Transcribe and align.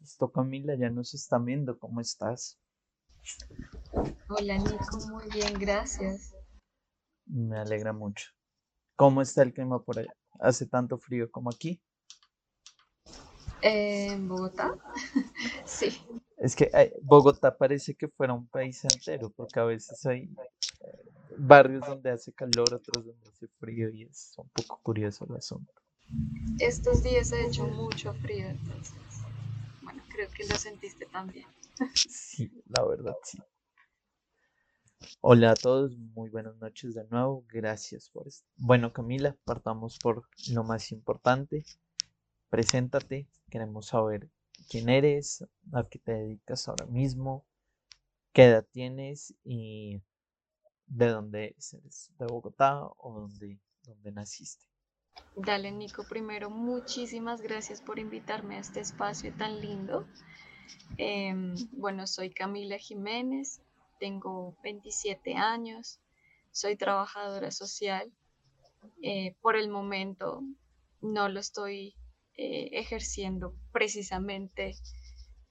Listo, 0.00 0.30
Camila, 0.30 0.74
ya 0.76 0.90
nos 0.90 1.14
están 1.14 1.44
viendo. 1.44 1.78
¿Cómo 1.78 2.00
estás? 2.00 2.58
Hola 4.28 4.58
Nico, 4.58 4.98
muy 5.08 5.24
bien, 5.32 5.58
gracias. 5.58 6.34
Me 7.26 7.58
alegra 7.58 7.92
mucho. 7.92 8.30
¿Cómo 8.96 9.22
está 9.22 9.42
el 9.42 9.52
clima 9.52 9.82
por 9.82 9.98
allá? 9.98 10.14
¿Hace 10.40 10.66
tanto 10.66 10.98
frío 10.98 11.30
como 11.30 11.50
aquí? 11.50 11.80
¿En 13.62 14.28
Bogotá? 14.28 14.74
sí. 15.64 16.00
Es 16.38 16.54
que 16.54 16.70
eh, 16.72 16.92
Bogotá 17.02 17.56
parece 17.56 17.94
que 17.94 18.08
fuera 18.08 18.34
un 18.34 18.46
país 18.48 18.84
entero, 18.84 19.32
porque 19.36 19.60
a 19.60 19.64
veces 19.64 20.04
hay 20.06 20.24
eh, 20.24 21.34
barrios 21.38 21.86
donde 21.86 22.10
hace 22.10 22.32
calor, 22.32 22.74
otros 22.74 23.06
donde 23.06 23.28
hace 23.28 23.48
frío 23.58 23.90
y 23.90 24.04
es 24.04 24.34
un 24.36 24.48
poco 24.50 24.80
curioso 24.82 25.26
el 25.28 25.36
asunto. 25.36 25.72
Estos 26.58 27.02
días 27.02 27.32
ha 27.32 27.40
hecho 27.40 27.66
mucho 27.66 28.14
frío, 28.14 28.46
entonces, 28.46 28.94
creo 30.16 30.30
que 30.30 30.46
lo 30.48 30.56
sentiste 30.56 31.04
también. 31.06 31.46
Sí, 32.08 32.50
la 32.68 32.82
verdad, 32.86 33.14
sí. 33.22 33.38
Hola 35.20 35.50
a 35.50 35.54
todos, 35.54 35.94
muy 35.98 36.30
buenas 36.30 36.56
noches 36.56 36.94
de 36.94 37.06
nuevo, 37.08 37.44
gracias 37.48 38.08
por 38.08 38.26
esto. 38.26 38.48
Bueno, 38.56 38.94
Camila, 38.94 39.36
partamos 39.44 39.98
por 39.98 40.26
lo 40.54 40.64
más 40.64 40.90
importante. 40.90 41.64
Preséntate, 42.48 43.28
queremos 43.50 43.88
saber 43.88 44.30
quién 44.70 44.88
eres, 44.88 45.44
a 45.72 45.86
qué 45.86 45.98
te 45.98 46.12
dedicas 46.12 46.66
ahora 46.66 46.86
mismo, 46.86 47.44
qué 48.32 48.44
edad 48.44 48.66
tienes 48.72 49.34
y 49.44 50.00
de 50.86 51.08
dónde 51.08 51.48
eres. 51.48 51.74
¿Eres 51.74 52.10
de 52.18 52.26
Bogotá 52.26 52.86
o 52.86 53.20
dónde, 53.20 53.60
dónde 53.82 54.12
naciste? 54.12 54.64
Dale, 55.36 55.70
Nico, 55.70 56.04
primero 56.08 56.48
muchísimas 56.48 57.42
gracias 57.42 57.82
por 57.82 57.98
invitarme 57.98 58.56
a 58.56 58.60
este 58.60 58.80
espacio 58.80 59.34
tan 59.36 59.60
lindo. 59.60 60.06
Em, 60.96 61.54
bueno, 61.72 62.06
soy 62.06 62.30
Camila 62.30 62.78
Jiménez, 62.78 63.60
tengo 64.00 64.56
27 64.62 65.34
años, 65.34 66.00
soy 66.52 66.76
trabajadora 66.76 67.50
social. 67.50 68.10
Eh, 69.02 69.36
por 69.42 69.56
el 69.56 69.68
momento 69.68 70.42
no 71.02 71.28
lo 71.28 71.40
estoy 71.40 71.94
eh, 72.38 72.70
ejerciendo 72.72 73.54
precisamente 73.72 74.74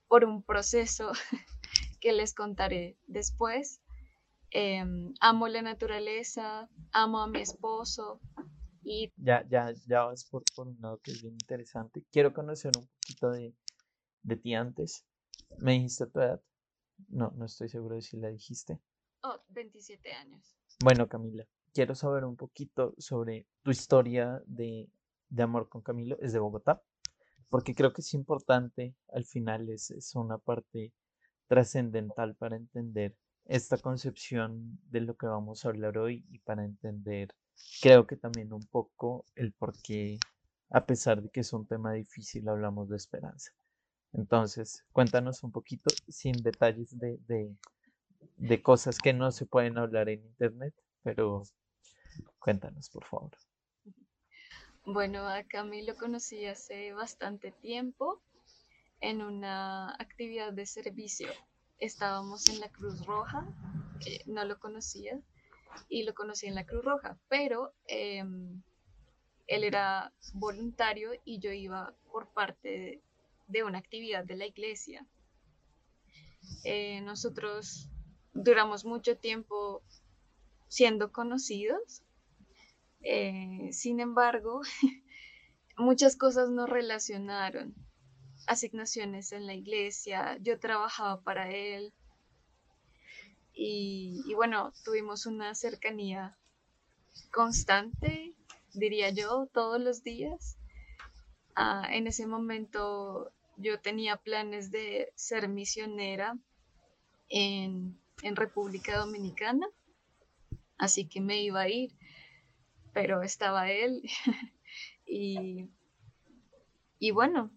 por 0.08 0.26
un 0.26 0.42
proceso 0.42 1.12
que 2.02 2.12
les 2.12 2.34
contaré 2.34 2.98
después. 3.06 3.82
Em, 4.50 5.14
amo 5.20 5.48
la 5.48 5.62
naturaleza, 5.62 6.70
amo 6.92 7.20
a 7.20 7.28
mi 7.28 7.42
esposo 7.42 8.20
y... 8.86 9.12
Ya, 9.18 9.46
ya, 9.50 9.74
ya 9.88 10.04
vas 10.04 10.24
por, 10.26 10.44
por 10.56 10.68
un 10.68 10.78
lado 10.80 11.00
que 11.02 11.12
es 11.12 11.22
bien 11.22 11.34
interesante. 11.34 12.06
Quiero 12.12 12.34
conocer 12.34 12.72
un 12.78 12.88
poquito 12.88 13.32
de, 13.32 13.54
de 14.24 14.36
ti 14.38 14.54
antes. 14.54 15.06
¿Me 15.58 15.74
dijiste 15.74 16.06
tu 16.08 16.20
edad? 16.20 16.42
No, 17.10 17.32
no 17.36 17.46
estoy 17.46 17.68
seguro 17.68 17.96
de 17.96 18.02
si 18.02 18.18
la 18.18 18.30
dijiste. 18.30 18.80
Oh, 19.24 19.42
27 19.50 20.14
años. 20.14 20.56
Bueno, 20.84 21.10
Camila, 21.10 21.46
quiero 21.74 21.96
saber 21.96 22.24
un 22.26 22.36
poquito 22.36 22.94
sobre 22.98 23.48
tu 23.64 23.72
historia 23.72 24.42
de, 24.46 24.90
de 25.30 25.44
amor 25.44 25.68
con 25.68 25.82
Camilo. 25.82 26.18
Es 26.20 26.32
de 26.32 26.40
Bogotá, 26.40 26.84
porque 27.50 27.74
creo 27.74 27.92
que 27.92 28.02
es 28.02 28.14
importante, 28.14 28.96
al 29.12 29.26
final 29.26 29.70
es, 29.70 29.92
es 29.92 30.16
una 30.16 30.38
parte 30.38 30.94
trascendental 31.48 32.36
para 32.36 32.56
entender 32.56 33.16
esta 33.46 33.78
concepción 33.78 34.80
de 34.90 35.02
lo 35.02 35.16
que 35.16 35.28
vamos 35.28 35.66
a 35.66 35.70
hablar 35.70 35.98
hoy 35.98 36.26
y 36.30 36.40
para 36.40 36.66
entender, 36.66 37.36
creo 37.82 38.08
que 38.08 38.16
también 38.16 38.54
un 38.54 38.66
poco 38.66 39.26
el 39.36 39.52
por 39.54 39.74
qué, 39.82 40.18
a 40.70 40.86
pesar 40.86 41.22
de 41.22 41.30
que 41.30 41.42
es 41.42 41.54
un 41.54 41.68
tema 41.68 41.94
difícil, 41.94 42.48
hablamos 42.48 42.90
de 42.90 42.98
esperanza. 42.98 43.52
Entonces, 44.14 44.86
cuéntanos 44.92 45.44
un 45.44 45.52
poquito, 45.52 45.94
sin 46.08 46.42
detalles 46.42 46.98
de, 46.98 47.20
de, 48.38 48.62
cosas 48.62 48.98
que 48.98 49.14
no 49.14 49.32
se 49.32 49.46
pueden 49.46 49.78
hablar 49.78 50.08
en 50.10 50.24
Internet, 50.26 50.74
pero 51.04 51.44
cuéntanos, 52.40 52.90
por 52.90 53.04
favor. 53.06 53.32
Bueno, 54.86 55.28
a 55.28 55.44
Camilo 55.44 55.94
lo 55.94 56.00
conocí 56.00 56.46
hace 56.46 56.94
bastante 56.94 57.52
tiempo 57.52 58.22
en 59.02 59.22
una 59.22 59.94
actividad 59.96 60.54
de 60.54 60.66
servicio. 60.66 61.28
Estábamos 61.80 62.48
en 62.48 62.62
la 62.62 62.70
Cruz 62.70 63.06
Roja, 63.06 63.46
no 64.28 64.46
lo 64.46 64.60
conocía, 64.60 65.20
y 65.90 66.04
lo 66.04 66.14
conocí 66.14 66.48
en 66.48 66.56
la 66.56 66.66
Cruz 66.66 66.84
Roja, 66.84 67.18
pero 67.28 67.74
em, 67.88 68.62
él 69.48 69.64
era 69.64 70.14
voluntario 70.34 71.12
y 71.24 71.40
yo 71.40 71.52
iba 71.52 71.94
por 72.12 72.32
parte 72.34 73.02
de 73.48 73.64
una 73.64 73.80
actividad 73.80 74.26
de 74.26 74.36
la 74.36 74.46
iglesia. 74.46 75.06
Eh, 76.64 77.02
nosotros 77.02 77.90
duramos 78.34 78.86
mucho 78.86 79.18
tiempo 79.18 79.84
siendo 80.68 81.12
conocidos, 81.12 82.04
eh, 83.02 83.70
sin 83.72 84.00
embargo, 84.00 84.62
muchas 85.78 86.16
cosas 86.16 86.50
nos 86.50 86.70
relacionaron. 86.70 87.76
Asignaciones 88.48 89.32
en 89.32 89.48
la 89.48 89.54
iglesia, 89.54 90.38
yo 90.42 90.60
trabajaba 90.60 91.22
para 91.22 91.52
él 91.52 91.94
y, 93.56 94.34
bueno, 94.36 94.74
tuvimos 94.84 95.26
una 95.26 95.56
cercanía 95.56 96.38
constante, 97.32 98.34
diría 98.74 99.10
yo, 99.12 99.48
todos 99.54 99.80
los 99.80 100.04
días. 100.04 100.58
Ah, 101.56 101.88
en 101.90 102.08
ese 102.08 102.28
momento 102.28 103.32
yo 103.56 103.80
tenía 103.80 104.18
planes 104.18 104.72
de 104.72 105.14
ser 105.16 105.48
misionera 105.48 106.38
en, 107.30 107.98
República 108.22 108.98
Dominicana, 108.98 109.68
así 110.78 111.06
que 111.08 111.22
me 111.22 111.44
iba 111.44 111.62
a 111.62 111.70
ir, 111.70 111.92
pero 112.92 113.22
estaba 113.22 113.70
él 113.70 114.02
y, 115.06 115.70
y 116.98 117.12
bueno, 117.12 117.52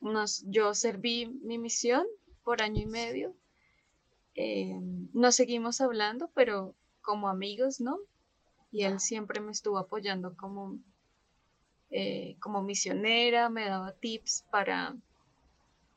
nos, 0.00 0.44
yo 0.46 0.74
serví 0.74 1.26
mi 1.26 1.58
misión 1.58 2.06
por 2.42 2.62
año 2.62 2.82
y 2.82 2.86
medio. 2.86 3.34
Eh, 4.40 4.78
nos 5.14 5.34
seguimos 5.34 5.80
hablando, 5.80 6.30
pero 6.32 6.76
como 7.00 7.28
amigos, 7.28 7.80
¿no? 7.80 7.98
Y 8.70 8.84
él 8.84 9.00
siempre 9.00 9.40
me 9.40 9.50
estuvo 9.50 9.78
apoyando 9.78 10.36
como 10.36 10.78
eh, 11.90 12.36
como 12.38 12.62
misionera, 12.62 13.48
me 13.48 13.64
daba 13.64 13.94
tips 13.94 14.44
para 14.52 14.94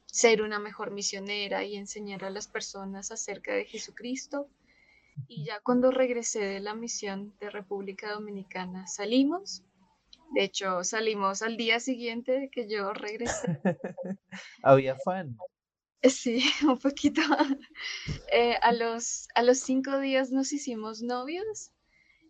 ser 0.07 0.41
una 0.41 0.57
mejor 0.57 0.89
misionera 0.89 1.63
y 1.63 1.75
enseñar 1.75 2.23
a 2.25 2.31
las 2.31 2.47
personas 2.47 3.11
acerca 3.11 3.53
de 3.53 3.65
Jesucristo. 3.65 4.49
Y 5.27 5.45
ya 5.45 5.59
cuando 5.59 5.91
regresé 5.91 6.39
de 6.39 6.61
la 6.61 6.73
misión 6.73 7.35
de 7.39 7.51
República 7.51 8.11
Dominicana 8.11 8.87
salimos. 8.87 9.63
De 10.33 10.45
hecho, 10.45 10.83
salimos 10.83 11.43
al 11.43 11.57
día 11.57 11.79
siguiente 11.79 12.31
de 12.31 12.49
que 12.49 12.67
yo 12.67 12.91
regresé. 12.91 13.61
Había 14.63 14.95
fan. 14.95 15.37
Sí, 16.03 16.43
un 16.67 16.77
poquito. 16.79 17.21
Eh, 18.31 18.55
a, 18.61 18.71
los, 18.73 19.27
a 19.35 19.43
los 19.43 19.59
cinco 19.59 19.99
días 19.99 20.31
nos 20.31 20.51
hicimos 20.53 21.01
novios 21.01 21.71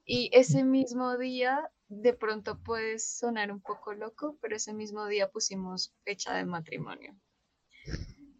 y 0.05 0.29
ese 0.33 0.63
mismo 0.63 1.17
día 1.17 1.71
de 1.87 2.13
pronto 2.13 2.61
puede 2.61 2.99
sonar 2.99 3.51
un 3.51 3.61
poco 3.61 3.93
loco, 3.93 4.37
pero 4.41 4.55
ese 4.55 4.73
mismo 4.73 5.05
día 5.07 5.29
pusimos 5.29 5.93
fecha 6.03 6.33
de 6.33 6.45
matrimonio. 6.45 7.15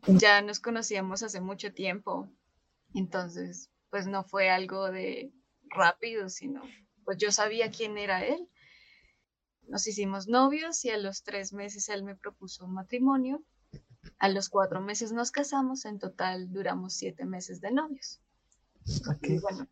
Ya 0.08 0.42
nos 0.42 0.60
conocíamos 0.60 1.22
hace 1.24 1.42
mucho 1.42 1.74
tiempo, 1.74 2.30
entonces 2.96 3.70
pues 3.90 4.08
no 4.08 4.24
fue 4.24 4.50
algo 4.50 4.90
de 4.90 5.32
rápido, 5.70 6.30
sino 6.30 6.64
pues 7.04 7.18
yo 7.18 7.32
sabía 7.32 7.72
quién 7.72 7.98
era 7.98 8.26
él. 8.26 8.50
Nos 9.68 9.88
hicimos 9.88 10.28
novios 10.28 10.84
y 10.86 10.90
a 10.90 10.98
los 10.98 11.24
tres 11.24 11.54
meses 11.54 11.90
él 11.90 12.04
me 12.04 12.16
propuso 12.16 12.66
un 12.66 12.74
matrimonio. 12.74 13.44
A 14.20 14.30
los 14.30 14.50
cuatro 14.50 14.82
meses 14.82 15.12
nos 15.12 15.32
casamos, 15.32 15.86
en 15.86 16.00
total 16.00 16.52
duramos 16.52 16.94
siete 16.94 17.26
meses 17.26 17.62
de 17.62 17.72
novios. 17.72 18.20
Y 19.22 19.40
bueno, 19.40 19.68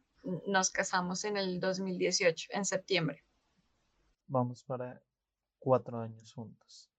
nos 0.48 0.70
casamos 0.70 1.24
en 1.26 1.38
el 1.38 1.60
2018, 1.60 2.50
en 2.52 2.66
septiembre 2.66 3.24
vamos 4.30 4.64
para 4.64 5.02
cuatro 5.58 6.00
años 6.00 6.32
juntos. 6.34 6.90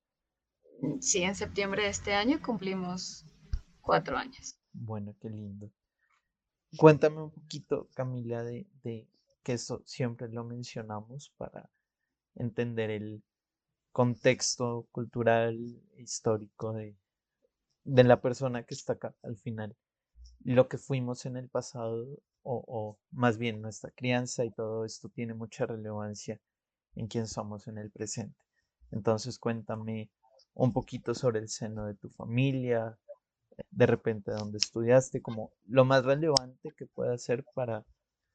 Sí, 1.00 1.22
en 1.22 1.34
septiembre 1.34 1.84
de 1.84 1.88
este 1.88 2.12
año 2.12 2.40
cumplimos 2.44 3.24
cuatro 3.80 4.18
años. 4.18 4.58
Bueno, 4.72 5.16
qué 5.20 5.30
lindo. 5.30 5.70
Cuéntame 6.76 7.22
un 7.22 7.30
poquito, 7.30 7.88
Camila, 7.94 8.42
de, 8.42 8.66
que 9.42 9.52
esto 9.52 9.82
siempre 9.84 10.28
lo 10.28 10.44
mencionamos 10.44 11.32
para 11.36 11.70
entender 12.34 12.90
el 12.90 13.22
contexto 13.92 14.86
cultural, 14.92 15.58
histórico 15.96 16.72
de, 16.72 16.96
de 17.84 18.04
la 18.04 18.20
persona 18.20 18.64
que 18.64 18.74
está 18.74 18.94
acá 18.94 19.14
al 19.22 19.36
final. 19.36 19.76
Lo 20.44 20.68
que 20.68 20.78
fuimos 20.78 21.26
en 21.26 21.36
el 21.36 21.48
pasado, 21.48 22.06
o, 22.42 22.64
o 22.66 22.98
más 23.10 23.36
bien 23.38 23.60
nuestra 23.60 23.90
crianza 23.90 24.44
y 24.44 24.50
todo 24.50 24.84
esto 24.84 25.08
tiene 25.08 25.34
mucha 25.34 25.66
relevancia 25.66 26.40
en 26.94 27.06
quién 27.06 27.26
somos 27.26 27.68
en 27.68 27.78
el 27.78 27.90
presente. 27.90 28.38
Entonces 28.90 29.38
cuéntame 29.38 30.10
un 30.54 30.72
poquito 30.72 31.14
sobre 31.14 31.40
el 31.40 31.48
seno 31.48 31.86
de 31.86 31.94
tu 31.94 32.08
familia, 32.10 32.98
de 33.70 33.86
repente 33.86 34.30
dónde 34.32 34.58
estudiaste, 34.58 35.22
como 35.22 35.52
lo 35.66 35.84
más 35.84 36.04
relevante 36.04 36.72
que 36.76 36.86
pueda 36.86 37.16
ser 37.18 37.44
para 37.54 37.84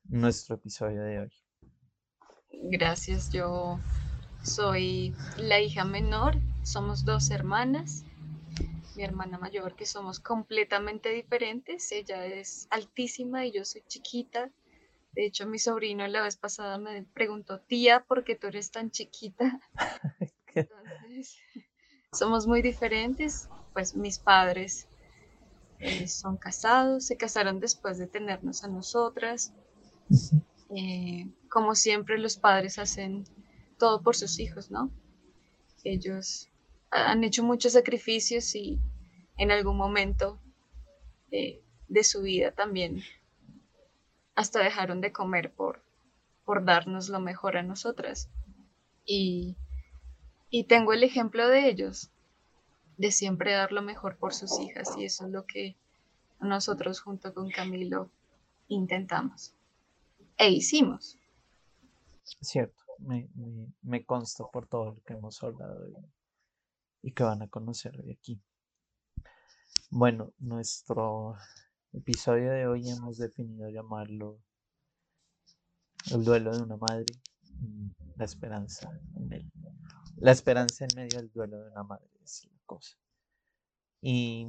nuestro 0.03 0.56
episodio 0.56 1.03
de 1.03 1.19
hoy. 1.19 1.33
Gracias, 2.51 3.31
yo 3.31 3.80
soy 4.44 5.15
la 5.38 5.59
hija 5.59 5.83
menor, 5.83 6.36
somos 6.63 7.06
dos 7.06 7.31
hermanas, 7.31 8.05
mi 8.95 9.03
hermana 9.03 9.38
mayor 9.38 9.75
que 9.75 9.86
somos 9.86 10.19
completamente 10.19 11.09
diferentes, 11.09 11.92
ella 11.92 12.25
es 12.25 12.68
altísima 12.69 13.45
y 13.45 13.51
yo 13.51 13.65
soy 13.65 13.83
chiquita, 13.88 14.51
de 15.15 15.25
hecho, 15.25 15.47
mi 15.47 15.59
sobrino 15.59 16.06
la 16.07 16.21
vez 16.21 16.36
pasada 16.36 16.77
me 16.77 17.03
preguntó, 17.03 17.62
tía, 17.62 18.03
¿por 18.06 18.25
qué 18.25 18.36
tú 18.36 18.47
eres 18.47 18.69
tan 18.69 18.92
chiquita? 18.92 19.62
Entonces, 20.53 21.38
somos 22.12 22.45
muy 22.47 22.62
diferentes. 22.62 23.47
Pues 23.74 23.95
mis 23.95 24.19
padres 24.19 24.88
eh, 25.80 26.07
son 26.07 26.38
casados, 26.38 27.06
se 27.06 27.15
casaron 27.15 27.59
después 27.62 27.98
de 27.98 28.07
tenernos 28.07 28.63
a 28.65 28.68
nosotras. 28.68 29.53
Eh, 30.75 31.30
como 31.50 31.75
siempre, 31.75 32.18
los 32.18 32.38
padres 32.38 32.77
hacen 32.77 33.24
todo 33.80 34.01
por 34.01 34.18
sus 34.18 34.39
hijos, 34.39 34.69
¿no? 34.69 34.91
Ellos 35.86 36.50
han 36.92 37.24
hecho 37.24 37.44
muchos 37.44 37.74
sacrificios 37.74 38.56
y 38.56 38.80
en 39.38 39.52
algún 39.52 39.78
momento 39.78 40.40
de 41.30 42.04
su 42.04 42.22
vida 42.22 42.52
también 42.52 43.04
hasta 44.36 44.60
dejaron 44.60 45.02
de 45.02 45.12
comer 45.12 45.52
por, 45.52 45.82
por 46.44 46.64
darnos 46.66 47.10
lo 47.10 47.20
mejor 47.20 47.58
a 47.58 47.64
nosotras. 47.64 48.30
Y, 49.06 49.56
y 50.50 50.66
tengo 50.66 50.94
el 50.94 51.04
ejemplo 51.04 51.48
de 51.48 51.70
ellos, 51.70 52.10
de 52.98 53.12
siempre 53.12 53.54
dar 53.54 53.72
lo 53.72 53.82
mejor 53.82 54.18
por 54.18 54.34
sus 54.34 54.60
hijas, 54.60 54.96
y 54.98 55.06
eso 55.06 55.26
es 55.26 55.32
lo 55.32 55.46
que 55.46 55.76
nosotros 56.40 57.02
junto 57.02 57.34
con 57.34 57.50
Camilo 57.50 58.10
intentamos 58.68 59.54
e 60.38 60.50
hicimos. 60.50 61.18
Cierto, 62.42 62.84
me, 63.00 63.28
me, 63.82 64.04
consta 64.04 64.46
por 64.52 64.68
todo 64.68 64.92
lo 64.92 65.04
que 65.04 65.14
hemos 65.14 65.42
hablado 65.44 65.88
y, 67.06 67.12
que 67.13 67.24
van 67.24 67.44
a 67.44 67.48
conocer 67.48 67.94
de 68.04 68.13
aquí. 68.13 68.42
Bueno, 69.92 70.34
nuestro 70.40 71.36
episodio 71.94 72.52
de 72.52 72.66
hoy 72.66 72.90
hemos 72.90 73.19
definido 73.19 73.69
llamarlo 73.69 74.42
el 76.12 76.24
duelo 76.24 76.52
de 76.52 76.63
una 76.63 76.78
madre 76.78 77.06
y 77.62 77.94
la 78.16 78.25
esperanza 78.25 78.90
en 79.16 79.31
él. 79.34 79.52
La 80.18 80.31
esperanza 80.31 80.86
en 80.86 80.96
medio 80.96 81.19
del 81.19 81.31
duelo 81.31 81.60
de 81.60 81.72
una 81.72 81.84
madre 81.84 82.10
es 82.24 82.48
la 82.52 82.60
cosa. 82.66 82.98
Y 84.01 84.48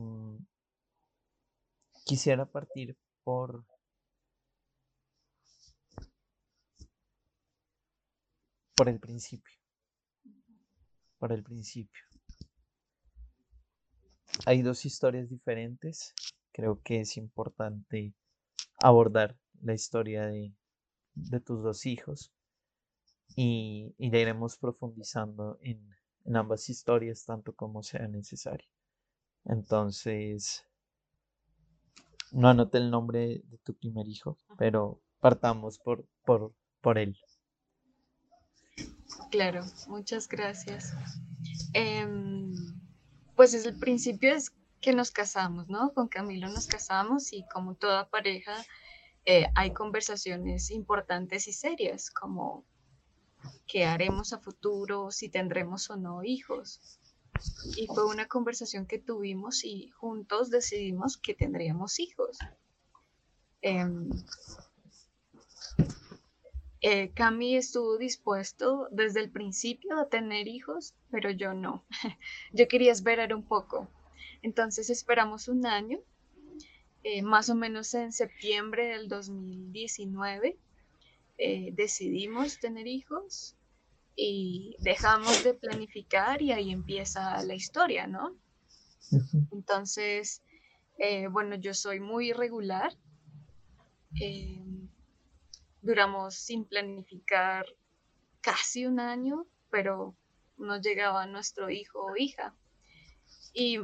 quisiera 2.04 2.46
partir 2.46 2.96
por 3.22 3.66
por 8.74 8.88
el 8.88 8.98
principio. 8.98 9.54
Por 11.18 11.32
el 11.32 11.42
principio. 11.42 12.02
Hay 14.44 14.62
dos 14.62 14.84
historias 14.84 15.28
diferentes 15.30 16.14
creo 16.56 16.80
que 16.82 17.00
es 17.00 17.18
importante 17.18 18.14
abordar 18.78 19.36
la 19.60 19.74
historia 19.74 20.26
de, 20.26 20.54
tus 21.44 21.62
dos 21.62 21.84
hijos 21.84 22.32
y, 23.34 23.94
y 23.98 24.06
iremos 24.06 24.56
profundizando 24.56 25.58
en, 25.60 25.86
ambas 26.34 26.70
historias 26.70 27.24
tanto 27.26 27.54
como 27.54 27.82
sea 27.82 28.08
necesario. 28.08 28.66
Entonces, 29.44 30.66
no 32.32 32.48
anoté 32.48 32.78
el 32.78 32.90
nombre 32.90 33.42
de 33.44 33.58
tu 33.62 33.74
primer 33.74 34.08
hijo, 34.08 34.38
pero 34.56 35.02
partamos 35.20 35.78
por, 35.78 36.06
por, 36.24 36.54
por 36.80 36.96
él. 36.98 37.18
Claro, 39.30 39.62
muchas 39.88 40.26
gracias. 40.26 40.94
Em, 41.74 42.45
pues 43.36 43.54
es 43.54 43.66
el 43.66 43.78
principio 43.78 44.34
es 44.34 44.52
que 44.80 44.92
nos 44.92 45.10
casamos, 45.10 45.68
¿no? 45.68 45.92
Con 45.92 46.08
Camilo 46.08 46.48
nos 46.48 46.66
casamos 46.66 47.32
y 47.32 47.44
como 47.52 47.74
toda 47.74 48.08
pareja 48.08 48.64
eh, 49.24 49.46
hay 49.54 49.72
conversaciones 49.72 50.70
importantes 50.70 51.46
y 51.48 51.52
serias, 51.52 52.10
como 52.10 52.64
qué 53.66 53.84
haremos 53.84 54.32
a 54.32 54.38
futuro, 54.38 55.10
si 55.10 55.28
tendremos 55.28 55.90
o 55.90 55.96
no 55.96 56.22
hijos. 56.24 56.80
Y 57.76 57.86
fue 57.88 58.06
una 58.06 58.26
conversación 58.26 58.86
que 58.86 58.98
tuvimos 58.98 59.64
y 59.64 59.90
juntos 59.90 60.50
decidimos 60.50 61.18
que 61.18 61.34
tendríamos 61.34 62.00
hijos. 62.00 62.38
Em, 63.60 64.08
eh, 66.88 67.10
Cami 67.14 67.56
estuvo 67.56 67.98
dispuesto 67.98 68.86
desde 68.92 69.18
el 69.18 69.28
principio 69.28 69.98
a 69.98 70.08
tener 70.08 70.46
hijos, 70.46 70.94
pero 71.10 71.32
yo 71.32 71.52
no. 71.52 71.84
yo 72.52 72.68
quería 72.68 72.92
esperar 72.92 73.34
un 73.34 73.42
poco. 73.42 73.88
Entonces 74.40 74.88
esperamos 74.88 75.48
un 75.48 75.66
año, 75.66 75.98
eh, 77.02 77.22
más 77.22 77.50
o 77.50 77.56
menos 77.56 77.92
en 77.94 78.12
septiembre 78.12 78.86
del 78.86 79.08
2019, 79.08 80.56
eh, 81.38 81.70
decidimos 81.72 82.60
tener 82.60 82.86
hijos 82.86 83.56
y 84.14 84.76
dejamos 84.78 85.42
de 85.42 85.54
planificar 85.54 86.40
y 86.40 86.52
ahí 86.52 86.70
empieza 86.70 87.42
la 87.42 87.54
historia, 87.56 88.06
¿no? 88.06 88.36
Entonces, 89.50 90.40
bueno, 91.32 91.56
yo 91.56 91.74
soy 91.74 91.98
muy 91.98 92.30
irregular. 92.30 92.96
Duramos 95.86 96.34
sin 96.34 96.64
planificar 96.64 97.64
casi 98.40 98.86
un 98.86 99.00
año, 99.00 99.46
pero 99.70 100.14
no 100.56 100.80
llegaba 100.80 101.26
nuestro 101.26 101.70
hijo 101.70 102.04
o 102.04 102.16
hija. 102.16 102.54
Y 103.54 103.78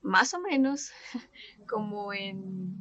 más 0.00 0.34
o 0.34 0.40
menos 0.40 0.90
como 1.68 2.12
en 2.12 2.76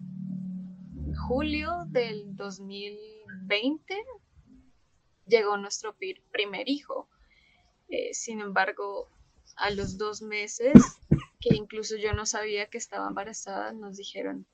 julio 1.28 1.86
del 1.88 2.36
2020 2.36 4.04
llegó 5.28 5.58
nuestro 5.58 5.96
primer 6.32 6.70
hijo. 6.70 7.10
Eh, 7.90 8.14
sin 8.14 8.42
embargo, 8.42 9.10
a 9.56 9.70
los 9.70 9.98
dos 9.98 10.22
meses, 10.22 10.74
que 11.40 11.56
incluso 11.56 11.96
yo 11.98 12.14
no 12.14 12.26
sabía 12.26 12.70
que 12.70 12.78
estaba 12.78 13.08
embarazada, 13.08 13.74
nos 13.74 13.98
dijeron 13.98 14.46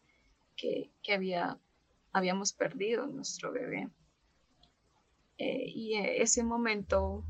que, 0.55 0.91
había, 1.13 1.57
habíamos 2.11 2.53
perdido 2.53 3.07
nuestro 3.07 3.51
bebé. 3.51 3.89
Eh, 5.39 5.71
y 5.73 5.95
ese 5.95 6.43
momento 6.43 7.23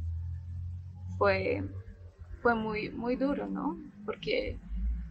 fue, 1.17 1.63
fue 2.41 2.55
muy, 2.55 2.89
muy 2.89 3.15
duro, 3.15 3.47
¿no? 3.47 3.79
Porque 4.05 4.59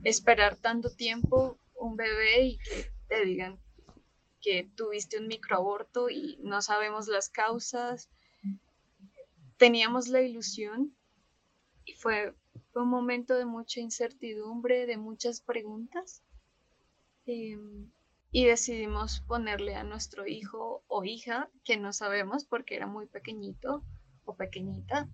esperar 0.05 0.57
tanto 0.57 0.91
tiempo 0.91 1.59
un 1.77 1.97
bebé 1.97 2.43
y 2.43 2.59
que 2.59 2.93
te 3.09 3.25
digan 3.25 3.59
que 4.41 4.69
tuviste 4.77 5.19
un 5.19 5.29
microaborto 5.29 6.11
y 6.11 6.39
no 6.43 6.61
sabemos 6.63 7.09
las 7.09 7.29
causas. 7.29 8.11
Teníamos 9.57 10.09
la 10.09 10.23
ilusión 10.23 10.97
y 11.85 11.95
fue, 11.95 12.35
un 12.75 12.89
momento 12.89 13.35
de 13.35 13.45
mucha 13.45 13.81
incertidumbre, 13.81 14.87
de 14.87 14.97
muchas 14.97 15.41
preguntas. 15.41 16.23
Em, 17.27 17.91
y 18.31 18.45
decidimos 18.45 19.21
ponerle 19.21 19.75
a 19.75 19.85
nuestro 19.85 20.27
hijo 20.27 20.85
o 20.87 21.05
hija, 21.05 21.51
que 21.65 21.77
no 21.77 21.93
sabemos 21.93 22.45
porque 22.45 22.77
era 22.77 22.87
muy 22.87 23.07
pequeñito 23.07 23.83
o 24.25 24.37
pequeñita, 24.37 25.09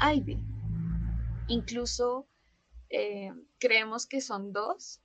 Ivy. 0.00 0.38
Incluso 1.48 2.28
eh, 2.88 3.32
creemos 3.58 4.06
que 4.06 4.20
son 4.20 4.52
dos. 4.52 5.00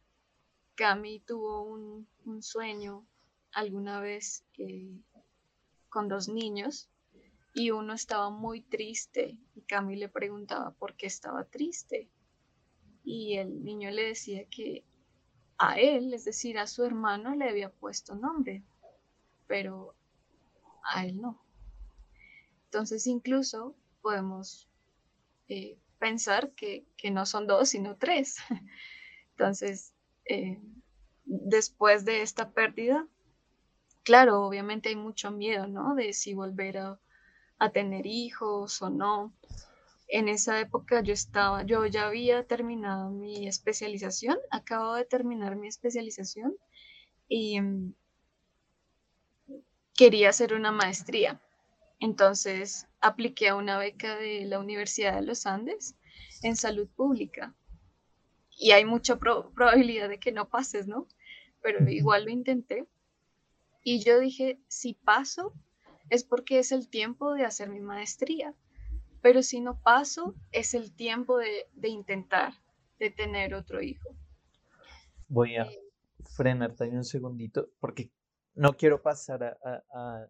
Cami 0.76 1.20
tuvo 1.22 1.64
un, 1.64 2.08
sueño 2.42 3.08
alguna 3.54 4.02
vez 4.02 4.44
con 5.90 6.08
dos 6.10 6.28
niños 6.28 6.90
y 7.54 7.72
uno 7.72 7.94
estaba 7.94 8.30
muy 8.30 8.62
triste 8.62 9.38
y 9.56 9.62
Cami 9.62 9.96
le 9.96 10.10
preguntaba 10.10 10.72
por 10.72 10.96
qué 10.98 11.06
estaba 11.06 11.46
triste 11.46 12.10
y 13.06 13.38
el 13.38 13.64
niño 13.64 13.90
le 13.92 14.08
decía 14.08 14.46
que 14.50 14.84
a 15.58 15.80
él, 15.80 16.14
es 16.14 16.26
decir, 16.26 16.58
a 16.58 16.68
su 16.68 16.84
hermano 16.84 17.36
le 17.36 17.50
había 17.50 17.70
puesto 17.70 18.16
nombre, 18.16 18.64
pero 19.48 19.96
a 20.84 21.06
él 21.06 21.22
no. 21.22 21.42
Entonces 22.66 23.08
incluso 23.08 23.76
podemos 24.02 24.68
eh, 25.48 25.78
pensar 26.00 26.52
que, 26.52 26.86
no 27.12 27.26
son 27.26 27.48
dos, 27.48 27.70
sino 27.70 27.96
tres. 27.96 28.38
Entonces, 29.32 29.94
eh, 30.26 30.60
después 31.24 32.06
de 32.06 32.22
esta 32.22 32.52
pérdida, 32.52 33.08
claro, 34.04 34.44
obviamente 34.44 34.90
hay 34.90 34.96
mucho 34.96 35.32
miedo, 35.32 35.68
¿no? 35.68 35.96
De 35.96 36.14
si 36.14 36.34
volver 36.34 36.78
a, 36.78 37.00
tener 37.74 38.06
hijos 38.06 38.82
o 38.82 38.90
no. 38.90 39.34
En 40.08 40.30
esa 40.30 40.60
época 40.60 41.02
yo 41.02 41.14
estaba, 41.14 41.64
yo 41.64 41.86
ya 41.88 42.08
había 42.08 42.46
terminado 42.46 43.10
mi 43.10 43.48
especialización, 43.48 44.38
acabo 44.52 44.94
de 44.94 45.06
terminar 45.06 45.56
mi 45.56 45.68
especialización 45.68 46.56
y 47.28 47.60
mm, 47.60 47.94
quería 49.96 50.30
hacer 50.30 50.54
una 50.54 50.72
maestría. 50.72 51.42
Entonces 52.00 52.88
apliqué 53.02 53.50
a 53.50 53.56
una 53.56 53.78
beca 53.80 54.16
de 54.18 54.46
la 54.46 54.60
Universidad 54.60 55.16
de 55.16 55.26
los 55.26 55.46
Andes 55.46 55.96
en 56.44 56.56
salud 56.56 56.88
pública. 56.96 57.56
Y 58.58 58.72
hay 58.72 58.86
mucha 58.86 59.18
probabilidad 59.18 60.10
de 60.10 60.20
que 60.20 60.32
no 60.32 60.50
pases, 60.50 60.88
¿no? 60.88 61.08
Pero 61.62 61.90
igual 61.90 62.26
lo 62.26 62.32
intenté. 62.32 62.88
Y 63.84 64.04
yo 64.04 64.20
dije, 64.20 64.60
si 64.68 64.94
paso, 64.94 65.54
es 66.10 66.24
porque 66.24 66.60
es 66.60 66.72
el 66.72 66.88
tiempo 66.90 67.34
de 67.34 67.46
hacer 67.46 67.70
mi 67.70 67.80
maestría. 67.80 68.54
Pero 69.26 69.42
si 69.42 69.60
no 69.60 69.82
paso, 69.82 70.36
es 70.52 70.76
el 70.76 70.94
tiempo 70.96 71.40
de, 71.40 71.88
intentar, 71.88 72.54
de 73.00 73.10
tener 73.10 73.56
otro 73.56 73.82
hijo. 73.82 74.16
Voy 75.28 75.56
a 75.56 75.64
eh, 75.64 75.80
frenarte 76.36 76.84
ahí 76.84 76.92
un 76.92 77.04
segundito, 77.04 77.72
porque 77.80 78.12
no 78.54 78.78
quiero 78.78 79.02
pasar 79.02 79.58
a, 79.64 80.30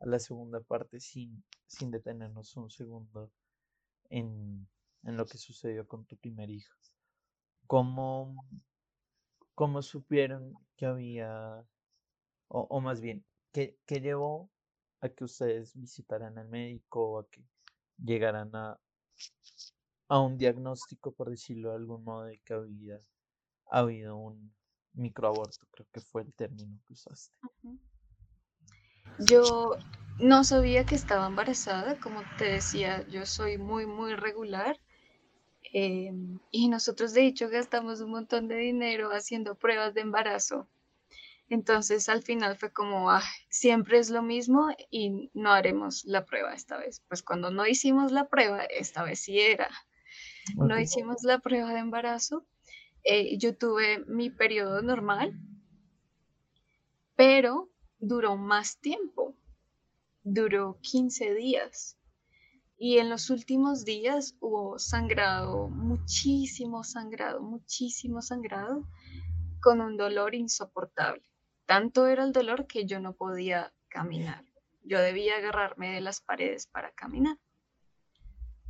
la 0.00 0.18
segunda 0.18 0.58
parte 0.58 0.98
sin, 0.98 1.44
sin 1.68 1.92
detenernos 1.92 2.56
un 2.56 2.68
segundo 2.68 3.30
en, 4.10 4.66
lo 5.04 5.24
que 5.24 5.38
sucedió 5.38 5.86
con 5.86 6.04
tu 6.04 6.16
primer 6.16 6.50
hijo. 6.50 6.74
¿Cómo, 7.68 8.44
cómo 9.54 9.82
supieron 9.82 10.52
que 10.74 10.86
había, 10.86 11.64
o, 12.48 12.80
más 12.80 13.00
bien, 13.00 13.24
¿qué, 13.52 13.78
¿qué, 13.86 14.00
llevó 14.00 14.50
a 15.00 15.10
que 15.10 15.22
ustedes 15.22 15.76
visitaran 15.76 16.36
al 16.38 16.48
médico 16.48 17.08
o 17.08 17.18
a 17.20 17.28
que 17.28 17.44
llegaran 17.98 18.54
a, 18.54 18.78
a 20.08 20.20
un 20.20 20.36
diagnóstico, 20.38 21.12
por 21.12 21.30
decirlo 21.30 21.70
de 21.70 21.76
algún 21.76 22.04
modo, 22.04 22.24
de 22.24 22.38
que 22.38 22.54
había 22.54 23.00
habido 23.70 24.16
un 24.16 24.52
microaborto, 24.94 25.66
creo 25.70 25.86
que 25.92 26.00
fue 26.00 26.22
el 26.22 26.32
término 26.32 26.78
que 26.86 26.92
usaste. 26.92 27.36
Yo 29.18 29.76
no 30.18 30.44
sabía 30.44 30.84
que 30.84 30.94
estaba 30.94 31.26
embarazada, 31.26 31.98
como 31.98 32.22
te 32.38 32.44
decía, 32.44 33.06
yo 33.08 33.26
soy 33.26 33.58
muy, 33.58 33.86
muy 33.86 34.14
regular. 34.14 34.78
Em, 35.72 36.38
y 36.50 36.68
nosotros 36.68 37.12
de 37.12 37.26
hecho 37.26 37.48
gastamos 37.48 38.00
un 38.00 38.10
montón 38.10 38.48
de 38.48 38.56
dinero 38.56 39.10
haciendo 39.10 39.56
pruebas 39.56 39.94
de 39.94 40.02
embarazo. 40.02 40.68
Entonces 41.48 42.08
al 42.08 42.22
final 42.22 42.56
fue 42.56 42.72
como, 42.72 43.08
siempre 43.50 43.98
es 43.98 44.10
lo 44.10 44.22
mismo 44.22 44.68
y 44.90 45.30
no 45.32 45.52
haremos 45.52 46.04
la 46.04 46.24
prueba 46.24 46.52
esta 46.54 46.76
vez. 46.76 47.02
Pues 47.08 47.22
cuando 47.22 47.50
no 47.50 47.66
hicimos 47.66 48.10
la 48.12 48.28
prueba, 48.28 48.64
esta 48.64 49.04
vez 49.04 49.20
sí 49.20 49.40
era. 49.40 49.68
No 50.56 50.78
hicimos 50.78 51.22
la 51.22 51.38
prueba 51.38 51.72
de 51.72 51.80
embarazo. 51.80 52.46
Eh, 53.04 53.38
yo 53.38 53.56
tuve 53.56 54.04
mi 54.06 54.30
periodo 54.30 54.82
normal, 54.82 55.38
pero 57.14 57.70
duró 57.98 58.36
más 58.36 58.78
tiempo. 58.78 59.36
Duró 60.22 60.78
15 60.82 61.34
días. 61.34 61.96
Y 62.78 62.98
en 62.98 63.08
los 63.08 63.30
últimos 63.30 63.84
días 63.84 64.36
hubo 64.40 64.78
sangrado, 64.78 65.68
muchísimo 65.68 66.84
sangrado, 66.84 67.40
muchísimo 67.40 68.20
sangrado, 68.20 68.86
con 69.62 69.80
un 69.80 69.96
dolor 69.96 70.34
insoportable. 70.34 71.22
Tanto 71.66 72.06
era 72.06 72.24
el 72.24 72.32
dolor 72.32 72.66
que 72.66 72.86
yo 72.86 73.00
no 73.00 73.14
podía 73.14 73.72
caminar. 73.88 74.44
Yo 74.82 75.00
debía 75.00 75.36
agarrarme 75.36 75.92
de 75.92 76.00
las 76.00 76.20
paredes 76.20 76.68
para 76.68 76.92
caminar. 76.92 77.38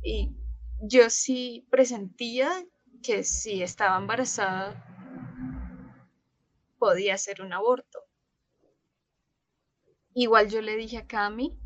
Y 0.01 0.35
yo 0.81 1.09
sí 1.09 1.67
presentía 1.69 2.65
que 3.03 3.23
si 3.23 3.61
estaba 3.61 3.97
embarazada 3.97 4.83
podía 6.79 7.13
hacer 7.13 7.41
un 7.41 7.53
aborto. 7.53 7.99
Igual 10.13 10.49
yo 10.49 10.61
le 10.61 10.75
dije 10.75 10.97
a 10.97 11.07
Cami 11.07 11.59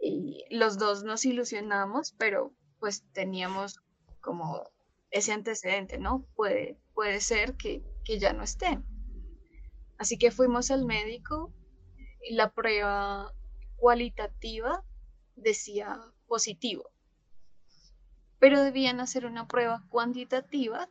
y 0.00 0.44
los 0.50 0.78
dos 0.78 1.04
nos 1.04 1.24
ilusionamos, 1.24 2.12
pero 2.18 2.52
pues 2.80 3.04
teníamos 3.12 3.80
como 4.20 4.68
ese 5.10 5.32
antecedente, 5.32 5.98
¿no? 5.98 6.26
Puede, 6.34 6.76
puede 6.94 7.20
ser 7.20 7.56
que, 7.56 7.84
que 8.04 8.18
ya 8.18 8.32
no 8.32 8.42
esté. 8.42 8.80
Así 10.02 10.18
que 10.18 10.32
fuimos 10.32 10.72
al 10.72 10.84
médico 10.84 11.54
y 12.28 12.34
la 12.34 12.50
prueba 12.50 13.32
cualitativa 13.76 14.84
decía 15.36 15.96
positivo. 16.26 16.90
Pero 18.40 18.60
debían 18.60 18.98
hacer 18.98 19.26
una 19.26 19.46
prueba 19.46 19.86
cuantitativa, 19.90 20.90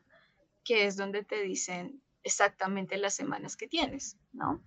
que 0.63 0.85
es 0.85 0.95
donde 0.95 1.25
te 1.25 1.43
dicen 1.43 2.01
exactamente 2.23 2.95
las 2.95 3.13
semanas 3.13 3.57
que 3.57 3.67
tienes, 3.67 4.17
¿no? 4.31 4.63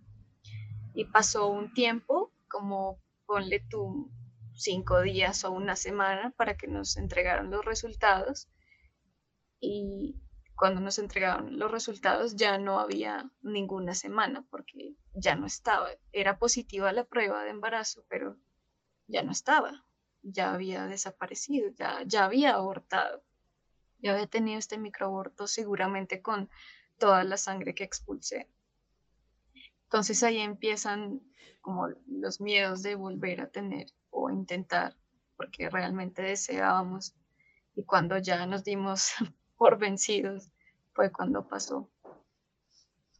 Y 0.92 1.06
pasó 1.06 1.48
un 1.48 1.72
tiempo, 1.72 2.30
como 2.46 3.00
ponle 3.24 3.60
tú 3.70 4.12
cinco 4.52 5.00
días 5.00 5.42
o 5.44 5.52
una 5.52 5.74
semana 5.74 6.34
para 6.36 6.54
que 6.58 6.66
nos 6.66 6.98
entregaran 6.98 7.50
los 7.50 7.64
resultados. 7.64 8.50
Y 9.58 10.20
cuando 10.64 10.80
nos 10.80 10.99
entregaron 10.99 11.59
los 11.59 11.71
resultados 11.71 12.37
ya 12.37 12.56
no 12.56 12.80
había 12.80 13.30
ninguna 13.42 13.94
semana 13.94 14.47
porque 14.49 14.94
ya 15.12 15.37
no 15.37 15.44
estaba. 15.44 15.90
Era 16.11 16.38
positiva 16.38 16.90
la 16.90 17.04
prueba 17.04 17.44
de 17.44 17.50
embarazo, 17.50 18.06
pero 18.09 18.38
ya 19.06 19.23
no 19.23 19.33
estaba. 19.33 19.85
Ya 20.23 20.54
había 20.54 20.87
desaparecido, 20.87 21.68
ya, 21.75 22.02
ya 22.06 22.25
había 22.25 22.54
abortado. 22.54 23.23
Ya 23.99 24.14
había 24.14 24.26
tenido 24.26 24.59
este 24.59 24.78
microaborto 24.78 25.47
seguramente 25.47 26.23
con 26.23 26.49
toda 26.97 27.25
la 27.25 27.37
sangre 27.37 27.75
que 27.75 27.85
expulsé. 27.85 28.49
Entonces 29.83 30.23
ahí 30.23 30.38
empiezan 30.38 31.21
como 31.61 31.88
los 32.06 32.40
miedos 32.40 32.83
de 32.83 32.94
volver 32.94 33.42
a 33.42 33.50
tener 33.50 33.88
o 34.09 34.30
intentar, 34.30 34.97
porque 35.37 35.68
realmente 35.68 36.23
deseábamos. 36.23 37.14
Y 37.76 37.85
cuando 37.85 38.16
ya 38.16 38.47
nos 38.47 38.64
dimos 38.64 39.11
por 39.59 39.78
vencidos, 39.78 40.50
fue 40.94 41.12
cuando 41.12 41.46
pasó. 41.46 41.90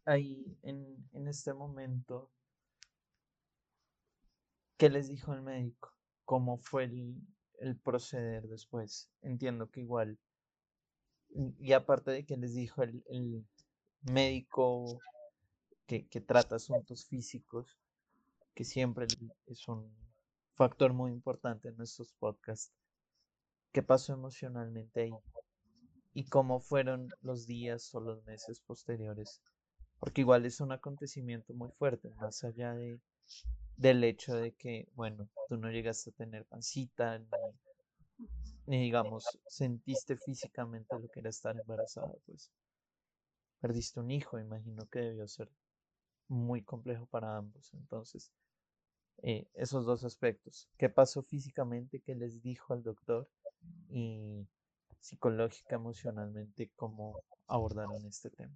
Ahí, 0.05 0.57
en, 0.63 1.07
en 1.13 1.27
este 1.27 1.53
momento, 1.53 2.31
¿qué 4.77 4.89
les 4.89 5.09
dijo 5.09 5.33
el 5.33 5.41
médico? 5.41 5.93
¿Cómo 6.25 6.57
fue 6.57 6.85
el, 6.85 7.21
el 7.59 7.77
proceder 7.77 8.47
después? 8.47 9.09
Entiendo 9.21 9.69
que 9.69 9.81
igual, 9.81 10.19
y 11.29 11.73
aparte 11.73 12.11
de 12.11 12.25
que 12.25 12.37
les 12.37 12.53
dijo 12.53 12.81
el, 12.83 13.03
el 13.07 13.45
médico 14.03 14.99
que, 15.85 16.07
que, 16.07 16.21
trata 16.21 16.55
asuntos 16.55 17.05
físicos, 17.05 17.77
que 18.53 18.63
siempre 18.63 19.07
es 19.47 19.67
un 19.67 19.93
factor 20.53 20.93
muy 20.93 21.11
importante 21.11 21.69
en 21.69 21.77
nuestros 21.77 22.13
podcasts, 22.13 22.73
¿qué 23.71 23.83
pasó 23.83 24.13
emocionalmente 24.13 25.01
ahí? 25.01 25.11
Y 26.15 26.23
cómo 26.23 26.61
fueron 26.61 27.09
los 27.21 27.45
días 27.45 27.93
o 27.93 27.99
los 27.99 28.23
meses 28.23 28.61
posteriores, 28.61 29.41
porque 29.99 30.21
igual 30.21 30.45
es 30.45 30.61
un 30.61 30.71
acontecimiento 30.71 31.53
muy 31.53 31.69
fuerte, 31.71 32.09
más 32.21 32.41
allá 32.45 32.73
de, 32.73 33.01
del 33.75 34.01
hecho 34.05 34.33
de 34.33 34.53
que, 34.53 34.87
bueno, 34.95 35.27
tú 35.49 35.57
no 35.57 35.69
llegaste 35.69 36.11
a 36.11 36.13
tener 36.13 36.45
pancita, 36.45 37.21
ni, 38.65 38.81
digamos, 38.81 39.25
sentiste 39.45 40.15
físicamente 40.15 40.97
lo 40.97 41.09
que 41.09 41.19
era 41.19 41.29
estar 41.29 41.59
embarazada, 41.59 42.13
pues 42.25 42.49
perdiste 43.59 43.99
un 43.99 44.09
hijo, 44.09 44.39
imagino 44.39 44.87
que 44.89 44.99
debió 44.99 45.27
ser 45.27 45.49
muy 46.29 46.61
complejo 46.61 47.07
para 47.07 47.35
ambos. 47.35 47.73
Entonces, 47.73 48.31
eh, 49.21 49.49
esos 49.53 49.85
dos 49.85 50.05
aspectos, 50.05 50.69
¿qué 50.77 50.87
pasó 50.87 51.23
físicamente? 51.23 51.99
¿Qué 51.99 52.15
les 52.15 52.41
dijo 52.41 52.73
al 52.73 52.83
doctor? 52.83 53.27
Y 53.89 54.47
psicológica, 55.05 55.75
emocionalmente, 55.75 56.71
cómo 56.75 57.21
abordaron 57.47 58.05
este 58.05 58.29
tema? 58.31 58.55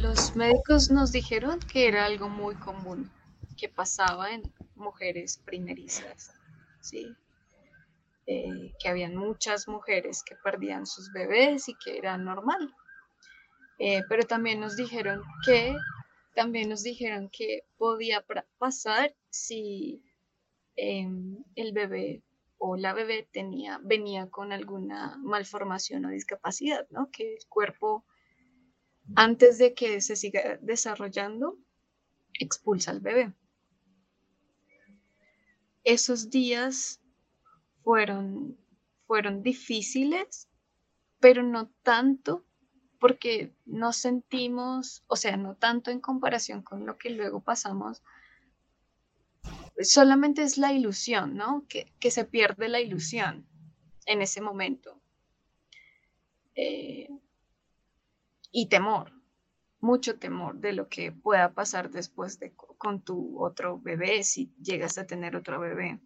Los 0.00 0.36
médicos 0.36 0.90
nos 0.90 1.12
dijeron 1.12 1.58
que 1.60 1.88
era 1.88 2.04
algo 2.04 2.28
muy 2.28 2.54
común, 2.56 3.10
que 3.56 3.68
pasaba 3.68 4.32
en 4.32 4.42
mujeres 4.76 5.38
primerizas, 5.44 6.32
¿sí? 6.80 7.14
Eh, 8.26 8.72
que 8.78 8.88
habían 8.88 9.16
muchas 9.16 9.66
mujeres 9.66 10.22
que 10.22 10.36
perdían 10.36 10.86
sus 10.86 11.12
bebés 11.12 11.68
y 11.68 11.74
que 11.76 11.98
era 11.98 12.16
normal. 12.16 12.72
Eh, 13.78 14.02
pero 14.08 14.24
también 14.24 14.60
nos 14.60 14.76
dijeron 14.76 15.22
que 15.44 15.76
también 16.34 16.68
nos 16.68 16.82
dijeron 16.82 17.30
que 17.30 17.62
podía 17.76 18.24
pasar 18.58 19.14
si 19.30 20.02
em, 20.76 21.42
el 21.54 21.72
bebé 21.72 22.22
o 22.58 22.76
la 22.76 22.92
bebé 22.92 23.28
tenía, 23.30 23.80
venía 23.82 24.30
con 24.30 24.52
alguna 24.52 25.16
malformación 25.18 26.04
o 26.04 26.10
discapacidad, 26.10 26.86
¿no? 26.90 27.10
Que 27.10 27.34
el 27.34 27.46
cuerpo, 27.48 28.04
antes 29.14 29.58
de 29.58 29.74
que 29.74 30.00
se 30.00 30.16
siga 30.16 30.58
desarrollando, 30.62 31.58
expulsa 32.38 32.90
al 32.90 33.00
bebé. 33.00 33.32
Esos 35.84 36.30
días 36.30 37.00
fueron, 37.82 38.58
fueron 39.06 39.42
difíciles, 39.42 40.48
pero 41.20 41.42
no 41.42 41.70
tanto 41.82 42.44
porque 42.98 43.54
no 43.64 43.92
sentimos, 43.92 45.04
o 45.06 45.16
sea, 45.16 45.36
no 45.36 45.54
tanto 45.54 45.90
en 45.90 46.00
comparación 46.00 46.62
con 46.62 46.86
lo 46.86 46.96
que 46.96 47.10
luego 47.10 47.40
pasamos, 47.40 48.02
solamente 49.82 50.42
es 50.42 50.58
la 50.58 50.72
ilusión, 50.72 51.36
¿no? 51.36 51.66
Que, 51.68 51.92
se 52.10 52.24
pierde 52.24 52.68
la 52.68 52.80
ilusión 52.80 53.46
en 54.06 54.22
ese 54.22 54.40
momento. 54.40 55.00
Eh, 56.54 57.08
y 58.52 58.68
temor, 58.68 59.12
mucho 59.80 60.18
temor 60.18 60.58
de 60.60 60.72
lo 60.72 60.88
que 60.88 61.12
pueda 61.12 61.52
pasar 61.52 61.90
después 61.90 62.38
de 62.38 62.54
con 62.54 63.02
tu 63.02 63.42
otro 63.42 63.78
bebé, 63.78 64.22
si 64.22 64.54
llegas 64.62 64.96
a 64.98 65.06
tener 65.06 65.36
otro 65.36 65.60
bebé. 65.60 66.00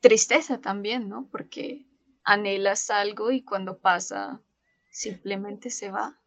Tristeza 0.00 0.60
también, 0.60 1.08
¿no? 1.08 1.28
Porque 1.30 1.86
anhelas 2.24 2.90
algo 2.90 3.30
y 3.30 3.42
cuando 3.42 3.78
pasa 3.78 4.42
simplemente 4.90 5.70
se 5.70 5.90
va. 5.90 6.20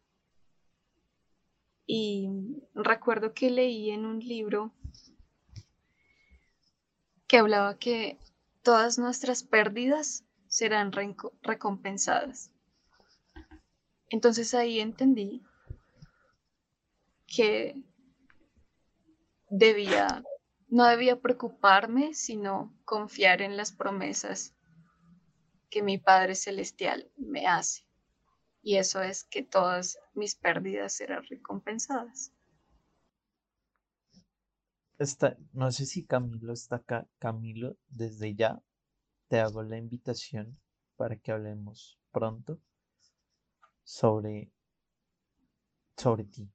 Y 1.86 2.28
recuerdo 2.74 3.34
que 3.34 3.50
leí 3.50 3.90
en 3.90 4.06
un 4.06 4.20
libro 4.20 4.72
que 7.32 7.38
hablaba 7.38 7.78
que 7.78 8.18
todas 8.62 8.98
nuestras 8.98 9.42
pérdidas 9.42 10.22
serán 10.48 10.92
recompensadas. 11.40 12.50
Entonces 14.10 14.52
ahí 14.52 14.80
entendí 14.80 15.42
que 17.26 17.82
debía, 19.48 20.22
no 20.68 20.84
debía 20.84 21.22
preocuparme, 21.22 22.12
sino 22.12 22.78
confiar 22.84 23.40
en 23.40 23.56
las 23.56 23.72
promesas 23.72 24.54
que 25.70 25.82
mi 25.82 25.96
Padre 25.96 26.34
Celestial 26.34 27.10
me 27.16 27.46
hace. 27.46 27.86
Y 28.62 28.76
eso 28.76 29.00
es 29.00 29.24
que 29.24 29.42
todas 29.42 29.98
mis 30.12 30.34
pérdidas 30.34 30.92
serán 30.92 31.24
recompensadas. 31.30 32.30
Está, 34.98 35.36
no 35.52 35.72
sé 35.72 35.86
si 35.86 36.04
Camilo 36.04 36.52
está 36.52 36.76
acá. 36.76 37.06
Camilo, 37.18 37.76
desde 37.88 38.34
ya 38.34 38.62
te 39.28 39.40
hago 39.40 39.62
la 39.62 39.78
invitación 39.78 40.58
para 40.96 41.16
que 41.16 41.32
hablemos 41.32 41.98
pronto 42.12 42.60
sobre, 43.82 44.50
sobre 45.96 46.24
ti. 46.24 46.48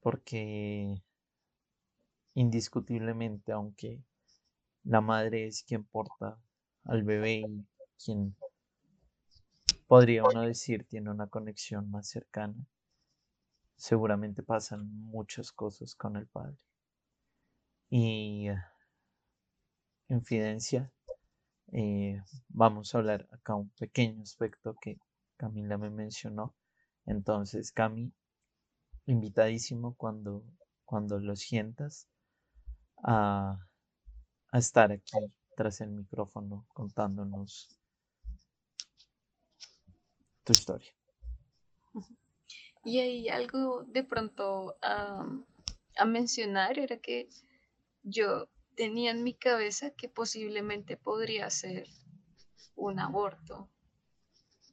Porque 0.00 1.00
indiscutiblemente, 2.34 3.52
aunque 3.52 4.02
la 4.84 5.00
madre 5.00 5.46
es 5.46 5.62
quien 5.62 5.84
porta 5.84 6.38
al 6.84 7.04
bebé 7.04 7.44
y 7.48 7.66
quien 8.04 8.36
podría 9.86 10.24
uno 10.24 10.42
decir 10.42 10.84
tiene 10.84 11.10
una 11.10 11.28
conexión 11.28 11.90
más 11.90 12.08
cercana, 12.08 12.56
seguramente 13.82 14.44
pasan 14.44 14.86
muchas 15.10 15.50
cosas 15.50 15.96
con 15.96 16.16
el 16.16 16.28
padre. 16.28 16.56
Y 17.90 18.46
en 20.08 20.24
fidencia, 20.24 20.92
eh, 21.72 22.22
vamos 22.48 22.94
a 22.94 22.98
hablar 22.98 23.28
acá 23.32 23.56
un 23.56 23.70
pequeño 23.70 24.22
aspecto 24.22 24.76
que 24.80 25.00
Camila 25.36 25.78
me 25.78 25.90
mencionó. 25.90 26.54
Entonces, 27.06 27.72
Cami, 27.72 28.12
invitadísimo 29.06 29.96
cuando, 29.96 30.44
cuando 30.84 31.18
lo 31.18 31.34
sientas 31.34 32.06
a 33.02 33.58
estar 34.52 34.92
aquí 34.92 35.18
tras 35.56 35.80
el 35.80 35.90
micrófono 35.90 36.66
contándonos 36.68 37.76
tu 40.44 40.52
historia. 40.52 40.92
Y 42.84 42.98
hay 42.98 43.28
algo 43.28 43.84
de 43.84 44.02
pronto 44.04 44.76
a 44.82 46.04
mencionar, 46.04 46.78
era 46.78 46.98
que 46.98 47.28
yo 48.02 48.48
tenía 48.74 49.10
en 49.10 49.22
mi 49.22 49.34
cabeza 49.34 49.90
que 49.90 50.08
posiblemente 50.08 50.96
podría 50.96 51.48
ser 51.50 51.86
un 52.74 52.98
aborto, 52.98 53.70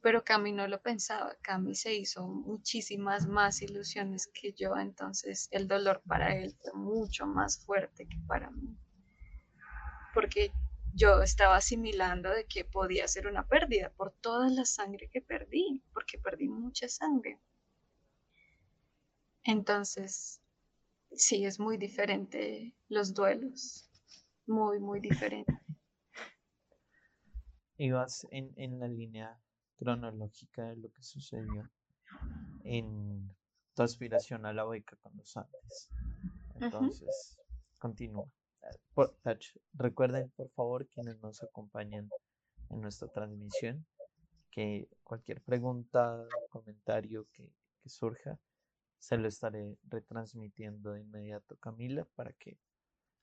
pero 0.02 0.24
Cami 0.24 0.52
no 0.52 0.66
lo 0.66 0.80
pensaba, 0.80 1.36
Cami 1.42 1.74
se 1.74 1.94
hizo 1.94 2.26
muchísimas 2.26 3.26
más 3.26 3.60
ilusiones 3.62 4.28
que 4.32 4.52
yo, 4.54 4.76
entonces 4.76 5.48
el 5.50 5.68
dolor 5.68 6.02
para 6.06 6.34
él 6.34 6.56
fue 6.62 6.72
mucho 6.72 7.26
más 7.26 7.64
fuerte 7.64 8.08
que 8.08 8.16
para 8.26 8.50
mí, 8.50 8.76
porque 10.14 10.50
yo 10.94 11.22
estaba 11.22 11.56
asimilando 11.56 12.30
de 12.30 12.46
que 12.46 12.64
podía 12.64 13.06
ser 13.06 13.26
una 13.26 13.46
pérdida 13.46 13.90
por 13.90 14.12
toda 14.12 14.48
la 14.48 14.64
sangre 14.64 15.08
que 15.12 15.20
perdí, 15.20 15.84
porque 15.92 16.18
perdí 16.18 16.48
mucha 16.48 16.88
sangre. 16.88 17.38
Entonces, 19.44 20.40
sí, 21.12 21.44
es 21.44 21.58
muy 21.58 21.76
diferente 21.76 22.74
los 22.88 23.14
duelos, 23.14 23.88
muy, 24.46 24.78
muy 24.78 25.00
diferente. 25.00 25.52
Ibas 27.76 28.26
en, 28.30 28.52
en 28.56 28.78
la 28.78 28.88
línea 28.88 29.40
cronológica 29.76 30.64
de 30.64 30.76
lo 30.76 30.92
que 30.92 31.02
sucedió 31.02 31.70
en 32.64 33.34
tu 33.74 33.82
aspiración 33.82 34.44
a 34.44 34.52
la 34.52 34.64
beca 34.64 34.96
con 34.96 35.16
los 35.16 35.36
Andes. 35.36 35.88
Entonces, 36.56 37.38
continúa 37.78 38.30
recuerden, 39.74 40.30
por 40.30 40.50
favor, 40.50 40.86
quienes 40.88 41.20
nos 41.20 41.42
acompañan 41.42 42.10
en 42.70 42.80
nuestra 42.80 43.08
transmisión, 43.08 43.86
que 44.50 44.88
cualquier 45.04 45.40
pregunta, 45.42 46.26
comentario 46.50 47.26
que, 47.32 47.50
surja, 47.86 48.38
se 49.00 49.16
lo 49.16 49.26
estaré 49.26 49.76
retransmitiendo 49.88 50.92
de 50.92 51.00
inmediato 51.00 51.56
Camila 51.56 52.06
para 52.14 52.32
que 52.34 52.58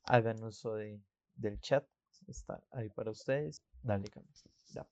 hagan 0.04 0.44
uso 0.44 0.76
de, 0.76 1.00
del 1.36 1.60
chat. 1.62 1.86
Está 2.28 2.62
ahí 2.72 2.90
para 2.90 3.12
ustedes. 3.12 3.62
Dale, 3.84 4.10
Camila. 4.10 4.88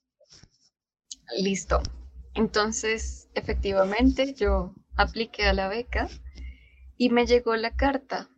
Listo. 1.38 1.82
Entonces, 2.36 3.30
efectivamente, 3.34 4.34
yo 4.36 4.76
apliqué 4.96 5.46
a 5.46 5.54
la 5.54 5.68
beca 5.68 6.08
y 6.98 7.10
me 7.10 7.26
llegó 7.26 7.56
la 7.56 7.76
carta 7.76 8.30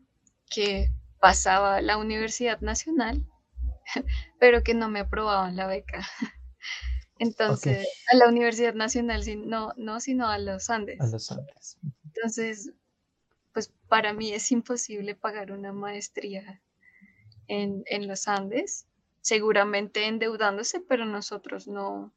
que 0.50 0.90
pasaba 1.20 1.78
a 1.78 1.82
la 1.82 1.98
Universidad 1.98 2.62
Nacional, 2.62 3.28
pero 4.40 4.64
que 4.64 4.74
no 4.74 4.90
me 4.90 5.00
aprobaban 5.00 5.56
la 5.56 5.68
beca. 5.68 6.08
Entonces, 7.20 7.88
a 8.12 8.16
la 8.16 8.28
Universidad 8.28 8.76
Nacional, 8.76 9.24
no, 9.46 9.74
no, 9.76 10.00
sino 10.00 10.28
a 10.28 10.38
los 10.38 10.70
Andes. 10.70 11.02
A 11.02 11.08
los 11.08 11.32
Andes. 11.32 11.78
Entonces, 12.18 12.74
pues 13.54 13.72
para 13.88 14.14
mí 14.14 14.34
es 14.34 14.52
imposible 14.52 15.16
pagar 15.16 15.52
una 15.52 15.72
maestría 15.72 16.62
en, 17.48 18.08
los 18.08 18.28
Andes, 18.28 18.88
seguramente 19.22 20.06
endeudándose, 20.06 20.82
pero 20.82 21.06
nosotros 21.06 21.68
no, 21.68 22.14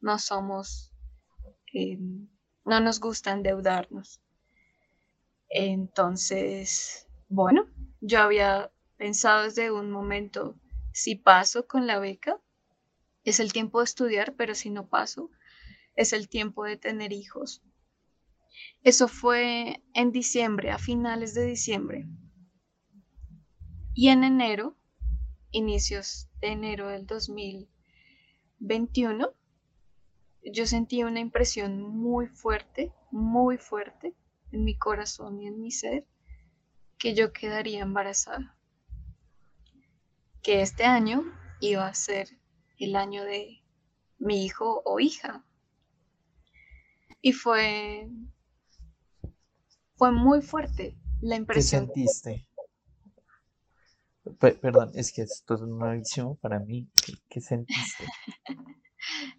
no 0.00 0.18
somos, 0.18 0.92
eh, 1.74 1.98
no 2.64 2.80
nos 2.80 3.00
gusta 3.00 3.32
endeudarnos. 3.32 4.20
Entonces, 5.48 7.08
bueno, 7.28 7.66
yo 8.00 8.20
había 8.20 8.70
pensado 8.96 9.44
desde 9.44 9.70
un 9.72 9.90
momento, 9.90 10.54
si 10.92 11.16
paso 11.16 11.66
con 11.66 11.86
la 11.86 11.98
beca, 11.98 12.40
es 13.24 13.40
el 13.40 13.52
tiempo 13.52 13.80
de 13.80 13.86
estudiar, 13.86 14.34
pero 14.36 14.54
si 14.54 14.70
no 14.70 14.88
paso, 14.88 15.30
es 15.96 16.12
el 16.12 16.28
tiempo 16.28 16.64
de 16.64 16.76
tener 16.76 17.12
hijos. 17.12 17.62
Eso 18.82 19.08
fue 19.08 19.82
en 19.94 20.12
diciembre, 20.12 20.70
a 20.70 20.78
finales 20.78 21.34
de 21.34 21.44
diciembre. 21.44 22.06
Y 23.94 24.08
en 24.08 24.24
enero, 24.24 24.76
inicios 25.50 26.28
de 26.40 26.48
enero 26.48 26.88
del 26.88 27.06
2021, 27.06 29.34
yo 30.52 30.66
sentí 30.66 31.02
una 31.02 31.20
impresión 31.20 31.80
muy 31.80 32.28
fuerte, 32.28 32.92
muy 33.10 33.58
fuerte 33.58 34.14
en 34.52 34.64
mi 34.64 34.76
corazón 34.76 35.40
y 35.40 35.48
en 35.48 35.60
mi 35.60 35.70
ser 35.70 36.06
que 36.98 37.14
yo 37.14 37.32
quedaría 37.32 37.82
embarazada. 37.82 38.56
Que 40.42 40.62
este 40.62 40.84
año 40.84 41.24
iba 41.60 41.86
a 41.86 41.94
ser 41.94 42.28
el 42.78 42.96
año 42.96 43.24
de 43.24 43.62
mi 44.18 44.44
hijo 44.44 44.82
o 44.84 45.00
hija. 45.00 45.44
Y 47.20 47.32
fue, 47.32 48.08
fue 49.96 50.12
muy 50.12 50.42
fuerte 50.42 50.96
la 51.20 51.36
impresión. 51.36 51.86
¿Qué 51.86 52.06
sentiste? 52.06 52.46
perdón, 54.60 54.90
es 54.94 55.12
que 55.12 55.22
esto 55.22 55.54
es 55.54 55.60
nuevísimo 55.60 56.36
para 56.36 56.58
mí. 56.58 56.88
¿Qué, 57.28 57.40
sentiste? 57.40 58.04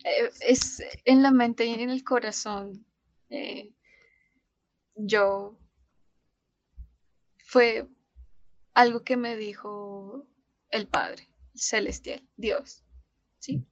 Eh, 0.06 0.32
es 0.48 0.82
en 1.04 1.22
la 1.22 1.32
mente 1.32 1.66
y 1.66 1.74
en 1.74 1.90
el 1.90 2.02
corazón. 2.02 2.86
Eh, 3.30 3.74
yo 4.96 5.60
fue 7.44 7.86
algo 8.74 9.04
que 9.04 9.18
me 9.18 9.36
dijo 9.36 10.26
el 10.70 10.88
padre. 10.88 11.28
celestial, 11.54 12.26
Dios, 12.38 12.86
¿sí? 13.40 13.66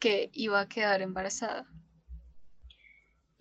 Que 0.00 0.30
iba 0.32 0.60
a 0.60 0.68
quedar 0.68 1.02
embarazada. 1.02 1.68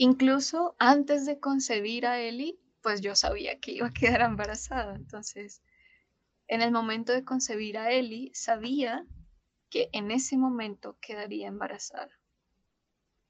Incluso 0.03 0.75
antes 0.79 1.27
de 1.27 1.39
concebir 1.39 2.07
a 2.07 2.19
Eli, 2.19 2.59
pues 2.81 3.01
yo 3.01 3.15
sabía 3.15 3.59
que 3.59 3.73
iba 3.73 3.85
a 3.85 3.93
quedar 3.93 4.21
embarazada. 4.21 4.95
Entonces, 4.95 5.61
en 6.47 6.63
el 6.63 6.71
momento 6.71 7.13
de 7.13 7.23
concebir 7.23 7.77
a 7.77 7.91
Eli, 7.91 8.31
sabía 8.33 9.05
que 9.69 9.89
en 9.93 10.09
ese 10.09 10.37
momento 10.37 10.97
quedaría 11.01 11.47
embarazada. 11.47 12.09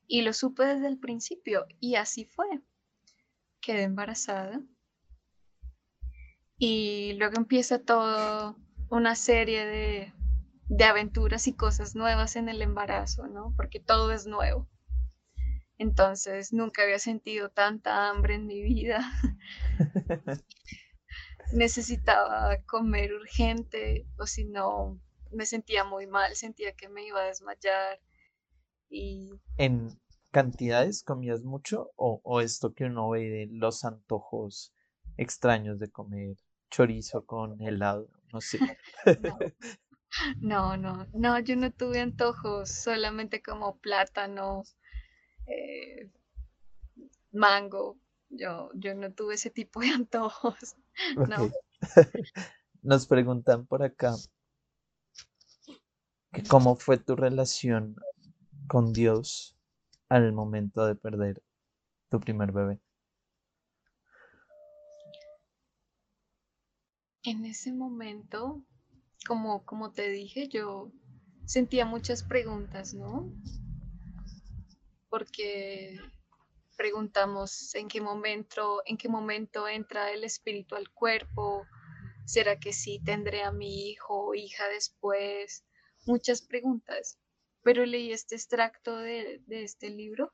Y 0.08 0.22
lo 0.22 0.32
supe 0.32 0.64
desde 0.64 0.88
el 0.88 0.98
principio 0.98 1.66
y 1.82 1.96
así 1.96 2.24
fue. 2.24 2.48
Quedé 3.60 3.84
embarazada. 3.84 4.62
Y 6.58 7.16
luego 7.18 7.34
empieza 7.36 7.80
todo 7.80 8.56
una 8.90 9.16
serie 9.16 9.66
de, 9.66 10.14
de 10.70 10.84
aventuras 10.86 11.48
y 11.48 11.54
cosas 11.54 11.96
nuevas 11.96 12.38
en 12.38 12.48
el 12.48 12.62
embarazo, 12.62 13.28
¿no? 13.28 13.54
Porque 13.58 13.82
todo 13.82 14.14
es 14.14 14.26
nuevo. 14.26 14.71
Entonces 15.82 16.54
nunca 16.54 16.84
había 16.84 17.00
sentido 17.00 17.50
tanta 17.50 18.08
hambre 18.08 18.36
en 18.36 18.46
mi 18.46 18.62
vida. 18.62 19.02
Necesitaba 21.54 22.56
comer 22.68 23.12
urgente 23.14 24.06
o 24.20 24.28
si 24.28 24.46
no 24.46 25.02
me 25.32 25.48
sentía 25.48 25.84
muy 25.84 26.06
mal, 26.06 26.36
sentía 26.36 26.74
que 26.74 26.88
me 26.88 27.08
iba 27.08 27.22
a 27.22 27.26
desmayar. 27.26 28.00
Y... 28.92 29.32
¿En 29.58 30.00
cantidades 30.30 31.02
comías 31.02 31.42
mucho 31.42 31.90
o, 31.96 32.42
esto 32.42 32.76
que 32.76 32.84
uno 32.84 33.10
ve 33.10 33.22
de 33.22 33.48
los 33.50 33.84
antojos 33.84 34.76
extraños 35.18 35.80
de 35.80 35.90
comer 35.90 36.36
chorizo 36.70 37.26
con 37.26 37.60
helado? 37.60 38.08
No 38.32 38.40
sé. 38.40 38.60
no, 40.42 40.78
no, 40.78 41.08
no, 41.12 41.40
yo 41.40 41.56
no 41.56 41.72
tuve 41.72 42.02
antojos, 42.02 42.70
solamente 42.70 43.42
como 43.42 43.80
plátano, 43.80 44.62
eh, 45.52 46.10
mango. 47.32 47.98
Yo, 48.30 48.70
yo 48.74 48.96
no 48.96 49.12
tuve 49.12 49.36
ese 49.36 49.50
tipo 49.50 49.82
de 49.82 49.90
antojos. 49.96 50.76
Nos 52.82 53.06
preguntan 53.06 53.66
por 53.68 53.84
acá 53.84 54.16
cómo 56.50 56.76
fue 56.76 56.98
tu 56.98 57.16
relación 57.16 57.96
con 58.68 58.94
Dios 58.94 59.56
al 60.10 60.34
momento 60.34 60.86
de 60.86 60.96
perder 60.96 61.44
tu 62.10 62.20
primer 62.20 62.52
bebé. 62.52 62.80
En 67.24 67.46
ese 67.46 67.72
momento, 67.72 68.64
como, 69.28 69.64
como 69.64 69.92
te 69.92 70.10
dije, 70.10 70.48
yo 70.48 70.92
sentía 71.46 71.86
muchas 71.86 72.24
preguntas, 72.24 72.94
¿no? 72.94 73.32
Porque 75.12 76.00
preguntamos 76.78 77.76
en 77.76 77.90
qué 77.90 78.00
momento, 78.00 78.82
en 78.86 78.98
qué 78.98 79.10
momento 79.10 79.68
entra 79.68 80.10
el 80.10 80.24
espíritu 80.24 80.76
al 80.76 80.90
cuerpo, 80.90 81.68
¿será 82.26 82.58
que 82.60 82.72
sí 82.72 83.02
tendré 83.04 83.44
a 83.44 83.52
mi 83.52 83.90
hijo 83.90 84.30
o 84.30 84.34
hija 84.34 84.68
después? 84.70 85.66
Muchas 86.08 86.42
preguntas, 86.42 87.20
pero 87.62 87.86
leí 87.86 88.14
este 88.14 88.36
extracto 88.36 88.96
de, 88.96 89.44
de 89.48 89.64
este 89.64 89.90
libro, 89.90 90.34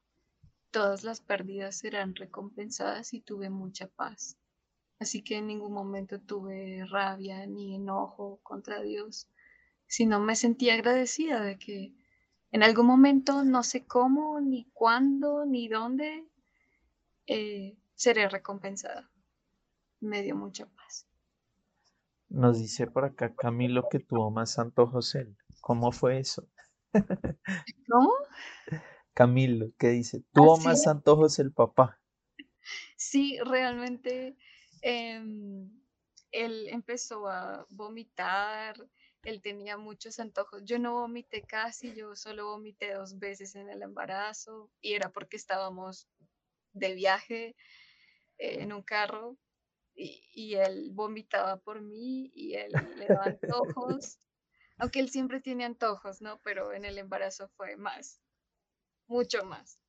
todas 0.70 1.04
las 1.04 1.22
pérdidas 1.22 1.80
serán 1.80 2.14
recompensadas 2.16 3.14
y 3.14 3.22
tuve 3.22 3.50
mucha 3.50 3.88
paz. 3.88 4.38
Así 5.00 5.24
que 5.24 5.38
en 5.38 5.48
ningún 5.48 5.74
momento 5.74 6.22
tuve 6.22 6.86
rabia 6.86 7.48
ni 7.48 7.76
enojo 7.76 8.40
contra 8.44 8.84
Dios, 8.84 9.28
sino 9.88 10.20
me 10.20 10.36
sentí 10.36 10.70
agradecida 10.70 11.42
de 11.42 11.58
que 11.58 11.94
en 12.52 12.64
algún 12.64 12.86
momento, 12.86 13.44
no 13.44 13.64
sé 13.64 13.86
cómo, 13.86 14.40
ni 14.40 14.66
cuándo, 14.74 15.46
ni 15.46 15.68
dónde, 15.68 16.26
eh, 17.26 17.78
seré 17.96 18.30
recompensada. 18.30 19.10
Me 20.00 20.22
dio 20.22 20.36
mucha 20.36 20.66
paz. 20.68 21.08
Nos 22.30 22.60
dice 22.60 22.88
por 22.88 23.06
acá 23.06 23.34
Camilo 23.36 23.88
que 23.90 24.00
tuvo 24.00 24.32
más 24.32 24.60
antojos 24.60 25.16
él. 25.16 25.36
¿Cómo 25.62 25.92
fue 25.92 26.20
eso? 26.20 26.48
¿Cómo? 27.90 28.14
Camilo, 29.14 29.72
¿qué 29.78 29.90
dice? 29.90 30.24
Tuvo 30.32 30.58
más 30.58 30.88
antojos 30.88 31.40
el 31.40 31.52
papá. 31.52 32.00
Sí, 32.98 33.40
realmente 33.44 34.38
em, 34.82 35.72
él 36.32 36.68
empezó 36.70 37.28
a 37.28 37.66
vomitar, 37.70 38.76
él 39.28 39.42
tenía 39.42 39.78
muchos 39.78 40.20
antojos. 40.20 40.64
Yo 40.64 40.80
no 40.80 40.94
vomité 40.94 41.42
casi, 41.42 41.94
yo 41.94 42.16
solo 42.16 42.46
vomité 42.46 42.94
dos 42.94 43.20
veces 43.20 43.56
en 43.56 43.70
el 43.70 43.82
embarazo 43.82 44.72
y 44.80 44.94
era 44.94 45.12
porque 45.12 45.36
estábamos 45.36 46.08
de 46.72 46.96
viaje 46.96 47.56
eh, 48.38 48.62
en 48.62 48.72
un 48.72 48.82
carro 48.84 49.38
y, 49.96 50.54
él 50.54 50.92
vomitaba 50.94 51.58
por 51.58 51.82
mí 51.82 52.32
y 52.34 52.54
él 52.54 52.72
le 52.98 53.08
daba 53.08 53.26
antojos, 53.26 54.18
aunque 54.78 55.00
él 55.02 55.10
siempre 55.10 55.42
tiene 55.42 55.66
antojos, 55.66 56.22
¿no? 56.22 56.40
Pero 56.44 56.72
en 56.72 56.86
el 56.86 56.98
embarazo 56.98 57.50
fue 57.50 57.76
más, 57.76 58.22
mucho 59.08 59.44
más. 59.44 59.82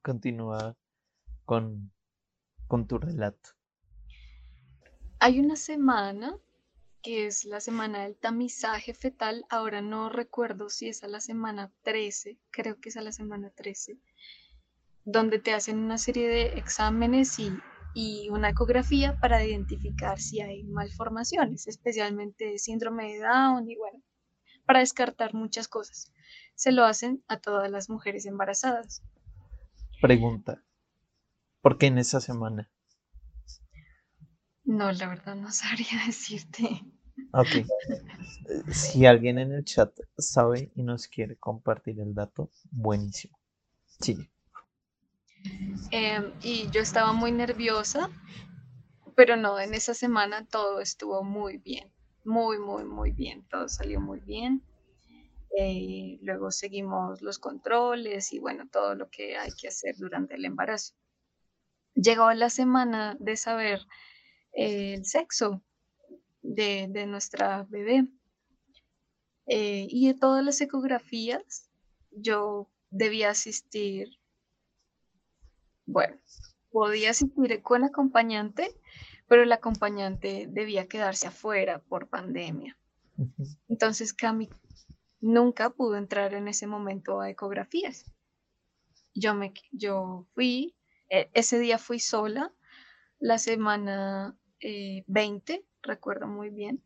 Continúa 0.00 0.78
con, 1.44 1.92
con 2.68 2.86
tu 2.86 2.98
relato. 2.98 3.50
Hay 5.18 5.40
una 5.40 5.56
semana 5.56 6.40
que 7.02 7.26
es 7.26 7.44
la 7.44 7.60
semana 7.60 8.04
del 8.04 8.16
tamizaje 8.16 8.94
fetal. 8.94 9.44
Ahora 9.50 9.82
no 9.82 10.08
recuerdo 10.08 10.70
si 10.70 10.88
es 10.88 11.02
a 11.02 11.08
la 11.08 11.20
semana 11.20 11.72
13, 11.82 12.38
creo 12.50 12.80
que 12.80 12.88
es 12.88 12.96
a 12.96 13.02
la 13.02 13.12
semana 13.12 13.50
13, 13.50 13.98
donde 15.04 15.38
te 15.38 15.52
hacen 15.52 15.78
una 15.78 15.98
serie 15.98 16.28
de 16.28 16.58
exámenes 16.58 17.38
y, 17.38 17.52
y 17.94 18.28
una 18.30 18.50
ecografía 18.50 19.18
para 19.20 19.44
identificar 19.44 20.20
si 20.20 20.40
hay 20.40 20.62
malformaciones, 20.64 21.66
especialmente 21.66 22.58
síndrome 22.58 23.14
de 23.14 23.20
Down 23.20 23.68
y 23.68 23.76
bueno, 23.76 24.00
para 24.64 24.78
descartar 24.78 25.34
muchas 25.34 25.68
cosas. 25.68 26.12
Se 26.54 26.70
lo 26.70 26.84
hacen 26.84 27.24
a 27.26 27.38
todas 27.38 27.70
las 27.70 27.90
mujeres 27.90 28.26
embarazadas. 28.26 29.02
Pregunta, 30.00 30.62
¿por 31.60 31.78
qué 31.78 31.86
en 31.86 31.98
esa 31.98 32.20
semana? 32.20 32.70
No, 34.64 34.92
la 34.92 35.08
verdad 35.08 35.34
no 35.34 35.50
sabría 35.52 36.06
decirte. 36.06 36.84
Ok. 37.32 37.48
Si 38.70 39.06
alguien 39.06 39.38
en 39.38 39.52
el 39.52 39.64
chat 39.64 39.96
sabe 40.18 40.70
y 40.74 40.82
nos 40.82 41.06
quiere 41.06 41.36
compartir 41.36 42.00
el 42.00 42.14
dato, 42.14 42.50
buenísimo. 42.70 43.38
Sí. 44.00 44.28
Em, 45.90 46.32
y 46.42 46.70
yo 46.70 46.80
estaba 46.80 47.12
muy 47.12 47.32
nerviosa, 47.32 48.10
pero 49.16 49.36
no, 49.36 49.58
en 49.58 49.74
esa 49.74 49.94
semana 49.94 50.46
todo 50.46 50.80
estuvo 50.80 51.22
muy 51.22 51.58
bien, 51.58 51.90
muy, 52.24 52.58
muy, 52.58 52.84
muy 52.84 53.12
bien, 53.12 53.46
todo 53.48 53.68
salió 53.68 54.00
muy 54.00 54.20
bien. 54.20 54.62
Eh, 55.58 56.18
luego 56.22 56.50
seguimos 56.50 57.20
los 57.20 57.38
controles 57.38 58.32
y 58.32 58.38
bueno, 58.38 58.68
todo 58.70 58.94
lo 58.94 59.10
que 59.10 59.36
hay 59.36 59.50
que 59.52 59.68
hacer 59.68 59.96
durante 59.98 60.34
el 60.34 60.44
embarazo. 60.44 60.94
Llegó 61.94 62.32
la 62.32 62.48
semana 62.48 63.16
de 63.18 63.36
saber 63.36 63.86
el 64.52 65.04
sexo 65.04 65.62
de, 66.42 67.06
nuestra 67.06 67.64
bebé. 67.68 68.06
Eh, 69.46 69.86
y 69.88 70.08
de 70.08 70.14
todas 70.14 70.44
las 70.44 70.60
ecografías, 70.60 71.68
yo 72.10 72.70
debía 72.90 73.30
asistir, 73.30 74.08
bueno, 75.84 76.16
podía 76.70 77.10
asistir 77.10 77.62
con 77.62 77.84
acompañante, 77.84 78.74
pero 79.26 79.42
el 79.42 79.52
acompañante 79.52 80.46
debía 80.48 80.88
quedarse 80.88 81.26
afuera 81.26 81.80
por 81.80 82.08
pandemia. 82.08 82.76
Entonces 83.68 84.12
Cami 84.12 84.48
nunca 85.20 85.70
pudo 85.70 85.96
entrar 85.96 86.34
en 86.34 86.48
ese 86.48 86.66
momento 86.66 87.20
a 87.20 87.30
ecografías. 87.30 88.04
Yo, 89.14 89.34
me, 89.34 89.52
yo 89.70 90.26
fui, 90.34 90.76
e, 91.08 91.30
ese 91.34 91.58
día 91.58 91.78
fui 91.78 92.00
sola, 92.00 92.52
la 93.18 93.38
semana 93.38 94.36
20, 95.06 95.52
eh, 95.52 95.64
recuerdo 95.82 96.26
muy 96.26 96.50
bien, 96.50 96.82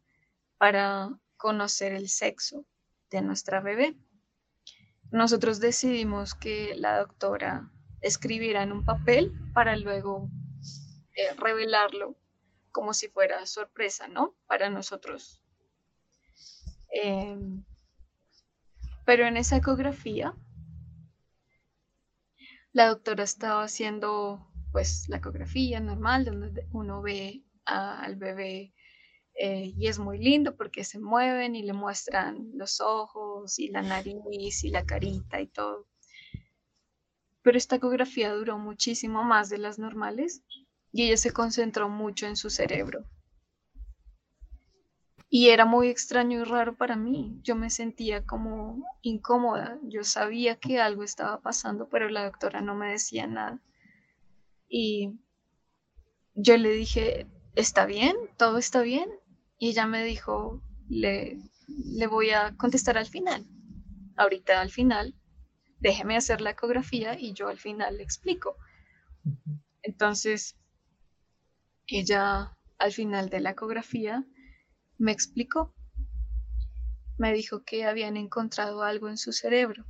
para 0.59 1.11
conocer 1.37 1.93
el 1.93 2.09
sexo 2.09 2.65
de 3.11 3.23
nuestra 3.23 3.61
bebé. 3.61 3.97
Nosotros 5.11 5.61
decidimos 5.61 6.35
que 6.35 6.75
la 6.77 6.99
doctora 6.99 7.71
escribiera 8.01 8.63
en 8.63 8.73
un 8.73 8.85
papel 8.85 9.33
para 9.53 9.77
luego 9.77 10.29
eh, 11.15 11.35
revelarlo 11.37 12.17
como 12.73 12.93
si 12.93 13.09
fuera 13.09 13.47
sorpresa, 13.47 14.09
¿no? 14.09 14.35
Para 14.47 14.69
nosotros. 14.69 15.43
Em, 16.91 17.65
pero 19.05 19.27
en 19.27 19.37
esa 19.37 19.57
ecografía, 19.57 20.35
la 22.73 22.89
doctora 22.89 23.25
estaba 23.25 23.63
haciendo 23.63 24.53
pues 24.73 25.09
la 25.09 25.17
ecografía 25.17 25.81
normal, 25.81 26.27
donde 26.27 26.67
uno 26.73 27.01
ve 27.01 27.43
al 27.67 28.17
bebé 28.17 28.73
eh, 29.39 29.75
y 29.77 29.87
es 29.87 29.99
muy 29.99 30.19
lindo 30.19 30.57
porque 30.57 30.83
se 30.83 30.99
mueven 30.99 31.55
y 31.57 31.63
le 31.63 31.75
muestran 31.75 32.51
los 32.55 32.81
ojos 32.81 33.59
y 33.59 33.69
la 33.69 33.83
nariz 33.83 34.65
y 34.65 34.71
la 34.71 34.87
carita 34.87 35.41
y 35.41 35.47
todo. 35.47 35.87
Pero 37.43 37.59
esta 37.59 37.77
ecografía 37.77 38.33
duró 38.33 38.59
muchísimo 38.59 39.23
más 39.23 39.51
de 39.51 39.59
las 39.59 39.79
normales 39.79 40.43
y 40.91 41.05
ella 41.05 41.19
se 41.19 41.33
concentró 41.33 41.89
mucho 41.91 42.27
en 42.27 42.37
su 42.37 42.49
cerebro. 42.49 43.05
Y 45.29 45.51
era 45.51 45.67
muy 45.67 45.89
extraño 45.89 46.41
y 46.41 46.45
raro 46.45 46.77
para 46.77 46.97
mí. 46.97 47.39
Yo 47.43 47.57
me 47.57 47.69
sentía 47.69 48.25
como 48.25 48.83
incómoda. 49.03 49.79
Yo 49.83 50.03
sabía 50.03 50.57
que 50.57 50.81
algo 50.81 51.03
estaba 51.03 51.41
pasando, 51.41 51.89
pero 51.89 52.09
la 52.09 52.25
doctora 52.25 52.63
no 52.63 52.75
me 52.75 52.93
decía 52.93 53.27
nada. 53.27 53.61
Y 54.69 55.19
yo 56.35 56.57
le 56.57 56.71
dije, 56.71 57.27
¿está 57.57 57.87
bien? 57.87 58.17
¿Todo 58.37 58.59
está 58.59 58.83
bien? 58.83 59.11
Y 59.59 59.71
ella 59.71 59.87
me 59.87 60.05
dijo, 60.05 60.63
le, 60.89 61.39
le 61.67 62.07
voy 62.07 62.31
a 62.31 62.55
contestar 62.57 62.97
al 62.97 63.07
final. 63.07 63.45
Ahorita 64.17 64.61
al 64.61 64.71
final, 64.71 65.15
déjeme 65.81 66.17
hacer 66.17 66.41
la 66.41 66.51
ecografía 66.51 67.19
y 67.19 67.33
yo 67.33 67.49
al 67.49 67.59
final 67.59 67.97
le 67.97 68.05
explico. 68.05 68.57
Entonces, 69.83 70.57
ella 71.87 72.57
al 72.79 72.93
final 72.93 73.31
de 73.31 73.41
la 73.41 73.51
ecografía 73.51 74.25
me 74.99 75.13
explicó. 75.13 75.75
Me 77.19 77.33
dijo 77.33 77.65
que 77.65 77.87
habían 77.87 78.17
encontrado 78.17 78.83
algo 78.83 79.09
en 79.09 79.17
su 79.17 79.33
cerebro, 79.33 79.87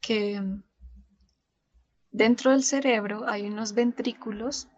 que 0.00 0.40
dentro 2.12 2.52
del 2.52 2.62
cerebro 2.62 3.28
hay 3.28 3.48
unos 3.48 3.74
ventrículos, 3.74 4.68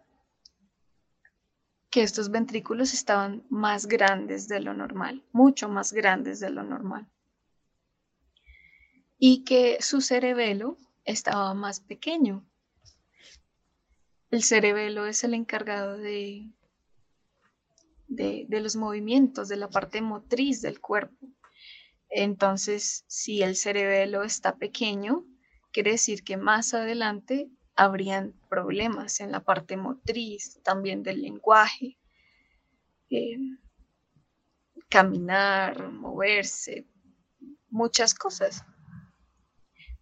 que 1.93 2.01
estos 2.01 2.31
ventrículos 2.31 2.91
estaban 2.95 3.45
más 3.49 3.85
grandes 3.85 4.47
de 4.47 4.59
lo 4.59 4.73
normal, 4.73 5.23
mucho 5.31 5.69
más 5.69 5.93
grandes 5.93 6.39
de 6.39 6.49
lo 6.49 6.63
normal, 6.63 7.07
y 9.19 9.43
que 9.43 9.77
su 9.79 10.01
cerebelo 10.01 10.75
estaba 11.05 11.53
más 11.53 11.81
pequeño. 11.81 12.43
El 14.31 14.41
cerebelo 14.41 15.05
es 15.05 15.23
el 15.23 15.35
encargado 15.35 15.99
de 15.99 16.49
de, 18.07 18.59
los 18.59 18.75
movimientos, 18.75 19.47
de 19.47 19.57
la 19.57 19.69
parte 19.69 20.01
motriz 20.01 20.61
del 20.61 20.79
cuerpo. 20.79 21.27
Entonces, 22.09 23.05
si 23.07 23.43
el 23.43 23.55
cerebelo 23.55 24.23
está 24.23 24.55
pequeño, 24.57 25.25
quiere 25.71 25.91
decir 25.91 26.23
que 26.23 26.37
más 26.37 26.73
adelante 26.73 27.51
habrían 27.75 28.33
problemas 28.49 29.19
en 29.19 29.31
la 29.31 29.43
parte 29.43 29.77
motriz, 29.77 30.61
también 30.63 31.03
del 31.03 31.21
lenguaje, 31.21 31.97
eh, 33.09 33.37
caminar, 34.89 35.91
moverse, 35.91 36.87
muchas 37.69 38.13
cosas. 38.13 38.63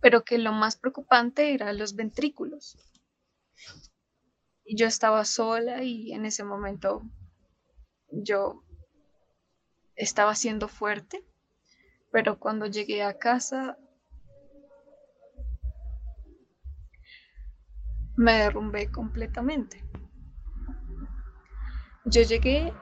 Pero 0.01 0.23
que 0.23 0.37
lo 0.37 0.51
más 0.51 0.75
preocupante 0.75 1.53
eran 1.53 1.77
los 1.77 1.95
ventrículos. 1.95 2.77
Yo 4.65 4.87
estaba 4.87 5.25
sola 5.25 5.83
y 5.83 6.13
en 6.13 6.25
ese 6.25 6.43
momento 6.43 7.03
yo 8.09 8.63
estaba 9.95 10.35
siendo 10.35 10.67
fuerte, 10.67 11.23
pero 12.11 12.39
cuando 12.39 12.65
llegué 12.65 13.03
a 13.03 13.17
casa 13.17 13.77
me 18.15 18.33
derrumbé 18.33 18.91
completamente. 18.91 19.83
Yo 22.05 22.23
llegué, 22.23 22.73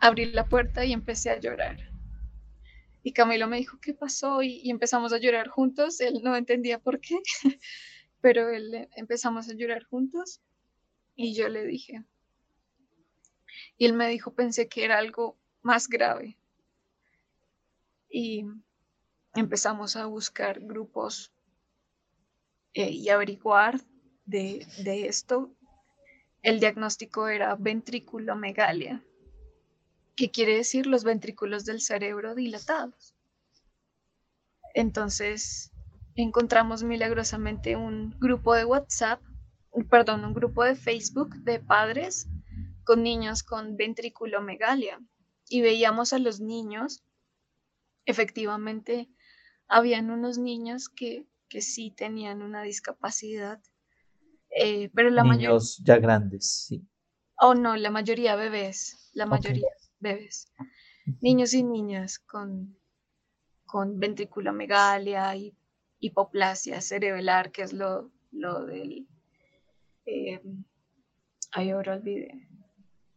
abrí 0.00 0.26
la 0.26 0.46
puerta 0.46 0.84
y 0.84 0.92
empecé 0.92 1.30
a 1.30 1.40
llorar. 1.40 1.78
Y 3.02 3.12
Camilo 3.12 3.48
me 3.48 3.56
dijo, 3.56 3.78
¿qué 3.80 3.94
pasó? 3.94 4.42
Y, 4.42 4.70
empezamos 4.70 5.12
a 5.12 5.18
llorar 5.18 5.48
juntos. 5.48 6.00
Él 6.00 6.20
no 6.22 6.36
entendía 6.36 6.78
por 6.78 7.00
qué, 7.00 7.18
pero 8.20 8.48
él, 8.50 8.88
empezamos 8.96 9.48
a 9.48 9.54
llorar 9.54 9.84
juntos. 9.84 10.40
Y 11.14 11.34
yo 11.34 11.48
le 11.48 11.66
dije, 11.66 12.04
y 13.76 13.86
él 13.86 13.94
me 13.94 14.08
dijo, 14.08 14.34
pensé 14.34 14.68
que 14.68 14.84
era 14.84 14.98
algo 14.98 15.36
más 15.62 15.88
grave. 15.88 16.38
Y 18.08 18.44
empezamos 19.34 19.96
a 19.96 20.06
buscar 20.06 20.60
grupos 20.60 21.32
eh, 22.74 22.90
y 22.90 23.08
averiguar 23.08 23.80
de, 24.32 25.06
esto. 25.06 25.54
El 26.42 26.58
diagnóstico 26.58 27.28
era 27.28 27.54
ventrículomegalia, 27.54 29.04
que 30.16 30.30
quiere 30.30 30.56
decir 30.56 30.86
los 30.86 31.04
ventrículos 31.04 31.64
del 31.64 31.80
cerebro 31.80 32.34
dilatados. 32.34 33.14
Entonces 34.74 35.70
encontramos 36.16 36.82
milagrosamente 36.82 37.76
un 37.76 38.18
grupo 38.18 38.54
de 38.54 38.64
WhatsApp, 38.64 39.22
perdón, 39.88 40.24
un 40.24 40.34
grupo 40.34 40.64
de 40.64 40.74
Facebook 40.74 41.36
de 41.36 41.60
padres 41.60 42.26
con 42.84 43.02
niños 43.02 43.42
con 43.42 43.76
ventriculomegalia 43.76 45.00
y 45.48 45.60
veíamos 45.60 46.12
a 46.12 46.18
los 46.18 46.40
niños, 46.40 47.04
efectivamente, 48.06 49.08
habían 49.68 50.10
unos 50.10 50.38
niños 50.38 50.88
que, 50.88 51.26
que 51.48 51.60
sí 51.60 51.90
tenían 51.90 52.42
una 52.42 52.62
discapacidad, 52.62 53.62
eh, 54.54 54.90
pero 54.94 55.10
la 55.10 55.22
niños 55.22 55.80
ya 55.84 55.98
grandes, 55.98 56.66
sí. 56.68 56.86
Oh, 57.38 57.54
no, 57.54 57.76
la 57.76 57.90
mayoría 57.90 58.36
bebés, 58.36 59.10
la 59.14 59.26
mayoría 59.26 59.68
bebés. 59.98 60.52
Niños 61.20 61.54
y 61.54 61.62
niñas 61.64 62.18
con, 62.18 62.76
con 63.66 63.98
ventriculomegalia 63.98 65.34
y 65.36 65.54
hipoplasia 65.98 66.80
cerebelar, 66.80 67.50
que 67.50 67.62
es 67.62 67.72
lo, 67.72 68.10
lo 68.30 68.64
del... 68.64 69.06
Eh, 70.04 70.40
ay, 71.52 71.70
ahora 71.70 71.94
olvidé 71.94 72.48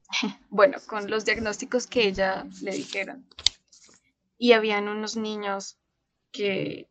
bueno, 0.50 0.78
con 0.88 1.10
los 1.10 1.26
diagnósticos 1.26 1.88
que 1.88 2.08
ella 2.08 2.46
le 2.62 2.72
dijeron. 2.72 3.28
Y 4.38 4.54
habían 4.54 4.88
unos 4.88 5.16
niños 5.16 5.78
que 6.32 6.90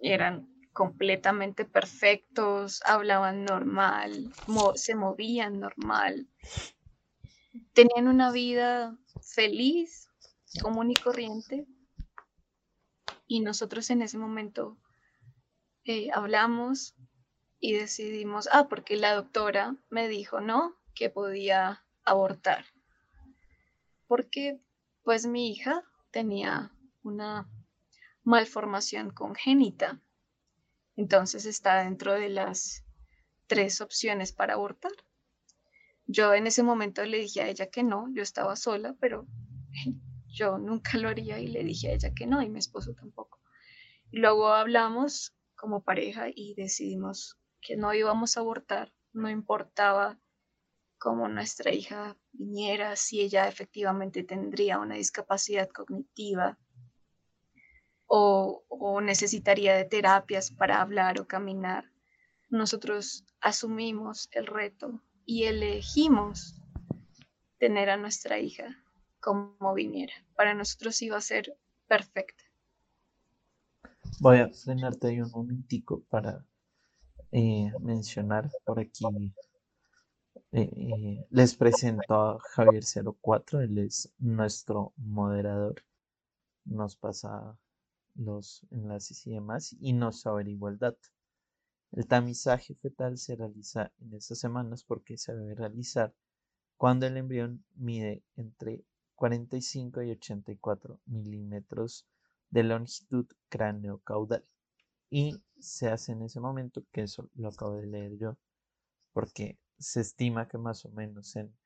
eran 0.00 0.48
completamente 0.78 1.64
perfectos, 1.64 2.82
hablaban 2.86 3.44
normal, 3.44 4.32
se 4.76 4.94
movían 4.94 5.58
normal, 5.58 6.28
tenían 7.72 8.06
una 8.06 8.30
vida 8.30 8.96
feliz, 9.20 10.08
común 10.62 10.92
y 10.92 10.94
corriente. 10.94 11.66
Y 13.26 13.40
nosotros 13.40 13.90
en 13.90 14.02
ese 14.02 14.18
momento 14.18 14.78
eh, 15.82 16.10
hablamos 16.14 16.94
y 17.58 17.72
decidimos, 17.72 18.48
ah, 18.52 18.68
porque 18.68 18.96
la 18.96 19.14
doctora 19.14 19.74
me 19.90 20.06
dijo, 20.06 20.40
no, 20.40 20.76
que 20.94 21.10
podía 21.10 21.84
abortar. 22.04 22.66
Porque 24.06 24.60
pues 25.02 25.26
mi 25.26 25.50
hija 25.50 25.82
tenía 26.12 26.70
una 27.02 27.50
malformación 28.22 29.10
congénita. 29.10 30.00
Entonces 30.98 31.46
está 31.46 31.84
dentro 31.84 32.14
de 32.14 32.28
las 32.28 32.84
tres 33.46 33.80
opciones 33.80 34.32
para 34.32 34.54
abortar. 34.54 34.90
Yo 36.06 36.34
en 36.34 36.48
ese 36.48 36.64
momento 36.64 37.04
le 37.04 37.18
dije 37.18 37.40
a 37.40 37.48
ella 37.48 37.70
que 37.70 37.84
no, 37.84 38.08
yo 38.12 38.20
estaba 38.20 38.56
sola, 38.56 38.96
pero 38.98 39.24
yo 40.26 40.58
nunca 40.58 40.98
lo 40.98 41.08
haría 41.08 41.38
y 41.38 41.46
le 41.46 41.62
dije 41.62 41.90
a 41.90 41.92
ella 41.92 42.12
que 42.12 42.26
no 42.26 42.42
y 42.42 42.48
mi 42.50 42.58
esposo 42.58 42.94
tampoco. 42.94 43.40
Y 44.10 44.18
luego 44.18 44.48
hablamos 44.48 45.36
como 45.54 45.84
pareja 45.84 46.30
y 46.34 46.54
decidimos 46.54 47.38
que 47.60 47.76
no 47.76 47.94
íbamos 47.94 48.36
a 48.36 48.40
abortar, 48.40 48.92
no 49.12 49.30
importaba 49.30 50.18
como 50.98 51.28
nuestra 51.28 51.72
hija 51.72 52.16
viniera, 52.32 52.96
si 52.96 53.20
ella 53.20 53.46
efectivamente 53.46 54.24
tendría 54.24 54.80
una 54.80 54.96
discapacidad 54.96 55.68
cognitiva 55.68 56.58
o, 58.08 59.00
necesitaría 59.02 59.76
de 59.76 59.84
terapias 59.84 60.50
para 60.50 60.80
hablar 60.80 61.20
o 61.20 61.26
caminar. 61.26 61.84
Nosotros 62.48 63.24
asumimos 63.40 64.28
el 64.32 64.46
reto 64.46 65.00
y 65.24 65.44
elegimos 65.44 66.60
tener 67.58 67.90
a 67.90 67.96
nuestra 67.96 68.38
hija 68.38 68.82
como 69.20 69.74
viniera. 69.74 70.14
Para 70.34 70.54
nosotros 70.54 71.00
iba 71.02 71.16
a 71.16 71.20
ser 71.20 71.56
perfecta. 71.86 72.44
Voy 74.20 74.38
a 74.38 74.48
frenarte 74.48 75.08
ahí 75.08 75.20
un 75.20 75.30
momentico 75.30 76.02
para 76.08 76.44
eh, 77.30 77.70
mencionar 77.80 78.50
por 78.64 78.80
aquí 78.80 79.04
eh, 80.50 81.26
les 81.30 81.54
presento 81.54 82.14
a 82.14 82.38
Javier 82.40 82.82
04, 83.22 83.60
él 83.60 83.78
es 83.78 84.12
nuestro 84.18 84.94
moderador. 84.96 85.84
Nos 86.64 86.96
pasa 86.96 87.58
los 88.18 88.66
enlaces 88.70 89.26
y 89.26 89.30
demás 89.30 89.74
y 89.80 89.92
nos 89.92 90.26
averigua 90.26 90.70
el 90.70 90.78
dato. 90.78 91.08
El 91.92 92.06
tamizaje 92.06 92.74
fetal 92.74 93.16
se 93.16 93.36
realiza 93.36 93.92
en 93.98 94.12
estas 94.14 94.38
semanas 94.38 94.84
porque 94.84 95.16
se 95.16 95.34
debe 95.34 95.54
realizar 95.54 96.14
cuando 96.76 97.06
el 97.06 97.16
embrión 97.16 97.64
mide 97.74 98.22
entre 98.36 98.84
45 99.14 100.02
y 100.02 100.10
84 100.10 101.00
milímetros 101.06 102.06
de 102.50 102.62
longitud 102.62 103.26
cráneo-caudal. 103.48 104.44
Y 105.10 105.42
se 105.58 105.88
hace 105.88 106.12
en 106.12 106.22
ese 106.22 106.40
momento, 106.40 106.84
que 106.92 107.02
eso 107.02 107.30
lo 107.34 107.48
acabo 107.48 107.76
de 107.76 107.86
leer 107.86 108.18
yo, 108.18 108.36
porque 109.12 109.58
se 109.78 110.00
estima 110.00 110.48
que 110.48 110.58
más 110.58 110.84
o 110.84 110.90
menos 110.90 111.34
en 111.36 111.56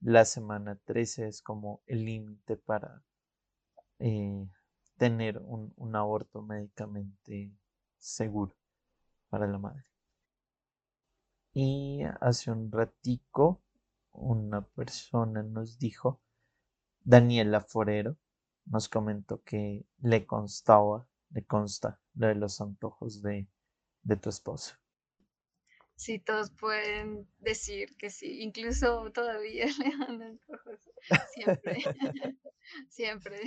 la 0.00 0.24
semana 0.24 0.78
13 0.84 1.28
es 1.28 1.42
como 1.42 1.82
el 1.86 2.04
límite 2.04 2.56
para 2.56 3.02
eh, 3.98 4.46
tener 4.96 5.38
un, 5.38 5.72
un 5.76 5.96
aborto 5.96 6.42
médicamente 6.42 7.52
seguro 7.98 8.54
para 9.30 9.46
la 9.46 9.58
madre. 9.58 9.84
Y 11.54 12.02
hace 12.20 12.50
un 12.50 12.70
ratico 12.70 13.62
una 14.12 14.62
persona 14.62 15.42
nos 15.42 15.78
dijo, 15.78 16.20
Daniela 17.02 17.60
Forero, 17.60 18.16
nos 18.66 18.88
comentó 18.88 19.42
que 19.42 19.84
le 20.00 20.26
constaba, 20.26 21.06
le 21.30 21.44
consta 21.44 22.00
lo 22.14 22.28
de 22.28 22.36
los 22.36 22.60
antojos 22.60 23.22
de, 23.22 23.48
de 24.02 24.16
tu 24.16 24.30
esposo. 24.30 24.74
Sí, 25.96 26.18
todos 26.18 26.50
pueden 26.50 27.28
decir 27.38 27.96
que 27.96 28.10
sí, 28.10 28.42
incluso 28.42 29.10
todavía 29.12 29.66
le 29.78 29.96
dan 29.96 30.22
antojos. 30.22 30.80
Siempre. 31.34 31.78
Siempre. 32.88 33.40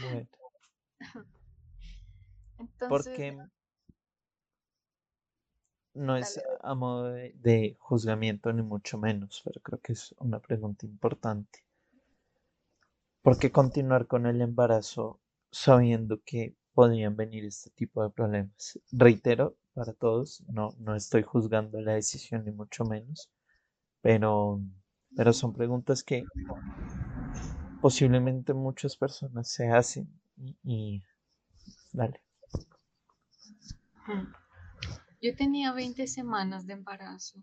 Bueno. 0.00 0.28
Entonces, 2.58 2.88
Porque 2.88 3.36
no 5.94 6.16
es 6.16 6.40
a 6.62 6.74
modo 6.74 7.12
de, 7.12 7.76
juzgamiento 7.78 8.52
ni 8.52 8.62
mucho 8.62 8.98
menos, 8.98 9.42
pero 9.44 9.60
creo 9.60 9.80
que 9.80 9.92
es 9.92 10.14
una 10.18 10.40
pregunta 10.40 10.86
importante. 10.86 11.64
¿Por 13.22 13.38
qué 13.38 13.52
continuar 13.52 14.06
con 14.06 14.26
el 14.26 14.40
embarazo 14.40 15.20
sabiendo 15.50 16.20
que 16.24 16.56
podrían 16.74 17.16
venir 17.16 17.44
este 17.44 17.70
tipo 17.70 18.02
de 18.02 18.10
problemas? 18.10 18.80
Reitero 18.90 19.56
para 19.74 19.92
todos, 19.92 20.42
no, 20.48 20.74
no 20.78 20.94
estoy 20.94 21.22
juzgando 21.22 21.80
la 21.80 21.94
decisión 21.94 22.44
ni 22.44 22.52
mucho 22.52 22.84
menos, 22.84 23.30
pero, 24.00 24.60
pero 25.14 25.32
son 25.32 25.52
preguntas 25.52 26.02
que 26.02 26.24
posiblemente 27.82 28.54
muchas 28.54 28.96
personas 28.96 29.50
se 29.50 29.68
hacen 29.68 30.08
y, 30.62 31.02
dale. 31.92 32.22
Yo 35.20 35.34
tenía 35.36 35.72
20 35.72 36.06
semanas 36.06 36.64
de 36.64 36.74
embarazo. 36.74 37.42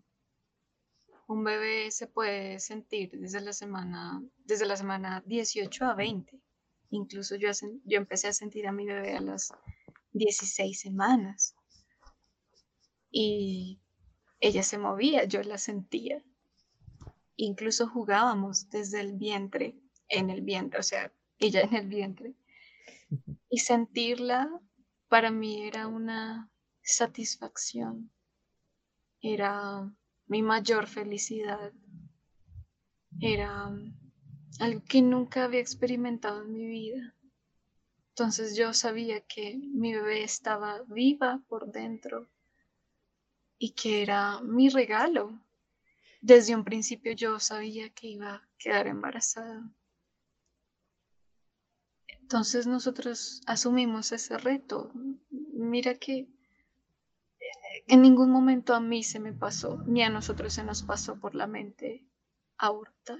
Un 1.28 1.44
bebé 1.44 1.90
se 1.90 2.06
puede 2.06 2.58
sentir 2.58 3.10
desde 3.12 3.42
la 3.42 3.52
semana, 3.52 4.22
desde 4.38 4.64
la 4.64 4.76
semana 4.76 5.22
18 5.26 5.84
a 5.84 5.94
20. 5.94 6.40
Incluso 6.88 7.36
yo, 7.36 7.50
yo 7.84 7.98
empecé 7.98 8.28
a 8.28 8.32
sentir 8.32 8.66
a 8.66 8.72
mi 8.72 8.86
bebé 8.86 9.16
a 9.16 9.20
las 9.20 9.52
16 10.12 10.80
semanas. 10.80 11.54
Y 13.10 13.78
ella 14.40 14.62
se 14.62 14.78
movía, 14.78 15.24
yo 15.24 15.42
la 15.42 15.58
sentía. 15.58 16.24
Incluso 17.36 17.88
jugábamos 17.88 18.70
desde 18.70 19.00
el 19.00 19.12
vientre, 19.12 19.78
en 20.10 20.30
el 20.30 20.42
vientre, 20.42 20.80
o 20.80 20.82
sea, 20.82 21.12
ella 21.38 21.62
en 21.62 21.74
el 21.74 21.86
vientre. 21.88 22.34
Y 23.48 23.58
sentirla 23.58 24.60
para 25.08 25.30
mí 25.30 25.62
era 25.62 25.86
una 25.86 26.50
satisfacción, 26.82 28.10
era 29.20 29.92
mi 30.26 30.42
mayor 30.42 30.86
felicidad, 30.86 31.72
era 33.20 33.70
algo 34.60 34.84
que 34.84 35.02
nunca 35.02 35.44
había 35.44 35.60
experimentado 35.60 36.42
en 36.42 36.52
mi 36.52 36.66
vida. 36.66 37.14
Entonces 38.10 38.56
yo 38.56 38.72
sabía 38.74 39.20
que 39.22 39.56
mi 39.56 39.94
bebé 39.94 40.22
estaba 40.22 40.82
viva 40.82 41.42
por 41.48 41.72
dentro 41.72 42.28
y 43.58 43.72
que 43.72 44.02
era 44.02 44.40
mi 44.42 44.68
regalo. 44.68 45.40
Desde 46.20 46.54
un 46.54 46.64
principio 46.64 47.12
yo 47.12 47.40
sabía 47.40 47.88
que 47.90 48.08
iba 48.08 48.34
a 48.34 48.48
quedar 48.58 48.86
embarazada. 48.86 49.72
Entonces 52.30 52.68
nosotros 52.68 53.42
asumimos 53.44 54.12
ese 54.12 54.38
reto. 54.38 54.92
Mira 55.52 55.96
que 55.96 56.28
en 57.88 58.02
ningún 58.02 58.30
momento 58.30 58.72
a 58.72 58.78
mí 58.78 59.02
se 59.02 59.18
me 59.18 59.32
pasó, 59.32 59.82
ni 59.84 60.04
a 60.04 60.10
nosotros 60.10 60.52
se 60.52 60.62
nos 60.62 60.84
pasó 60.84 61.18
por 61.18 61.34
la 61.34 61.48
mente 61.48 62.06
abortar. 62.56 63.18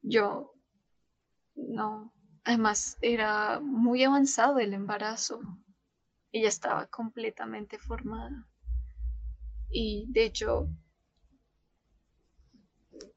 Yo 0.00 0.54
no, 1.56 2.14
además 2.44 2.96
era 3.00 3.58
muy 3.58 4.04
avanzado 4.04 4.60
el 4.60 4.72
embarazo. 4.72 5.40
Ella 6.30 6.46
estaba 6.46 6.86
completamente 6.86 7.78
formada. 7.78 8.46
Y 9.70 10.06
de 10.12 10.24
hecho, 10.24 10.68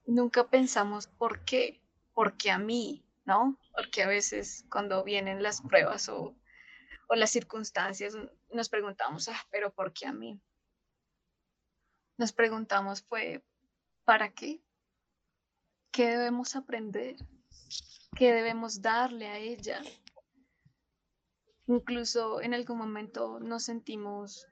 nunca 0.08 0.50
pensamos 0.50 1.06
por 1.06 1.46
qué, 1.46 1.80
porque 2.16 2.50
a 2.50 2.58
mí, 2.58 3.06
¿no? 3.32 3.58
Porque 3.74 4.04
a 4.04 4.08
veces 4.08 4.66
cuando 4.70 5.04
vienen 5.04 5.42
las 5.42 5.62
pruebas 5.62 6.10
o 6.10 6.36
o 7.12 7.16
las 7.16 7.30
circunstancias, 7.30 8.16
nos 8.54 8.70
preguntamos, 8.70 9.28
ah, 9.28 9.46
pero 9.52 9.74
¿por 9.74 9.92
qué 9.92 10.06
a 10.06 10.14
mí? 10.14 10.42
Nos 12.18 12.32
preguntamos, 12.32 13.04
fue, 13.04 13.44
¿para 14.06 14.32
qué? 14.32 14.64
¿Qué 15.92 16.08
debemos 16.08 16.56
aprender? 16.56 17.18
¿Qué 18.16 18.32
debemos 18.32 18.82
darle 18.82 19.28
a 19.28 19.38
ella? 19.38 19.82
Incluso 21.68 22.42
en 22.42 22.54
algún 22.54 22.78
momento 22.78 23.42
nos 23.42 23.66
sentimos 23.66 24.48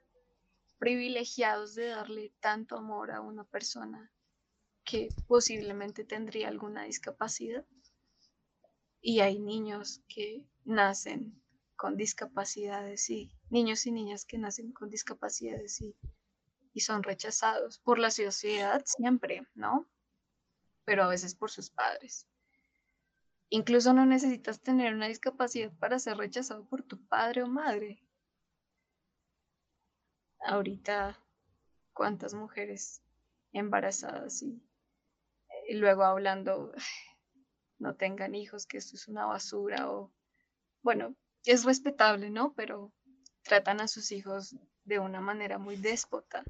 privilegiados 0.76 1.74
de 1.74 1.86
darle 1.86 2.34
tanto 2.40 2.76
amor 2.76 3.10
a 3.10 3.22
una 3.22 3.44
persona 3.44 4.12
que 4.84 5.08
posiblemente 5.26 6.04
tendría 6.04 6.48
alguna 6.48 6.84
discapacidad. 6.84 7.64
Y 9.00 9.20
hay 9.20 9.38
niños 9.38 10.02
que 10.08 10.46
nacen 10.64 11.40
con 11.76 11.96
discapacidades 11.96 13.08
y 13.08 13.32
niños 13.48 13.86
y 13.86 13.92
niñas 13.92 14.24
que 14.24 14.38
nacen 14.38 14.72
con 14.72 14.90
discapacidades 14.90 15.80
y, 15.80 15.96
y 16.74 16.80
son 16.80 17.02
rechazados 17.02 17.78
por 17.78 17.98
la 17.98 18.10
sociedad 18.10 18.82
siempre, 18.84 19.46
¿no? 19.54 19.88
Pero 20.84 21.04
a 21.04 21.08
veces 21.08 21.34
por 21.34 21.50
sus 21.50 21.70
padres. 21.70 22.26
Incluso 23.48 23.92
no 23.92 24.06
necesitas 24.06 24.60
tener 24.60 24.94
una 24.94 25.08
discapacidad 25.08 25.72
para 25.78 25.98
ser 25.98 26.16
rechazado 26.18 26.64
por 26.66 26.82
tu 26.82 27.04
padre 27.06 27.42
o 27.42 27.48
madre. 27.48 28.00
Ahorita, 30.40 31.18
¿cuántas 31.92 32.32
mujeres 32.34 33.02
embarazadas 33.52 34.42
y, 34.42 34.62
y 35.68 35.74
luego 35.74 36.04
hablando, 36.04 36.72
no 37.80 37.96
tengan 37.96 38.34
hijos, 38.34 38.66
que 38.66 38.78
esto 38.78 38.94
es 38.96 39.08
una 39.08 39.26
basura 39.26 39.90
o, 39.90 40.12
bueno, 40.82 41.16
es 41.44 41.64
respetable, 41.64 42.30
¿no? 42.30 42.52
Pero 42.54 42.92
tratan 43.42 43.80
a 43.80 43.88
sus 43.88 44.12
hijos 44.12 44.54
de 44.84 44.98
una 44.98 45.20
manera 45.20 45.58
muy 45.58 45.76
déspota. 45.76 46.44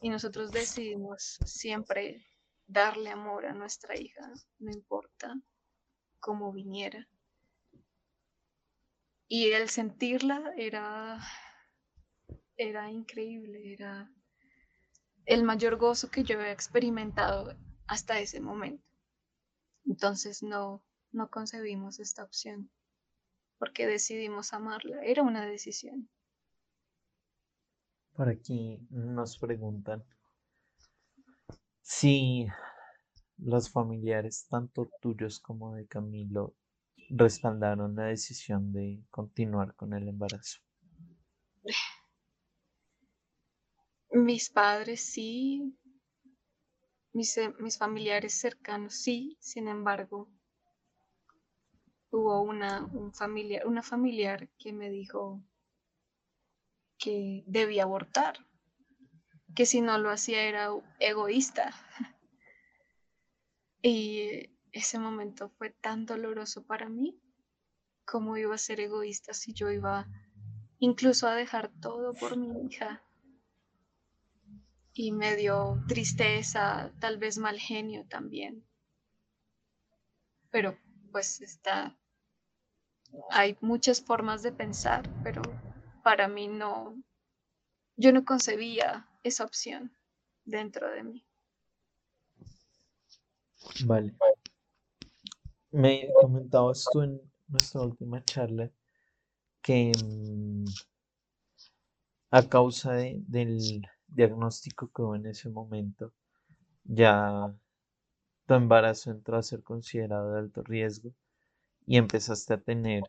Y 0.00 0.10
nosotros 0.10 0.50
decidimos 0.50 1.38
siempre 1.46 2.26
darle 2.66 3.10
amor 3.10 3.46
a 3.46 3.52
nuestra 3.52 3.98
hija, 3.98 4.32
no 4.58 4.72
importa 4.72 5.34
cómo 6.18 6.52
viniera. 6.52 7.08
Y 9.28 9.52
el 9.52 9.68
sentirla 9.70 10.52
era, 10.56 11.18
era 12.56 12.90
increíble, 12.90 13.72
era 13.72 14.10
el 15.24 15.44
mayor 15.44 15.76
gozo 15.76 16.10
que 16.10 16.24
yo 16.24 16.38
había 16.38 16.52
experimentado 16.52 17.56
hasta 17.86 18.18
ese 18.18 18.40
momento. 18.40 18.91
Entonces 19.86 20.42
no, 20.42 20.82
no 21.10 21.30
concebimos 21.30 22.00
esta 22.00 22.24
opción 22.24 22.70
porque 23.58 23.86
decidimos 23.86 24.52
amarla. 24.52 25.04
Era 25.04 25.22
una 25.22 25.46
decisión. 25.46 26.08
Por 28.12 28.28
aquí 28.28 28.80
nos 28.90 29.38
preguntan 29.38 30.04
si 31.80 32.46
los 33.38 33.70
familiares, 33.70 34.46
tanto 34.48 34.90
tuyos 35.00 35.38
como 35.38 35.74
de 35.74 35.86
Camilo, 35.86 36.56
respaldaron 37.10 37.94
la 37.94 38.06
decisión 38.06 38.72
de 38.72 39.04
continuar 39.10 39.74
con 39.74 39.92
el 39.92 40.08
embarazo. 40.08 40.60
Mis 44.10 44.50
padres 44.50 45.04
sí, 45.04 45.78
mis, 47.12 47.38
mis 47.58 47.78
familiares 47.78 48.34
cercanos 48.34 48.94
sí, 48.94 49.36
sin 49.40 49.68
embargo, 49.68 50.28
hubo 52.10 52.42
una, 52.42 52.84
un 52.92 53.12
familiar, 53.12 53.66
una 53.66 53.82
familiar 53.82 54.48
que 54.58 54.72
me 54.72 54.90
dijo 54.90 55.42
que 56.98 57.42
debía 57.46 57.82
abortar. 57.84 58.46
que 59.54 59.66
si 59.66 59.80
no 59.80 59.98
lo 59.98 60.10
hacía 60.10 60.42
era 60.42 60.70
egoísta. 60.98 61.74
Y 63.84 64.48
ese 64.70 64.98
momento 65.00 65.50
fue 65.58 65.70
tan 65.70 66.06
doloroso 66.06 66.64
para 66.64 66.88
mí. 66.88 67.20
¿Cómo 68.04 68.36
iba 68.36 68.54
a 68.54 68.58
ser 68.58 68.78
egoísta 68.80 69.34
si 69.34 69.52
yo 69.54 69.70
iba 69.72 70.06
incluso 70.78 71.26
a 71.26 71.34
dejar 71.34 71.68
todo 71.80 72.14
por 72.14 72.36
mi 72.36 72.66
hija? 72.66 73.02
Y 74.94 75.12
me 75.12 75.36
dio 75.36 75.82
tristeza, 75.88 76.92
tal 77.00 77.18
vez 77.18 77.38
mal 77.38 77.58
genio 77.58 78.06
también. 78.08 78.66
Pero 80.50 80.78
pues 81.10 81.40
está, 81.40 81.96
hay 83.30 83.56
muchas 83.60 84.02
formas 84.02 84.42
de 84.42 84.52
pensar, 84.52 85.08
pero 85.22 85.42
para 86.02 86.28
mí 86.28 86.48
no, 86.48 87.02
yo 87.96 88.12
no 88.12 88.24
concebía 88.24 89.08
esa 89.22 89.44
opción 89.44 89.96
dentro 90.44 90.90
de 90.90 91.04
mí. 91.04 91.26
Vale. 93.84 94.14
Me 95.70 96.10
comentabas 96.20 96.84
tú 96.92 97.02
en 97.02 97.20
nuestra 97.48 97.82
última 97.82 98.22
charla 98.24 98.70
que 99.62 99.92
mm, 100.04 100.64
a 102.30 102.42
causa 102.48 102.92
del 102.92 103.82
diagnóstico 104.14 104.90
que 104.92 105.02
hubo 105.02 105.16
en 105.16 105.26
ese 105.26 105.48
momento, 105.48 106.12
ya 106.84 107.54
tu 108.46 108.54
embarazo 108.54 109.10
entró 109.10 109.36
a 109.36 109.42
ser 109.42 109.62
considerado 109.62 110.32
de 110.32 110.40
alto 110.40 110.62
riesgo 110.62 111.12
y 111.86 111.96
empezaste 111.96 112.54
a 112.54 112.60
tener 112.60 113.04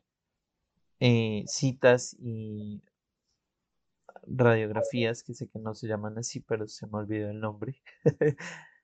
eh, 0.99 1.43
citas 1.47 2.15
y 2.19 2.81
radiografías, 4.27 5.23
que 5.23 5.33
sé 5.33 5.47
que 5.47 5.59
no 5.59 5.73
se 5.73 5.87
llaman 5.87 6.17
así, 6.17 6.39
pero 6.39 6.67
se 6.67 6.87
me 6.87 6.99
olvidó 6.99 7.29
el 7.29 7.39
nombre. 7.39 7.81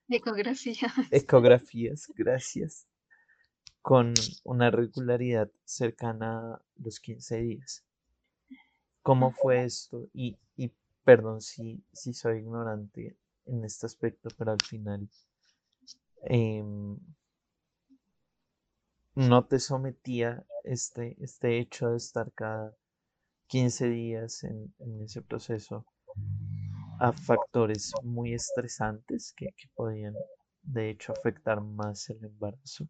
Ecografías. 0.10 0.92
Ecografías, 1.12 2.12
gracias. 2.16 2.88
Con 3.82 4.14
una 4.44 4.70
regularidad 4.72 5.50
cercana 5.64 6.56
a 6.56 6.62
los 6.78 7.00
15 7.00 7.38
días. 7.38 7.86
¿Cómo 9.02 9.32
fue 9.32 9.64
esto? 9.64 10.10
Y, 10.14 10.38
y 10.58 10.72
perdón 11.04 11.42
si, 11.42 11.84
si 11.94 12.14
soy 12.14 12.40
ignorante 12.40 13.18
en 13.46 13.64
este 13.66 13.86
aspecto, 13.86 14.30
pero 14.38 14.52
al 14.52 14.62
final 14.62 15.10
em, 16.24 16.98
no 19.16 19.46
te 19.46 19.60
sometía 19.60 20.46
este, 20.64 21.16
este 21.24 21.60
hecho 21.60 21.90
de 21.92 21.98
estar 21.98 22.32
cada 22.34 22.76
15 23.48 23.90
días 23.90 24.44
en, 24.44 24.74
ese 25.02 25.22
proceso 25.22 25.86
a 27.00 27.12
factores 27.14 27.92
muy 28.04 28.34
estresantes 28.34 29.34
que, 29.36 29.48
que 29.58 29.70
podían 29.74 30.14
de 30.62 30.90
hecho 30.90 31.14
afectar 31.14 31.62
más 31.62 32.10
el 32.10 32.24
embarazo. 32.24 32.88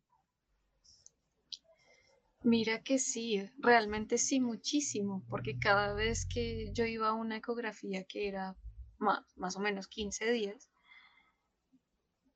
Mira 2.42 2.82
que 2.82 3.00
sí, 3.00 3.50
realmente 3.58 4.18
sí, 4.18 4.40
muchísimo, 4.40 5.26
porque 5.30 5.60
cada 5.60 5.94
vez 5.94 6.26
que 6.26 6.72
yo 6.72 6.86
iba 6.86 7.10
a 7.10 7.14
una 7.14 7.38
ecografía 7.38 8.06
que 8.06 8.30
era 8.30 8.56
más, 8.98 9.56
o 9.58 9.60
menos 9.60 9.88
15 9.88 10.32
días, 10.32 10.70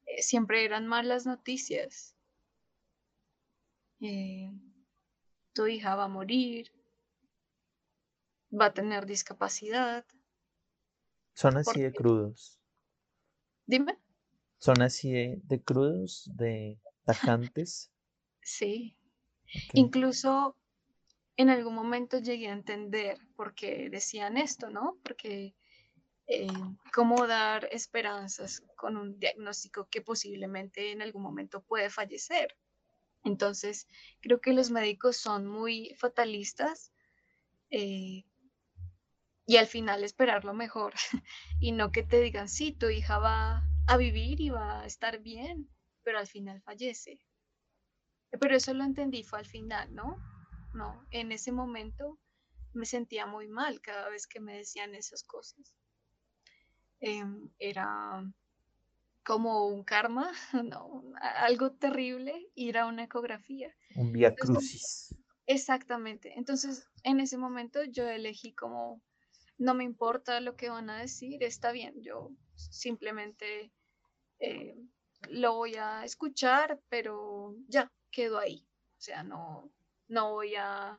eh, 0.05 0.21
siempre 0.21 0.65
eran 0.65 0.87
malas 0.87 1.25
noticias. 1.25 2.15
Eh, 4.01 4.51
tu 5.53 5.67
hija 5.67 5.95
va 5.95 6.05
a 6.05 6.09
morir, 6.09 6.69
va 8.51 8.65
a 8.65 8.73
tener 8.73 9.05
discapacidad. 9.05 10.05
Son 11.33 11.55
así 11.55 11.81
de 11.81 11.93
crudos. 11.93 12.59
Dime. 13.65 13.97
Son 14.57 14.81
así 14.81 15.11
de, 15.11 15.61
crudos, 15.63 16.29
de 16.35 16.79
tajantes. 17.05 17.89
sí. 18.41 18.97
Incluso 19.73 20.57
en 21.37 21.49
algún 21.49 21.75
momento 21.75 22.19
llegué 22.19 22.49
a 22.49 22.53
entender 22.53 23.17
por 23.35 23.55
qué 23.55 23.89
decían 23.89 24.37
esto, 24.37 24.69
¿no? 24.69 24.97
Porque 25.03 25.55
eh, 26.27 26.47
cómo 26.93 27.27
dar 27.27 27.67
esperanzas 27.71 28.61
con 28.77 28.97
un 28.97 29.19
diagnóstico 29.19 29.87
que 29.89 30.01
posiblemente 30.01 30.91
en 30.91 31.01
algún 31.01 31.21
momento 31.21 31.61
puede 31.63 31.89
fallecer. 31.89 32.55
Entonces, 33.23 33.87
creo 34.21 34.39
que 34.41 34.53
los 34.53 34.69
médicos 34.69 35.17
son 35.17 35.47
muy 35.47 35.93
fatalistas 35.97 36.91
eh, 37.69 38.23
y 39.45 39.57
al 39.57 39.67
final 39.67 40.03
esperar 40.03 40.45
lo 40.45 40.53
mejor 40.53 40.93
y 41.59 41.71
no 41.71 41.91
que 41.91 42.03
te 42.03 42.21
digan, 42.21 42.47
sí, 42.47 42.71
tu 42.71 42.89
hija 42.89 43.17
va 43.17 43.63
a 43.87 43.97
vivir 43.97 44.39
y 44.39 44.49
va 44.49 44.81
a 44.81 44.85
estar 44.85 45.19
bien, 45.19 45.69
pero 46.03 46.19
al 46.19 46.27
final 46.27 46.61
fallece. 46.61 47.19
Pero 48.39 48.55
eso 48.55 48.73
lo 48.73 48.83
entendí 48.83 49.23
fue 49.23 49.39
al 49.39 49.45
final, 49.45 49.93
¿no? 49.93 50.17
No, 50.73 51.05
en 51.11 51.31
ese 51.31 51.51
momento 51.51 52.19
me 52.73 52.85
sentía 52.85 53.25
muy 53.25 53.47
mal 53.47 53.81
cada 53.81 54.09
vez 54.09 54.27
que 54.27 54.39
me 54.39 54.57
decían 54.57 54.95
esas 54.95 55.23
cosas. 55.23 55.75
Em, 56.99 57.49
era 57.59 58.23
como 59.23 59.67
un 59.67 59.83
karma, 59.83 60.31
no, 60.63 61.03
algo 61.21 61.71
terrible 61.73 62.49
ir 62.55 62.77
a 62.77 62.87
una 62.87 63.03
ecografía. 63.03 63.73
Un 63.95 64.11
vía 64.11 64.33
crucis. 64.35 65.15
Exactamente. 65.45 66.33
Entonces, 66.37 66.87
en 67.03 67.19
ese 67.19 67.37
momento 67.37 67.83
yo 67.83 68.07
elegí 68.07 68.53
como, 68.53 69.01
no 69.57 69.73
me 69.73 69.83
importa 69.83 70.39
lo 70.39 70.55
que 70.55 70.69
van 70.69 70.89
a 70.89 70.99
decir, 70.99 71.43
está 71.43 71.71
bien, 71.71 72.01
yo 72.01 72.31
simplemente 72.55 73.71
eh, 74.39 74.75
lo 75.29 75.55
voy 75.55 75.75
a 75.75 76.05
escuchar, 76.05 76.81
pero 76.89 77.55
ya, 77.67 77.91
quedo 78.13 78.37
ahí. 78.39 78.65
O 78.97 79.01
sea, 79.01 79.23
no, 79.23 79.69
no 80.07 80.31
voy 80.31 80.55
a 80.55 80.97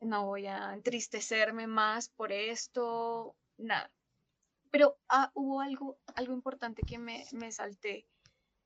no 0.00 0.26
voy 0.26 0.46
a 0.46 0.72
entristecerme 0.72 1.66
más 1.66 2.08
por 2.08 2.32
esto, 2.32 3.36
nada. 3.58 3.92
Pero 4.70 4.98
ah, 5.08 5.30
hubo 5.34 5.60
algo, 5.60 5.98
algo 6.14 6.32
importante 6.32 6.82
que 6.82 6.98
me, 6.98 7.26
me 7.32 7.52
salté 7.52 8.06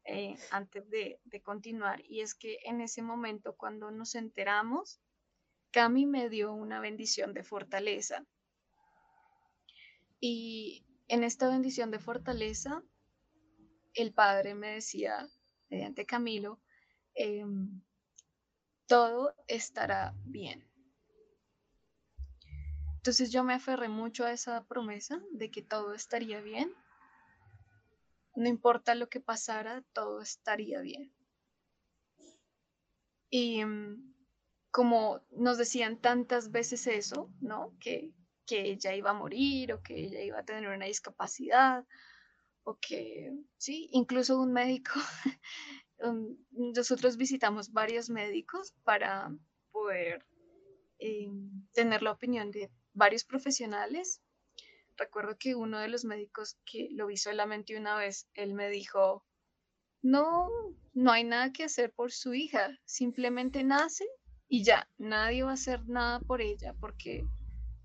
eh, 0.04 0.36
antes 0.50 0.88
de, 0.90 1.18
de, 1.24 1.42
continuar 1.42 2.02
y 2.04 2.20
es 2.20 2.34
que 2.34 2.58
en 2.64 2.80
ese 2.80 3.02
momento 3.02 3.56
cuando 3.56 3.90
nos 3.90 4.14
enteramos, 4.14 5.00
Cami 5.72 6.06
me 6.06 6.28
dio 6.28 6.52
una 6.52 6.78
bendición 6.78 7.34
de 7.34 7.42
fortaleza. 7.42 8.24
Y 10.20 10.84
en 11.08 11.24
esta 11.24 11.48
bendición 11.48 11.90
de 11.90 11.98
fortaleza, 11.98 12.82
el 13.94 14.12
Padre 14.12 14.54
me 14.54 14.74
decía, 14.74 15.28
mediante 15.68 16.06
Camilo, 16.06 16.60
em, 17.14 17.82
todo 18.86 19.34
estará 19.46 20.14
bien. 20.24 20.68
Entonces 22.96 23.30
yo 23.30 23.44
me 23.44 23.54
aferré 23.54 23.88
mucho 23.88 24.24
a 24.24 24.32
esa 24.32 24.64
promesa 24.64 25.22
de 25.32 25.50
que 25.50 25.62
todo 25.62 25.94
estaría 25.94 26.40
bien. 26.40 26.74
No 28.34 28.48
importa 28.48 28.94
lo 28.94 29.08
que 29.08 29.20
pasara, 29.20 29.82
todo 29.92 30.22
estaría 30.22 30.80
bien. 30.80 31.12
Y 33.30 33.60
em, 33.60 34.14
como 34.70 35.20
nos 35.30 35.58
decían 35.58 36.00
tantas 36.00 36.50
veces 36.50 36.86
eso, 36.86 37.30
¿no? 37.40 37.76
Que, 37.78 38.10
que 38.46 38.62
ella 38.62 38.94
iba 38.94 39.10
a 39.10 39.14
morir 39.14 39.72
o 39.72 39.82
que 39.82 39.94
ella 39.96 40.22
iba 40.22 40.38
a 40.38 40.44
tener 40.44 40.68
una 40.68 40.86
discapacidad 40.86 41.84
o 42.64 42.78
que, 42.80 43.30
sí, 43.58 43.88
incluso 43.92 44.40
un 44.40 44.52
médico, 44.52 44.94
nosotros 46.50 47.16
visitamos 47.16 47.72
varios 47.72 48.10
médicos 48.10 48.74
para 48.82 49.30
poder 49.70 50.26
eh, 50.98 51.30
tener 51.72 52.02
la 52.02 52.12
opinión 52.12 52.50
de 52.50 52.70
varios 52.94 53.24
profesionales. 53.24 54.22
Recuerdo 54.96 55.36
que 55.38 55.54
uno 55.54 55.78
de 55.78 55.88
los 55.88 56.04
médicos 56.04 56.56
que 56.64 56.88
lo 56.92 57.06
vi 57.06 57.16
solamente 57.16 57.76
una 57.76 57.96
vez, 57.96 58.28
él 58.34 58.54
me 58.54 58.70
dijo, 58.70 59.24
no, 60.02 60.48
no 60.92 61.12
hay 61.12 61.24
nada 61.24 61.52
que 61.52 61.64
hacer 61.64 61.92
por 61.92 62.12
su 62.12 62.34
hija, 62.34 62.78
simplemente 62.84 63.62
nace 63.64 64.06
y 64.48 64.64
ya, 64.64 64.88
nadie 64.98 65.42
va 65.42 65.50
a 65.50 65.54
hacer 65.54 65.86
nada 65.88 66.20
por 66.20 66.40
ella 66.40 66.74
porque 66.80 67.26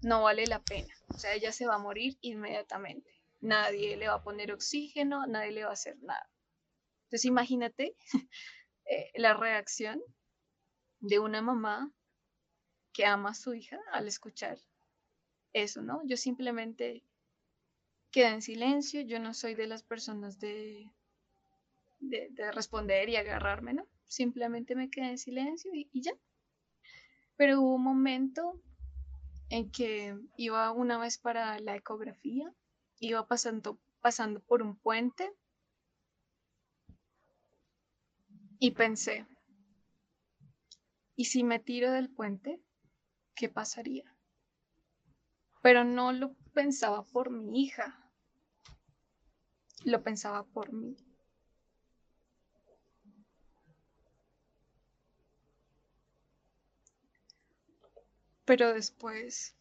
no 0.01 0.23
vale 0.23 0.45
la 0.45 0.61
pena. 0.63 0.93
O 1.13 1.17
sea, 1.17 1.33
ella 1.33 1.51
se 1.51 1.65
va 1.65 1.75
a 1.75 1.79
morir 1.79 2.17
inmediatamente 2.21 3.18
nadie 3.41 3.97
le 3.97 4.07
va 4.07 4.15
a 4.15 4.23
poner 4.23 4.51
oxígeno, 4.51 5.25
nadie 5.27 5.51
le 5.51 5.63
va 5.63 5.69
a 5.69 5.73
hacer 5.73 5.97
nada. 6.01 6.29
Entonces 7.03 7.25
imagínate 7.25 7.95
eh, 8.85 9.11
la 9.15 9.33
reacción 9.33 10.01
de 10.99 11.19
una 11.19 11.41
mamá 11.41 11.91
que 12.93 13.05
ama 13.05 13.31
a 13.31 13.33
su 13.33 13.53
hija 13.53 13.79
al 13.91 14.07
escuchar 14.07 14.59
eso, 15.53 15.81
¿no? 15.81 16.01
Yo 16.05 16.17
simplemente 16.17 17.03
quedé 18.11 18.27
en 18.27 18.41
silencio, 18.41 19.01
yo 19.01 19.19
no 19.19 19.33
soy 19.33 19.55
de 19.55 19.67
las 19.67 19.83
personas 19.83 20.39
de, 20.39 20.91
de, 21.99 22.51
responder 22.51 23.09
y 23.09 23.15
agarrarme, 23.15 23.73
¿no? 23.73 23.87
Simplemente 24.05 24.75
me 24.75 24.89
quedé 24.89 25.11
en 25.11 25.17
silencio 25.17 25.73
y, 25.73 25.89
y 25.91 26.01
ya. 26.01 26.13
Pero 27.35 27.61
hubo 27.61 27.75
un 27.75 27.83
momento 27.83 28.61
en 29.49 29.71
que 29.71 30.17
iba 30.37 30.71
una 30.71 30.97
vez 30.97 31.17
para 31.17 31.59
la 31.59 31.75
ecografía, 31.75 32.53
iba 32.99 33.25
pasando, 33.27 33.79
pasando 34.01 34.41
por 34.41 34.61
un 34.61 34.77
puente 34.77 35.33
y 38.59 38.71
pensé, 38.71 39.25
¿y 41.15 41.25
si 41.25 41.43
me 41.43 41.59
tiro 41.59 41.91
del 41.91 42.09
puente? 42.09 42.61
¿Qué 43.35 43.47
pasaría? 43.49 44.15
Pero 45.61 45.83
no 45.83 46.11
lo 46.11 46.33
pensaba 46.53 47.03
por 47.05 47.31
mi 47.31 47.63
hija, 47.63 48.11
lo 49.85 50.03
pensaba 50.03 50.43
por 50.43 50.73
mí. 50.73 50.97
Pero 58.45 58.73
después 58.73 59.55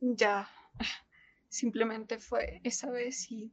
ya 0.00 0.48
simplemente 1.58 2.20
fue 2.20 2.60
esa 2.62 2.88
vez 2.88 3.30
y 3.32 3.52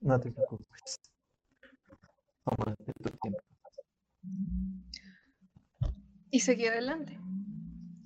No 0.00 0.18
te 0.20 0.30
preocupes. 0.32 1.00
Tómate 2.44 2.92
tu 3.02 3.10
tiempo. 3.18 3.40
Y 6.30 6.40
seguí 6.40 6.66
adelante. 6.66 7.18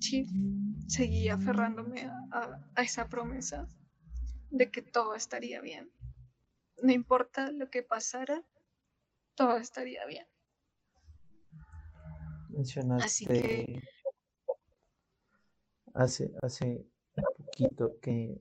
Sí, 0.00 0.26
seguí 0.88 1.28
aferrándome 1.28 2.02
a, 2.32 2.60
a 2.74 2.82
esa 2.82 3.08
promesa 3.08 3.66
de 4.50 4.70
que 4.70 4.82
todo 4.82 5.14
estaría 5.14 5.60
bien. 5.60 5.90
No 6.82 6.92
importa 6.92 7.50
lo 7.50 7.70
que 7.70 7.82
pasara, 7.82 8.42
todo 9.34 9.56
estaría 9.56 10.04
bien. 10.06 10.26
Mencionaste 12.56 13.04
Así 13.04 13.26
que- 13.26 13.80
hace, 15.94 16.32
hace 16.42 16.86
poquito 17.36 17.98
que 18.00 18.40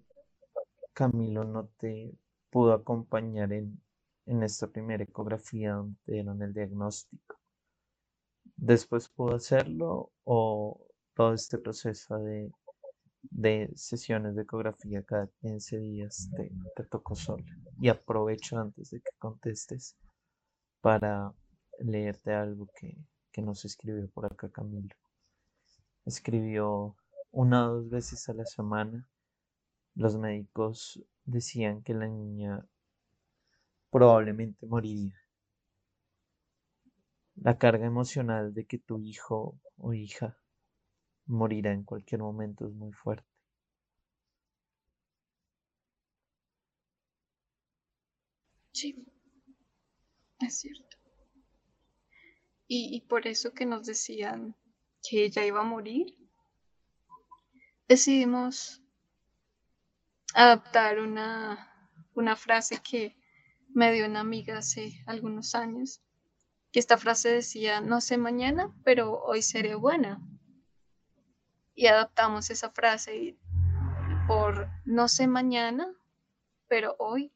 Camilo 0.93 1.43
no 1.43 1.67
te 1.77 2.13
pudo 2.49 2.73
acompañar 2.73 3.51
en, 3.51 3.81
en 4.25 4.43
esta 4.43 4.67
primera 4.67 5.03
ecografía 5.03 5.73
donde 5.73 5.97
te 6.05 6.11
dieron 6.13 6.41
el 6.41 6.53
diagnóstico. 6.53 7.35
¿Después 8.55 9.09
pudo 9.09 9.35
hacerlo 9.35 10.11
o 10.23 10.79
todo 11.13 11.33
este 11.33 11.57
proceso 11.57 12.17
de, 12.19 12.51
de 13.23 13.69
sesiones 13.75 14.35
de 14.35 14.43
ecografía 14.43 15.03
cada 15.03 15.27
15 15.41 15.77
días 15.77 16.29
te, 16.37 16.51
te 16.75 16.83
tocó 16.85 17.15
sola? 17.15 17.43
Y 17.81 17.89
aprovecho 17.89 18.57
antes 18.57 18.91
de 18.91 19.01
que 19.01 19.11
contestes 19.19 19.97
para 20.81 21.33
leerte 21.79 22.33
algo 22.33 22.69
que, 22.79 22.95
que 23.35 23.41
nos 23.41 23.65
escribió 23.65 24.07
por 24.11 24.25
acá 24.25 24.47
Camilo. 24.49 24.95
Escribió 26.05 26.95
una 27.33 27.69
o 27.69 27.75
dos 27.75 27.89
veces 27.89 28.29
a 28.29 28.33
la 28.33 28.45
semana. 28.45 29.05
Los 29.93 30.15
médicos 30.15 31.03
decían 31.25 31.83
que 31.83 31.93
la 31.93 32.07
niña 32.07 32.65
probablemente 33.89 34.65
moriría. 34.65 35.19
La 37.35 37.57
carga 37.57 37.85
emocional 37.85 38.53
de 38.53 38.63
que 38.65 38.77
tu 38.77 39.01
hijo 39.01 39.59
o 39.77 39.93
hija 39.93 40.37
morirá 41.25 41.73
en 41.73 41.83
cualquier 41.83 42.21
momento 42.21 42.65
es 42.65 42.73
muy 42.73 42.93
fuerte. 42.93 43.27
Sí, 48.73 48.95
es 50.39 50.59
cierto. 50.59 50.94
Y, 52.67 53.01
por 53.01 53.27
eso 53.27 53.53
que 53.53 53.65
nos 53.65 53.85
decían 53.85 54.55
que 55.07 55.25
ella 55.25 55.45
iba 55.45 55.61
a 55.61 55.63
morir, 55.63 56.17
decidimos 57.87 58.81
adaptar 60.33 60.99
una, 60.99 61.91
una 62.15 62.35
frase 62.35 62.81
que 62.81 63.15
me 63.69 63.91
dio 63.91 64.07
una 64.07 64.21
amiga 64.21 64.57
hace 64.57 65.03
algunos 65.05 65.53
años, 65.53 66.01
que 66.71 66.79
esta 66.79 66.97
frase 66.97 67.29
decía, 67.29 67.81
no 67.81 68.01
sé 68.01 68.17
mañana, 68.17 68.73
pero 68.83 69.21
hoy 69.23 69.41
seré 69.43 69.75
buena. 69.75 70.19
Y 71.75 71.87
adaptamos 71.87 72.49
esa 72.49 72.71
frase 72.71 73.37
por 74.27 74.67
no 74.85 75.07
sé 75.07 75.27
mañana, 75.27 75.93
pero 76.67 76.95
hoy 76.97 77.31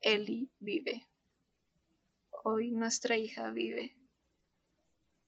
Eli 0.00 0.50
vive. 0.60 1.06
Hoy 2.44 2.70
nuestra 2.70 3.16
hija 3.16 3.50
vive. 3.50 3.97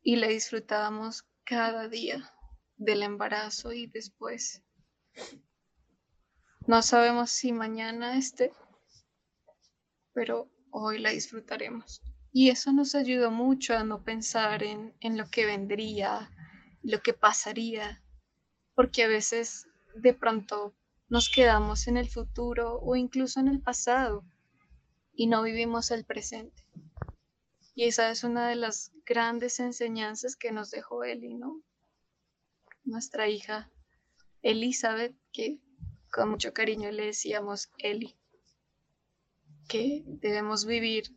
Y 0.03 0.17
la 0.17 0.29
disfrutábamos 0.29 1.25
cada 1.45 1.89
día 1.89 2.33
del 2.77 3.03
embarazo 3.03 3.73
y 3.73 3.87
después. 3.87 4.63
No 6.67 6.83
sabemos 6.83 7.31
si 7.31 7.53
mañana 7.53 8.17
esté, 8.17 8.53
pero 10.13 10.51
hoy 10.71 10.99
la 10.99 11.11
disfrutaremos. 11.11 12.03
Y 12.33 12.51
eso 12.51 12.73
nos 12.73 12.95
ayudó 12.95 13.31
mucho 13.31 13.77
a 13.77 13.85
no 13.85 14.03
pensar 14.05 14.63
en, 14.63 14.95
en 15.01 15.19
lo 15.19 15.29
que 15.29 15.47
vendría, 15.47 16.31
lo 16.83 17.03
que 17.03 17.13
pasaría, 17.13 18.03
porque 18.75 19.05
a 19.05 19.09
veces 19.09 19.67
de 19.97 20.15
pronto 20.15 20.75
nos 21.09 21.29
quedamos 21.29 21.89
en 21.89 21.97
el 21.97 22.09
futuro 22.09 22.79
o 22.81 22.95
incluso 22.95 23.41
en 23.41 23.49
el 23.49 23.61
pasado 23.61 24.25
y 25.13 25.27
no 25.27 25.43
vivimos 25.43 25.91
el 25.91 26.05
presente. 26.05 26.65
Y 27.81 27.85
esa 27.85 28.11
es 28.11 28.25
una 28.25 28.47
de 28.47 28.57
las 28.57 28.93
grandes 29.07 29.59
enseñanzas 29.59 30.37
que 30.37 30.53
nos 30.53 30.71
dejó 30.71 31.03
Eli, 31.03 31.33
¿no? 31.33 31.63
Nuestra 32.85 33.27
hija 33.27 33.71
Elizabeth, 34.43 35.17
que 35.33 35.61
con 36.13 36.29
mucho 36.29 36.53
cariño 36.53 36.91
le 36.91 37.07
decíamos 37.07 37.71
Eli, 37.79 38.15
que 39.67 40.03
debemos 40.05 40.67
vivir 40.67 41.17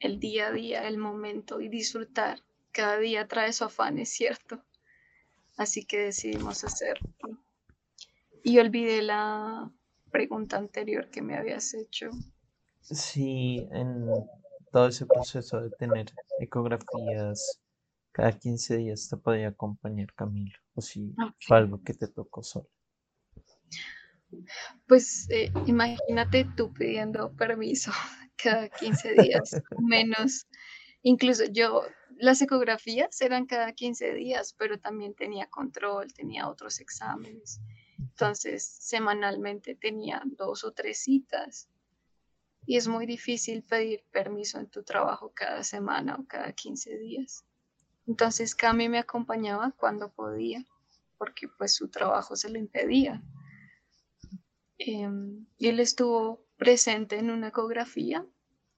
el 0.00 0.18
día 0.18 0.48
a 0.48 0.50
día, 0.50 0.88
el 0.88 0.98
momento 0.98 1.60
y 1.60 1.68
disfrutar. 1.68 2.42
Cada 2.72 2.98
día 2.98 3.28
trae 3.28 3.52
su 3.52 3.62
afán, 3.62 4.00
es 4.00 4.08
cierto. 4.08 4.64
Así 5.56 5.84
que 5.84 5.98
decidimos 5.98 6.64
hacerlo. 6.64 7.08
Y 8.42 8.58
olvidé 8.58 9.00
la 9.00 9.70
pregunta 10.10 10.56
anterior 10.56 11.08
que 11.08 11.22
me 11.22 11.36
habías 11.36 11.72
hecho. 11.72 12.10
Sí, 12.80 13.68
en 13.70 14.08
todo 14.78 14.86
ese 14.86 15.06
proceso 15.06 15.60
de 15.60 15.70
tener 15.70 16.06
ecografías 16.38 17.60
cada 18.12 18.30
15 18.30 18.76
días 18.76 19.08
te 19.08 19.16
podía 19.16 19.48
acompañar 19.48 20.14
Camilo, 20.14 20.56
o 20.74 20.80
si 20.80 21.16
Ok. 21.20 21.34
fue 21.40 21.56
algo 21.56 21.82
que 21.82 21.94
te 21.94 22.06
tocó 22.06 22.44
solo. 22.44 22.68
Pues 24.86 25.26
eh, 25.30 25.50
imagínate 25.66 26.46
tú 26.56 26.72
pidiendo 26.72 27.32
permiso 27.32 27.90
cada 28.36 28.68
15 28.68 29.14
días, 29.14 29.60
menos. 29.80 30.46
Incluso 31.02 31.46
yo, 31.46 31.82
las 32.16 32.40
ecografías 32.40 33.20
eran 33.20 33.46
cada 33.46 33.72
15 33.72 34.14
días, 34.14 34.54
pero 34.56 34.78
también 34.78 35.12
tenía 35.14 35.48
control, 35.48 36.12
tenía 36.12 36.48
otros 36.48 36.78
exámenes. 36.78 37.60
Entonces, 37.98 38.64
semanalmente 38.64 39.74
tenía 39.74 40.22
dos 40.24 40.62
o 40.62 40.70
tres 40.70 41.00
citas. 41.00 41.68
Y 42.68 42.76
es 42.76 42.86
muy 42.86 43.06
difícil 43.06 43.62
pedir 43.62 44.04
permiso 44.12 44.58
en 44.58 44.68
tu 44.68 44.82
trabajo 44.82 45.32
cada 45.34 45.64
semana 45.64 46.16
o 46.16 46.26
cada 46.26 46.52
15 46.52 46.98
días. 46.98 47.42
Entonces, 48.06 48.54
Cami 48.54 48.90
me 48.90 48.98
acompañaba 48.98 49.72
cuando 49.72 50.10
podía, 50.12 50.62
porque 51.16 51.48
pues 51.48 51.74
su 51.74 51.88
trabajo 51.88 52.36
se 52.36 52.50
lo 52.50 52.58
impedía. 52.58 53.22
Em, 54.76 55.46
y 55.56 55.68
él 55.68 55.80
estuvo 55.80 56.44
presente 56.58 57.16
en 57.16 57.30
una 57.30 57.48
ecografía, 57.48 58.26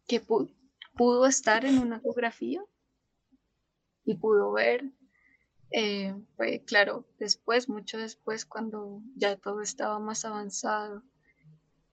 que 0.06 0.24
pu- 0.24 0.54
pudo 0.96 1.26
estar 1.26 1.64
en 1.64 1.78
una 1.78 1.96
ecografía 1.96 2.62
y 4.04 4.14
pudo 4.14 4.52
ver. 4.52 4.84
fue 6.36 6.62
claro, 6.64 7.06
después, 7.18 7.68
mucho 7.68 7.98
después, 7.98 8.46
cuando 8.46 9.02
ya 9.16 9.36
todo 9.36 9.62
estaba 9.62 9.98
más 9.98 10.24
avanzado. 10.24 11.02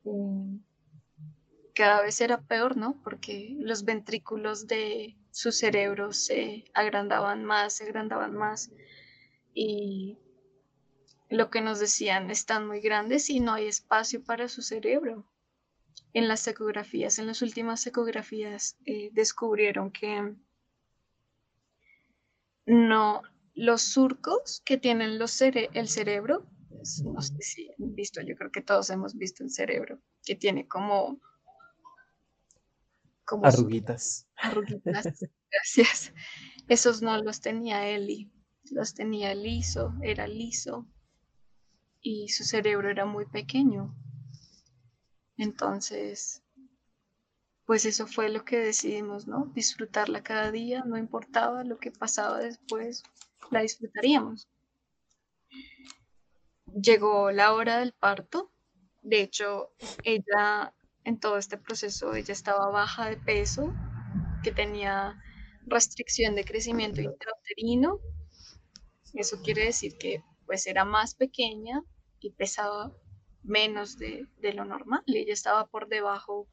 em, 0.06 0.62
cada 1.78 2.02
vez 2.02 2.20
era 2.22 2.42
peor, 2.42 2.76
¿no? 2.76 3.00
Porque 3.04 3.56
los 3.60 3.86
ventrículos 3.86 4.66
de 4.66 5.16
su 5.30 5.52
cerebro 5.52 6.12
se 6.12 6.66
agrandaban 6.74 7.46
más, 7.46 7.74
se 7.74 7.84
agrandaban 7.84 8.34
más. 8.34 8.72
Y 9.54 10.18
lo 11.30 11.52
que 11.52 11.62
nos 11.62 11.80
decían, 11.80 12.32
están 12.32 12.66
muy 12.66 12.82
grandes 12.82 13.30
y 13.30 13.42
no 13.42 13.54
hay 13.54 13.68
espacio 13.68 14.24
para 14.24 14.48
su 14.48 14.64
cerebro. 14.64 15.28
En 16.14 16.28
las 16.28 16.48
ecografías, 16.48 17.20
en 17.20 17.28
las 17.28 17.44
últimas 17.44 17.86
ecografías, 17.86 18.80
eh, 18.86 19.12
descubrieron 19.14 19.92
que 19.92 20.36
no, 22.66 23.22
los 23.54 23.84
surcos 23.84 24.64
que 24.66 24.80
tienen 24.80 25.20
el 25.22 25.88
cerebro, 25.88 26.48
no 27.04 27.22
sé 27.22 27.36
si 27.40 27.70
han 27.80 27.94
visto, 27.94 28.20
yo 28.22 28.36
creo 28.36 28.52
que 28.52 28.64
todos 28.64 28.90
hemos 28.90 29.16
visto 29.16 29.44
el 29.44 29.52
cerebro, 29.52 30.00
que 30.26 30.36
tiene 30.36 30.68
como 30.68 31.22
como 33.28 33.46
arruguitas. 33.46 34.26
Arruguitas, 34.38 34.82
gracias. 35.52 36.14
Esos 36.68 37.02
no 37.02 37.22
los 37.22 37.42
tenía 37.42 37.88
Eli, 37.88 38.32
los 38.72 38.94
tenía 38.94 39.36
liso, 39.36 39.94
era 40.02 40.28
liso 40.28 40.88
y 42.02 42.30
su 42.30 42.46
cerebro 42.46 42.90
era 42.90 43.06
muy 43.06 43.26
pequeño. 43.26 43.94
Entonces, 45.38 46.42
pues 47.66 47.86
eso 47.86 48.08
fue 48.08 48.30
lo 48.30 48.46
que 48.46 48.58
decidimos, 48.60 49.28
¿no? 49.28 49.52
Disfrutarla 49.54 50.24
cada 50.24 50.52
día, 50.52 50.84
no 50.86 50.98
importaba 50.98 51.66
lo 51.66 51.78
que 51.78 51.92
pasaba 51.92 52.40
después, 52.40 53.04
la 53.52 53.62
disfrutaríamos. 53.62 54.48
Llegó 56.82 57.32
la 57.32 57.54
hora 57.54 57.80
del 57.80 57.92
parto, 57.92 58.52
de 59.02 59.22
hecho, 59.22 59.74
ella 60.04 60.74
en 61.08 61.22
todo 61.22 61.38
este 61.38 61.58
proceso, 61.58 62.14
ella 62.16 62.34
estaba 62.34 62.70
baja 62.70 63.10
de 63.10 63.16
peso, 63.16 63.74
que 64.44 64.52
tenía 64.52 65.18
restricción 65.66 66.36
de 66.36 66.44
crecimiento 66.44 67.00
intrauterino. 67.00 68.02
Eso 69.14 69.42
quiere 69.42 69.64
decir 69.64 69.98
que 69.98 70.22
pues 70.46 70.68
era 70.68 70.84
más 70.84 71.16
pequeña 71.16 71.82
y 72.20 72.32
pesaba 72.32 72.92
menos 73.42 73.98
de, 73.98 74.28
de 74.42 74.54
lo 74.54 74.66
normal. 74.66 75.02
Ella 75.08 75.32
estaba 75.32 75.68
por 75.68 75.88
debajo 75.88 76.50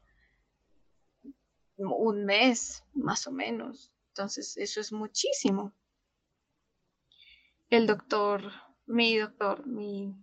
un 1.75 2.23
mes, 2.23 2.81
más 2.93 3.27
o 3.27 3.33
menos. 3.33 3.91
Entonces, 4.13 4.55
eso 4.55 4.79
es 4.79 4.93
muchísimo. 4.93 5.73
El 7.69 7.87
doctor, 7.87 8.53
mi 8.85 9.17
doctor, 9.17 9.67
mi, 9.67 10.15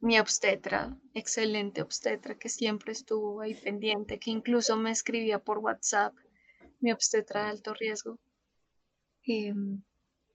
mi 0.00 0.18
obstetra, 0.18 0.96
excelente 1.14 1.82
obstetra, 1.82 2.36
que 2.36 2.48
siempre 2.48 2.92
estuvo 2.92 3.40
ahí 3.40 3.54
pendiente, 3.54 4.18
que 4.18 4.30
incluso 4.30 4.76
me 4.76 4.90
escribía 4.90 5.38
por 5.38 5.58
WhatsApp, 5.58 6.14
mi 6.80 6.92
obstetra 6.92 7.44
de 7.44 7.50
alto 7.50 7.74
riesgo, 7.74 8.18
em, 9.24 9.82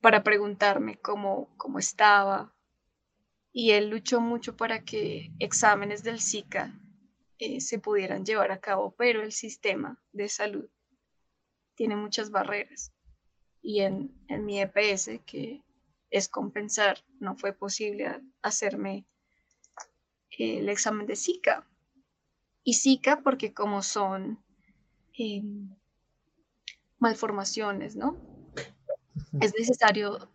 para 0.01 0.23
preguntarme 0.23 0.97
cómo, 0.97 1.55
cómo 1.57 1.79
estaba. 1.79 2.53
Y 3.53 3.71
él 3.71 3.89
luchó 3.89 4.19
mucho 4.19 4.57
para 4.57 4.83
que 4.83 5.31
exámenes 5.39 6.03
del 6.03 6.19
Zika 6.19 6.77
eh, 7.39 7.61
se 7.61 7.79
pudieran 7.79 8.25
llevar 8.25 8.51
a 8.51 8.59
cabo, 8.59 8.93
pero 8.97 9.21
el 9.21 9.31
sistema 9.31 10.01
de 10.11 10.27
salud 10.29 10.69
tiene 11.75 11.95
muchas 11.95 12.31
barreras. 12.31 12.91
Y 13.61 13.81
en, 13.81 14.13
mi 14.45 14.61
EPS, 14.61 15.21
que 15.25 15.63
es 16.09 16.27
compensar, 16.27 17.03
no 17.19 17.35
fue 17.35 17.53
posible 17.53 18.21
hacerme 18.41 19.05
el 20.37 20.69
examen 20.69 21.07
de 21.07 21.15
Zika. 21.15 21.67
Y 22.63 22.75
Zika 22.75 23.21
porque 23.21 23.53
como 23.53 23.81
son 23.83 24.43
em, 25.17 25.75
malformaciones, 26.99 27.95
¿no? 27.95 28.17
Es 29.41 29.53
necesario 29.57 30.29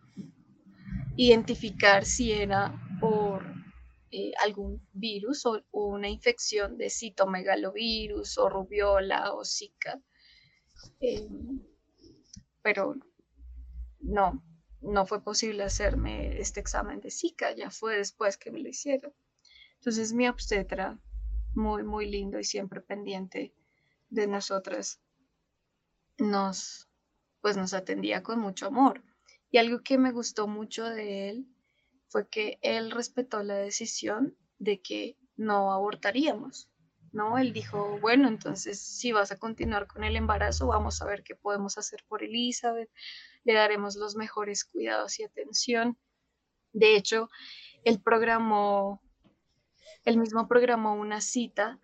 identificar 1.15 2.05
si 2.05 2.31
era 2.31 2.73
por 2.99 3.43
eh, 4.11 4.31
algún 4.43 4.81
virus 4.93 5.45
o, 5.45 5.61
una 5.71 6.09
infección 6.09 6.77
de 6.77 6.89
citomegalovirus 6.89 8.37
o 8.37 8.49
rubiola 8.49 9.33
o 9.33 9.43
zika. 9.43 10.01
Em, 10.99 11.61
pero 12.61 12.95
no, 13.99 14.43
no 14.81 15.05
fue 15.05 15.23
posible 15.23 15.63
hacerme 15.63 16.39
este 16.39 16.59
examen 16.59 17.01
de 17.01 17.11
zika, 17.11 17.51
ya 17.51 17.69
fue 17.69 17.97
después 17.97 18.37
que 18.37 18.51
me 18.51 18.59
lo 18.59 18.69
hicieron. 18.69 19.13
Entonces 19.79 20.13
mi 20.13 20.27
obstetra, 20.27 20.99
muy, 21.55 21.83
muy 21.83 22.09
lindo 22.09 22.39
y 22.39 22.43
siempre 22.43 22.81
pendiente 22.81 23.53
de 24.09 24.27
nosotras, 24.27 25.01
nos, 26.17 26.89
pues 27.41 27.57
nos 27.57 27.73
atendía 27.73 28.21
con 28.23 28.39
mucho 28.39 28.67
amor. 28.67 29.03
Y 29.51 29.57
algo 29.57 29.81
que 29.81 29.97
me 29.97 30.11
gustó 30.11 30.47
mucho 30.47 30.85
de 30.85 31.29
él 31.29 31.47
fue 32.07 32.27
que 32.27 32.59
él 32.61 32.91
respetó 32.91 33.41
la 33.43 33.55
decisión 33.55 34.35
de 34.57 34.81
que 34.81 35.17
no 35.37 35.71
abortaríamos, 35.71 36.69
¿no? 37.11 37.37
Él 37.37 37.53
dijo, 37.53 37.99
bueno, 38.01 38.27
entonces 38.27 38.81
si 38.81 39.11
vas 39.11 39.31
a 39.31 39.39
continuar 39.39 39.87
con 39.87 40.03
el 40.03 40.15
embarazo, 40.15 40.67
vamos 40.67 41.01
a 41.01 41.05
ver 41.05 41.23
qué 41.23 41.35
podemos 41.35 41.77
hacer 41.77 42.03
por 42.07 42.23
Elizabeth, 42.23 42.89
le 43.43 43.53
daremos 43.53 43.95
los 43.95 44.15
mejores 44.15 44.65
cuidados 44.65 45.19
y 45.19 45.23
atención. 45.23 45.97
De 46.73 46.95
hecho, 46.95 47.29
él 47.83 48.01
programó, 48.01 49.01
él 50.05 50.17
mismo 50.17 50.47
programó 50.47 50.93
una 50.95 51.21
cita 51.21 51.79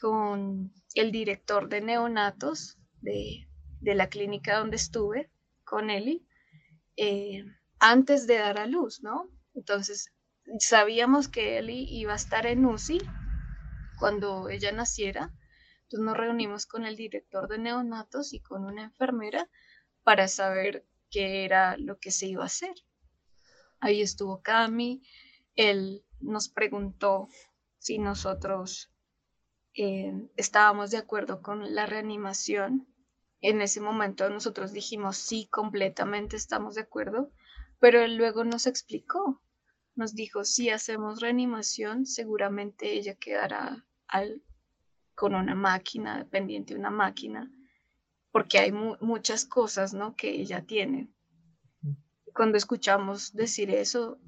con 0.00 0.72
el 0.94 1.12
director 1.12 1.68
de 1.68 1.80
neonatos 1.80 2.78
de, 3.00 3.46
la 3.80 4.08
clínica 4.08 4.58
donde 4.58 4.76
estuve, 4.76 5.30
con 5.64 5.90
Eli, 5.90 6.26
eh, 6.96 7.44
antes 7.78 8.26
de 8.26 8.38
dar 8.38 8.58
a 8.58 8.66
luz, 8.66 9.02
¿no? 9.02 9.28
Entonces, 9.54 10.12
sabíamos 10.58 11.28
que 11.28 11.58
Eli 11.58 11.86
iba 11.90 12.12
a 12.12 12.16
estar 12.16 12.46
en 12.46 12.64
UCI 12.64 13.00
cuando 13.98 14.48
ella 14.48 14.72
naciera. 14.72 15.32
Entonces 15.82 16.04
nos 16.06 16.16
reunimos 16.16 16.66
con 16.66 16.84
el 16.84 16.96
director 16.96 17.48
de 17.48 17.58
neonatos 17.58 18.32
y 18.32 18.40
con 18.40 18.64
una 18.64 18.84
enfermera 18.84 19.48
para 20.02 20.28
saber 20.28 20.86
qué 21.10 21.44
era 21.44 21.76
lo 21.76 21.98
que 21.98 22.10
se 22.10 22.26
iba 22.26 22.42
a 22.42 22.46
hacer. 22.46 22.74
Ahí 23.80 24.00
estuvo 24.00 24.42
Cami, 24.42 25.02
él 25.56 26.04
nos 26.20 26.48
preguntó 26.48 27.28
si 27.84 27.98
nosotros 27.98 28.90
eh, 29.74 30.28
estábamos 30.36 30.90
de 30.90 30.96
acuerdo 30.96 31.42
con 31.42 31.74
la 31.74 31.84
reanimación. 31.84 32.88
En 33.40 33.60
ese 33.60 33.80
momento 33.80 34.30
nosotros 34.30 34.72
dijimos 34.72 35.18
sí, 35.18 35.48
completamente 35.50 36.36
estamos 36.36 36.76
de 36.76 36.80
acuerdo, 36.80 37.30
pero 37.80 38.00
él 38.00 38.16
luego 38.16 38.42
nos 38.44 38.66
explicó 38.66 39.42
nos 39.96 40.14
dijo, 40.14 40.44
si 40.44 40.70
hacemos 40.70 41.20
reanimación, 41.20 42.04
seguramente 42.06 42.94
ella 42.94 43.14
quedará 43.14 43.86
al, 44.08 44.42
con 45.14 45.34
una 45.34 45.54
máquina, 45.54 46.18
dependiente 46.18 46.74
de 46.74 46.80
una 46.80 46.90
máquina, 46.90 47.50
porque 48.32 48.58
hay 48.58 48.72
muchas 48.72 49.44
cosas 49.44 49.94
¿no? 49.94 50.16
que 50.16 50.30
ella 50.30 50.64
tiene. 50.66 51.12
Cuando 52.34 52.58
escuchamos 52.58 53.32
decir 53.34 53.70
eso, 53.70 54.18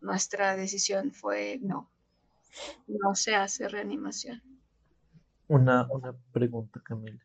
nuestra 0.00 0.56
decisión 0.56 1.12
fue 1.12 1.58
no, 1.60 1.92
no 2.86 3.14
se 3.14 3.34
hace 3.34 3.68
reanimación. 3.68 4.42
Una, 5.48 5.86
una 5.90 6.14
pregunta, 6.32 6.80
Camila. 6.84 7.22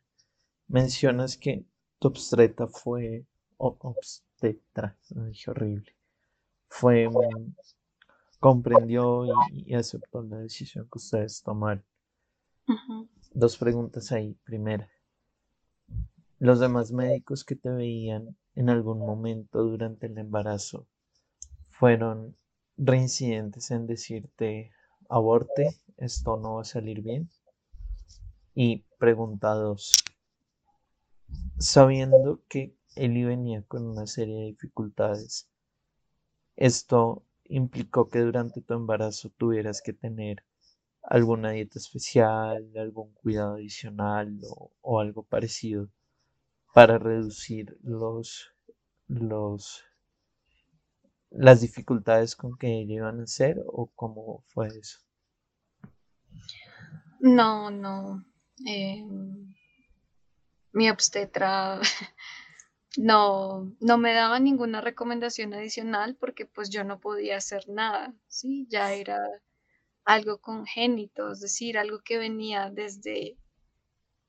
Mencionas 0.68 1.38
que 1.38 1.66
tu 2.00 2.10
obstetra 2.10 2.68
fue 2.68 3.26
obstetra, 3.58 4.98
dije 5.10 5.52
horrible 5.52 6.00
fue 6.70 7.10
comprendió 8.40 9.26
y, 9.52 9.74
aceptó 9.74 10.22
la 10.24 10.38
decisión 10.38 10.86
que 10.86 10.98
ustedes 10.98 11.42
tomaron. 11.44 11.84
Dos 13.34 13.58
preguntas 13.58 14.12
ahí. 14.12 14.38
Primera, 14.44 14.90
¿los 16.38 16.60
demás 16.60 16.92
médicos 16.92 17.44
que 17.44 17.56
te 17.56 17.70
veían 17.70 18.38
en 18.56 18.70
algún 18.70 19.00
momento 19.00 19.64
durante 19.64 20.08
el 20.08 20.18
embarazo 20.18 20.88
fueron 21.70 22.38
reincidentes 22.78 23.72
en 23.72 23.88
decirte 23.88 24.72
aborte, 25.10 25.82
esto 25.98 26.38
no 26.38 26.56
va 26.56 26.62
a 26.62 26.66
salir 26.66 27.02
bien? 27.02 27.30
Y 28.56 28.86
pregunta 28.98 29.54
dos, 29.54 29.96
sabiendo 31.58 32.42
que 32.48 32.76
Eli 32.96 33.24
venía 33.24 33.64
con 33.64 33.86
una 33.86 34.08
serie 34.08 34.36
de 34.36 34.46
dificultades, 34.46 35.50
esto 36.56 37.24
implicó 37.46 38.10
que 38.10 38.20
durante 38.20 38.62
tu 38.62 38.74
embarazo 38.74 39.30
tuvieras 39.38 39.82
que 39.82 39.94
tener 39.94 40.44
alguna 41.02 41.52
dieta 41.52 41.80
especial, 41.80 42.70
algún 42.78 43.12
cuidado 43.14 43.56
adicional 43.56 44.40
o, 44.82 45.00
algo 45.00 45.24
parecido 45.24 45.90
para 46.74 46.98
reducir 47.00 47.78
los, 47.82 48.54
los, 49.08 49.84
las 51.32 51.62
dificultades 51.62 52.36
con 52.36 52.58
que 52.58 52.68
iban 52.68 53.22
a 53.22 53.28
ser 53.28 53.62
o 53.66 53.88
cómo 53.96 54.44
fue 54.48 54.68
eso? 54.68 55.00
No, 57.20 57.70
no. 57.70 58.26
Em, 58.66 59.54
mi 60.72 60.90
obstetra 60.90 61.80
no, 62.98 63.76
no 63.80 63.98
me 63.98 64.14
daba 64.14 64.40
ninguna 64.40 64.82
recomendación 64.82 65.54
adicional 65.54 66.16
porque 66.16 66.46
pues 66.46 66.70
yo 66.70 66.84
no 66.84 67.00
podía 67.00 67.38
hacer 67.38 67.68
nada, 67.70 68.14
¿sí? 68.28 68.68
Ya 68.70 68.94
era 68.94 69.20
algo 70.06 70.40
congénito, 70.40 71.32
es 71.32 71.40
decir, 71.40 71.78
algo 71.78 72.00
que 72.02 72.18
venía 72.18 72.70
desde 72.72 73.38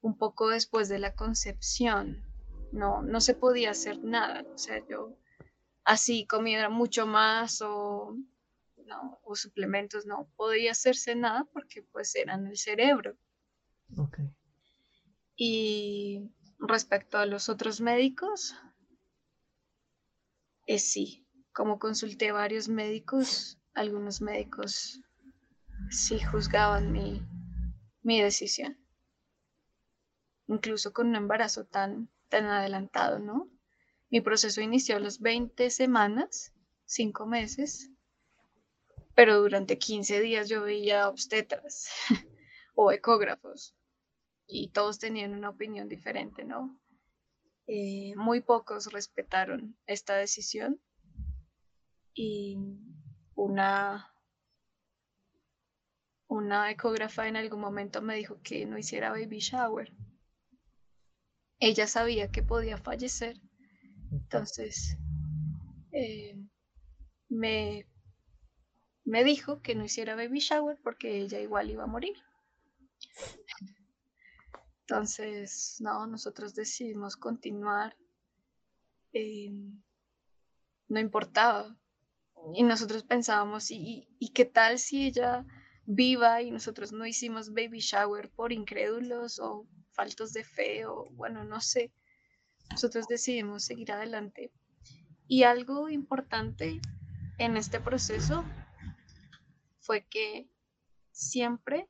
un 0.00 0.16
poco 0.16 0.48
después 0.48 0.88
de 0.88 0.98
la 0.98 1.14
concepción. 1.14 2.24
No, 2.72 3.02
no 3.02 3.20
se 3.20 3.34
podía 3.34 3.70
hacer 3.70 3.98
nada, 4.04 4.44
o 4.54 4.58
sea, 4.58 4.80
yo 4.88 5.16
así 5.90 6.24
comiera 6.24 6.68
mucho 6.68 7.04
más 7.04 7.60
o, 7.62 8.16
o 9.24 9.34
suplementos, 9.34 10.06
no 10.06 10.30
podía 10.36 10.70
hacerse 10.70 11.16
nada 11.16 11.48
porque 11.52 11.82
pues 11.82 12.14
eran 12.14 12.46
el 12.46 12.56
cerebro. 12.56 13.16
Okay. 13.96 14.30
Y 15.34 16.30
respecto 16.60 17.18
a 17.18 17.26
los 17.26 17.48
otros 17.48 17.80
médicos, 17.80 18.54
es 20.66 20.92
sí. 20.92 21.26
Como 21.52 21.80
consulté 21.80 22.30
varios 22.30 22.68
médicos, 22.68 23.58
algunos 23.74 24.20
médicos 24.20 25.00
sí 25.90 26.20
juzgaban 26.20 26.92
mi, 26.92 27.20
mi 28.02 28.22
decisión. 28.22 28.78
Incluso 30.46 30.92
con 30.92 31.08
un 31.08 31.16
embarazo 31.16 31.64
tan, 31.64 32.08
tan 32.28 32.44
adelantado, 32.46 33.18
¿no? 33.18 33.50
Mi 34.10 34.20
proceso 34.20 34.60
inició 34.60 34.96
a 34.96 35.00
las 35.00 35.20
20 35.20 35.70
semanas, 35.70 36.52
5 36.86 37.26
meses, 37.26 37.90
pero 39.14 39.40
durante 39.40 39.78
15 39.78 40.20
días 40.20 40.48
yo 40.48 40.62
veía 40.62 41.08
obstetras 41.08 41.90
o 42.74 42.90
ecógrafos 42.90 43.76
y 44.46 44.70
todos 44.70 44.98
tenían 44.98 45.34
una 45.34 45.50
opinión 45.50 45.88
diferente, 45.88 46.44
¿no? 46.44 46.80
Eh, 47.66 48.14
muy 48.16 48.40
pocos 48.40 48.92
respetaron 48.92 49.76
esta 49.86 50.16
decisión 50.16 50.80
y 52.14 52.58
una, 53.36 54.12
una 56.26 56.68
ecógrafa 56.70 57.28
en 57.28 57.36
algún 57.36 57.60
momento 57.60 58.02
me 58.02 58.16
dijo 58.16 58.40
que 58.42 58.66
no 58.66 58.76
hiciera 58.76 59.10
baby 59.10 59.38
shower. 59.38 59.92
Ella 61.60 61.86
sabía 61.86 62.30
que 62.32 62.42
podía 62.42 62.76
fallecer, 62.76 63.40
entonces 64.10 64.96
eh, 65.92 66.36
me, 67.28 67.86
me 69.04 69.24
dijo 69.24 69.60
que 69.62 69.74
no 69.74 69.84
hiciera 69.84 70.14
baby 70.16 70.40
shower 70.40 70.78
porque 70.82 71.20
ella 71.20 71.40
igual 71.40 71.70
iba 71.70 71.84
a 71.84 71.88
morir. 71.88 72.16
Entonces, 74.82 75.76
no, 75.80 76.06
nosotros 76.06 76.54
decidimos 76.54 77.16
continuar. 77.16 77.96
No 80.88 80.98
importaba. 80.98 81.76
Y 82.54 82.62
nosotros 82.64 83.04
pensábamos, 83.04 83.70
¿y, 83.70 84.08
¿y 84.18 84.32
qué 84.32 84.44
tal 84.44 84.78
si 84.78 85.06
ella 85.06 85.46
viva 85.84 86.42
y 86.42 86.50
nosotros 86.50 86.92
no 86.92 87.06
hicimos 87.06 87.52
baby 87.52 87.80
shower 87.80 88.30
por 88.30 88.52
incrédulos 88.52 89.38
o 89.38 89.68
faltos 89.92 90.32
de 90.32 90.42
fe 90.42 90.86
o 90.86 91.08
bueno, 91.12 91.44
no 91.44 91.60
sé? 91.60 91.92
Nosotros 92.70 93.06
decidimos 93.08 93.64
seguir 93.64 93.92
adelante. 93.92 94.52
Y 95.26 95.44
algo 95.44 95.88
importante 95.88 96.80
en 97.38 97.56
este 97.56 97.80
proceso 97.80 98.44
fue 99.80 100.06
que 100.06 100.48
siempre 101.12 101.88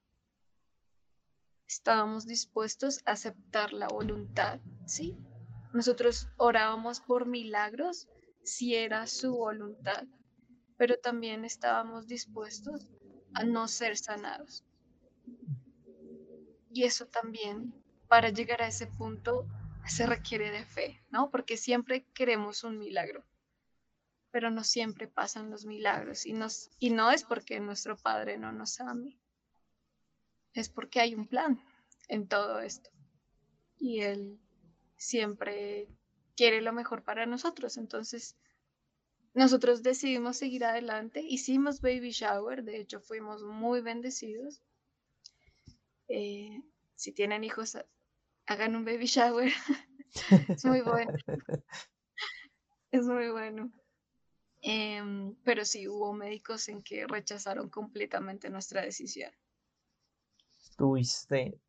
estábamos 1.68 2.26
dispuestos 2.26 3.00
a 3.04 3.12
aceptar 3.12 3.72
la 3.72 3.88
voluntad, 3.88 4.60
¿sí? 4.86 5.16
Nosotros 5.72 6.28
orábamos 6.36 7.00
por 7.00 7.26
milagros 7.26 8.08
si 8.42 8.74
era 8.74 9.06
su 9.06 9.32
voluntad, 9.32 10.04
pero 10.76 10.98
también 10.98 11.44
estábamos 11.44 12.06
dispuestos 12.06 12.88
a 13.34 13.44
no 13.44 13.68
ser 13.68 13.96
sanados. 13.96 14.64
Y 16.72 16.84
eso 16.84 17.06
también, 17.06 17.72
para 18.08 18.30
llegar 18.30 18.62
a 18.62 18.68
ese 18.68 18.86
punto, 18.86 19.46
se 19.86 20.06
requiere 20.06 20.50
de 20.50 20.64
fe, 20.64 21.02
¿no? 21.10 21.30
Porque 21.30 21.56
siempre 21.56 22.04
queremos 22.14 22.64
un 22.64 22.78
milagro, 22.78 23.24
pero 24.30 24.50
no 24.50 24.64
siempre 24.64 25.08
pasan 25.08 25.50
los 25.50 25.64
milagros 25.66 26.26
y, 26.26 26.32
nos, 26.32 26.70
y 26.78 26.90
no 26.90 27.10
es 27.10 27.24
porque 27.24 27.60
nuestro 27.60 27.96
Padre 27.96 28.38
no 28.38 28.52
nos 28.52 28.80
ame, 28.80 29.18
es 30.54 30.68
porque 30.68 31.00
hay 31.00 31.14
un 31.14 31.26
plan 31.26 31.62
en 32.08 32.28
todo 32.28 32.60
esto. 32.60 32.90
Y 33.78 34.00
Él 34.00 34.38
siempre 34.96 35.88
quiere 36.36 36.60
lo 36.60 36.72
mejor 36.72 37.02
para 37.02 37.26
nosotros. 37.26 37.76
Entonces, 37.76 38.36
nosotros 39.34 39.82
decidimos 39.82 40.36
seguir 40.36 40.64
adelante. 40.64 41.22
Hicimos 41.22 41.80
baby 41.80 42.10
shower, 42.10 42.64
de 42.64 42.78
hecho 42.78 43.00
fuimos 43.00 43.42
muy 43.42 43.80
bendecidos. 43.80 44.62
Eh, 46.08 46.62
si 46.96 47.12
tienen 47.12 47.44
hijos, 47.44 47.78
hagan 48.50 48.74
un 48.74 48.84
baby 48.84 49.06
shower. 49.06 49.52
es 50.48 50.64
muy 50.64 50.80
bueno. 50.80 51.12
es 52.90 53.06
muy 53.06 53.30
bueno. 53.30 53.70
Em, 54.60 55.36
pero 55.44 55.64
sí 55.64 55.86
hubo 55.86 56.12
médicos 56.12 56.68
en 56.68 56.82
que 56.82 57.06
rechazaron 57.06 57.70
completamente 57.70 58.50
nuestra 58.50 58.82
decisión. 58.82 59.30
¿Tuviste? 60.76 61.60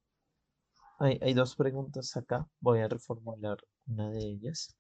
Hay 1.00 1.34
dos 1.34 1.56
preguntas 1.56 2.16
acá. 2.18 2.48
Voy 2.60 2.80
a 2.80 2.88
reformular 2.88 3.58
una 3.88 4.10
de 4.10 4.20
ellas. 4.20 4.76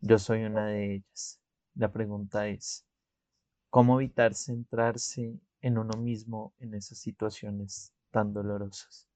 Yo 0.00 0.18
soy 0.18 0.44
una 0.44 0.66
de 0.66 0.96
ellas. 0.96 1.40
La 1.74 1.92
pregunta 1.92 2.48
es, 2.48 2.84
¿cómo 3.70 4.00
evitar 4.00 4.34
centrarse 4.34 5.38
en 5.60 5.78
uno 5.78 5.98
mismo 5.98 6.54
en 6.58 6.74
esas 6.74 6.98
situaciones 6.98 7.92
tan 8.10 8.32
dolorosas? 8.32 9.08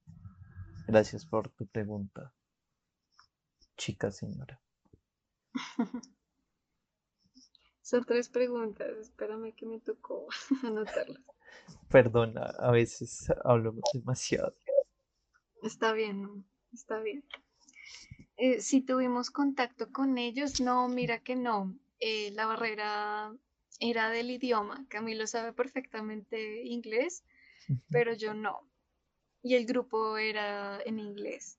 Gracias 0.88 1.26
por 1.26 1.50
tu 1.50 1.66
pregunta, 1.66 2.32
chica 3.76 4.10
señora. 4.10 4.58
Son 7.82 8.02
tres 8.06 8.30
preguntas, 8.30 8.96
espérame 8.96 9.54
que 9.54 9.66
me 9.66 9.80
tocó 9.80 10.28
anotarlas. 10.64 11.22
Perdona, 11.90 12.54
a 12.58 12.70
veces 12.70 13.30
hablo 13.44 13.74
demasiado. 13.92 14.54
Está 15.62 15.92
bien, 15.92 16.46
está 16.72 17.00
bien. 17.00 17.22
Eh, 18.38 18.62
si 18.62 18.80
tuvimos 18.80 19.30
contacto 19.30 19.92
con 19.92 20.16
ellos, 20.16 20.58
no, 20.58 20.88
mira 20.88 21.18
que 21.18 21.36
no. 21.36 21.78
Eh, 22.00 22.30
la 22.30 22.46
barrera 22.46 23.36
era 23.78 24.08
del 24.08 24.30
idioma. 24.30 24.86
Camilo 24.88 25.26
sabe 25.26 25.52
perfectamente 25.52 26.64
inglés, 26.64 27.24
pero 27.90 28.14
yo 28.14 28.32
no. 28.32 28.66
Y 29.42 29.54
el 29.54 29.66
grupo 29.66 30.18
era 30.18 30.80
en 30.84 30.98
inglés. 30.98 31.58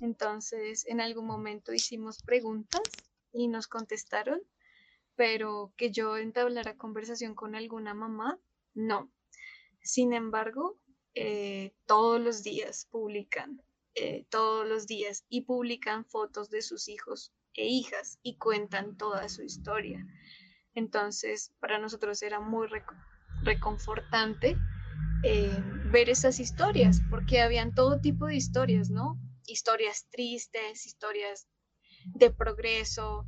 Entonces, 0.00 0.86
en 0.86 1.00
algún 1.00 1.26
momento 1.26 1.72
hicimos 1.72 2.22
preguntas 2.22 2.82
y 3.32 3.48
nos 3.48 3.66
contestaron, 3.66 4.40
pero 5.16 5.72
que 5.76 5.90
yo 5.90 6.16
entablara 6.16 6.76
conversación 6.76 7.34
con 7.34 7.54
alguna 7.54 7.94
mamá, 7.94 8.38
no. 8.74 9.10
Sin 9.82 10.12
embargo, 10.12 10.78
eh, 11.14 11.74
todos 11.86 12.20
los 12.20 12.42
días 12.44 12.86
publican, 12.90 13.60
eh, 13.94 14.26
todos 14.30 14.68
los 14.68 14.86
días, 14.86 15.24
y 15.28 15.42
publican 15.42 16.04
fotos 16.04 16.50
de 16.50 16.62
sus 16.62 16.88
hijos 16.88 17.32
e 17.54 17.66
hijas 17.66 18.20
y 18.22 18.36
cuentan 18.36 18.96
toda 18.96 19.28
su 19.28 19.42
historia. 19.42 20.06
Entonces, 20.74 21.52
para 21.58 21.80
nosotros 21.80 22.22
era 22.22 22.38
muy 22.38 22.68
reconfortante 23.42 24.56
eh, 25.22 25.62
ver 25.90 26.08
esas 26.08 26.40
historias, 26.40 27.00
porque 27.10 27.40
habían 27.40 27.74
todo 27.74 28.00
tipo 28.00 28.26
de 28.26 28.36
historias, 28.36 28.90
¿no? 28.90 29.18
Historias 29.46 30.06
tristes, 30.10 30.86
historias 30.86 31.48
de 32.04 32.30
progreso, 32.30 33.26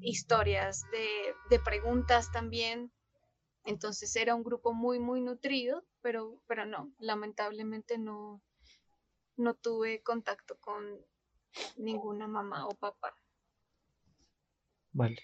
historias 0.00 0.84
de, 0.90 1.34
de 1.50 1.58
preguntas 1.58 2.30
también, 2.32 2.92
entonces 3.64 4.14
era 4.16 4.34
un 4.34 4.42
grupo 4.42 4.72
muy, 4.72 4.98
muy 4.98 5.20
nutrido, 5.20 5.84
pero, 6.00 6.40
pero 6.46 6.66
no, 6.66 6.92
lamentablemente 6.98 7.98
no, 7.98 8.42
no 9.36 9.54
tuve 9.54 10.02
contacto 10.02 10.58
con 10.60 10.84
ninguna 11.76 12.26
mamá 12.26 12.66
o 12.66 12.74
papá. 12.74 13.14
Vale. 14.92 15.16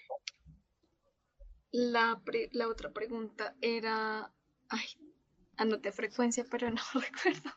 La, 1.71 2.21
la 2.51 2.67
otra 2.67 2.91
pregunta 2.91 3.55
era, 3.61 4.33
ay, 4.69 5.08
anoté 5.59 5.91
frecuencia, 5.91 6.45
pero 6.49 6.71
no 6.71 6.81
recuerdo. 6.93 7.51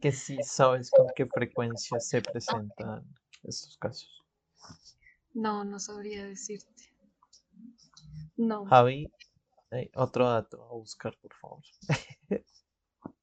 Que 0.00 0.10
sí 0.10 0.38
sabes 0.42 0.90
con 0.90 1.06
qué 1.14 1.26
frecuencia 1.26 2.00
se 2.00 2.20
presentan 2.20 3.04
estos 3.44 3.76
casos. 3.78 4.24
No, 5.32 5.64
no 5.64 5.78
sabría 5.78 6.24
decirte. 6.24 6.92
No. 8.36 8.64
Javi, 8.66 9.10
otro 9.94 10.28
dato 10.28 10.64
a 10.64 10.72
buscar, 10.72 11.16
por 11.18 11.34
favor. 11.34 11.62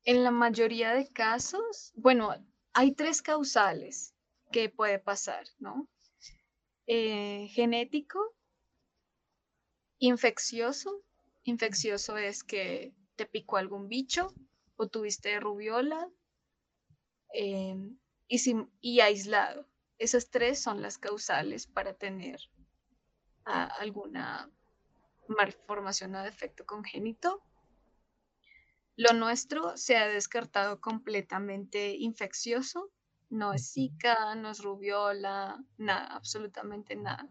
en 0.04 0.24
la 0.24 0.32
mayoría 0.32 0.94
de 0.94 1.12
casos, 1.12 1.92
bueno, 1.96 2.34
hay 2.74 2.94
tres 2.94 3.22
causales 3.22 4.14
que 4.52 4.70
puede 4.70 5.00
pasar, 5.00 5.46
¿no? 5.60 5.90
Eh, 6.88 7.48
genético, 7.52 8.36
infeccioso. 10.00 11.02
Infeccioso 11.44 12.18
es 12.18 12.44
que 12.44 12.94
te 13.16 13.26
picó 13.26 13.58
algún 13.58 13.88
bicho 13.88 14.34
o 14.78 14.88
tuviste 14.88 15.40
rubiola 15.40 16.10
em, 17.34 17.98
y, 18.28 18.40
y, 18.82 19.00
aislado. 19.00 19.68
Esas 19.98 20.30
tres 20.30 20.62
son 20.62 20.82
las 20.82 20.98
causales 20.98 21.68
para 21.68 21.94
tener 21.94 22.40
alguna 23.46 24.50
malformación 25.28 26.16
o 26.16 26.24
defecto 26.24 26.66
congénito. 26.66 27.42
Lo 28.98 29.14
nuestro 29.14 29.78
se 29.78 29.98
ha 29.98 30.08
descartado 30.08 30.80
completamente 30.80 31.96
infeccioso. 31.96 32.92
No 33.30 33.54
es 33.54 33.74
Zika, 33.74 34.36
no 34.36 34.52
es 34.52 34.60
rubiola, 34.60 35.64
nada, 35.78 36.08
absolutamente 36.16 36.96
nada. 36.96 37.28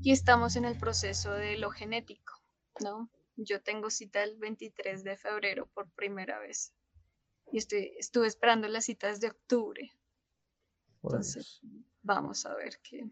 Y 0.00 0.12
estamos 0.12 0.56
en 0.56 0.64
el 0.64 0.78
proceso 0.78 1.32
de 1.32 1.58
lo 1.58 1.70
genético, 1.70 2.40
¿no? 2.80 3.10
Yo 3.42 3.62
tengo 3.62 3.90
cita 3.90 4.22
el 4.22 4.36
23 4.38 5.02
de 5.02 5.16
febrero 5.16 5.66
por 5.72 5.90
primera 5.92 6.38
vez. 6.38 6.74
Y 7.52 7.58
estoy, 7.58 7.94
estuve 7.98 8.26
esperando 8.26 8.68
las 8.68 8.84
citas 8.84 9.20
de 9.20 9.28
octubre. 9.28 9.90
Entonces, 11.02 11.60
vamos 12.02 12.44
a 12.44 12.54
ver 12.54 12.78
qué, 12.82 13.10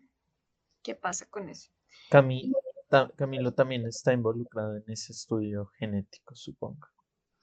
qué 0.83 0.95
pasa 0.95 1.27
con 1.27 1.49
eso. 1.49 1.71
Camilo 2.11 3.53
también 3.53 3.87
está 3.87 4.13
involucrado 4.13 4.77
en 4.77 4.85
ese 4.89 5.13
estudio 5.13 5.67
genético, 5.79 6.35
supongo. 6.35 6.87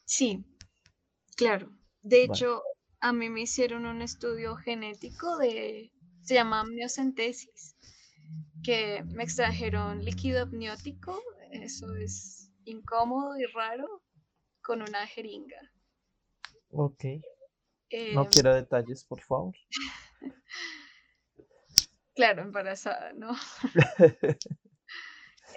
Sí, 0.05 0.45
claro. 1.35 1.75
De 2.01 2.23
hecho, 2.23 2.61
a 2.99 3.11
mí 3.13 3.29
me 3.29 3.41
hicieron 3.41 3.85
un 3.85 4.01
estudio 4.01 4.55
genético 4.55 5.37
de, 5.37 5.91
se 6.21 6.35
llama 6.35 6.61
amniocentesis, 6.61 7.75
que 8.63 9.03
me 9.13 9.23
extrajeron 9.23 10.03
líquido 10.03 10.43
amniótico, 10.43 11.21
eso 11.51 11.95
es 11.95 12.44
incómodo 12.65 13.37
y 13.37 13.45
raro, 13.45 14.03
con 14.61 14.81
una 14.81 15.07
jeringa. 15.07 15.59
Ok. 16.71 17.03
no 18.13 18.23
em, 18.23 18.29
quiero 18.29 18.53
detalles, 18.53 19.05
por 19.05 19.21
favor. 19.21 19.55
claro, 22.15 22.41
embarazada, 22.41 23.13
¿no? 23.13 23.33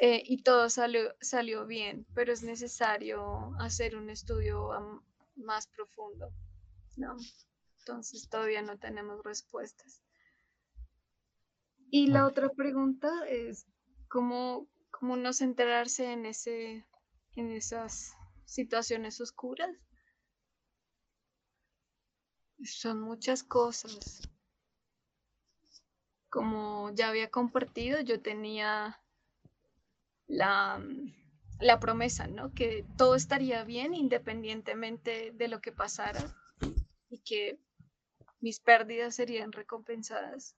Eh, 0.00 0.22
y 0.24 0.42
todo 0.44 0.70
salió, 0.70 1.12
salió 1.20 1.66
bien, 1.66 2.06
pero 2.14 2.32
es 2.32 2.44
necesario 2.44 3.52
hacer 3.58 3.96
un 3.96 4.10
estudio 4.10 5.02
más 5.34 5.66
profundo, 5.66 6.32
¿no? 6.96 7.16
Entonces 7.80 8.28
todavía 8.28 8.62
no 8.62 8.78
tenemos 8.78 9.24
respuestas. 9.24 10.00
Y 11.90 12.08
la 12.08 12.26
otra 12.26 12.50
pregunta 12.50 13.10
es, 13.28 13.66
¿cómo, 14.08 14.68
cómo 14.90 15.16
no 15.16 15.30
enterarse 15.40 16.12
en, 16.12 16.26
ese, 16.26 16.86
en 17.38 17.52
esas 17.52 18.14
situaciones 18.44 19.20
oscuras? 19.20 19.70
Son 22.64 23.00
muchas 23.00 23.42
cosas. 23.42 24.22
Como 26.28 26.90
ya 26.94 27.08
había 27.08 27.30
compartido, 27.30 28.00
yo 28.00 28.20
tenía 28.20 29.00
la, 30.26 30.82
la 31.60 31.80
promesa, 31.80 32.26
¿no? 32.26 32.52
Que 32.52 32.84
todo 32.96 33.14
estaría 33.14 33.64
bien 33.64 33.94
independientemente 33.94 35.32
de 35.32 35.48
lo 35.48 35.60
que 35.60 35.72
pasara 35.72 36.20
y 37.08 37.20
que 37.20 37.58
mis 38.40 38.60
pérdidas 38.60 39.14
serían 39.14 39.52
recompensadas 39.52 40.56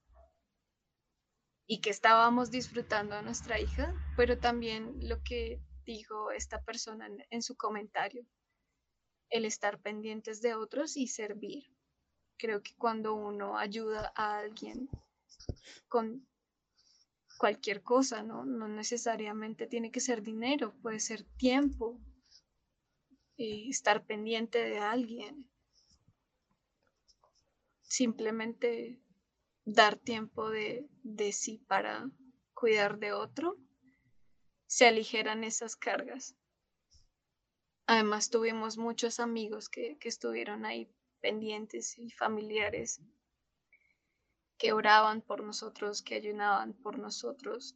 y 1.67 1.81
que 1.81 1.91
estábamos 1.91 2.51
disfrutando 2.51 3.15
a 3.15 3.23
nuestra 3.23 3.61
hija, 3.61 3.95
pero 4.17 4.39
también 4.39 5.09
lo 5.09 5.23
que 5.23 5.63
dijo 5.85 6.31
esta 6.31 6.63
persona 6.63 7.09
en, 7.31 7.43
su 7.43 7.57
comentario, 7.57 8.27
el 9.29 9.45
estar 9.45 9.81
pendientes 9.81 10.41
de 10.43 10.55
otros 10.55 10.97
y 10.97 11.07
servir. 11.07 11.65
Creo 12.37 12.63
que 12.63 12.75
cuando 12.77 13.15
uno 13.15 13.59
ayuda 13.59 14.13
a 14.17 14.39
alguien 14.39 14.89
con 15.89 16.27
cualquier 17.39 17.83
cosa, 17.83 18.23
¿no? 18.23 18.45
No 18.45 18.69
necesariamente 18.69 19.67
tiene 19.67 19.91
que 19.91 20.01
ser 20.01 20.23
dinero, 20.23 20.75
puede 20.83 21.01
ser 21.01 21.25
tiempo, 21.37 21.99
eh, 23.37 23.69
estar 23.69 24.05
pendiente 24.05 24.59
de 24.59 24.79
alguien, 24.79 25.49
simplemente 27.81 29.01
dar 29.65 29.97
tiempo 29.97 30.51
de, 30.51 30.89
sí 31.33 31.59
para 31.67 32.11
cuidar 32.55 32.99
de 32.99 33.13
otro, 33.13 33.57
se 34.71 34.87
aligeran 34.87 35.43
esas 35.43 35.75
cargas. 35.75 36.37
Además 37.89 38.31
tuvimos 38.31 38.79
muchos 38.79 39.19
amigos 39.19 39.69
que, 39.69 39.99
que 39.99 40.09
estuvieron 40.09 40.65
ahí 40.65 40.89
pendientes 41.21 41.99
y 41.99 42.09
familiares 42.13 43.01
que 44.59 44.73
oraban 44.73 45.23
por 45.23 45.43
nosotros, 45.43 46.03
que 46.03 46.15
ayunaban 46.15 46.75
por 46.75 47.01
nosotros, 47.01 47.75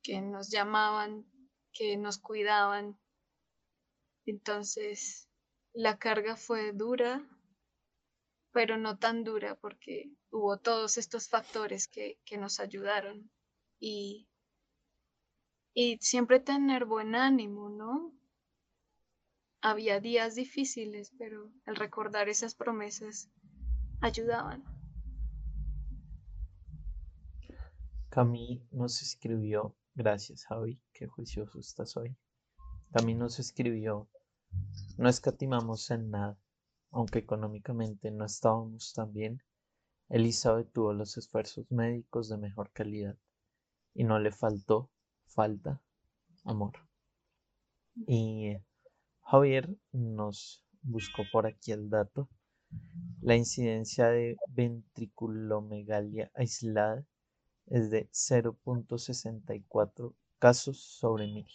que 0.00 0.20
nos 0.20 0.48
llamaban, 0.48 1.26
que 1.72 1.96
nos 1.96 2.18
cuidaban. 2.18 2.96
Entonces, 4.24 5.28
la 5.72 5.98
carga 5.98 6.36
fue 6.36 6.72
dura, 6.72 7.26
pero 8.52 8.76
no 8.76 8.96
tan 8.96 9.24
dura 9.24 9.56
porque 9.56 10.12
hubo 10.30 10.56
todos 10.58 10.98
estos 10.98 11.28
factores 11.28 11.88
que, 11.88 12.20
nos 12.38 12.60
ayudaron 12.60 13.28
y, 13.80 14.27
y 15.80 15.96
siempre 16.00 16.40
tener 16.40 16.86
buen 16.86 17.14
ánimo, 17.14 17.68
¿no? 17.68 18.12
Había 19.60 20.00
días 20.00 20.34
difíciles, 20.34 21.12
pero 21.16 21.52
al 21.66 21.76
recordar 21.76 22.28
esas 22.28 22.56
promesas 22.56 23.30
ayudaban. 24.00 24.64
Cami 28.08 28.66
nos 28.72 29.02
escribió, 29.02 29.76
gracias 29.94 30.46
Javi, 30.46 30.82
qué 30.92 31.06
juicioso 31.06 31.60
estás 31.60 31.96
hoy. 31.96 32.16
Cami 32.90 33.14
nos 33.14 33.38
escribió, 33.38 34.10
no 34.96 35.08
escatimamos 35.08 35.92
en 35.92 36.10
nada, 36.10 36.36
aunque 36.90 37.20
económicamente 37.20 38.10
no 38.10 38.24
estábamos 38.24 38.94
tan 38.94 39.12
bien. 39.12 39.44
Elizabeth 40.08 40.72
tuvo 40.72 40.92
los 40.92 41.16
esfuerzos 41.16 41.70
médicos 41.70 42.28
de 42.28 42.36
mejor 42.36 42.72
calidad 42.72 43.16
y 43.94 44.02
no 44.02 44.18
le 44.18 44.32
faltó, 44.32 44.90
falta, 45.38 45.80
amor. 46.44 46.72
Y 48.08 48.56
Javier 49.22 49.78
nos 49.92 50.64
buscó 50.82 51.22
por 51.30 51.46
aquí 51.46 51.70
el 51.70 51.88
dato. 51.88 52.28
La 53.20 53.36
incidencia 53.36 54.08
de 54.08 54.36
ventriculomegalia 54.48 56.32
aislada 56.34 57.06
es 57.66 57.88
de 57.88 58.10
0.64 58.10 60.12
casos 60.40 60.82
sobre 60.82 61.28
mil. 61.28 61.46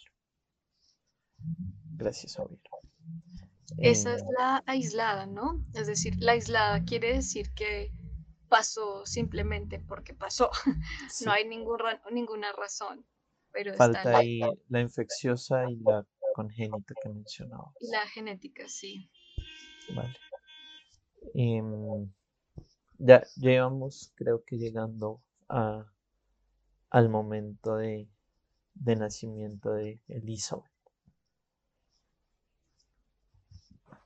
Gracias, 1.98 2.36
Javier. 2.36 2.60
Esa 3.76 4.14
es 4.14 4.22
eh, 4.22 4.26
la 4.38 4.62
aislada, 4.64 5.26
¿no? 5.26 5.62
Es 5.74 5.88
decir, 5.88 6.14
la 6.20 6.32
aislada 6.32 6.84
quiere 6.84 7.16
decir 7.16 7.52
que 7.52 7.92
pasó 8.48 9.04
simplemente 9.04 9.78
porque 9.78 10.14
pasó. 10.14 10.50
no 11.26 11.32
hay 11.32 11.46
ninguna 11.46 12.52
razón. 12.52 13.04
Pero 13.54 13.72
Falta 13.74 14.18
ahí 14.18 14.40
la 14.68 14.80
infecciosa 14.80 15.70
y 15.70 15.76
la 15.76 16.04
congénita 16.34 16.92
que 17.00 17.08
mencionaba. 17.08 17.72
La 17.80 18.06
genética, 18.08 18.68
sí. 18.68 19.08
Vale. 19.94 20.12
Em, 21.34 22.12
ya 22.98 23.24
llevamos, 23.36 24.12
creo 24.16 24.44
que 24.44 24.56
llegando 24.56 25.22
a 25.48 25.86
al 26.90 27.08
momento 27.08 27.76
de, 27.76 28.08
nacimiento 28.74 29.72
de 29.72 30.00
Elizabeth. 30.08 30.70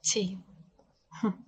Sí. 0.00 0.38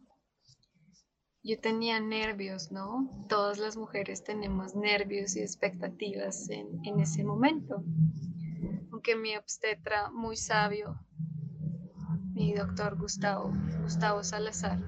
Yo 1.43 1.59
tenía 1.59 1.99
nervios, 2.01 2.71
¿no? 2.71 3.27
Todas 3.29 3.59
las 3.59 3.77
mujeres 3.77 4.23
tenemos 4.23 4.75
nervios 4.75 5.37
y 5.37 5.41
expectativas 5.41 6.51
en, 6.51 7.01
ese 7.01 7.25
momento. 7.25 7.83
aunque 8.93 9.17
mi 9.17 9.37
obstetra 9.37 10.11
muy 10.11 10.37
sabio, 10.37 10.99
mi 12.35 12.53
doctor 12.53 12.99
Gustavo, 12.99 13.53
Gustavo 13.83 14.23
Salazar, 14.23 14.79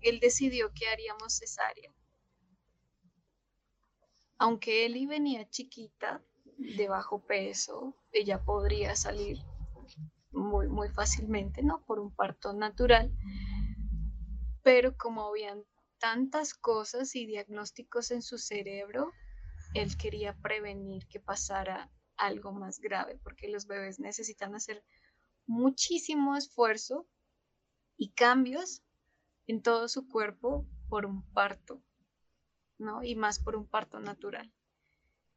él 0.00 0.20
decidió 0.20 0.72
que 0.72 0.88
haríamos 0.88 1.38
cesárea. 1.38 1.92
Aunque 4.38 4.86
Eli 4.86 5.06
venía 5.06 5.48
chiquita, 5.48 6.22
de 6.58 6.88
bajo 6.88 7.24
peso, 7.26 7.96
ella 8.12 8.42
podría 8.42 8.96
salir 8.96 9.38
muy, 10.30 10.68
muy 10.68 10.88
fácilmente, 10.90 11.62
¿no? 11.62 11.84
Por 11.84 11.98
un 11.98 12.14
parto 12.14 12.52
natural. 12.52 13.12
Pero 14.66 14.96
como 14.96 15.28
habían 15.28 15.64
tantas 16.00 16.52
cosas 16.52 17.14
y 17.14 17.24
diagnósticos 17.24 18.10
en 18.10 18.20
su 18.20 18.36
cerebro, 18.36 19.12
él 19.74 19.96
quería 19.96 20.34
prevenir 20.42 21.06
que 21.06 21.20
pasara 21.20 21.88
algo 22.16 22.50
más 22.50 22.80
grave, 22.80 23.16
porque 23.22 23.46
los 23.46 23.68
bebés 23.68 24.00
necesitan 24.00 24.56
hacer 24.56 24.82
muchísimo 25.46 26.34
esfuerzo 26.34 27.06
y 27.96 28.10
cambios 28.10 28.82
en 29.46 29.62
todo 29.62 29.86
su 29.86 30.08
cuerpo 30.08 30.66
por 30.88 31.06
un 31.06 31.22
parto, 31.32 31.80
¿no? 32.76 33.04
Y 33.04 33.14
más 33.14 33.38
por 33.38 33.54
un 33.54 33.68
parto 33.68 34.00
natural. 34.00 34.52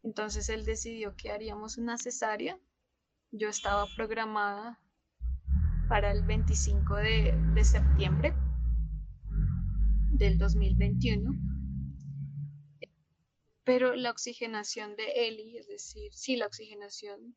Entonces 0.02 0.50
él 0.50 0.66
decidió 0.66 1.16
que 1.16 1.30
haríamos 1.30 1.78
una 1.78 2.00
cesárea. 2.00 2.60
Yo 3.30 3.50
estaba 3.50 3.86
programada 3.96 4.82
para 5.88 6.12
el 6.12 6.24
25 6.24 6.96
de, 6.96 7.34
de 7.54 7.64
septiembre 7.64 8.34
del 10.12 10.38
2021. 10.38 11.32
Pero 13.64 13.96
la 13.96 14.12
oxigenación 14.12 14.96
de 14.96 15.28
Eli, 15.28 15.58
es 15.58 15.68
decir, 15.68 16.14
sí, 16.14 16.36
la 16.36 16.48
oxigenación 16.48 17.36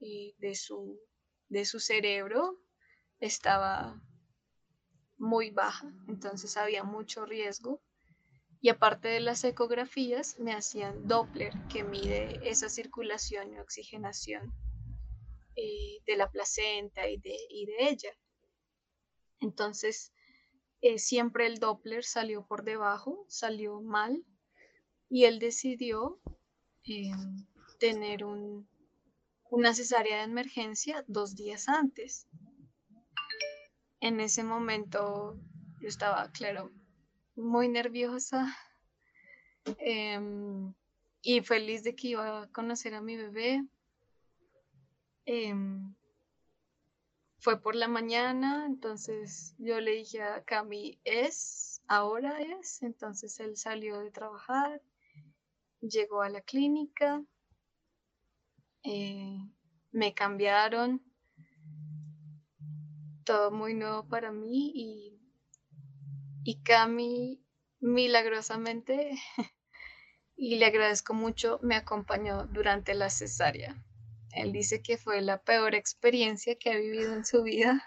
de 0.00 0.54
su, 0.54 1.00
de 1.48 1.64
su 1.64 1.80
cerebro 1.80 2.60
estaba 3.20 4.02
muy 5.18 5.50
baja, 5.50 5.92
entonces 6.08 6.56
había 6.56 6.84
mucho 6.84 7.26
riesgo. 7.26 7.82
Y 8.60 8.70
aparte 8.70 9.08
de 9.08 9.20
las 9.20 9.44
ecografías, 9.44 10.38
me 10.38 10.54
hacían 10.54 11.06
Doppler, 11.06 11.52
que 11.68 11.84
mide 11.84 12.40
esa 12.48 12.70
circulación 12.70 13.52
y 13.52 13.58
oxigenación 13.58 14.54
eh, 15.54 15.98
de 16.06 16.16
la 16.16 16.30
placenta 16.30 17.06
y 17.06 17.18
de, 17.18 17.36
y 17.50 17.66
de 17.66 17.74
ella. 17.90 18.10
Entonces, 19.40 20.13
eh, 20.84 20.98
siempre 20.98 21.46
el 21.46 21.60
Doppler 21.60 22.04
salió 22.04 22.44
por 22.46 22.62
debajo, 22.62 23.24
salió 23.26 23.80
mal, 23.80 24.22
y 25.08 25.24
él 25.24 25.38
decidió 25.38 26.20
em, 26.84 27.46
tener 27.80 28.22
un, 28.22 28.68
una 29.48 29.72
cesárea 29.72 30.18
de 30.18 30.24
emergencia 30.24 31.02
dos 31.08 31.36
días 31.36 31.70
antes. 31.70 32.28
En 34.00 34.20
ese 34.20 34.44
momento 34.44 35.40
yo 35.80 35.88
estaba, 35.88 36.30
claro, 36.32 36.70
muy 37.34 37.68
nerviosa 37.68 38.54
em, 39.78 40.74
y 41.22 41.40
feliz 41.40 41.82
de 41.82 41.96
que 41.96 42.08
iba 42.08 42.42
a 42.42 42.48
conocer 42.48 42.92
a 42.92 43.00
mi 43.00 43.16
bebé. 43.16 43.66
Em, 45.24 45.94
fue 47.44 47.60
por 47.60 47.74
la 47.76 47.88
mañana, 47.88 48.64
entonces 48.64 49.54
yo 49.58 49.78
le 49.78 49.90
dije 49.90 50.22
a 50.22 50.42
Cami, 50.44 50.98
es, 51.04 51.82
ahora 51.86 52.40
es, 52.40 52.82
entonces 52.82 53.38
él 53.38 53.58
salió 53.58 54.00
de 54.00 54.10
trabajar, 54.10 54.80
llegó 55.82 56.22
a 56.22 56.30
la 56.30 56.40
clínica, 56.40 57.22
eh, 58.82 59.36
me 59.92 60.14
cambiaron, 60.14 61.02
todo 63.24 63.50
muy 63.50 63.74
nuevo 63.74 64.08
para 64.08 64.32
mí 64.32 64.72
y, 64.74 65.20
y 66.44 66.62
Cami 66.62 67.44
milagrosamente, 67.78 69.18
y 70.34 70.56
le 70.56 70.64
agradezco 70.64 71.12
mucho, 71.12 71.58
me 71.60 71.74
acompañó 71.74 72.46
durante 72.46 72.94
la 72.94 73.10
cesárea. 73.10 73.83
Él 74.34 74.52
dice 74.52 74.82
que 74.82 74.98
fue 74.98 75.20
la 75.22 75.42
peor 75.42 75.74
experiencia 75.74 76.56
que 76.56 76.70
ha 76.70 76.78
vivido 76.78 77.14
en 77.14 77.24
su 77.24 77.42
vida, 77.42 77.84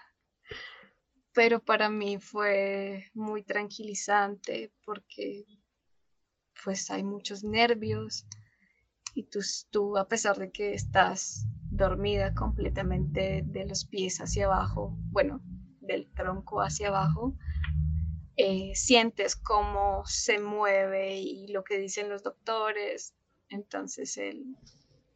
pero 1.34 1.60
para 1.60 1.90
mí 1.90 2.18
fue 2.18 3.10
muy 3.14 3.42
tranquilizante 3.42 4.72
porque 4.84 5.44
pues 6.64 6.90
hay 6.90 7.04
muchos 7.04 7.44
nervios 7.44 8.26
y 9.14 9.24
tú, 9.24 9.40
tú 9.70 9.96
a 9.96 10.08
pesar 10.08 10.36
de 10.38 10.50
que 10.50 10.74
estás 10.74 11.46
dormida 11.70 12.34
completamente 12.34 13.42
de 13.44 13.66
los 13.66 13.84
pies 13.84 14.20
hacia 14.20 14.46
abajo, 14.46 14.96
bueno, 15.10 15.40
del 15.80 16.10
tronco 16.14 16.60
hacia 16.60 16.88
abajo, 16.88 17.36
eh, 18.36 18.72
sientes 18.74 19.34
cómo 19.34 20.04
se 20.06 20.38
mueve 20.38 21.16
y 21.16 21.48
lo 21.48 21.64
que 21.64 21.78
dicen 21.78 22.08
los 22.08 22.22
doctores. 22.22 23.14
Entonces, 23.48 24.16
él, 24.16 24.56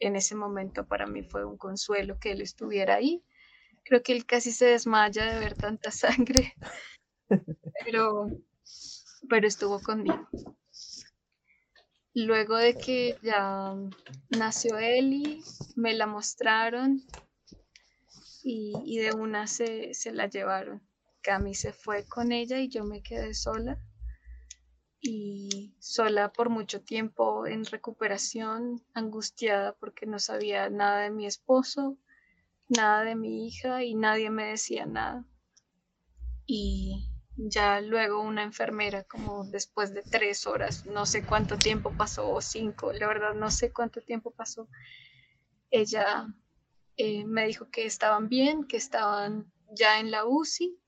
en 0.02 0.16
ese 0.16 0.34
momento 0.34 0.86
para 0.86 1.06
mí 1.06 1.22
fue 1.22 1.44
un 1.44 1.56
consuelo 1.56 2.18
que 2.18 2.32
él 2.32 2.40
estuviera 2.40 2.96
ahí. 2.96 3.22
Creo 3.84 4.02
que 4.02 4.12
él 4.12 4.26
casi 4.26 4.52
se 4.52 4.66
desmaya 4.66 5.32
de 5.32 5.38
ver 5.38 5.54
tanta 5.54 5.90
sangre, 5.92 6.54
pero, 7.84 8.28
pero 9.28 9.46
estuvo 9.46 9.80
conmigo. 9.80 10.28
Luego 12.14 12.56
de 12.56 12.74
que 12.74 13.16
ya 13.22 13.74
nació 14.30 14.76
Eli, 14.78 15.42
me 15.76 15.94
la 15.94 16.06
mostraron 16.06 17.02
y, 18.44 18.98
de 18.98 19.14
una 19.14 19.46
se, 19.46 19.94
se, 19.94 20.12
la 20.12 20.26
llevaron. 20.26 20.82
Cami 21.22 21.54
se 21.54 21.72
fue 21.72 22.04
con 22.06 22.32
ella 22.32 22.58
y 22.58 22.68
yo 22.68 22.84
me 22.84 23.02
quedé 23.02 23.32
sola. 23.32 23.80
Y 25.04 25.74
sola 25.80 26.32
por 26.32 26.48
mucho 26.48 26.80
tiempo 26.80 27.44
en 27.46 27.64
recuperación, 27.64 28.80
angustiada 28.94 29.74
porque 29.74 30.06
no 30.06 30.20
sabía 30.20 30.70
nada 30.70 31.00
de 31.00 31.10
mi 31.10 31.26
esposo, 31.26 31.98
nada 32.68 33.02
de 33.02 33.16
mi 33.16 33.48
hija 33.48 33.82
y 33.82 33.94
nadie 33.94 34.30
me 34.30 34.46
decía 34.46 34.86
nada. 34.86 35.26
Y 36.46 37.08
ya 37.36 37.80
luego 37.80 38.20
una 38.20 38.44
enfermera, 38.44 39.02
como 39.02 39.44
después 39.44 39.92
de 39.92 40.02
tres 40.02 40.46
horas, 40.46 40.86
no 40.86 41.04
sé 41.04 41.24
cuánto 41.24 41.56
tiempo 41.56 41.92
pasó, 41.96 42.30
o 42.30 42.40
cinco, 42.40 42.92
la 42.92 43.08
verdad 43.08 43.34
no 43.34 43.50
sé 43.50 43.72
cuánto 43.72 44.00
tiempo 44.02 44.30
pasó, 44.30 44.68
ella 45.70 46.26
eh, 46.96 47.24
me 47.24 47.46
dijo 47.46 47.70
que 47.70 47.86
estaban 47.86 48.28
bien, 48.28 48.64
que 48.64 48.76
estaban 48.76 49.50
ya 49.74 49.98
en 49.98 50.10
la 50.10 50.26
UCI 50.26 50.78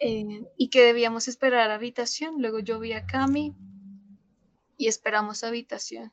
eh, 0.00 0.44
y 0.56 0.68
que 0.68 0.82
debíamos 0.82 1.28
esperar 1.28 1.70
habitación. 1.70 2.40
Luego 2.40 2.60
yo 2.60 2.78
vi 2.78 2.92
a 2.92 3.06
Cami 3.06 3.54
y 4.76 4.86
esperamos 4.86 5.44
habitación. 5.44 6.12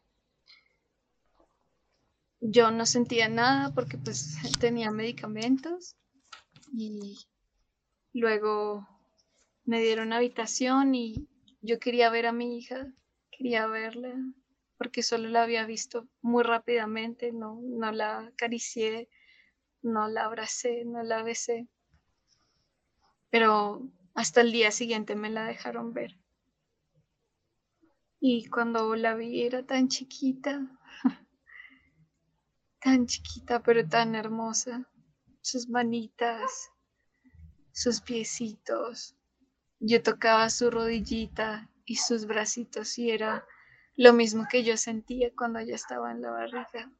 Yo 2.41 2.71
no 2.71 2.85
sentía 2.85 3.29
nada 3.29 3.73
porque 3.73 3.97
pues 3.97 4.35
tenía 4.59 4.91
medicamentos 4.91 5.95
y 6.73 7.17
luego 8.13 8.87
me 9.63 9.81
dieron 9.81 10.13
habitación 10.13 10.93
y 10.95 11.27
yo 11.61 11.79
quería 11.79 12.09
ver 12.09 12.27
a 12.27 12.31
mi 12.31 12.57
hija, 12.57 12.93
quería 13.31 13.65
verla, 13.67 14.13
porque 14.77 15.01
solo 15.01 15.29
la 15.29 15.43
había 15.43 15.65
visto 15.65 16.07
muy 16.21 16.43
rápidamente, 16.43 17.31
no, 17.31 17.59
no 17.63 17.91
la 17.91 18.19
acaricié, 18.19 19.09
no 19.81 20.07
la 20.07 20.25
abracé, 20.25 20.85
no 20.85 21.01
la 21.03 21.23
besé. 21.23 21.67
Pero 23.29 23.89
hasta 24.13 24.41
el 24.41 24.51
día 24.51 24.71
siguiente 24.71 25.15
me 25.15 25.29
la 25.29 25.45
dejaron 25.45 25.93
ver. 25.93 26.17
Y 28.19 28.47
cuando 28.49 28.95
la 28.95 29.13
vi 29.15 29.43
era 29.43 29.65
tan 29.65 29.87
chiquita, 29.87 30.67
tan 32.81 33.05
chiquita 33.05 33.61
pero 33.61 33.87
tan 33.87 34.15
hermosa, 34.15 34.89
sus 35.41 35.69
manitas, 35.69 36.71
sus 37.71 38.01
piecitos, 38.01 39.15
yo 39.79 40.01
tocaba 40.01 40.49
su 40.49 40.71
rodillita 40.71 41.69
y 41.85 41.97
sus 41.97 42.25
bracitos 42.25 42.97
y 42.97 43.11
era 43.11 43.45
lo 43.95 44.13
mismo 44.13 44.45
que 44.49 44.63
yo 44.63 44.77
sentía 44.77 45.31
cuando 45.35 45.59
ella 45.59 45.75
estaba 45.75 46.11
en 46.11 46.21
la 46.21 46.31
barriga. 46.31 46.91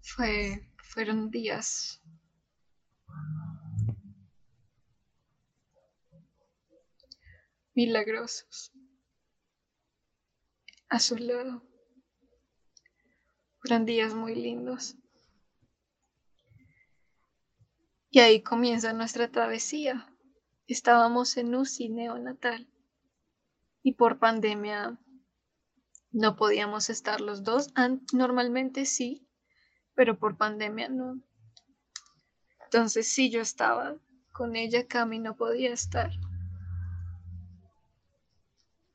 Fue, 0.00 0.68
fueron 0.82 1.30
días 1.30 2.01
milagrosos 7.74 8.72
a 10.88 10.98
su 10.98 11.16
lado. 11.16 11.62
Fueron 13.60 13.86
días 13.86 14.14
muy 14.14 14.34
lindos. 14.34 14.96
Y 18.10 18.18
ahí 18.18 18.42
comienza 18.42 18.92
nuestra 18.92 19.30
travesía. 19.30 20.06
Estábamos 20.66 21.36
en 21.38 21.54
UCI 21.54 21.88
neonatal 21.88 22.68
y 23.82 23.94
por 23.94 24.18
pandemia 24.18 24.98
no 26.10 26.36
podíamos 26.36 26.90
estar 26.90 27.20
los 27.20 27.42
dos. 27.42 27.72
Normalmente 28.12 28.84
sí, 28.84 29.26
pero 29.94 30.18
por 30.18 30.36
pandemia 30.36 30.88
no. 30.90 31.22
Entonces 32.72 33.06
sí, 33.06 33.28
yo 33.28 33.42
estaba 33.42 33.98
con 34.32 34.56
ella, 34.56 34.86
Cami 34.86 35.18
no 35.18 35.36
podía 35.36 35.74
estar. 35.74 36.10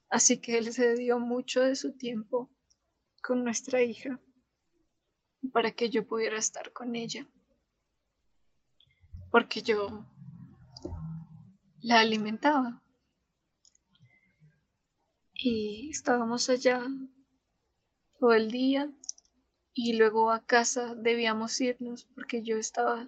Así 0.10 0.40
que 0.40 0.58
él 0.58 0.74
se 0.74 0.96
dio 0.96 1.20
mucho 1.20 1.62
de 1.62 1.76
su 1.76 1.96
tiempo 1.96 2.50
con 3.22 3.44
nuestra 3.44 3.84
hija 3.84 4.20
para 5.54 5.70
que 5.74 5.92
yo 5.92 6.08
pudiera 6.08 6.40
estar 6.40 6.74
con 6.74 6.96
ella. 6.96 7.28
Porque 9.30 9.62
yo 9.62 10.08
la 11.82 12.00
alimentaba. 12.00 12.82
Y 15.36 15.92
estábamos 15.92 16.50
allá 16.50 16.82
todo 18.20 18.34
el 18.34 18.50
día 18.50 18.92
y 19.76 19.94
luego 19.98 20.32
a 20.32 20.44
casa 20.44 20.96
debíamos 20.96 21.62
irnos 21.62 22.06
porque 22.16 22.42
yo 22.42 22.58
estaba 22.58 23.08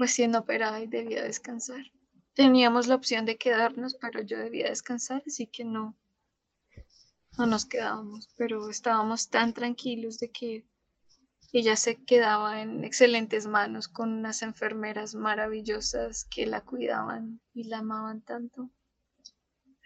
recién 0.00 0.34
operada 0.34 0.80
y 0.80 0.88
debía 0.88 1.22
descansar. 1.22 1.92
Teníamos 2.34 2.88
la 2.88 2.96
opción 2.96 3.26
de 3.26 3.36
quedarnos, 3.36 3.94
pero 3.94 4.22
yo 4.22 4.38
debía 4.38 4.70
descansar, 4.70 5.22
así 5.26 5.46
que 5.46 5.64
no, 5.64 5.96
no 7.38 7.46
nos 7.46 7.66
quedábamos, 7.66 8.28
pero 8.36 8.68
estábamos 8.68 9.28
tan 9.28 9.52
tranquilos 9.52 10.18
de 10.18 10.30
que 10.30 10.64
ella 11.52 11.76
se 11.76 12.02
quedaba 12.04 12.62
en 12.62 12.84
excelentes 12.84 13.46
manos 13.46 13.88
con 13.88 14.12
unas 14.12 14.42
enfermeras 14.42 15.14
maravillosas 15.14 16.24
que 16.24 16.46
la 16.46 16.60
cuidaban 16.60 17.40
y 17.52 17.64
la 17.64 17.78
amaban 17.78 18.22
tanto. 18.22 18.70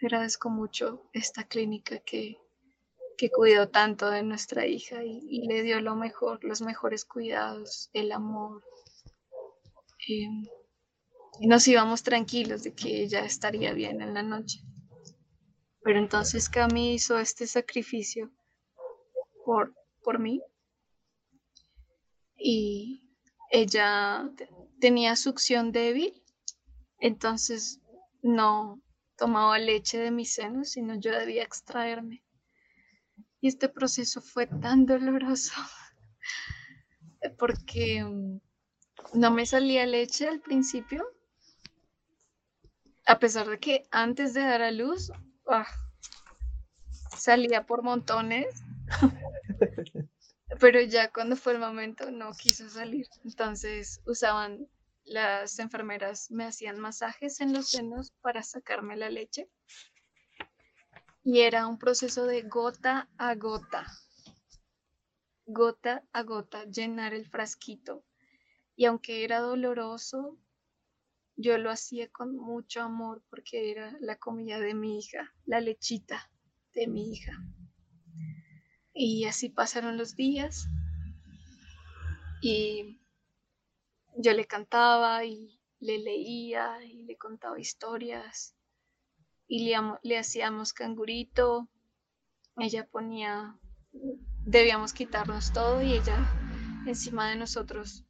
Agradezco 0.01 0.49
mucho 0.49 1.09
esta 1.11 1.45
clínica 1.45 1.99
que, 1.99 2.37
que 3.17 3.31
cuidó 3.31 3.69
tanto 3.69 4.11
de 4.11 4.21
nuestra 4.21 4.67
hija 4.67 5.03
y, 5.03 5.47
le 5.47 5.63
dio 5.63 5.81
lo 5.81 5.95
mejor, 5.95 6.43
los 6.43 6.61
mejores 6.61 7.03
cuidados, 7.03 7.89
el 7.93 8.11
amor. 8.11 8.63
Em, 10.07 10.43
nos 11.41 11.67
íbamos 11.67 12.03
tranquilos 12.03 12.63
de 12.63 12.73
que 12.73 13.03
ella 13.03 13.25
estaría 13.25 13.73
bien 13.73 14.01
en 14.01 14.13
la 14.13 14.23
noche. 14.23 14.59
Pero 15.81 15.99
entonces 15.99 16.49
Cami 16.49 16.93
hizo 16.93 17.19
este 17.19 17.47
sacrificio 17.47 18.31
por, 19.43 19.73
por 20.03 20.19
mí 20.19 20.41
y 22.37 23.03
ella 23.51 24.29
tenía 24.79 25.15
succión 25.15 25.71
débil, 25.71 26.23
entonces 26.99 27.79
no 28.21 28.81
tomaba 29.17 29.59
leche 29.59 29.97
de 29.97 30.11
mis 30.11 30.33
senos, 30.33 30.71
sino 30.71 30.99
yo 30.99 31.11
debía 31.11 31.43
extraerme. 31.43 32.23
Y 33.39 33.47
este 33.47 33.69
proceso 33.69 34.21
fue 34.21 34.47
tan 34.47 34.85
doloroso 34.85 35.53
porque 37.37 38.03
mm, 38.03 38.39
no 39.13 39.31
me 39.31 39.45
salía 39.45 39.85
leche 39.85 40.27
al 40.27 40.41
principio, 40.41 41.05
a 43.05 43.19
pesar 43.19 43.47
de 43.47 43.59
que 43.59 43.87
antes 43.91 44.33
de 44.33 44.41
dar 44.41 44.61
a 44.61 44.71
luz 44.71 45.11
ah, 45.47 45.67
salía 47.15 47.65
por 47.65 47.83
montones. 47.83 48.47
pero 50.59 50.81
ya 50.81 51.11
cuando 51.11 51.35
fue 51.35 51.53
el 51.53 51.59
momento 51.59 52.11
no 52.11 52.31
quiso 52.31 52.69
salir. 52.69 53.07
Entonces 53.23 54.01
usaban, 54.05 54.67
las 55.03 55.59
enfermeras 55.59 56.31
me 56.31 56.45
hacían 56.45 56.79
masajes 56.79 57.41
en 57.41 57.53
los 57.53 57.69
senos 57.69 58.11
para 58.21 58.43
sacarme 58.43 58.95
la 58.95 59.09
leche. 59.09 59.49
Y 61.23 61.41
era 61.41 61.67
un 61.67 61.79
proceso 61.79 62.25
de 62.25 62.43
gota 62.43 63.09
a 63.17 63.33
gota, 63.35 63.85
gota 65.47 66.03
a 66.13 66.21
gota, 66.21 66.65
llenar 66.65 67.13
el 67.13 67.27
frasquito. 67.27 68.03
Y 68.75 68.85
aunque 68.85 69.23
era 69.23 69.39
doloroso, 69.39 70.37
yo 71.37 71.57
lo 71.57 71.69
hacía 71.69 72.09
con 72.09 72.35
mucho 72.35 72.81
amor 72.81 73.23
porque 73.29 73.71
era 73.71 73.95
la 73.99 74.17
comida 74.17 74.59
de 74.59 74.73
mi 74.73 74.99
hija, 74.99 75.33
la 75.45 75.59
lechita 75.61 76.31
de 76.73 76.87
mi 76.87 77.11
hija. 77.11 77.33
Y 78.93 79.25
así 79.25 79.49
pasaron 79.49 79.97
los 79.97 80.15
días. 80.15 80.67
Y 82.41 83.01
yo 84.17 84.33
le 84.33 84.45
cantaba 84.45 85.25
y 85.25 85.59
le 85.79 85.99
leía 85.99 86.83
y 86.83 87.03
le 87.03 87.17
contaba 87.17 87.59
historias. 87.59 88.55
Y 89.47 89.73
le, 90.03 90.17
hacíamos 90.17 90.73
cangurito. 90.73 91.67
Ella 92.57 92.87
ponía, 92.87 93.59
debíamos 94.45 94.93
quitarnos 94.93 95.51
todo 95.51 95.81
y 95.81 95.93
ella 95.93 96.17
encima 96.87 97.29
de 97.29 97.35
nosotros. 97.35 98.05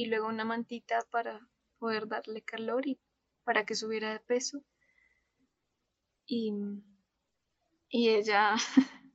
Y 0.00 0.06
luego 0.06 0.28
una 0.28 0.46
mantita 0.46 1.04
para 1.10 1.46
poder 1.78 2.08
darle 2.08 2.40
calor 2.40 2.86
y 2.86 2.98
para 3.44 3.66
que 3.66 3.74
subiera 3.74 4.10
de 4.14 4.20
peso. 4.20 4.64
Y, 6.26 6.54
y 7.90 8.08
ella 8.08 8.54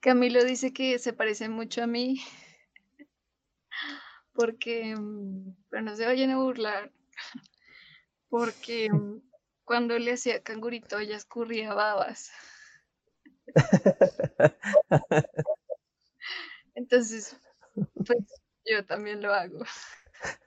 Camilo 0.00 0.42
dice 0.42 0.72
que 0.72 0.98
se 0.98 1.12
parece 1.12 1.48
mucho 1.48 1.84
a 1.84 1.86
mí 1.86 2.20
porque, 4.32 4.96
pero 5.70 5.82
no 5.84 5.94
se 5.94 6.06
vayan 6.06 6.30
a 6.32 6.38
burlar, 6.38 6.90
porque 8.28 8.90
cuando 9.64 9.96
le 9.96 10.14
hacía 10.14 10.42
cangurito 10.42 10.98
ella 10.98 11.16
escurría 11.16 11.72
babas. 11.72 12.32
Entonces, 16.74 17.36
pues 18.04 18.43
yo 18.64 18.84
también 18.84 19.22
lo 19.22 19.32
hago. 19.32 19.60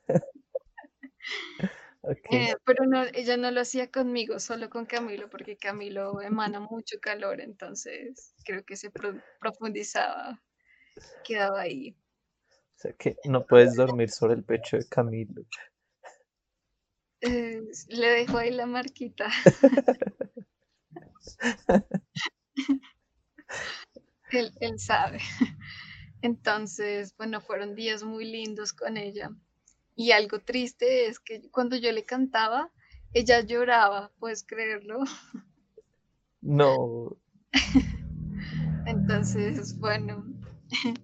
Eh, 2.31 2.55
pero 2.63 2.85
no, 2.85 3.03
ella 3.13 3.35
no 3.35 3.51
lo 3.51 3.59
hacía 3.59 3.91
conmigo, 3.91 4.39
solo 4.39 4.69
con 4.69 4.85
Camilo, 4.85 5.29
porque 5.29 5.57
Camilo 5.57 6.21
emana 6.21 6.61
mucho 6.61 6.97
calor, 7.01 7.41
entonces 7.41 8.33
creo 8.45 8.63
que 8.63 8.77
se 8.77 8.91
profundizaba, 9.41 10.41
quedaba 11.25 11.59
ahí. 11.61 11.97
O 12.49 12.79
sea 12.79 12.93
que 12.93 13.17
no 13.25 13.45
puedes 13.45 13.75
dormir 13.75 14.09
sobre 14.09 14.35
el 14.35 14.43
pecho 14.45 14.77
de 14.77 14.87
Camilo. 14.87 15.43
Eh, 17.19 17.61
le 17.89 18.07
dejo 18.07 18.37
ahí 18.37 18.51
la 18.51 18.67
marquita. 18.67 19.27
él, 24.31 24.51
él 24.59 24.79
sabe. 24.79 25.19
Entonces, 26.21 27.15
bueno, 27.17 27.41
fueron 27.41 27.75
días 27.75 28.03
muy 28.03 28.25
lindos 28.25 28.73
con 28.73 28.97
ella. 28.97 29.31
Y 29.95 30.11
algo 30.11 30.39
triste 30.39 31.07
es 31.07 31.19
que 31.19 31.49
cuando 31.49 31.75
yo 31.75 31.91
le 31.91 32.05
cantaba, 32.05 32.71
ella 33.13 33.41
lloraba, 33.41 34.11
¿puedes 34.19 34.43
creerlo? 34.43 34.99
No. 36.39 37.17
Entonces, 38.85 39.77
bueno, 39.79 40.23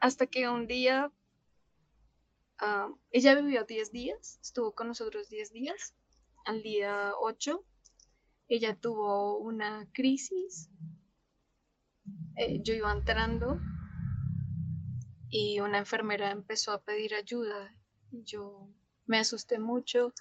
hasta 0.00 0.26
que 0.26 0.48
un 0.48 0.66
día, 0.66 1.12
ah, 2.58 2.88
ella 3.10 3.34
vivió 3.34 3.64
10 3.64 3.90
días, 3.90 4.38
estuvo 4.40 4.72
con 4.72 4.86
nosotros 4.86 5.28
10 5.28 5.52
días, 5.52 5.94
al 6.46 6.62
día 6.62 7.12
8, 7.20 7.64
ella 8.48 8.76
tuvo 8.76 9.36
una 9.38 9.90
crisis, 9.92 10.70
eh, 12.36 12.60
yo 12.62 12.72
iba 12.72 12.92
entrando 12.92 13.60
y 15.28 15.60
una 15.60 15.78
enfermera 15.78 16.30
empezó 16.30 16.72
a 16.72 16.82
pedir 16.82 17.14
ayuda 17.14 17.74
yo 18.24 18.68
me 19.06 19.18
asusté 19.18 19.58
mucho 19.58 20.12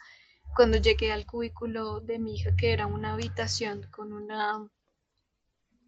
cuando 0.56 0.78
llegué 0.78 1.12
al 1.12 1.26
cubículo 1.26 2.00
de 2.02 2.20
mi 2.20 2.36
hija, 2.36 2.56
que 2.56 2.72
era 2.72 2.88
una 2.88 3.14
habitación 3.14 3.88
con 3.92 4.14
una... 4.14 4.70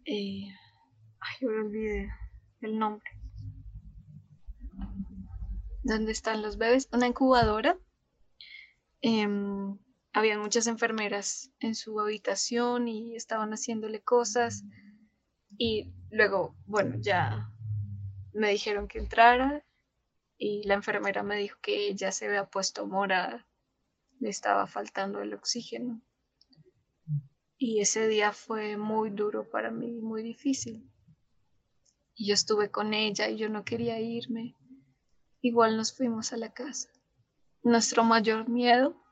Eh, 0.04 0.48
ay, 1.20 1.36
yo 1.40 1.48
me 1.48 1.60
olvidé 1.60 2.12
el 2.60 2.78
nombre. 2.78 3.08
¿Dónde 5.82 6.12
están 6.12 6.42
los 6.42 6.58
bebés? 6.58 6.88
Una 6.92 7.06
incubadora. 7.06 7.78
Em, 9.00 9.78
habían 10.12 10.40
muchas 10.40 10.66
enfermeras 10.66 11.50
en 11.60 11.74
su 11.74 11.98
habitación 12.00 12.88
y 12.88 13.16
estaban 13.16 13.50
haciéndole 13.50 14.02
cosas. 14.02 14.64
Y 15.56 15.94
luego, 16.10 16.56
bueno, 16.66 16.96
ya 17.00 17.50
me 18.38 18.50
dijeron 18.50 18.88
que 18.88 18.98
entrara 18.98 19.64
y 20.38 20.62
la 20.66 20.74
enfermera 20.74 21.22
me 21.22 21.36
dijo 21.36 21.58
que 21.60 21.88
ella 21.88 22.12
se 22.12 22.26
había 22.26 22.44
puesto 22.44 22.86
morada, 22.86 23.46
le 24.20 24.28
estaba 24.28 24.66
faltando 24.66 25.20
el 25.20 25.34
oxígeno. 25.34 26.00
Y 27.56 27.80
ese 27.80 28.06
día 28.06 28.32
fue 28.32 28.76
muy 28.76 29.10
duro 29.10 29.50
para 29.50 29.70
mí, 29.72 30.00
muy 30.00 30.22
difícil. 30.22 30.88
Y 32.14 32.28
yo 32.28 32.34
estuve 32.34 32.70
con 32.70 32.94
ella 32.94 33.28
y 33.28 33.36
yo 33.36 33.48
no 33.48 33.64
quería 33.64 34.00
irme. 34.00 34.54
Igual 35.40 35.76
nos 35.76 35.92
fuimos 35.92 36.32
a 36.32 36.36
la 36.36 36.52
casa. 36.52 36.88
Nuestro 37.64 38.04
mayor 38.04 38.48
miedo 38.48 39.02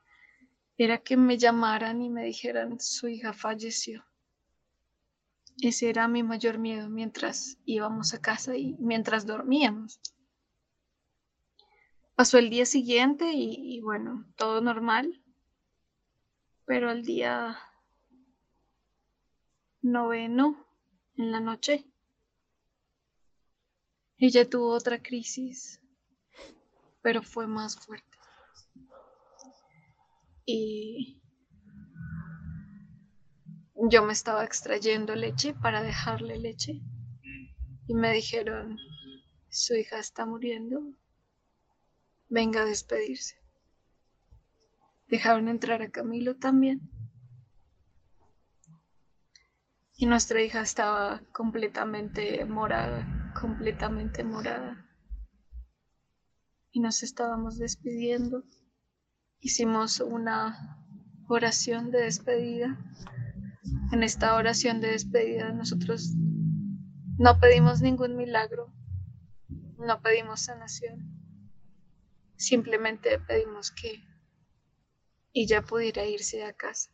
era 0.78 0.98
que 0.98 1.16
me 1.16 1.38
llamaran 1.38 2.00
y 2.02 2.10
me 2.10 2.24
dijeran 2.24 2.78
su 2.78 3.08
hija 3.08 3.32
falleció. 3.32 4.04
Ese 5.60 5.88
era 5.88 6.06
mi 6.06 6.22
mayor 6.22 6.58
miedo 6.58 6.88
mientras 6.88 7.58
íbamos 7.64 8.12
a 8.12 8.20
casa 8.20 8.56
y 8.56 8.76
mientras 8.78 9.26
dormíamos. 9.26 10.00
Pasó 12.14 12.38
el 12.38 12.50
día 12.50 12.66
siguiente 12.66 13.32
y, 13.32 13.80
bueno, 13.80 14.26
todo 14.36 14.60
normal, 14.60 15.22
pero 16.64 16.90
el 16.90 17.04
día 17.04 17.58
noveno, 19.82 20.66
en 21.16 21.32
la 21.32 21.40
noche, 21.40 21.84
ella 24.18 24.48
tuvo 24.48 24.70
otra 24.70 25.02
crisis, 25.02 25.80
pero 27.02 27.22
fue 27.22 27.46
más 27.46 27.78
fuerte. 27.78 28.18
Y 30.46 31.20
yo 33.88 34.02
me 34.02 34.12
estaba 34.12 34.44
extrayendo 34.44 35.14
leche 35.14 35.54
para 35.54 35.82
dejarle 35.82 36.38
leche 36.38 36.80
y 37.86 37.94
me 37.94 38.12
dijeron, 38.12 38.78
su 39.48 39.74
hija 39.74 39.98
está 39.98 40.26
muriendo, 40.26 40.82
venga 42.28 42.62
a 42.62 42.64
despedirse. 42.64 43.36
Dejaron 45.06 45.48
entrar 45.48 45.82
a 45.82 45.90
Camilo 45.90 46.36
también. 46.36 46.90
Y 49.94 50.06
nuestra 50.06 50.42
hija 50.42 50.62
estaba 50.62 51.22
completamente 51.32 52.44
morada, 52.44 53.32
completamente 53.40 54.24
morada. 54.24 54.84
Y 56.72 56.80
nos 56.80 57.04
estábamos 57.04 57.56
despidiendo. 57.56 58.42
Hicimos 59.38 60.00
una 60.00 60.82
oración 61.28 61.92
de 61.92 62.02
despedida. 62.02 62.76
En 63.92 64.02
esta 64.02 64.34
oración 64.34 64.80
de 64.80 64.88
despedida 64.92 65.52
nosotros 65.52 66.12
no 67.18 67.38
pedimos 67.40 67.80
ningún 67.80 68.16
milagro, 68.16 68.72
no 69.78 70.02
pedimos 70.02 70.40
sanación, 70.40 71.16
Simplemente 72.36 73.18
pedimos 73.18 73.70
que 73.70 74.04
ella 75.32 75.62
pudiera 75.62 76.04
irse 76.04 76.44
a 76.44 76.52
casa. 76.52 76.90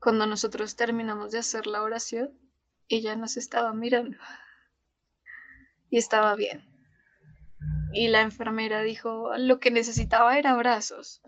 Cuando 0.00 0.26
nosotros 0.26 0.74
terminamos 0.74 1.30
de 1.30 1.38
hacer 1.38 1.68
la 1.68 1.82
oración, 1.82 2.36
ella 2.88 3.14
nos 3.16 3.36
estaba 3.36 3.72
mirando 3.72 4.18
y 5.88 5.98
estaba 5.98 6.34
bien. 6.34 6.64
Y 7.92 8.08
la 8.08 8.22
enfermera 8.22 8.82
dijo, 8.82 9.30
lo 9.38 9.60
que 9.60 9.70
necesitaba 9.70 10.36
era 10.38 10.50
abrazos. 10.50 11.22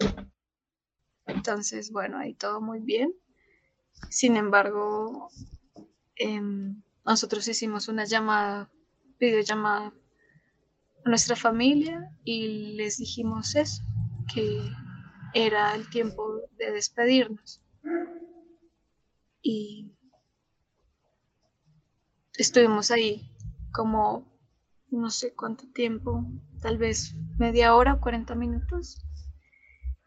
Entonces, 1.28 1.92
bueno, 1.92 2.18
ahí 2.18 2.34
todo 2.34 2.60
muy 2.60 2.80
bien. 2.80 3.14
Sin 4.10 4.36
embargo, 4.36 5.30
em, 6.16 6.82
nosotros 7.04 7.46
hicimos 7.46 7.88
una 7.88 8.04
llamada, 8.04 8.70
videollamada 9.20 9.92
nuestra 11.04 11.36
familia 11.36 12.10
y 12.24 12.74
les 12.76 12.98
dijimos 12.98 13.54
eso, 13.54 13.82
que 14.32 14.60
era 15.34 15.74
el 15.74 15.88
tiempo 15.90 16.40
de 16.58 16.72
despedirnos. 16.72 17.60
Y 19.42 19.92
estuvimos 22.36 22.90
ahí 22.90 23.30
como 23.72 24.26
no 24.90 25.10
sé 25.10 25.34
cuánto 25.34 25.66
tiempo, 25.68 26.24
tal 26.62 26.78
vez 26.78 27.14
media 27.38 27.74
hora 27.74 27.94
o 27.94 28.00
40 28.00 28.34
minutos. 28.34 29.07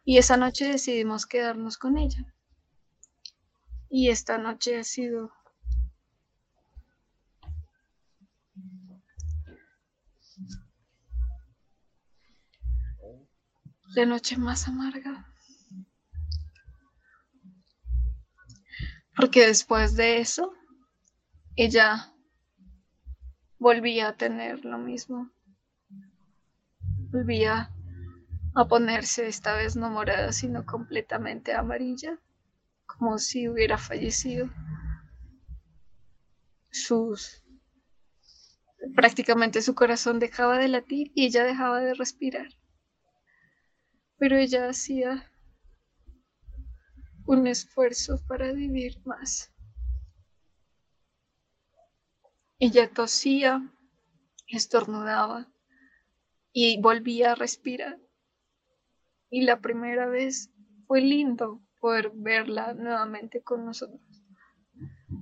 Y 0.03 0.17
esa 0.17 0.37
noche 0.37 0.67
decidimos 0.67 1.25
quedarnos 1.25 1.77
con 1.77 1.97
ella. 1.97 2.33
Y 3.89 4.09
esta 4.09 4.37
noche 4.37 4.79
ha 4.79 4.83
sido 4.83 5.31
la 13.95 14.05
noche 14.05 14.37
más 14.37 14.67
amarga. 14.67 15.27
Porque 19.15 19.45
después 19.45 19.95
de 19.95 20.19
eso, 20.19 20.53
ella 21.55 22.13
volvía 23.59 24.07
a 24.07 24.17
tener 24.17 24.65
lo 24.65 24.77
mismo. 24.77 25.29
Volvía 27.11 27.69
a 28.55 28.67
ponerse 28.67 29.27
esta 29.27 29.55
vez 29.55 29.75
no 29.75 29.89
morada, 29.89 30.31
sino 30.31 30.65
completamente 30.65 31.53
amarilla, 31.53 32.19
como 32.85 33.17
si 33.17 33.47
hubiera 33.47 33.77
fallecido. 33.77 34.49
Sus 36.71 37.43
prácticamente 38.95 39.61
su 39.61 39.75
corazón 39.75 40.19
dejaba 40.19 40.57
de 40.57 40.67
latir 40.67 41.11
y 41.13 41.25
ella 41.25 41.43
dejaba 41.43 41.79
de 41.81 41.93
respirar 41.93 42.47
pero 44.21 44.37
ella 44.37 44.69
hacía 44.69 45.27
un 47.25 47.47
esfuerzo 47.47 48.21
para 48.27 48.53
vivir 48.53 49.01
más. 49.03 49.51
Ella 52.59 52.87
tosía, 52.93 53.67
estornudaba 54.45 55.51
y 56.53 56.79
volvía 56.79 57.31
a 57.31 57.35
respirar. 57.35 57.97
Y 59.31 59.41
la 59.41 59.59
primera 59.59 60.05
vez 60.05 60.51
fue 60.85 61.01
lindo 61.01 61.59
poder 61.79 62.11
verla 62.13 62.75
nuevamente 62.75 63.41
con 63.41 63.65
nosotros. 63.65 64.01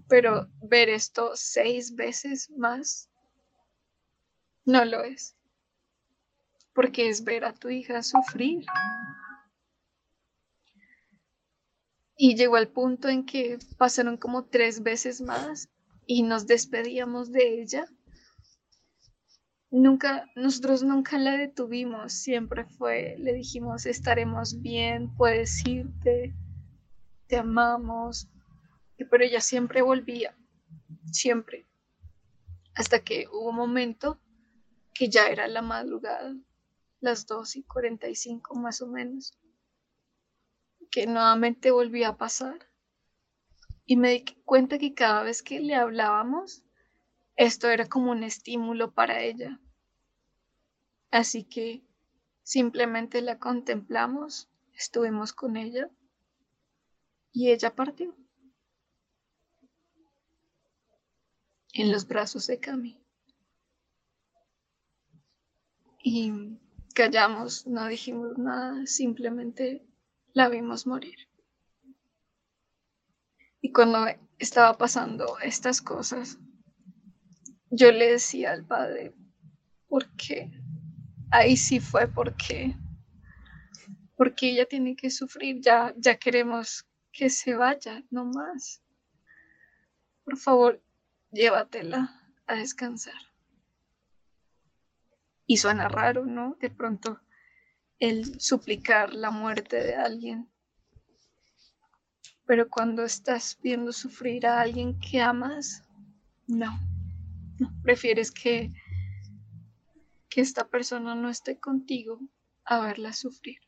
Pero 0.09 0.49
ver 0.61 0.89
esto 0.89 1.31
seis 1.35 1.95
veces 1.95 2.49
más 2.49 3.09
no 4.65 4.83
lo 4.83 5.03
es 5.03 5.39
porque 6.79 7.09
es 7.09 7.25
ver 7.25 7.43
a 7.43 7.53
tu 7.53 7.67
hija 7.67 8.01
sufrir. 8.01 8.65
Y 12.15 12.37
llegó 12.37 12.55
al 12.55 12.69
punto 12.69 13.09
en 13.09 13.25
que 13.25 13.59
pasaron 13.77 14.15
como 14.15 14.45
tres 14.45 14.81
veces 14.81 15.19
más 15.19 15.67
y 16.05 16.23
nos 16.23 16.47
despedíamos 16.47 17.33
de 17.33 17.61
ella. 17.61 17.85
Nunca, 19.71 20.25
nosotros 20.35 20.83
nunca 20.83 21.17
la 21.19 21.37
detuvimos, 21.37 22.13
siempre 22.13 22.65
fue, 22.65 23.15
le 23.19 23.33
dijimos, 23.33 23.85
estaremos 23.85 24.61
bien, 24.61 25.13
puedes 25.15 25.65
irte, 25.67 26.35
te 27.27 27.37
amamos, 27.37 28.27
pero 29.11 29.23
ella 29.23 29.41
siempre 29.41 29.83
volvía, 29.83 30.35
siempre, 31.11 31.67
hasta 32.73 33.03
que 33.03 33.27
hubo 33.31 33.49
un 33.49 33.55
momento 33.55 34.19
que 34.93 35.09
ya 35.09 35.27
era 35.27 35.47
la 35.47 35.61
madrugada 35.61 36.35
las 37.01 37.25
2 37.27 37.55
y 37.57 37.63
45 37.63 38.55
más 38.55 38.81
o 38.81 38.87
menos, 38.87 39.37
que 40.91 41.05
nuevamente 41.07 41.71
volvía 41.71 42.09
a 42.09 42.17
pasar. 42.17 42.67
Y 43.85 43.95
me 43.95 44.11
di 44.11 44.25
cuenta 44.45 44.77
que 44.77 44.93
cada 44.93 45.23
vez 45.23 45.41
que 45.41 45.59
le 45.59 45.75
hablábamos, 45.75 46.63
esto 47.39 47.69
era 47.69 47.87
como 47.87 48.11
un 48.11 48.23
estímulo 48.23 48.91
para 48.91 49.21
ella. 49.21 49.61
Así 51.09 51.45
que 51.45 51.81
simplemente 52.43 53.21
la 53.21 53.39
contemplamos, 53.39 54.49
estuvimos 54.73 55.31
con 55.31 55.55
ella 55.55 55.89
y 57.31 57.51
ella 57.51 57.73
partió 57.73 58.13
en 61.71 61.93
los 61.93 62.05
brazos 62.05 62.45
de 62.47 62.59
Cami. 62.59 63.01
Y 66.03 66.57
callamos, 66.93 67.65
no 67.67 67.87
dijimos 67.87 68.37
nada, 68.37 68.85
simplemente 68.85 69.87
la 70.33 70.49
vimos 70.49 70.85
morir. 70.85 71.29
Y 73.61 73.71
cuando 73.71 74.07
estaba 74.39 74.77
pasando 74.77 75.39
estas 75.39 75.81
cosas, 75.81 76.37
yo 77.71 77.91
le 77.91 78.11
decía 78.11 78.51
al 78.51 78.65
padre, 78.65 79.13
¿por 79.87 80.07
qué? 80.15 80.51
Ahí 81.31 81.57
sí 81.57 81.79
fue 81.79 82.07
porque, 82.07 82.75
porque 84.15 84.51
ella 84.51 84.65
tiene 84.65 84.95
que 84.95 85.09
sufrir, 85.09 85.61
ya, 85.61 85.93
ya 85.97 86.17
queremos 86.17 86.85
que 87.11 87.29
se 87.29 87.55
vaya, 87.55 88.03
no 88.09 88.25
más. 88.25 88.81
Por 90.23 90.37
favor, 90.37 90.81
llévatela 91.31 92.09
a 92.47 92.55
descansar. 92.55 93.21
Y 95.45 95.57
suena 95.57 95.87
raro, 95.87 96.25
¿no? 96.25 96.55
De 96.59 96.69
pronto 96.69 97.19
el 97.99 98.39
suplicar 98.39 99.13
la 99.13 99.29
muerte 99.29 99.83
de 99.83 99.95
alguien. 99.95 100.49
Pero 102.45 102.69
cuando 102.69 103.03
estás 103.03 103.57
viendo 103.61 103.91
sufrir 103.91 104.47
a 104.47 104.61
alguien 104.61 104.99
que 104.99 105.21
amas, 105.21 105.83
no. 106.47 106.88
Prefieres 107.83 108.31
que, 108.31 108.71
que 110.29 110.41
esta 110.41 110.67
persona 110.67 111.15
no 111.15 111.29
esté 111.29 111.59
contigo 111.59 112.19
a 112.65 112.79
verla 112.79 113.13
sufrir. 113.13 113.59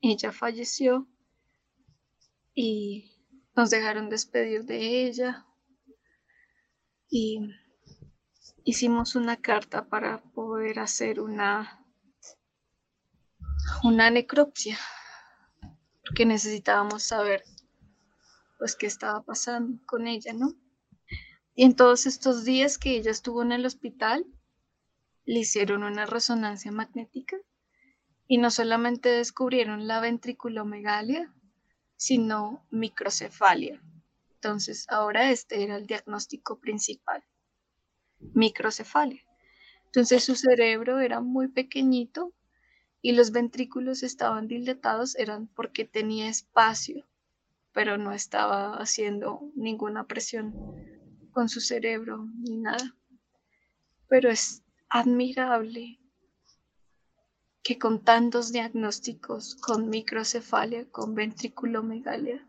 Ella 0.00 0.32
falleció 0.32 1.08
y 2.54 3.12
nos 3.54 3.70
dejaron 3.70 4.08
despedir 4.08 4.64
de 4.64 5.06
ella 5.06 5.46
y 7.08 7.40
hicimos 8.64 9.14
una 9.14 9.36
carta 9.36 9.88
para 9.88 10.22
poder 10.32 10.78
hacer 10.78 11.20
una 11.20 11.84
una 13.82 14.10
necropsia 14.10 14.78
porque 16.10 16.26
necesitábamos 16.26 17.02
saber 17.04 17.44
pues 18.58 18.74
qué 18.74 18.86
estaba 18.86 19.22
pasando 19.22 19.78
con 19.86 20.06
ella, 20.06 20.32
¿no? 20.32 20.54
Y 21.54 21.64
en 21.64 21.74
todos 21.74 22.06
estos 22.06 22.44
días 22.44 22.78
que 22.78 22.96
ella 22.96 23.10
estuvo 23.10 23.42
en 23.42 23.52
el 23.52 23.66
hospital, 23.66 24.26
le 25.24 25.40
hicieron 25.40 25.82
una 25.82 26.06
resonancia 26.06 26.72
magnética 26.72 27.36
y 28.26 28.38
no 28.38 28.50
solamente 28.50 29.08
descubrieron 29.08 29.86
la 29.86 30.00
ventriculomegalia, 30.00 31.34
sino 31.96 32.66
microcefalia. 32.70 33.82
Entonces, 34.34 34.86
ahora 34.88 35.30
este 35.30 35.62
era 35.62 35.76
el 35.76 35.86
diagnóstico 35.86 36.58
principal, 36.60 37.22
microcefalia. 38.18 39.22
Entonces 39.86 40.24
su 40.24 40.36
cerebro 40.36 41.00
era 41.00 41.20
muy 41.20 41.48
pequeñito 41.48 42.32
y 43.02 43.12
los 43.12 43.32
ventrículos 43.32 44.04
estaban 44.04 44.46
dilatados, 44.46 45.16
eran 45.16 45.48
porque 45.48 45.84
tenía 45.84 46.28
espacio, 46.28 47.08
pero 47.72 47.98
no 47.98 48.12
estaba 48.12 48.76
haciendo 48.76 49.40
ninguna 49.56 50.06
presión 50.06 50.54
con 51.30 51.48
su 51.48 51.60
cerebro 51.60 52.26
ni 52.38 52.56
nada. 52.56 52.96
Pero 54.08 54.30
es 54.30 54.62
admirable 54.88 56.00
que 57.62 57.78
con 57.78 58.02
tantos 58.02 58.52
diagnósticos, 58.52 59.54
con 59.56 59.88
microcefalia, 59.88 60.90
con 60.90 61.14
ventriculomegalia, 61.14 62.46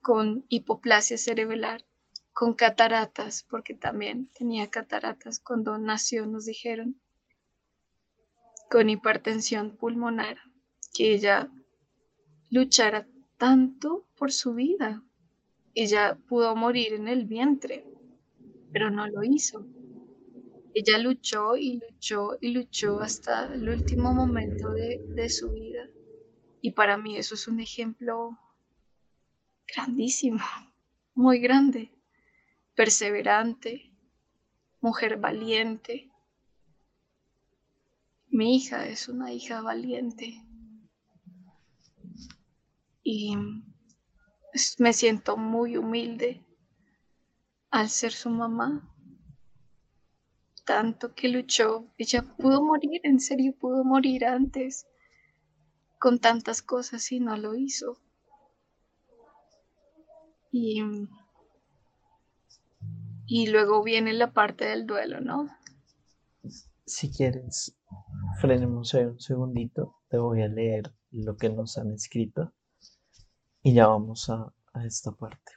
con 0.00 0.44
hipoplasia 0.48 1.18
cerebral, 1.18 1.84
con 2.32 2.54
cataratas, 2.54 3.42
porque 3.42 3.74
también 3.74 4.28
tenía 4.28 4.70
cataratas 4.70 5.40
cuando 5.40 5.78
nació, 5.78 6.26
nos 6.26 6.44
dijeron, 6.44 7.00
con 8.70 8.88
hipertensión 8.88 9.76
pulmonar, 9.76 10.38
que 10.94 11.12
ella 11.12 11.50
luchara 12.50 13.06
tanto 13.36 14.06
por 14.16 14.32
su 14.32 14.54
vida. 14.54 15.02
Ella 15.74 16.18
pudo 16.28 16.54
morir 16.56 16.94
en 16.94 17.08
el 17.08 17.26
vientre, 17.26 17.84
pero 18.76 18.90
no 18.90 19.06
lo 19.06 19.24
hizo. 19.24 19.66
Ella 20.74 20.98
luchó 20.98 21.56
y 21.56 21.80
luchó 21.80 22.36
y 22.42 22.50
luchó 22.50 23.00
hasta 23.00 23.54
el 23.54 23.66
último 23.70 24.12
momento 24.12 24.70
de, 24.72 25.00
de 25.14 25.30
su 25.30 25.50
vida. 25.50 25.88
Y 26.60 26.72
para 26.72 26.98
mí 26.98 27.16
eso 27.16 27.36
es 27.36 27.48
un 27.48 27.60
ejemplo 27.60 28.38
grandísimo, 29.66 30.44
muy 31.14 31.38
grande, 31.38 31.90
perseverante, 32.74 33.94
mujer 34.82 35.16
valiente. 35.16 36.10
Mi 38.28 38.56
hija 38.56 38.86
es 38.86 39.08
una 39.08 39.32
hija 39.32 39.62
valiente. 39.62 40.44
Y 43.02 43.38
me 44.78 44.92
siento 44.92 45.38
muy 45.38 45.78
humilde 45.78 46.45
al 47.76 47.90
ser 47.90 48.12
su 48.12 48.30
mamá 48.30 48.90
tanto 50.64 51.14
que 51.14 51.28
luchó. 51.28 51.86
Ella 51.98 52.22
pudo 52.22 52.62
morir, 52.62 53.02
en 53.04 53.20
serio 53.20 53.54
pudo 53.54 53.84
morir 53.84 54.24
antes 54.24 54.86
con 55.98 56.18
tantas 56.18 56.62
cosas 56.62 57.12
y 57.12 57.20
no 57.20 57.36
lo 57.36 57.54
hizo. 57.54 57.98
Y, 60.50 60.82
y 63.26 63.46
luego 63.48 63.82
viene 63.82 64.14
la 64.14 64.32
parte 64.32 64.64
del 64.64 64.86
duelo, 64.86 65.20
¿no? 65.20 65.46
Si 66.86 67.10
quieres, 67.10 67.76
frenemos 68.40 68.94
un 68.94 69.20
segundito. 69.20 69.96
Te 70.08 70.16
voy 70.16 70.40
a 70.42 70.48
leer 70.48 70.94
lo 71.10 71.36
que 71.36 71.50
nos 71.50 71.76
han 71.76 71.92
escrito 71.92 72.54
y 73.62 73.74
ya 73.74 73.86
vamos 73.86 74.30
a, 74.30 74.52
a 74.72 74.86
esta 74.86 75.12
parte. 75.12 75.52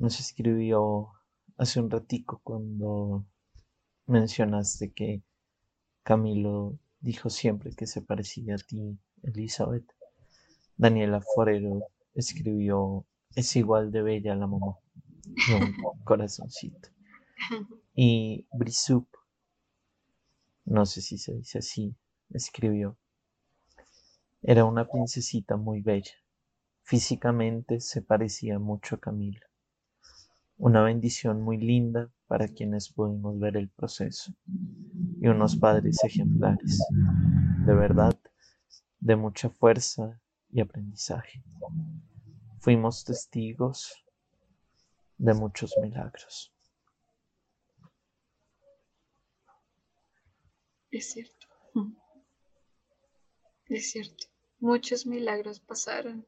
Nos 0.00 0.18
escribió 0.18 1.12
hace 1.58 1.78
un 1.78 1.90
ratico 1.90 2.40
cuando 2.42 3.26
mencionaste 4.06 4.94
que 4.94 5.22
Camilo 6.02 6.78
dijo 7.00 7.28
siempre 7.28 7.76
que 7.76 7.86
se 7.86 8.00
parecía 8.00 8.54
a 8.54 8.58
ti, 8.58 8.98
Elizabeth. 9.22 9.84
Daniela 10.78 11.20
Forero 11.20 11.82
escribió, 12.14 13.04
es 13.34 13.54
igual 13.56 13.92
de 13.92 14.00
bella 14.00 14.34
la 14.34 14.46
mamá. 14.46 14.78
Un 15.52 15.74
corazoncito. 16.04 16.88
Y 17.94 18.46
Brisup, 18.54 19.06
no 20.64 20.86
sé 20.86 21.02
si 21.02 21.18
se 21.18 21.34
dice 21.34 21.58
así, 21.58 21.94
escribió, 22.30 22.96
era 24.40 24.64
una 24.64 24.88
princesita 24.88 25.58
muy 25.58 25.82
bella. 25.82 26.14
Físicamente 26.84 27.80
se 27.80 28.00
parecía 28.00 28.58
mucho 28.58 28.94
a 28.94 28.98
Camilo. 28.98 29.49
Una 30.62 30.82
bendición 30.82 31.40
muy 31.40 31.56
linda 31.56 32.12
para 32.26 32.46
quienes 32.46 32.92
pudimos 32.92 33.40
ver 33.40 33.56
el 33.56 33.70
proceso 33.70 34.34
y 35.18 35.26
unos 35.26 35.56
padres 35.56 36.04
ejemplares, 36.04 36.78
de 37.64 37.74
verdad, 37.74 38.14
de 38.98 39.16
mucha 39.16 39.48
fuerza 39.48 40.20
y 40.50 40.60
aprendizaje. 40.60 41.42
Fuimos 42.58 43.04
testigos 43.04 44.04
de 45.16 45.32
muchos 45.32 45.74
milagros. 45.80 46.52
Es 50.90 51.10
cierto. 51.10 51.46
Es 53.64 53.92
cierto. 53.92 54.26
Muchos 54.58 55.06
milagros 55.06 55.58
pasaron 55.58 56.26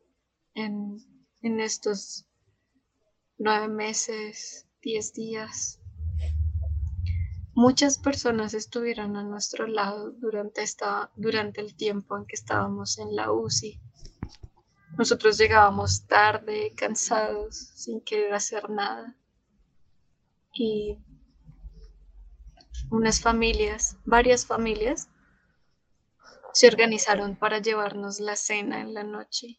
en, 0.55 0.97
en 1.43 1.61
estos 1.61 2.27
nueve 3.43 3.67
meses, 3.67 4.69
diez 4.83 5.13
días. 5.15 5.81
Muchas 7.55 7.99
personas 7.99 8.55
estuvieron 8.55 9.17
a 9.17 9.25
nuestro 9.25 9.67
lado 9.67 10.13
durante, 10.13 10.63
esta, 10.63 11.11
durante 11.17 11.61
el 11.61 11.75
tiempo 11.75 12.17
en 12.17 12.25
que 12.25 12.37
estábamos 12.37 12.99
en 12.99 13.17
la 13.17 13.33
UCI. 13.33 13.81
Nosotros 14.97 15.39
llegábamos 15.39 16.07
tarde, 16.07 16.73
cansados, 16.77 17.57
sin 17.75 18.01
querer 18.01 18.33
hacer 18.33 18.71
nada. 18.71 19.17
Y 20.55 20.99
unas 22.91 23.21
familias, 23.21 23.97
varias 24.05 24.47
familias, 24.47 25.09
se 26.53 26.69
organizaron 26.69 27.35
para 27.35 27.59
llevarnos 27.59 28.21
la 28.21 28.37
cena 28.37 28.83
en 28.83 28.95
la 28.95 29.03
noche. 29.03 29.59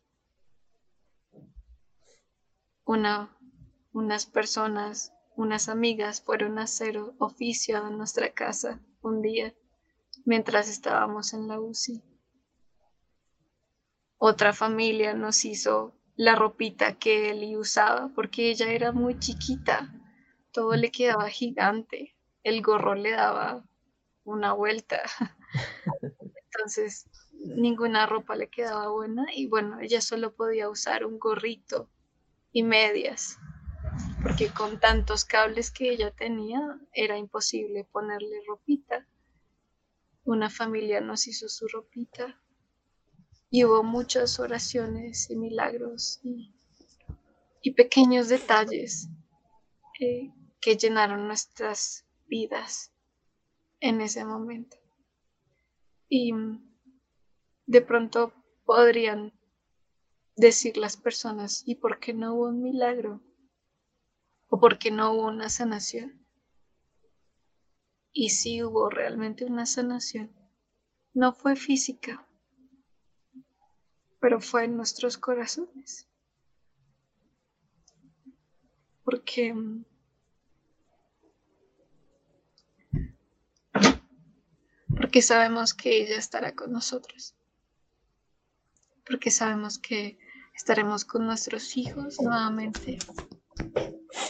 Una 2.85 3.37
unas 3.93 4.25
personas, 4.25 5.13
unas 5.35 5.69
amigas 5.69 6.21
fueron 6.21 6.57
a 6.57 6.63
hacer 6.63 6.99
oficio 7.19 7.77
a 7.77 7.89
nuestra 7.91 8.33
casa 8.33 8.79
un 9.01 9.21
día 9.21 9.53
mientras 10.25 10.67
estábamos 10.67 11.33
en 11.33 11.47
la 11.47 11.59
UCI. 11.59 12.01
Otra 14.17 14.53
familia 14.53 15.13
nos 15.13 15.45
hizo 15.45 15.93
la 16.15 16.35
ropita 16.35 16.97
que 16.97 17.31
Eli 17.31 17.55
usaba 17.55 18.09
porque 18.15 18.49
ella 18.49 18.71
era 18.71 18.91
muy 18.91 19.19
chiquita, 19.19 19.93
todo 20.51 20.75
le 20.75 20.91
quedaba 20.91 21.29
gigante, 21.29 22.15
el 22.43 22.61
gorro 22.61 22.95
le 22.95 23.11
daba 23.11 23.63
una 24.23 24.53
vuelta. 24.53 25.01
Entonces, 26.45 27.09
ninguna 27.33 28.05
ropa 28.05 28.35
le 28.35 28.49
quedaba 28.49 28.89
buena 28.89 29.25
y 29.33 29.47
bueno, 29.47 29.79
ella 29.81 30.01
solo 30.01 30.33
podía 30.33 30.69
usar 30.69 31.05
un 31.05 31.19
gorrito 31.19 31.89
y 32.51 32.63
medias 32.63 33.39
porque 34.23 34.47
con 34.53 34.79
tantos 34.79 35.25
cables 35.25 35.69
que 35.69 35.91
ella 35.91 36.09
tenía 36.09 36.79
era 36.93 37.17
imposible 37.17 37.83
ponerle 37.83 38.41
ropita. 38.47 39.05
Una 40.23 40.49
familia 40.49 41.01
nos 41.01 41.27
hizo 41.27 41.49
su 41.49 41.67
ropita 41.67 42.41
y 43.49 43.65
hubo 43.65 43.83
muchas 43.83 44.39
oraciones 44.39 45.29
y 45.29 45.35
milagros 45.35 46.21
y, 46.23 46.53
pequeños 47.75 48.29
detalles 48.29 49.09
eh, 49.99 50.31
que 50.61 50.77
llenaron 50.77 51.27
nuestras 51.27 52.05
vidas 52.27 52.93
en 53.81 53.99
ese 53.99 54.23
momento. 54.23 54.77
Y 56.07 56.31
de 57.65 57.81
pronto 57.81 58.33
podrían 58.63 59.33
decir 60.37 60.77
las 60.77 60.95
personas, 60.95 61.63
¿y 61.65 61.75
por 61.75 61.99
qué 61.99 62.13
no 62.13 62.35
hubo 62.35 62.47
un 62.47 62.63
milagro? 62.63 63.21
O 64.53 64.59
porque 64.59 64.91
no 64.91 65.13
hubo 65.13 65.29
una 65.29 65.49
sanación. 65.49 66.23
Y 68.11 68.29
si 68.29 68.61
hubo 68.61 68.87
realmente 68.91 69.45
una 69.45 69.65
sanación. 69.65 70.31
No 71.15 71.33
fue 71.33 71.55
física, 71.55 72.27
pero 74.19 74.39
fue 74.39 74.65
en 74.65 74.77
nuestros 74.77 75.17
corazones. 75.17 76.07
porque 79.03 79.55
porque 84.87 85.23
sabemos 85.23 85.73
que 85.73 86.03
ella 86.03 86.17
estará 86.17 86.53
con 86.53 86.71
nosotros, 86.71 87.35
porque 89.03 89.31
sabemos 89.31 89.79
que 89.79 90.19
estaremos 90.55 91.05
con 91.05 91.25
nuestros 91.25 91.75
hijos 91.75 92.21
nuevamente, 92.21 92.99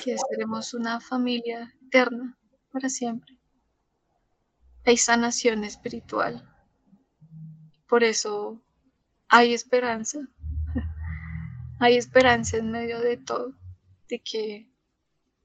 que 0.03 0.15
seremos 0.29 0.73
una 0.73 0.99
familia 0.99 1.73
eterna 1.85 2.37
para 2.71 2.89
siempre. 2.89 3.39
Hay 4.85 4.97
sanación 4.97 5.63
espiritual, 5.63 6.49
por 7.87 8.03
eso 8.03 8.61
hay 9.29 9.53
esperanza, 9.53 10.19
hay 11.79 11.97
esperanza 11.97 12.57
en 12.57 12.71
medio 12.71 12.99
de 12.99 13.17
todo, 13.17 13.53
de 14.09 14.19
que 14.19 14.73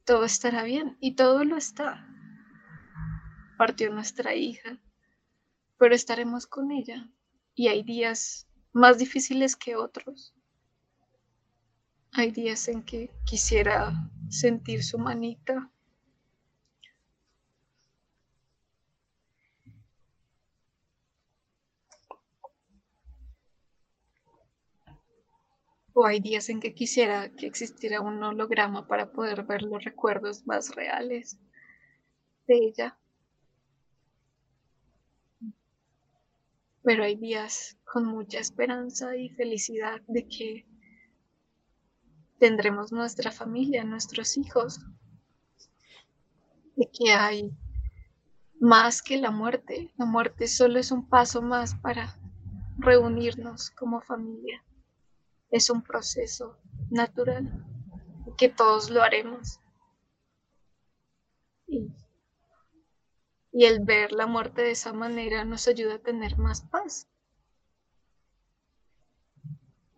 todo 0.05 0.25
estará 0.25 0.63
bien 0.63 0.97
y 1.01 1.15
todo 1.15 1.45
lo 1.45 1.57
está. 1.57 2.09
Partió 3.59 3.93
nuestra 3.93 4.35
hija, 4.35 4.79
pero 5.79 5.95
estaremos 5.95 6.47
con 6.47 6.71
ella 6.71 7.11
y 7.55 7.69
hay 7.69 7.83
días 7.83 8.49
más 8.73 8.99
difíciles 8.99 9.57
que 9.57 9.77
otros. 9.77 10.35
Hay 12.19 12.33
días 12.33 12.67
en 12.67 12.83
que 12.83 13.13
quisiera 13.25 13.93
sentir 14.29 14.83
su 14.83 14.99
manita. 14.99 15.71
O 25.93 26.05
hay 26.05 26.19
días 26.19 26.49
en 26.49 26.59
que 26.59 26.75
quisiera 26.75 27.31
que 27.31 27.47
existiera 27.47 28.01
un 28.01 28.21
holograma 28.21 28.89
para 28.89 29.13
poder 29.13 29.45
ver 29.45 29.63
los 29.63 29.85
recuerdos 29.85 30.45
más 30.45 30.75
reales 30.75 31.39
de 32.49 32.57
ella. 32.57 32.99
pero 36.83 37.05
hay 37.05 37.17
días 37.17 37.77
con 37.85 38.07
mucha 38.07 38.39
esperanza 38.39 39.15
y 39.15 39.29
felicidad 39.29 40.01
de 40.07 40.27
que 40.27 40.67
tendremos 42.39 42.93
nuestra 42.93 43.31
familia, 43.31 43.85
nuestros 43.85 44.37
hijos, 44.37 44.81
de 46.77 46.89
que 46.93 47.13
hay 47.13 47.53
más 48.61 49.03
que 49.03 49.17
la 49.19 49.31
muerte. 49.31 49.93
La 49.97 50.05
muerte 50.05 50.49
solo 50.49 50.79
es 50.79 50.91
un 50.91 51.09
paso 51.09 51.43
más 51.43 51.75
para 51.75 52.17
reunirnos 52.79 53.71
como 53.71 54.01
familia. 54.01 54.65
Es 55.51 55.71
un 55.71 55.83
proceso 55.83 56.59
natural 56.91 57.65
que 58.37 58.49
todos 58.49 58.91
lo 58.91 59.03
haremos. 59.03 59.61
Y 61.67 61.91
y 63.59 63.65
el 63.65 63.81
ver 63.81 64.13
la 64.13 64.29
muerte 64.29 64.63
de 64.63 64.71
esa 64.71 64.93
manera 64.93 65.45
nos 65.45 65.67
ayuda 65.67 65.95
a 65.95 65.99
tener 65.99 66.39
más 66.39 66.63
paz. 66.63 67.09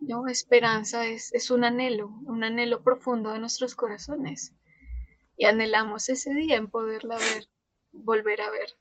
¿No? 0.01 0.27
Esperanza 0.27 1.05
es, 1.05 1.33
es 1.33 1.51
un 1.51 1.63
anhelo, 1.63 2.07
un 2.25 2.43
anhelo 2.43 2.83
profundo 2.83 3.31
de 3.31 3.39
nuestros 3.39 3.75
corazones. 3.75 4.53
Y 5.37 5.45
anhelamos 5.45 6.09
ese 6.09 6.33
día 6.33 6.57
en 6.57 6.69
poderla 6.69 7.17
ver, 7.17 7.47
volver 7.91 8.41
a 8.41 8.49
ver. 8.49 8.75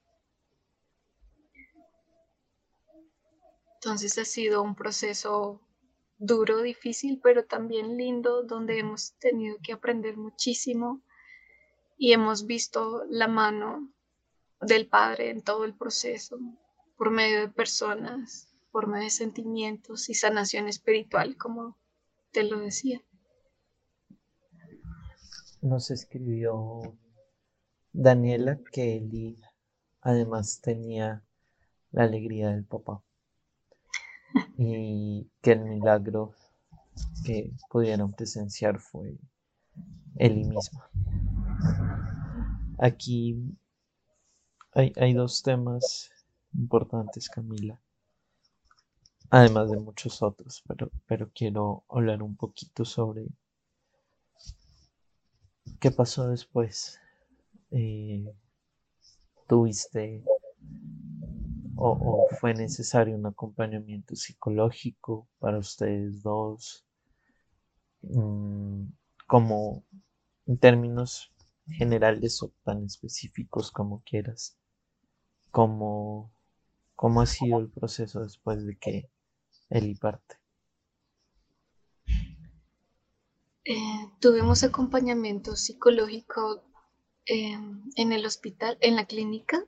Entonces 3.75 4.19
ha 4.19 4.25
sido 4.25 4.63
un 4.63 4.75
proceso 4.75 5.63
duro, 6.19 6.61
difícil, 6.61 7.19
pero 7.23 7.47
también 7.47 7.97
lindo, 7.97 8.43
donde 8.43 8.79
hemos 8.79 9.15
tenido 9.15 9.57
que 9.63 9.73
aprender 9.73 10.19
muchísimo 10.19 11.01
y 11.97 12.13
hemos 12.13 12.47
visto 12.47 13.05
la 13.09 13.27
mano 13.27 13.91
del 14.61 14.87
Padre 14.87 15.31
en 15.31 15.43
todo 15.43 15.65
el 15.65 15.75
proceso, 15.75 16.39
por 16.99 17.11
medio 17.11 17.41
de 17.41 17.49
personas, 17.49 18.50
medio 18.73 19.05
de 19.05 19.11
sentimientos 19.11 20.09
y 20.09 20.15
sanación 20.15 20.69
espiritual, 20.69 21.37
como 21.37 21.77
te 22.33 22.45
lo 22.45 22.59
decía. 22.61 23.03
Nos 25.61 25.91
escribió 25.91 26.81
Daniela 27.93 28.61
que 28.73 28.97
Eli 28.97 29.37
además 30.01 30.61
tenía 30.63 31.23
la 31.91 32.05
alegría 32.05 32.51
del 32.51 32.65
papá 32.65 33.03
y 34.57 35.29
que 35.43 35.53
el 35.53 35.65
milagro 35.65 36.35
que 37.25 37.53
pudieron 37.69 38.13
presenciar 38.13 38.79
fue 38.79 39.19
Eli 40.17 40.45
misma. 40.45 40.89
Aquí 42.79 43.37
hay, 44.73 45.15
dos 45.15 45.43
temas 45.43 46.11
importantes, 46.55 47.29
Camila, 47.29 47.81
además 49.31 49.71
de 49.71 49.79
muchos 49.79 50.23
otros, 50.23 50.63
pero, 50.67 50.91
pero 51.07 51.31
quiero 51.35 51.85
hablar 51.89 52.23
un 52.23 52.37
poquito 52.37 52.85
sobre 52.85 53.27
qué 55.79 55.91
pasó 55.91 56.29
después. 56.29 56.99
Eh, 57.71 58.25
¿Tuviste 59.47 60.25
o, 61.77 62.27
fue 62.39 62.55
necesario 62.55 63.17
un 63.17 63.27
acompañamiento 63.27 64.15
psicológico 64.15 65.29
para 65.39 65.59
ustedes 65.59 66.23
dos? 66.23 66.85
Mm, 68.03 68.85
como 69.27 69.85
en 70.47 70.59
términos 70.59 71.33
generales 71.67 72.43
o 72.43 72.53
tan 72.65 72.85
específicos 72.85 73.71
como 73.71 74.03
quieras 74.05 74.57
cómo, 75.51 76.33
cómo 76.95 77.21
ha 77.21 77.27
sido 77.27 77.59
el 77.59 77.69
proceso 77.69 78.23
después 78.23 78.65
de 78.67 78.77
que 78.77 79.11
Eli 79.71 79.95
parte. 79.95 80.37
Eh, 83.65 84.09
tuvimos 84.21 84.65
acompañamiento 84.65 85.55
psicológico 85.55 86.65
em, 87.25 87.83
en 87.95 88.13
el 88.13 88.27
hospital, 88.27 88.77
en 88.81 88.97
la 88.97 89.05
clínica, 89.05 89.65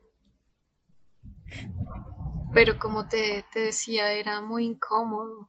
pero 2.52 2.78
como 2.78 3.06
te, 3.08 3.44
te 3.52 3.60
decía, 3.60 4.12
era 4.12 4.40
muy 4.40 4.64
incómodo. 4.64 5.48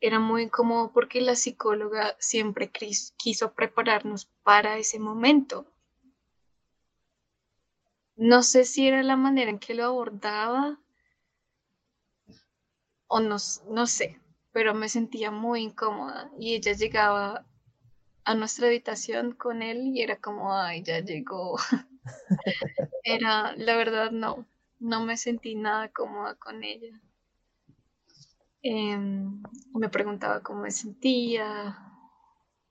Era 0.00 0.18
muy 0.18 0.42
incómodo 0.42 0.92
porque 0.92 1.20
la 1.20 1.34
psicóloga 1.34 2.16
siempre 2.18 2.70
quiso 3.16 3.52
prepararnos 3.54 4.30
para 4.42 4.78
ese 4.78 4.98
momento 4.98 5.72
no 8.16 8.42
sé 8.42 8.64
si 8.64 8.86
era 8.86 9.02
la 9.02 9.16
manera 9.16 9.50
en 9.50 9.58
que 9.58 9.74
lo 9.74 9.84
abordaba 9.84 10.78
o 13.14 13.20
no, 13.20 13.36
no 13.68 13.86
sé, 13.86 14.18
pero 14.52 14.72
me 14.72 14.88
sentía 14.88 15.30
muy 15.30 15.60
incómoda 15.60 16.30
y 16.38 16.54
ella 16.54 16.72
llegaba 16.72 17.46
a 18.24 18.34
nuestra 18.34 18.68
habitación 18.68 19.32
con 19.32 19.60
él 19.60 19.88
y 19.94 20.00
era 20.00 20.16
como, 20.16 20.54
ay, 20.54 20.82
ya 20.82 21.00
llegó. 21.00 21.58
era, 23.04 23.54
la 23.56 23.76
verdad, 23.76 24.12
no, 24.12 24.46
no 24.78 25.04
me 25.04 25.18
sentí 25.18 25.54
nada 25.54 25.92
cómoda 25.92 26.36
con 26.36 26.64
ella. 26.64 27.02
Em, 28.62 29.42
me 29.74 29.90
preguntaba 29.90 30.42
cómo 30.42 30.62
me 30.62 30.70
sentía 30.70 31.76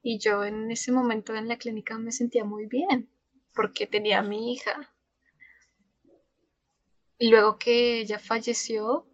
y 0.01 0.17
yo 0.17 0.43
en 0.43 0.71
ese 0.71 0.91
momento 0.91 1.35
en 1.35 1.49
la 1.49 1.57
clínica 1.57 1.99
me 1.99 2.11
sentía 2.11 2.45
muy 2.45 2.65
bien 2.65 3.11
porque 3.53 3.85
tenía 3.85 4.19
a 4.19 4.23
mi 4.23 4.53
hija 4.53 4.91
Luego 7.21 7.59
que 7.59 7.99
ella 7.99 8.17
falleció, 8.17 9.05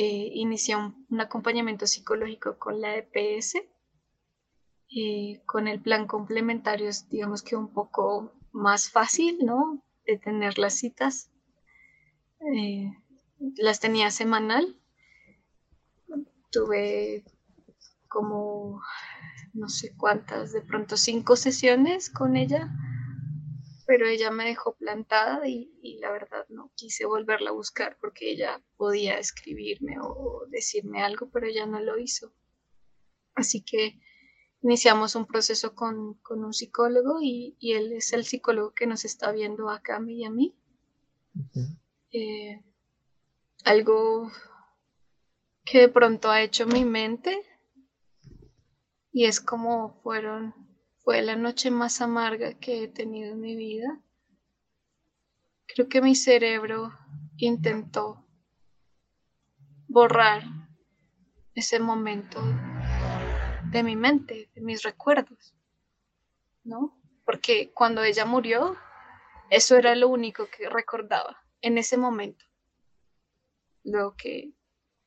eh, 0.00 0.30
inició 0.34 0.94
un, 1.10 1.20
acompañamiento 1.20 1.88
psicológico 1.88 2.56
con 2.56 2.80
la 2.80 2.94
EPS. 2.94 3.56
Eh, 4.96 5.42
con 5.44 5.66
el 5.66 5.82
plan 5.82 6.06
complementario 6.06 6.88
es, 6.88 7.08
digamos 7.10 7.42
que 7.42 7.56
un 7.56 7.72
poco 7.72 8.32
más 8.52 8.90
fácil, 8.90 9.38
¿no? 9.42 9.82
De 10.06 10.16
tener 10.16 10.56
las 10.56 10.74
citas. 10.74 11.32
Eh, 12.54 12.92
las 13.56 13.80
tenía 13.80 14.12
semanal. 14.12 14.76
Tuve 16.52 17.24
como, 18.06 18.80
no 19.52 19.68
sé 19.68 19.96
cuántas, 19.96 20.52
de 20.52 20.60
pronto 20.60 20.96
cinco 20.96 21.34
sesiones 21.34 22.08
con 22.08 22.36
ella 22.36 22.70
pero 23.88 24.06
ella 24.06 24.30
me 24.30 24.44
dejó 24.44 24.76
plantada 24.76 25.48
y, 25.48 25.98
la 25.98 26.12
verdad 26.12 26.44
no 26.50 26.70
quise 26.74 27.06
volverla 27.06 27.48
a 27.48 27.54
buscar 27.54 27.96
porque 27.98 28.30
ella 28.30 28.62
podía 28.76 29.18
escribirme 29.18 29.96
o 30.02 30.44
decirme 30.50 31.02
algo, 31.02 31.30
pero 31.30 31.46
ella 31.46 31.64
no 31.64 31.80
lo 31.80 31.98
hizo. 31.98 32.30
Así 33.34 33.62
que 33.62 33.98
iniciamos 34.60 35.14
un 35.14 35.24
proceso 35.24 35.74
con, 35.74 36.20
un 36.28 36.52
psicólogo 36.52 37.20
y, 37.22 37.56
él 37.62 37.94
es 37.94 38.12
el 38.12 38.26
psicólogo 38.26 38.74
que 38.74 38.86
nos 38.86 39.06
está 39.06 39.32
viendo 39.32 39.70
acá 39.70 39.96
a 39.96 40.00
mí 40.00 40.20
y 40.20 40.24
a 40.26 40.30
mí. 40.30 40.54
Eh, 42.12 42.62
algo 43.64 44.30
que 45.64 45.78
de 45.78 45.88
pronto 45.88 46.30
ha 46.30 46.42
hecho 46.42 46.66
mi 46.66 46.84
mente 46.84 47.42
y 49.12 49.24
es 49.24 49.40
como 49.40 49.98
fueron 50.02 50.67
fue 51.08 51.22
la 51.22 51.36
noche 51.36 51.70
más 51.70 52.02
amarga 52.02 52.52
que 52.58 52.82
he 52.82 52.88
tenido 52.88 53.32
en 53.32 53.40
mi 53.40 53.56
vida. 53.56 53.98
Creo 55.66 55.88
que 55.88 56.02
mi 56.02 56.14
cerebro 56.14 56.92
intentó 57.38 58.26
borrar 59.86 60.42
ese 61.54 61.80
momento 61.80 62.42
de 63.70 63.82
mi 63.82 63.96
mente, 63.96 64.50
de 64.54 64.60
mis 64.60 64.82
recuerdos, 64.82 65.54
¿no? 66.62 67.00
Porque 67.24 67.72
cuando 67.72 68.02
ella 68.02 68.26
murió, 68.26 68.76
eso 69.48 69.76
era 69.76 69.94
lo 69.94 70.08
único 70.08 70.50
que 70.50 70.68
recordaba 70.68 71.42
en 71.62 71.78
ese 71.78 71.96
momento. 71.96 72.44
Luego 73.82 74.14
que 74.14 74.52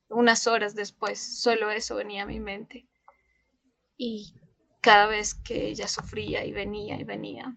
unas 0.10 0.48
horas 0.48 0.73
después, 0.73 1.19
solo 1.40 1.69
eso 1.69 1.94
venía 1.94 2.23
a 2.23 2.26
mi 2.26 2.40
mente. 2.40 2.90
Y 3.98 4.34
cada 4.82 5.08
vez 5.08 5.36
que 5.36 5.68
ella 5.68 5.88
sufría 5.88 6.44
y 6.44 6.52
venía 6.52 6.99
y 6.99 7.03
venía. 7.03 7.56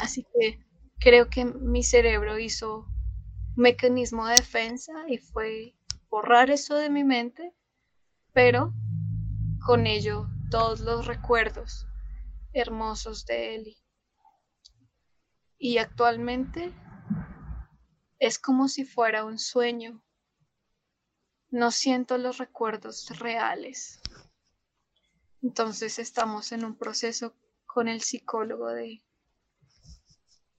Así 0.00 0.24
que 0.34 0.64
creo 0.98 1.28
que 1.28 1.44
mi 1.44 1.82
cerebro 1.82 2.38
hizo 2.38 2.80
un 2.80 3.62
mecanismo 3.62 4.26
de 4.26 4.36
defensa 4.36 4.92
y 5.08 5.18
fue 5.18 5.74
borrar 6.10 6.50
eso 6.50 6.76
de 6.76 6.90
mi 6.90 7.04
mente, 7.04 7.54
pero 8.32 8.72
con 9.66 9.86
ello 9.86 10.28
todos 10.50 10.80
los 10.80 11.06
recuerdos 11.06 11.86
hermosos 12.52 13.26
de 13.26 13.54
Eli. 13.54 13.76
Y 15.58 15.78
actualmente 15.78 16.72
es 18.18 18.38
como 18.38 18.68
si 18.68 18.84
fuera 18.84 19.24
un 19.24 19.38
sueño. 19.38 20.02
No 21.50 21.70
siento 21.70 22.18
los 22.18 22.38
recuerdos 22.38 23.18
reales. 23.18 24.00
Entonces 25.42 25.98
estamos 25.98 26.52
en 26.52 26.64
un 26.64 26.76
proceso 26.76 27.34
con 27.66 27.86
el 27.86 28.00
psicólogo 28.00 28.68
de, 28.68 29.02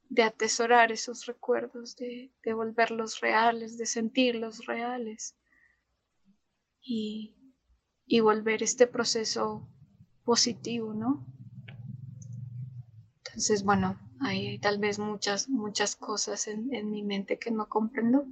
de 0.10 0.24
atesorar 0.24 0.92
esos 0.92 1.26
recuerdos, 1.26 1.98
de, 1.98 2.32
de 2.44 2.54
volverlos 2.54 3.20
reales, 3.20 3.78
de 3.78 3.86
sentirlos 3.86 4.66
reales 4.66 5.36
y, 6.82 7.36
y 8.06 8.22
volver 8.22 8.64
este 8.64 8.88
proceso 8.88 9.68
positivo, 10.24 10.94
¿no? 10.94 11.26
Entonces, 13.18 13.64
bueno, 13.64 14.00
hay 14.22 14.60
tal 14.60 14.80
vez 14.80 14.98
muchas, 14.98 15.50
muchas 15.50 15.96
cosas 15.96 16.48
en, 16.48 16.74
en 16.74 16.90
mi 16.90 17.04
mente 17.04 17.38
que 17.38 17.52
no 17.52 17.68
comprendo, 17.68 18.26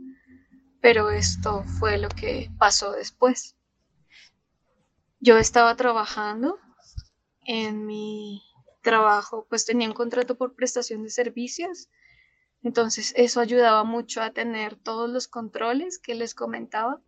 pero 0.81 1.09
esto 1.09 1.63
fue 1.79 1.97
lo 1.97 2.07
que 2.07 2.49
pasó 2.57 2.93
después 2.93 3.56
yo 5.19 5.37
estaba 5.37 5.75
trabajando 5.75 6.59
en 7.45 7.85
mi 7.85 8.43
trabajo, 8.81 9.45
pues 9.49 9.65
tenía 9.65 9.87
un 9.87 9.93
contrato 9.93 10.37
por 10.37 10.55
prestación 10.55 11.03
de 11.03 11.09
servicios. 11.09 11.89
Entonces 12.63 13.13
eso 13.15 13.39
ayudaba 13.39 13.83
mucho 13.83 14.21
a 14.21 14.31
tener 14.31 14.75
todos 14.75 15.09
los 15.09 15.27
controles 15.27 15.99
que 15.99 16.15
les 16.15 16.35
comentaba. 16.35 17.01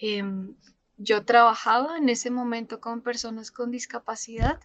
Em, 0.00 0.56
yo 0.98 1.24
trabajaba 1.24 1.98
en 1.98 2.08
ese 2.08 2.30
momento 2.30 2.80
con 2.80 3.02
personas 3.02 3.50
con 3.50 3.70
discapacidad, 3.70 4.60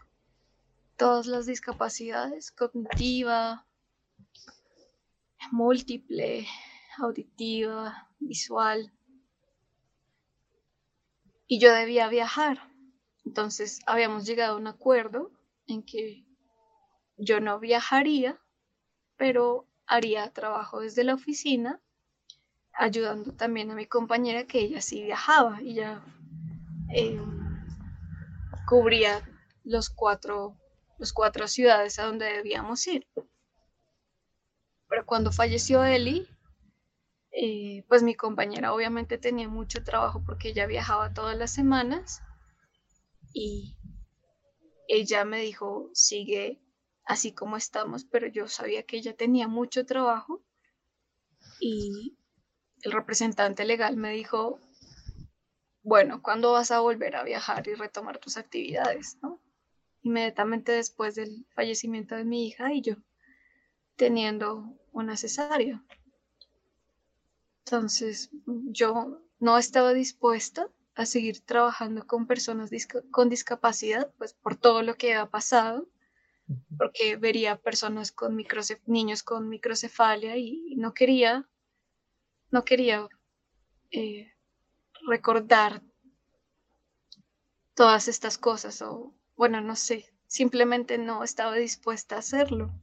todas 0.98 1.26
las 1.26 1.46
discapacidades, 1.46 2.52
cognitiva, 2.52 3.66
múltiple, 5.52 6.48
auditiva, 6.98 8.10
visual, 8.20 8.94
y 11.52 11.60
yo 11.60 11.74
debía 11.74 12.08
viajar. 12.08 12.62
Entonces 13.26 13.82
habíamos 13.86 14.26
llegado 14.26 14.54
a 14.54 14.58
un 14.58 14.68
acuerdo 14.68 15.32
en 15.68 15.84
que 15.84 16.24
yo 17.18 17.42
no 17.42 17.60
viajaría, 17.60 18.40
pero 19.18 19.68
haría 19.86 20.32
trabajo 20.32 20.80
desde 20.80 21.04
la 21.04 21.14
oficina, 21.14 21.82
ayudando 22.72 23.34
también 23.34 23.70
a 23.70 23.76
mi 23.76 23.86
compañera 23.86 24.48
que 24.48 24.62
ella 24.62 24.80
sí 24.80 25.04
viajaba 25.04 25.62
y 25.62 25.74
ya 25.74 26.02
eh, 26.96 27.22
cubría 28.66 29.22
los 29.66 29.90
cuatro, 29.90 30.56
los 31.00 31.12
cuatro 31.12 31.50
ciudades 31.50 32.00
a 32.00 32.06
donde 32.06 32.28
debíamos 32.28 32.88
ir. 32.88 33.06
Pero 34.88 35.06
cuando 35.06 35.34
falleció 35.34 35.84
Eli, 35.84 36.30
eh, 37.32 37.86
pues 37.88 38.04
mi 38.04 38.16
compañera 38.16 38.74
obviamente 38.74 39.18
tenía 39.18 39.48
mucho 39.48 39.84
trabajo 39.84 40.22
porque 40.26 40.50
ella 40.50 40.66
viajaba 40.66 41.14
todas 41.14 41.38
las 41.38 41.52
semanas 41.52 42.22
y 43.34 43.78
ella 44.88 45.24
me 45.24 45.42
dijo, 45.42 45.90
sigue 45.94 46.62
así 47.06 47.32
como 47.32 47.58
estamos, 47.58 48.06
pero 48.06 48.28
yo 48.28 48.48
sabía 48.48 48.84
que 48.84 48.98
ella 48.98 49.16
tenía 49.16 49.48
mucho 49.48 49.86
trabajo 49.86 50.44
y 51.60 52.18
el 52.82 52.92
representante 52.92 53.64
legal 53.64 53.96
me 53.96 54.12
dijo, 54.12 54.60
bueno, 55.84 56.22
¿cuándo 56.22 56.52
vas 56.52 56.72
a 56.72 56.80
volver 56.80 57.16
a 57.16 57.24
viajar 57.24 57.68
y 57.68 57.74
retomar 57.74 58.18
tus 58.18 58.38
actividades? 58.38 59.18
Inmediatamente 60.04 60.72
después 60.74 61.16
del 61.16 61.46
fallecimiento 61.56 62.16
de 62.16 62.26
mi 62.26 62.48
hija 62.48 62.74
y 62.74 62.82
yo 62.82 62.96
teniendo 63.96 64.78
una 64.92 65.16
cesárea. 65.16 65.84
Entonces, 67.72 68.30
yo 68.46 69.22
no 69.40 69.58
estaba 69.58 69.94
dispuesta 69.94 70.68
a 70.94 71.06
seguir 71.06 71.40
trabajando 71.40 72.06
con 72.06 72.28
personas 72.28 72.70
con 73.12 73.30
discapacidad, 73.30 74.12
pues 74.18 74.34
por 74.34 74.58
todo 74.58 74.82
lo 74.82 74.96
que 74.96 75.14
ha 75.14 75.30
pasado, 75.30 75.88
porque 76.78 77.16
vería 77.16 77.56
personas 77.56 78.12
con 78.12 78.38
niños 78.88 79.24
con 79.24 79.48
microcefalia 79.48 80.36
y 80.36 80.76
no 80.76 80.94
quería, 80.94 81.48
no 82.50 82.66
quería 82.66 83.08
eh, 83.92 84.34
recordar 85.08 85.82
todas 87.74 88.10
estas 88.10 88.38
cosas 88.38 88.82
o, 88.82 89.16
bueno, 89.38 89.62
no 89.62 89.78
sé, 89.78 90.14
simplemente 90.28 90.98
no 90.98 91.24
estaba 91.24 91.56
dispuesta 91.56 92.18
a 92.18 92.20
hacerlo 92.20 92.74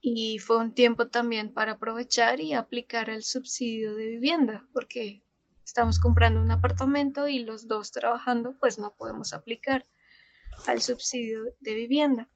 y 0.00 0.38
fue 0.38 0.58
un 0.58 0.72
tiempo 0.72 1.08
también 1.08 1.52
para 1.52 1.72
aprovechar 1.72 2.40
y 2.40 2.54
aplicar 2.54 3.10
el 3.10 3.22
subsidio 3.22 3.94
de 3.94 4.06
vivienda, 4.06 4.66
porque 4.72 5.22
estamos 5.64 5.98
comprando 5.98 6.40
un 6.40 6.50
apartamento 6.50 7.28
y 7.28 7.40
los 7.40 7.66
dos 7.66 7.90
trabajando, 7.90 8.56
pues 8.60 8.78
no 8.78 8.94
podemos 8.94 9.32
aplicar 9.32 9.84
al 10.66 10.80
subsidio 10.80 11.44
de 11.60 11.74
vivienda. 11.74 12.28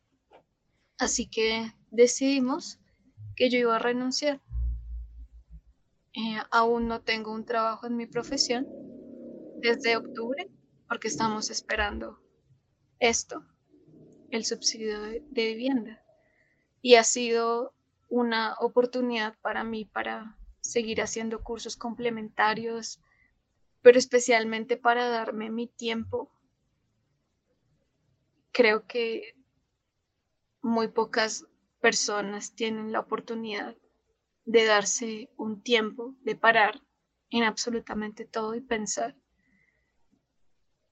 Así 0.99 1.29
que 1.29 1.73
decidimos 1.91 2.79
que 3.37 3.49
yo 3.49 3.59
iba 3.59 3.77
a 3.77 3.81
renunciar. 3.81 4.41
Eh, 6.15 6.37
aún 6.51 6.89
no 6.89 7.01
tengo 7.01 7.33
un 7.33 7.47
trabajo 7.47 7.87
en 7.87 7.97
mi 7.97 8.07
profesión 8.07 8.67
desde 9.61 9.97
octubre 9.97 10.51
porque 10.89 11.09
estamos 11.09 11.49
esperando 11.49 12.21
esto, 12.99 13.43
el 14.31 14.45
subsidio 14.45 15.01
de 15.01 15.23
vivienda 15.33 16.02
y 16.83 16.97
ha 16.97 17.05
sido 17.05 17.73
una 18.09 18.57
oportunidad 18.59 19.39
para 19.41 19.65
mí 19.65 19.85
para 19.87 20.37
seguir 20.61 21.01
haciendo 21.01 21.43
cursos 21.43 21.77
complementarios, 21.77 23.01
pero 23.81 23.99
especialmente 23.99 24.77
para 24.77 25.09
darme 25.09 25.51
mi 25.51 25.69
tiempo. 25.69 26.31
Creo 28.53 28.87
que 28.87 29.35
muy 30.61 30.89
pocas 30.89 31.47
personas 31.81 32.55
tienen 32.55 32.93
la 32.93 33.01
oportunidad 33.01 33.77
de 34.45 34.65
darse 34.65 35.31
un 35.37 35.63
tiempo, 35.63 36.15
de 36.21 36.37
parar 36.37 36.83
en 37.31 37.45
absolutamente 37.45 38.25
todo 38.27 38.55
y 38.55 38.61
pensar 38.61 39.17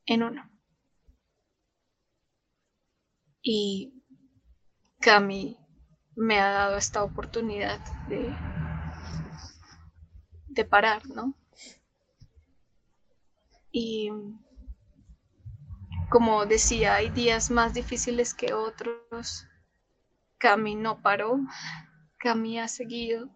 en 0.07 0.23
uno. 0.23 0.51
Y 3.43 3.93
Cami 5.01 5.57
me 6.16 6.41
ha 6.41 6.51
dado 6.51 6.77
esta 6.77 7.03
oportunidad 7.03 7.81
de, 8.09 8.35
de 10.49 10.65
parar, 10.65 11.07
¿no? 11.09 11.35
Y 13.73 14.11
como 16.11 16.45
decía, 16.45 16.97
hay 16.97 17.09
días 17.11 17.51
más 17.51 17.73
difíciles 17.73 18.35
que 18.35 18.53
otros. 18.53 19.47
Cami 20.39 20.74
no 20.74 21.01
paró, 21.03 21.39
Cami 22.19 22.59
ha 22.59 22.66
seguido. 22.66 23.31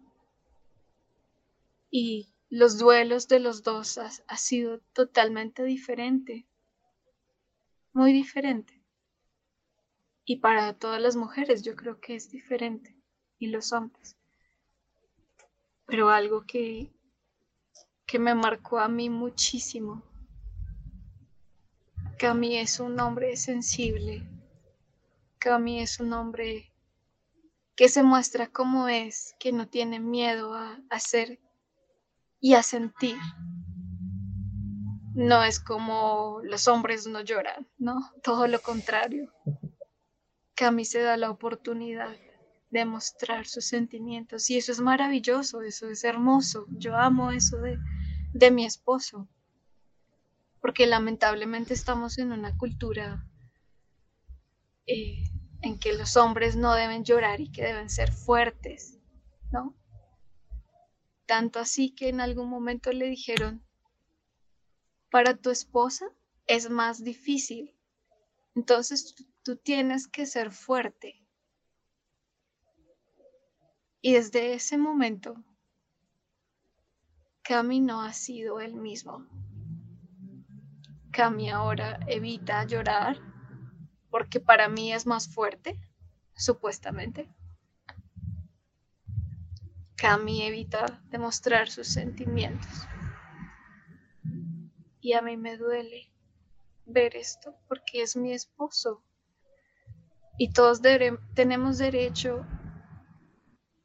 Y 1.89 2.33
los 2.49 2.77
duelos 2.77 3.29
de 3.29 3.39
los 3.39 3.63
dos 3.63 3.97
ha, 3.97 4.09
ha 4.27 4.37
sido 4.37 4.79
totalmente 4.91 5.63
diferente, 5.63 6.45
muy 7.93 8.11
diferente. 8.11 8.74
Y 10.25 10.37
para 10.37 10.73
todas 10.73 11.01
las 11.01 11.15
mujeres 11.15 11.63
yo 11.63 11.75
creo 11.75 11.99
que 11.99 12.15
es 12.15 12.31
diferente, 12.31 12.95
y 13.39 13.47
los 13.47 13.71
hombres. 13.71 14.17
Pero 15.85 16.09
algo 16.09 16.45
que, 16.45 16.91
que 18.05 18.19
me 18.19 18.33
marcó 18.35 18.79
a 18.79 18.87
mí 18.87 19.09
muchísimo 19.09 20.03
Cami 22.17 22.57
es 22.57 22.79
un 22.79 22.97
hombre 23.01 23.35
sensible. 23.35 24.23
Cami 25.37 25.81
es 25.81 25.99
un 25.99 26.13
hombre 26.13 26.71
que 27.75 27.89
se 27.89 28.03
muestra 28.03 28.47
como 28.47 28.87
es, 28.87 29.35
que 29.37 29.51
no 29.51 29.67
tiene 29.67 29.99
miedo 29.99 30.53
a 30.53 30.79
hacer 30.89 31.39
y 32.39 32.53
a 32.53 32.63
sentir. 32.63 33.17
No 35.13 35.43
es 35.43 35.59
como 35.59 36.39
los 36.43 36.69
hombres 36.69 37.05
no 37.05 37.19
lloran, 37.19 37.67
¿no? 37.77 38.13
Todo 38.23 38.47
lo 38.47 38.61
contrario. 38.61 39.33
Cami 40.55 40.85
se 40.85 40.99
da 40.99 41.17
la 41.17 41.29
oportunidad 41.29 42.15
de 42.71 42.85
mostrar 42.85 43.45
sus 43.45 43.65
sentimientos 43.65 44.49
y 44.49 44.57
eso 44.57 44.71
es 44.71 44.79
maravilloso, 44.79 45.61
eso 45.61 45.89
es 45.89 46.03
hermoso. 46.03 46.65
Yo 46.69 46.95
amo 46.95 47.31
eso 47.31 47.57
de, 47.57 47.77
de 48.33 48.51
mi 48.51 48.65
esposo, 48.65 49.27
porque 50.61 50.85
lamentablemente 50.85 51.73
estamos 51.73 52.17
en 52.17 52.31
una 52.31 52.57
cultura 52.57 53.25
eh, 54.87 55.23
en 55.61 55.79
que 55.79 55.93
los 55.93 56.15
hombres 56.15 56.55
no 56.55 56.73
deben 56.73 57.03
llorar 57.03 57.41
y 57.41 57.51
que 57.51 57.63
deben 57.63 57.89
ser 57.89 58.11
fuertes, 58.11 58.99
¿no? 59.51 59.75
Tanto 61.25 61.59
así 61.59 61.95
que 61.95 62.09
en 62.09 62.21
algún 62.21 62.49
momento 62.49 62.91
le 62.91 63.07
dijeron, 63.07 63.63
para 65.09 65.35
tu 65.35 65.49
esposa 65.49 66.05
es 66.45 66.69
más 66.69 67.03
difícil, 67.03 67.73
entonces 68.53 69.15
tú 69.45 69.55
tienes 69.57 70.07
que 70.07 70.25
ser 70.25 70.51
fuerte. 70.51 71.23
Y 74.01 74.13
desde 74.13 74.55
ese 74.55 74.75
momento, 74.75 75.35
Cami 77.43 77.79
no 77.79 78.01
ha 78.01 78.11
sido 78.11 78.59
el 78.59 78.73
mismo. 78.73 79.27
Cami 81.11 81.51
ahora 81.51 81.99
evita 82.07 82.65
llorar 82.65 83.19
porque 84.09 84.39
para 84.39 84.67
mí 84.67 84.91
es 84.91 85.05
más 85.05 85.27
fuerte, 85.27 85.79
supuestamente. 86.35 87.29
Cami 89.95 90.41
evita 90.41 91.03
demostrar 91.11 91.69
sus 91.69 91.87
sentimientos. 91.87 92.87
Y 95.01 95.13
a 95.13 95.21
mí 95.21 95.37
me 95.37 95.55
duele 95.55 96.11
ver 96.87 97.15
esto 97.15 97.55
porque 97.67 98.01
es 98.01 98.15
mi 98.15 98.33
esposo. 98.33 99.03
Y 100.37 100.51
todos 100.51 100.81
tenemos 101.33 101.77
derecho 101.77 102.45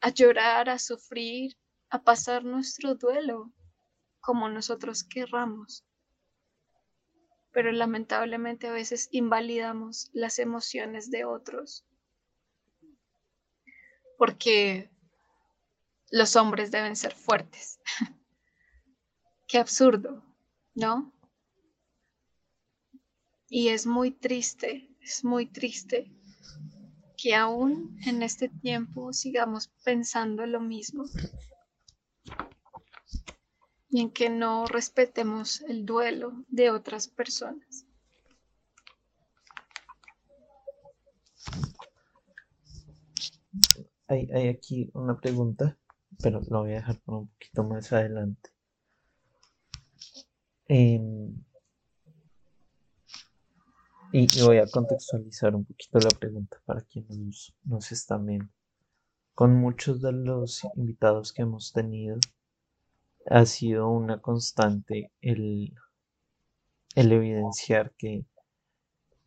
a 0.00 0.10
llorar, 0.10 0.68
a 0.68 0.78
sufrir, 0.78 1.56
a 1.90 2.02
pasar 2.02 2.44
nuestro 2.44 2.94
duelo 2.94 3.52
como 4.20 4.48
nosotros 4.48 5.04
querramos 5.04 5.84
pero 7.52 7.72
lamentablemente 7.72 8.68
a 8.68 8.72
veces 8.72 9.08
invalidamos 9.10 10.10
las 10.12 10.38
emociones 10.38 11.10
de 11.10 11.24
otros. 11.24 11.84
Porque 14.16 14.90
los 16.10 16.36
hombres 16.36 16.70
deben 16.70 16.96
ser 16.96 17.14
fuertes. 17.14 17.80
Qué 19.48 19.58
absurdo, 19.58 20.24
¿no? 20.74 21.12
Y 23.48 23.68
es 23.68 23.86
muy 23.86 24.12
triste, 24.12 24.88
es 25.00 25.24
muy 25.24 25.46
triste 25.46 26.12
que 27.20 27.34
aún 27.34 27.98
en 28.06 28.22
este 28.22 28.48
tiempo 28.48 29.12
sigamos 29.12 29.68
pensando 29.84 30.46
lo 30.46 30.60
mismo 30.60 31.04
y 33.90 34.00
en 34.00 34.10
que 34.10 34.30
no 34.30 34.66
respetemos 34.66 35.60
el 35.62 35.84
duelo 35.84 36.44
de 36.48 36.70
otras 36.70 37.08
personas. 37.08 37.84
Hay, 44.06 44.48
aquí 44.48 44.90
una 44.94 45.20
pregunta, 45.20 45.78
pero 46.22 46.40
lo 46.48 46.60
voy 46.60 46.72
a 46.72 46.76
dejar 46.76 47.00
por 47.00 47.16
un 47.16 47.28
poquito 47.28 47.64
más 47.64 47.92
adelante. 47.92 48.50
Em, 50.68 51.34
y, 54.12 54.42
voy 54.42 54.58
a 54.58 54.66
contextualizar 54.66 55.54
un 55.54 55.64
poquito 55.64 55.98
la 56.00 56.10
pregunta 56.10 56.58
para 56.64 56.80
quienes 56.80 57.52
nos 57.64 57.92
están 57.92 58.26
viendo. 58.26 58.48
Con 59.34 59.54
muchos 59.54 60.02
de 60.02 60.12
los 60.12 60.62
invitados 60.74 61.32
que 61.32 61.42
hemos 61.42 61.72
tenido, 61.72 62.18
ha 63.26 63.46
sido 63.46 63.88
una 63.88 64.20
constante 64.20 65.12
el, 65.20 65.74
el 66.96 67.12
evidenciar 67.12 67.92
que 67.92 68.24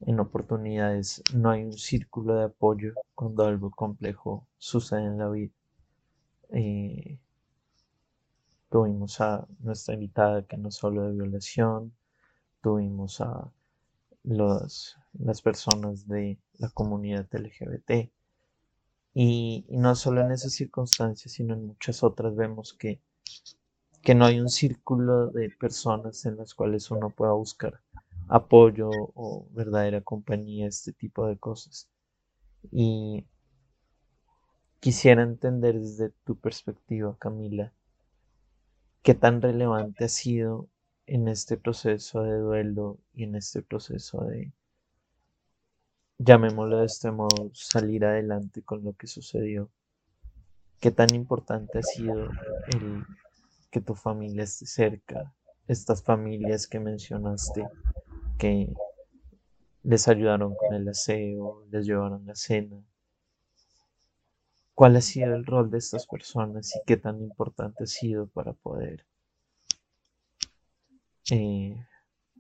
en 0.02 0.20
oportunidades 0.20 1.24
no 1.34 1.50
hay 1.50 1.64
un 1.64 1.74
círculo 1.74 2.36
de 2.36 2.46
apoyo 2.46 2.94
cuando 3.16 3.46
algo 3.46 3.72
complejo 3.72 4.48
sucede 4.58 5.06
en 5.06 5.18
la 5.18 5.30
vida. 5.30 5.54
Eh, 6.50 7.20
tuvimos 8.70 9.22
a 9.22 9.48
nuestra 9.60 9.94
invitada 9.94 10.46
que 10.46 10.58
no 10.58 10.72
solo 10.72 11.04
de 11.08 11.14
violación, 11.14 11.94
tuvimos 12.62 13.22
a 13.22 13.50
las 14.24 15.42
personas 15.44 16.08
de 16.08 16.40
la 16.58 16.70
comunidad 16.70 17.28
LGBT 17.32 18.12
y, 19.14 19.66
y 19.68 19.78
no 19.78 19.96
solo 19.96 20.22
en 20.22 20.32
esas 20.32 20.54
circunstancias, 20.54 21.34
sino 21.34 21.54
en 21.54 21.68
muchas 21.68 22.04
otras 22.04 22.36
vemos 22.36 22.74
que 22.74 23.02
que 24.04 24.16
no 24.16 24.26
hay 24.26 24.40
un 24.40 24.50
círculo 24.50 25.28
de 25.28 25.50
personas 25.50 26.26
en 26.26 26.36
las 26.36 26.54
cuales 26.54 26.92
uno 26.92 27.10
pueda 27.10 27.32
buscar 27.32 27.80
apoyo 28.28 28.90
o 28.92 29.48
verdadera 29.52 30.02
compañía, 30.02 30.68
este 30.68 30.92
tipo 30.92 31.26
de 31.26 31.38
cosas. 31.38 31.90
Y 32.70 33.26
quisiera 34.82 35.24
entender 35.24 35.80
desde 35.80 36.10
tu 36.26 36.38
perspectiva, 36.38 37.16
Camila, 37.18 37.72
qué 39.04 39.14
tan 39.14 39.42
relevante 39.42 40.04
ha 40.04 40.10
sido 40.10 40.68
en 41.06 41.28
este 41.28 41.58
proceso 41.58 42.24
de 42.24 42.38
duelo 42.38 42.98
y 43.14 43.24
en 43.24 43.36
este 43.36 43.62
proceso 43.62 44.24
de, 44.26 44.52
llamémoslo 46.18 46.80
de 46.80 46.86
este 46.86 47.12
modo, 47.12 47.52
salir 47.54 48.06
adelante 48.06 48.62
con 48.62 48.84
lo 48.84 48.94
que 48.94 49.08
sucedió. 49.08 49.70
Qué 50.80 50.92
tan 50.92 51.14
importante 51.14 51.80
ha 51.80 51.84
sido 51.84 52.30
el 52.74 53.06
que 53.72 53.82
tu 53.82 53.96
familia 53.96 54.44
esté 54.44 54.66
cerca, 54.66 55.34
estas 55.68 56.04
familias 56.04 56.68
que 56.68 56.80
mencionaste, 56.80 57.66
que 58.38 58.74
les 59.84 60.08
ayudaron 60.08 60.56
con 60.56 60.74
el 60.74 60.88
aseo, 60.88 61.66
les 61.70 61.86
llevaron 61.86 62.26
la 62.26 62.36
cena. 62.36 62.82
¿Cuál 64.76 64.96
ha 64.96 65.02
sido 65.02 65.36
el 65.36 65.46
rol 65.46 65.70
de 65.70 65.78
estas 65.78 66.08
personas 66.08 66.76
y 66.76 66.80
qué 66.86 66.98
tan 66.98 67.22
importante 67.22 67.84
ha 67.84 67.88
sido 67.88 68.28
para 68.28 68.54
poder 68.54 69.06
eh, 71.32 71.76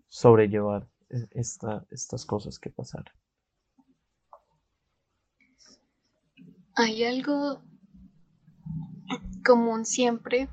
sobrellevar 0.07 0.87
estas 1.31 2.25
cosas 2.25 2.59
que 2.59 2.69
pasaron? 2.69 3.13
Hay 6.75 7.03
algo 7.03 7.61
común 9.45 9.85
siempre 9.85 10.49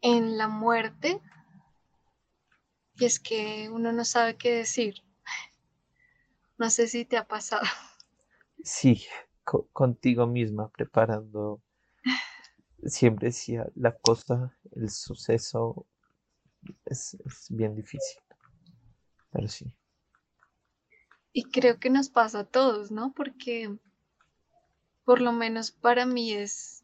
en 0.00 0.38
la 0.38 0.48
muerte 0.48 1.20
y 2.94 3.04
es 3.06 3.18
que 3.18 3.68
uno 3.70 3.92
no 3.92 4.04
sabe 4.04 4.36
qué 4.36 4.54
decir. 4.54 5.02
No 6.58 6.68
sé 6.68 6.86
si 6.86 7.06
te 7.06 7.16
ha 7.16 7.26
pasado. 7.26 7.66
Sí, 8.62 9.06
contigo 9.72 10.26
misma 10.26 10.68
preparando. 10.68 11.62
Siempre 12.84 13.28
decía 13.28 13.66
la 13.74 13.96
cosa, 13.96 14.56
el 14.72 14.90
suceso 14.90 15.86
es, 16.84 17.14
es 17.24 17.46
bien 17.50 17.74
difícil. 17.74 18.22
Pero 19.32 19.48
sí. 19.48 19.72
Y 21.32 21.44
creo 21.44 21.78
que 21.78 21.90
nos 21.90 22.08
pasa 22.08 22.40
a 22.40 22.44
todos, 22.44 22.90
¿no? 22.90 23.12
Porque 23.12 23.76
por 25.04 25.20
lo 25.20 25.32
menos 25.32 25.70
para 25.70 26.06
mí 26.06 26.32
es 26.32 26.80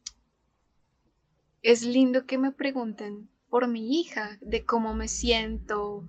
es 1.63 1.83
lindo 1.83 2.27
que 2.27 2.39
me 2.39 2.53
pregunten 2.53 3.29
por 3.49 3.67
mi 3.67 4.01
hija, 4.01 4.39
de 4.41 4.65
cómo 4.65 4.95
me 4.95 5.09
siento, 5.09 6.07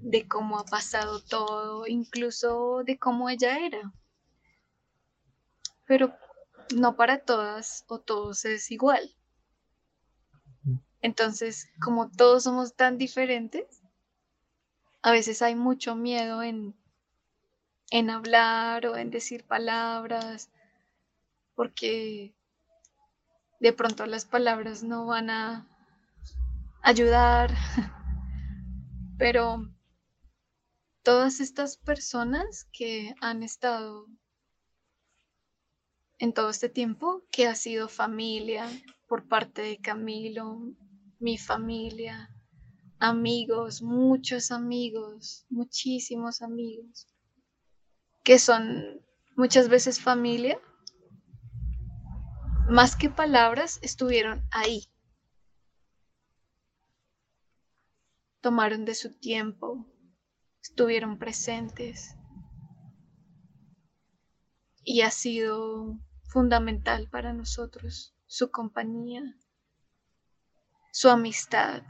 de 0.00 0.28
cómo 0.28 0.58
ha 0.58 0.64
pasado 0.64 1.20
todo, 1.20 1.86
incluso 1.88 2.82
de 2.84 2.96
cómo 2.96 3.28
ella 3.28 3.58
era. 3.58 3.92
Pero 5.86 6.14
no 6.74 6.96
para 6.96 7.18
todas 7.18 7.84
o 7.88 7.98
todos 8.00 8.44
es 8.44 8.70
igual. 8.70 9.14
Entonces, 11.00 11.68
como 11.82 12.10
todos 12.10 12.44
somos 12.44 12.74
tan 12.74 12.96
diferentes, 12.96 13.82
a 15.02 15.12
veces 15.12 15.42
hay 15.42 15.54
mucho 15.54 15.94
miedo 15.94 16.42
en, 16.42 16.74
en 17.90 18.08
hablar 18.08 18.86
o 18.86 18.96
en 18.96 19.10
decir 19.10 19.44
palabras, 19.44 20.50
porque 21.54 22.34
de 23.60 23.72
pronto 23.72 24.06
las 24.06 24.24
palabras 24.24 24.82
no 24.82 25.04
van 25.04 25.28
a 25.28 25.68
ayudar, 26.82 27.50
pero 29.18 29.70
todas 31.02 31.40
estas 31.40 31.76
personas 31.76 32.64
que 32.72 33.14
han 33.20 33.42
estado 33.42 34.06
en 36.24 36.32
todo 36.32 36.48
este 36.48 36.70
tiempo, 36.70 37.22
que 37.30 37.46
ha 37.46 37.54
sido 37.54 37.86
familia 37.86 38.66
por 39.06 39.28
parte 39.28 39.60
de 39.60 39.78
Camilo, 39.78 40.58
mi 41.18 41.36
familia, 41.36 42.30
amigos, 42.98 43.82
muchos 43.82 44.50
amigos, 44.50 45.44
muchísimos 45.50 46.40
amigos, 46.40 47.06
que 48.22 48.38
son 48.38 49.02
muchas 49.36 49.68
veces 49.68 50.00
familia, 50.00 50.58
más 52.70 52.96
que 52.96 53.10
palabras, 53.10 53.78
estuvieron 53.82 54.48
ahí. 54.50 54.88
Tomaron 58.40 58.86
de 58.86 58.94
su 58.94 59.12
tiempo, 59.12 59.86
estuvieron 60.62 61.18
presentes 61.18 62.16
y 64.84 65.02
ha 65.02 65.10
sido 65.10 65.98
fundamental 66.34 67.08
para 67.08 67.32
nosotros 67.32 68.12
su 68.26 68.50
compañía, 68.50 69.22
su 70.90 71.08
amistad. 71.08 71.84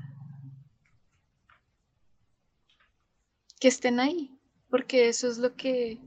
Que 3.59 3.69
estén 3.69 4.01
ahí, 4.01 4.39
porque 4.69 5.09
eso 5.09 5.29
es 5.29 5.39
lo 5.39 5.57
que, 5.57 5.99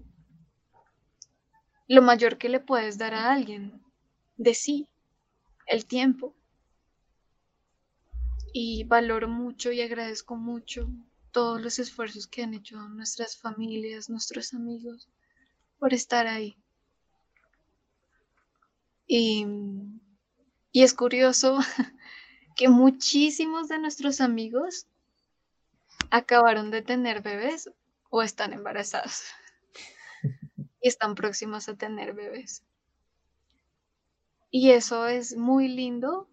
lo 1.88 2.04
mayor 2.04 2.38
que 2.38 2.50
le 2.50 2.60
puedes 2.60 3.00
dar 3.00 3.16
a 3.16 3.34
alguien, 3.34 3.84
de 4.36 4.54
sí, 4.54 4.88
el 5.66 5.88
tiempo. 5.88 6.36
Y 8.54 8.84
valoro 8.84 9.28
mucho 9.28 9.72
y 9.72 9.82
agradezco 9.82 10.36
mucho 10.36 10.88
todos 11.32 11.60
los 11.60 11.80
esfuerzos 11.80 12.28
que 12.28 12.44
han 12.44 12.54
hecho 12.54 12.78
nuestras 12.90 13.36
familias, 13.36 14.12
nuestros 14.12 14.54
amigos, 14.54 15.10
por 15.80 15.96
estar 15.96 16.28
ahí. 16.28 16.56
Y, 19.08 19.46
y 20.72 20.84
es 20.84 20.94
curioso 20.94 21.60
que 22.56 22.70
muchísimos 22.70 23.68
de 23.70 23.80
nuestros 23.80 24.22
amigos 24.22 24.88
acabaron 26.12 26.72
de 26.72 26.82
tener 26.82 27.22
bebés 27.22 27.70
o 28.10 28.22
están 28.22 28.54
embarazados 28.54 29.24
y 30.82 30.88
están 30.88 31.16
próximos 31.16 31.70
a 31.70 31.76
tener 31.76 32.14
bebés. 32.14 32.64
Y 34.50 34.72
eso 34.72 35.08
es 35.08 35.36
muy 35.36 35.68
lindo, 35.68 36.28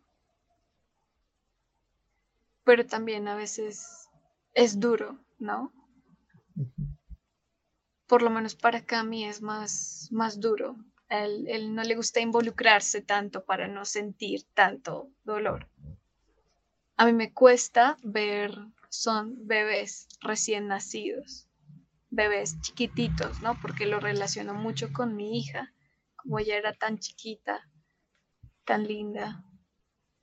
pero 2.65 2.87
también 2.87 3.29
a 3.29 3.35
veces 3.35 4.09
es 4.55 4.79
duro, 4.79 5.19
¿no? 5.39 5.73
Por 8.07 8.23
lo 8.23 8.31
menos 8.31 8.55
para 8.55 8.85
Cami 8.85 9.25
es 9.25 9.43
más, 9.43 10.09
más 10.13 10.41
duro. 10.41 10.77
Él, 11.09 11.47
él 11.49 11.75
no 11.75 11.83
le 11.83 11.95
gusta 11.97 12.21
involucrarse 12.21 13.03
tanto 13.03 13.45
para 13.45 13.69
no 13.69 13.85
sentir 13.85 14.45
tanto 14.55 15.11
dolor. 15.23 15.69
A 16.97 17.07
mí 17.07 17.13
me 17.13 17.33
cuesta 17.33 17.97
ver, 18.03 18.55
son 18.89 19.47
bebés 19.47 20.09
recién 20.21 20.69
nacidos, 20.69 21.49
bebés 22.11 22.61
chiquititos, 22.61 23.43
¿no? 23.43 23.59
Porque 23.61 23.87
lo 23.87 23.99
relaciono 24.01 24.55
mucho 24.55 24.93
con 24.93 25.17
mi 25.17 25.39
hija, 25.39 25.75
como 26.17 26.39
ella 26.39 26.57
era 26.57 26.73
tan 26.73 26.99
chiquita, 26.99 27.69
tan 28.65 28.87
linda. 28.87 29.45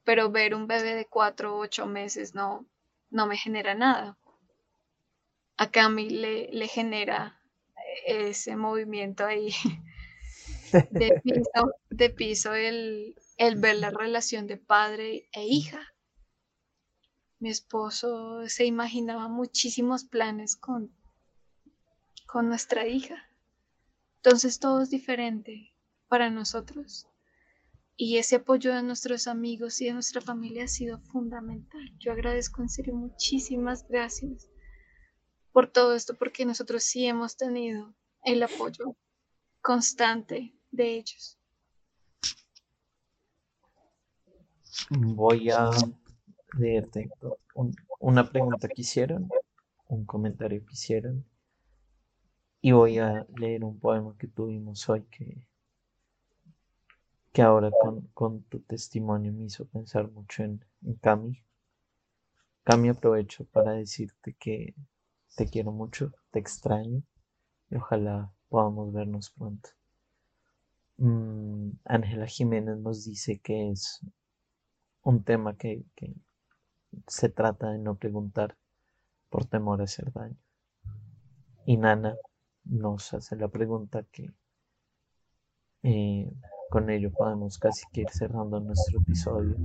Pero 0.03 0.32
ver 0.32 0.56
un 0.56 0.66
bebé 0.66 0.95
de 0.95 1.06
cuatro 1.06 1.56
o 1.56 1.60
ocho 1.60 1.86
meses 1.86 2.34
no, 2.34 2.66
no 3.10 3.28
me 3.28 3.38
genera 3.38 3.76
nada. 3.76 4.18
A 5.58 5.70
Cami 5.70 6.10
le, 6.10 6.49
le 6.52 6.68
genera 6.68 7.40
ese 8.06 8.56
movimiento 8.56 9.26
ahí 9.26 9.49
de 10.72 11.19
piso, 11.23 11.73
de 11.89 12.10
piso 12.10 12.53
el, 12.53 13.15
el 13.38 13.56
ver 13.56 13.77
la 13.77 13.89
relación 13.89 14.48
de 14.48 14.57
padre 14.57 15.30
e 15.31 15.45
hija. 15.45 15.81
Mi 17.39 17.49
esposo 17.49 18.48
se 18.48 18.65
imaginaba 18.65 19.27
muchísimos 19.27 20.03
planes 20.03 20.56
con, 20.56 20.95
con 22.27 22.48
nuestra 22.48 22.88
hija. 22.88 23.15
Entonces 24.18 24.60
todo 24.60 24.81
es 24.81 24.89
diferente 24.89 25.73
para 26.07 26.30
nosotros. 26.30 27.07
Y 27.98 28.18
ese 28.18 28.38
apoyo 28.38 28.73
de 28.73 28.84
nuestros 28.84 29.27
amigos 29.27 29.81
y 29.81 29.85
de 29.85 29.93
nuestra 29.93 30.22
familia 30.22 30.65
ha 30.65 30.68
sido 30.68 30.99
fundamental. 30.99 31.91
Yo 31.99 32.11
agradezco 32.11 32.61
en 32.61 32.69
serio 32.69 32.95
muchísimas 32.95 33.88
gracias 33.88 34.48
por 35.52 35.68
todo 35.68 35.95
esto, 35.95 36.15
porque 36.15 36.45
nosotros 36.45 36.84
sí 36.84 37.06
hemos 37.06 37.38
tenido 37.38 37.93
el 38.23 38.43
apoyo 38.43 38.95
constante 39.61 40.53
de 40.72 40.95
ellos. 40.95 41.38
Voy 44.89 45.49
a 45.49 45.69
leerte 46.57 47.10
una 47.99 48.30
pregunta 48.30 48.68
que 48.68 48.81
hicieron, 48.81 49.30
un 49.88 50.06
comentario 50.06 50.65
que 50.65 50.73
hicieron, 50.73 51.26
y 52.61 52.72
voy 52.72 52.99
a 52.99 53.26
leer 53.35 53.64
un 53.64 53.80
poema 53.80 54.15
que 54.18 54.27
tuvimos 54.27 54.88
hoy 54.89 55.03
que 55.03 55.45
que 57.31 57.41
ahora 57.41 57.72
con, 58.14 58.43
tu 58.43 58.60
testimonio 58.60 59.31
me 59.31 59.45
hizo 59.45 59.65
pensar 59.65 60.10
mucho 60.11 60.43
en, 60.43 60.64
en 60.84 60.95
Cami. 60.95 61.41
Cami, 62.64 62.89
aprovecho 62.89 63.45
para 63.45 63.72
decirte 63.73 64.35
que 64.38 64.76
te 65.35 65.48
quiero 65.48 65.72
mucho, 65.72 66.11
te 66.31 66.39
extraño 66.39 67.02
y 67.69 67.76
ojalá 67.76 68.34
podamos 68.49 68.91
vernos 68.91 69.30
pronto. 69.30 69.69
Mm, 70.97 71.72
Ángela 71.85 72.27
Jiménez 72.27 72.77
nos 72.77 73.05
dice 73.05 73.39
que 73.39 73.72
es 73.72 74.01
un 75.03 75.23
tema 75.23 75.55
que, 75.55 75.85
se 77.07 77.30
trata 77.30 77.72
de 77.72 77.80
no 77.80 77.95
preguntar 77.95 78.57
por 79.30 79.45
temor 79.45 79.81
a 79.81 79.85
hacer 79.85 80.11
daño. 80.11 80.38
Y 81.65 81.77
Nana 81.77 82.15
nos 82.65 83.13
hace 83.13 83.35
la 83.35 83.47
pregunta 83.47 84.03
que 84.11 84.30
eh, 85.84 86.31
con 86.69 86.89
ello 86.89 87.11
podemos 87.11 87.57
casi 87.57 87.84
que 87.91 88.01
ir 88.01 88.09
cerrando 88.09 88.59
nuestro 88.59 88.99
episodio 88.99 89.55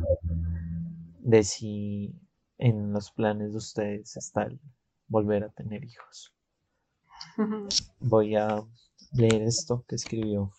de 1.19 1.43
si 1.43 2.15
en 2.59 2.93
los 2.93 3.11
planes 3.11 3.53
de 3.53 3.59
ustedes 3.59 4.17
está 4.17 4.45
el 4.45 4.61
volver 5.09 5.45
a 5.45 5.51
tener 5.51 5.85
hijos. 5.85 6.33
Voy 8.01 8.37
a 8.37 8.63
leer 9.13 9.43
esto 9.43 9.85
que 9.89 9.97
escribió 9.97 10.53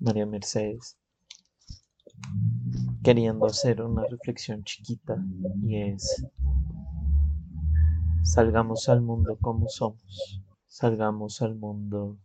María 0.00 0.24
Mercedes, 0.24 0.96
queriendo 3.04 3.44
hacer 3.44 3.82
una 3.82 4.04
reflexión 4.06 4.64
chiquita 4.64 5.22
y 5.62 5.76
es, 5.76 6.24
salgamos 8.22 8.88
al 8.88 9.02
mundo 9.02 9.36
como 9.38 9.68
somos, 9.68 10.42
salgamos 10.66 11.42
al 11.42 11.54
mundo 11.54 12.16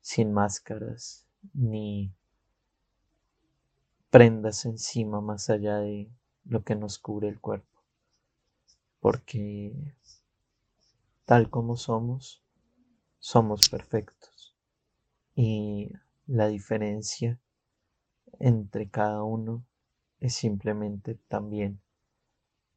sin 0.00 0.32
máscaras 0.32 1.26
ni 1.52 2.10
prendas 4.08 4.64
encima 4.64 5.20
más 5.20 5.50
allá 5.50 5.80
de 5.80 6.10
lo 6.46 6.64
que 6.64 6.76
nos 6.76 6.98
cubre 6.98 7.28
el 7.28 7.38
cuerpo. 7.38 7.82
Porque 9.00 9.74
tal 11.26 11.50
como 11.50 11.76
somos, 11.76 12.42
somos 13.18 13.68
perfectos. 13.68 14.54
Y 15.34 15.92
la 16.26 16.48
diferencia 16.48 17.40
entre 18.40 18.88
cada 18.88 19.22
uno 19.22 19.64
es 20.20 20.34
simplemente 20.34 21.14
también 21.28 21.80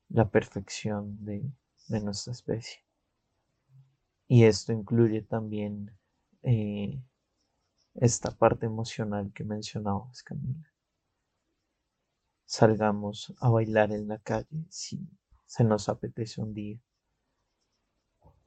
la 0.09 0.29
perfección 0.29 1.23
de, 1.25 1.51
nuestra 2.01 2.33
especie. 2.33 2.83
Y 4.27 4.43
esto 4.43 4.71
incluye 4.71 5.23
también 5.23 5.91
eh, 6.43 7.01
esta 7.95 8.31
parte 8.31 8.67
emocional 8.67 9.31
que 9.33 9.43
mencionabas, 9.43 10.21
Camila. 10.21 10.71
Salgamos 12.45 13.33
a 13.39 13.49
bailar 13.49 13.91
en 13.91 14.07
la 14.07 14.19
calle 14.19 14.65
si 14.69 14.99
se 15.45 15.63
nos 15.63 15.89
apetece 15.89 16.41
un 16.41 16.53
día, 16.53 16.79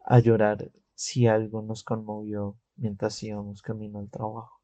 a 0.05 0.21
llorar 0.21 0.71
si 0.95 1.27
algo 1.27 1.63
nos 1.63 1.83
conmovió 1.83 2.57
mientras 2.77 3.21
íbamos 3.23 3.63
camino 3.63 3.99
al 3.99 4.11
trabajo, 4.11 4.62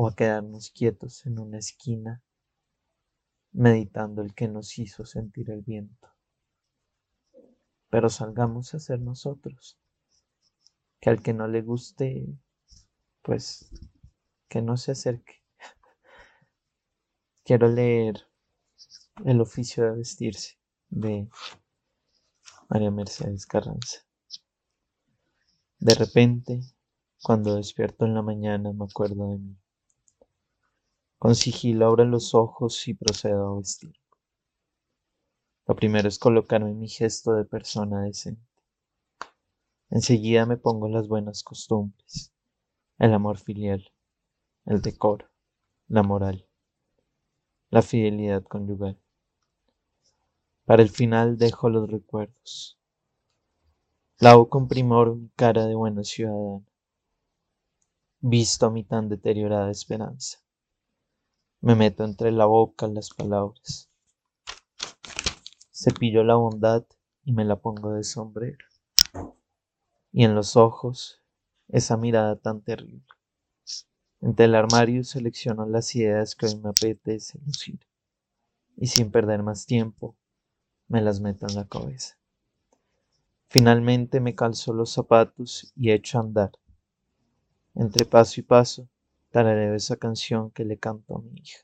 o 0.00 0.06
a 0.06 0.14
quedarnos 0.14 0.70
quietos 0.70 1.26
en 1.26 1.40
una 1.40 1.58
esquina 1.58 2.22
meditando 3.50 4.22
el 4.22 4.32
que 4.32 4.46
nos 4.46 4.78
hizo 4.78 5.04
sentir 5.04 5.50
el 5.50 5.62
viento. 5.62 6.08
Pero 7.90 8.08
salgamos 8.08 8.74
a 8.74 8.78
ser 8.78 9.00
nosotros, 9.00 9.76
que 11.00 11.10
al 11.10 11.20
que 11.20 11.34
no 11.34 11.48
le 11.48 11.62
guste, 11.62 12.28
pues 13.22 13.70
que 14.48 14.62
no 14.62 14.76
se 14.76 14.92
acerque 14.92 15.42
Quiero 17.44 17.66
leer 17.66 18.28
El 19.24 19.40
oficio 19.40 19.82
de 19.82 19.96
vestirse 19.96 20.60
de 20.90 21.28
María 22.68 22.92
Mercedes 22.92 23.46
Carranza. 23.46 24.06
De 25.80 25.94
repente, 25.96 26.60
cuando 27.20 27.56
despierto 27.56 28.04
en 28.04 28.14
la 28.14 28.22
mañana, 28.22 28.72
me 28.72 28.84
acuerdo 28.84 29.32
de 29.32 29.38
mí. 29.38 29.56
Con 31.18 31.34
sigilo 31.34 31.86
abro 31.86 32.04
los 32.04 32.32
ojos 32.34 32.86
y 32.86 32.94
procedo 32.94 33.48
a 33.48 33.58
vestir. 33.58 33.92
Lo 35.66 35.74
primero 35.74 36.06
es 36.06 36.18
colocarme 36.18 36.72
mi 36.74 36.88
gesto 36.88 37.32
de 37.32 37.44
persona 37.44 38.02
decente. 38.02 38.46
Enseguida 39.90 40.46
me 40.46 40.56
pongo 40.56 40.88
las 40.88 41.08
buenas 41.08 41.42
costumbres, 41.42 42.32
el 42.98 43.12
amor 43.14 43.38
filial, 43.38 43.90
el 44.64 44.80
decoro, 44.80 45.28
la 45.88 46.04
moral, 46.04 46.46
la 47.70 47.82
fidelidad 47.82 48.44
conyugal. 48.44 48.98
Para 50.66 50.82
el 50.82 50.90
final 50.90 51.36
dejo 51.36 51.68
los 51.68 51.90
recuerdos. 51.90 52.78
Lavo 54.20 54.48
con 54.48 54.68
primor 54.68 55.16
mi 55.16 55.30
cara 55.30 55.66
de 55.66 55.74
buena 55.74 56.04
ciudadana. 56.04 56.64
Visto 58.20 58.70
mi 58.70 58.84
tan 58.84 59.08
deteriorada 59.08 59.70
esperanza. 59.70 60.38
Me 61.60 61.74
meto 61.74 62.04
entre 62.04 62.30
la 62.30 62.46
boca 62.46 62.86
las 62.86 63.10
palabras. 63.10 63.90
Cepillo 65.72 66.22
la 66.22 66.36
bondad 66.36 66.84
y 67.24 67.32
me 67.32 67.44
la 67.44 67.56
pongo 67.56 67.92
de 67.92 68.04
sombrero. 68.04 68.64
Y 70.12 70.24
en 70.24 70.36
los 70.36 70.56
ojos 70.56 71.20
esa 71.68 71.96
mirada 71.96 72.36
tan 72.36 72.60
terrible. 72.60 73.04
Entre 74.20 74.44
el 74.44 74.54
armario 74.54 75.02
selecciono 75.02 75.66
las 75.66 75.94
ideas 75.96 76.36
que 76.36 76.46
hoy 76.46 76.56
me 76.56 76.70
apetece 76.70 77.40
lucir. 77.44 77.80
Y 78.76 78.86
sin 78.86 79.10
perder 79.10 79.42
más 79.42 79.66
tiempo, 79.66 80.16
me 80.86 81.02
las 81.02 81.20
meto 81.20 81.46
en 81.48 81.56
la 81.56 81.66
cabeza. 81.66 82.16
Finalmente 83.48 84.20
me 84.20 84.36
calzo 84.36 84.72
los 84.72 84.92
zapatos 84.92 85.72
y 85.74 85.90
echo 85.90 86.18
a 86.18 86.20
andar. 86.20 86.52
Entre 87.74 88.04
paso 88.04 88.40
y 88.40 88.44
paso, 88.44 88.88
tarareo 89.30 89.74
esa 89.74 89.96
canción 89.96 90.50
que 90.50 90.64
le 90.64 90.78
canto 90.78 91.16
a 91.16 91.20
mi 91.20 91.40
hija. 91.40 91.60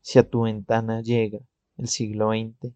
Si 0.00 0.18
a 0.18 0.28
tu 0.28 0.42
ventana 0.42 1.02
llega 1.02 1.40
el 1.76 1.88
siglo 1.88 2.30
XX, 2.30 2.74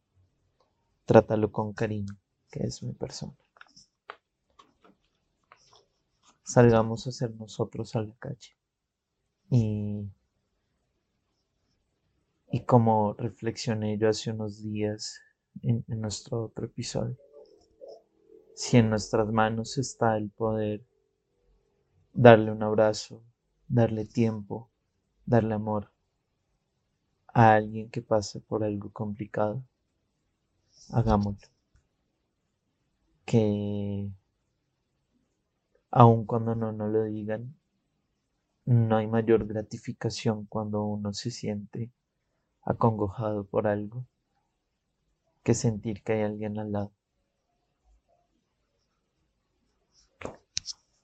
trátalo 1.05 1.53
con 1.53 1.73
cariño, 1.73 2.17
que 2.51 2.65
es 2.65 2.83
mi 2.83 2.93
persona. 2.93 3.35
Salgamos 6.43 7.07
a 7.07 7.13
ser 7.13 7.35
nosotros 7.35 7.97
a 7.97 8.03
la 8.03 8.15
calle. 8.19 8.57
Y, 9.51 10.09
y 12.51 12.61
como 12.65 13.15
reflexioné 13.15 13.99
yo 13.99 14.09
hace 14.09 14.31
unos 14.31 14.63
días 14.63 15.21
en, 15.63 15.85
en 15.89 16.01
nuestro 16.01 16.45
otro 16.45 16.67
episodio, 16.67 17.17
si 18.55 18.77
en 18.77 18.91
nuestras 18.91 19.29
manos 19.33 19.79
está 19.79 20.17
el 20.17 20.31
poder 20.31 20.85
darle 22.13 22.53
un 22.53 22.63
abrazo, 22.63 23.23
darle 23.75 24.05
tiempo, 24.05 24.71
darle 25.27 25.55
amor 25.55 25.91
a 27.27 27.55
alguien 27.55 27.91
que 27.91 28.03
pasa 28.03 28.39
por 28.39 28.63
algo 28.63 28.91
complicado, 28.93 29.65
hagámoslo. 30.91 31.49
Que 33.25 34.09
aun 35.91 36.25
cuando 36.25 36.55
no 36.55 36.71
nos 36.71 36.93
lo 36.93 37.03
digan, 37.03 37.57
no 38.65 38.97
hay 38.97 39.09
mayor 39.09 39.45
gratificación 39.45 40.47
cuando 40.47 40.85
uno 40.85 41.13
se 41.13 41.33
siente 41.33 41.91
acongojado 42.63 43.45
por 43.45 43.67
algo 43.67 44.07
que 45.43 45.55
sentir 45.55 46.03
que 46.05 46.13
hay 46.13 46.23
alguien 46.23 46.59
al 46.61 46.71
lado. 46.71 46.93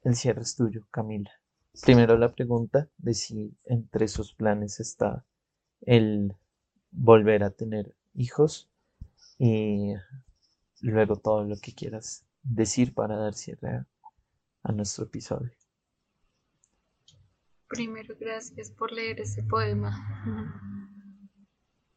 El 0.04 0.14
cierre 0.14 0.42
es 0.42 0.54
tuyo, 0.54 0.86
Camila. 0.92 1.30
Primero 1.82 2.18
la 2.18 2.32
pregunta 2.32 2.88
de 2.98 3.14
si 3.14 3.56
entre 3.64 4.08
sus 4.08 4.34
planes 4.34 4.80
está 4.80 5.24
el 5.82 6.34
volver 6.90 7.44
a 7.44 7.50
tener 7.50 7.94
hijos 8.14 8.68
y 9.38 9.94
luego 10.80 11.16
todo 11.16 11.44
lo 11.44 11.56
que 11.56 11.74
quieras 11.74 12.26
decir 12.42 12.92
para 12.92 13.16
dar 13.16 13.34
cierre 13.34 13.86
a 14.62 14.72
nuestro 14.72 15.04
episodio. 15.04 15.52
Primero, 17.68 18.16
gracias 18.18 18.70
por 18.70 18.92
leer 18.92 19.20
ese 19.20 19.42
poema. 19.44 19.92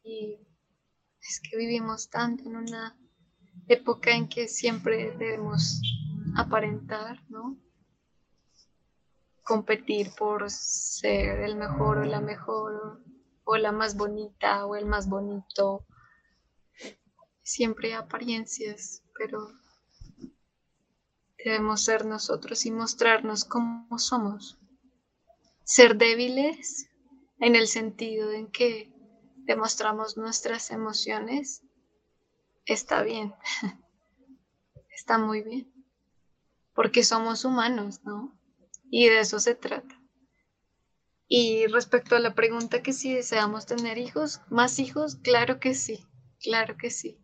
Y 0.04 0.38
es 1.20 1.40
que 1.40 1.56
vivimos 1.56 2.08
tanto 2.08 2.44
en 2.44 2.56
una 2.56 2.96
época 3.66 4.14
en 4.14 4.28
que 4.28 4.46
siempre 4.46 5.16
debemos 5.18 5.80
aparentar, 6.36 7.18
¿no? 7.28 7.58
Competir 9.44 10.10
por 10.16 10.50
ser 10.50 11.40
el 11.40 11.56
mejor 11.56 11.98
o 11.98 12.04
la 12.04 12.20
mejor 12.20 13.02
o 13.44 13.56
la 13.56 13.72
más 13.72 13.94
bonita 13.96 14.66
o 14.66 14.74
el 14.74 14.86
más 14.86 15.08
bonito. 15.08 15.86
Siempre 17.42 17.94
apariencias, 17.94 19.04
pero 19.18 19.52
debemos 21.36 21.82
ser 21.82 22.06
nosotros 22.06 22.64
y 22.64 22.70
mostrarnos 22.70 23.44
como 23.44 23.98
somos. 23.98 24.58
Ser 25.62 25.96
débiles 25.96 26.88
en 27.38 27.54
el 27.54 27.68
sentido 27.68 28.32
en 28.32 28.50
que 28.50 28.92
demostramos 29.44 30.16
nuestras 30.16 30.70
emociones 30.70 31.62
está 32.64 33.02
bien. 33.02 33.34
está 34.90 35.18
muy 35.18 35.42
bien. 35.42 35.70
Porque 36.74 37.04
somos 37.04 37.44
humanos, 37.44 38.00
¿no? 38.04 38.32
Y 38.90 39.08
de 39.08 39.20
eso 39.20 39.40
se 39.40 39.54
trata. 39.54 40.00
Y 41.26 41.66
respecto 41.66 42.16
a 42.16 42.20
la 42.20 42.34
pregunta 42.34 42.82
que 42.82 42.92
si 42.92 43.12
deseamos 43.12 43.66
tener 43.66 43.98
hijos, 43.98 44.40
más 44.50 44.78
hijos, 44.78 45.16
claro 45.16 45.58
que 45.58 45.74
sí, 45.74 46.06
claro 46.40 46.76
que 46.76 46.90
sí. 46.90 47.18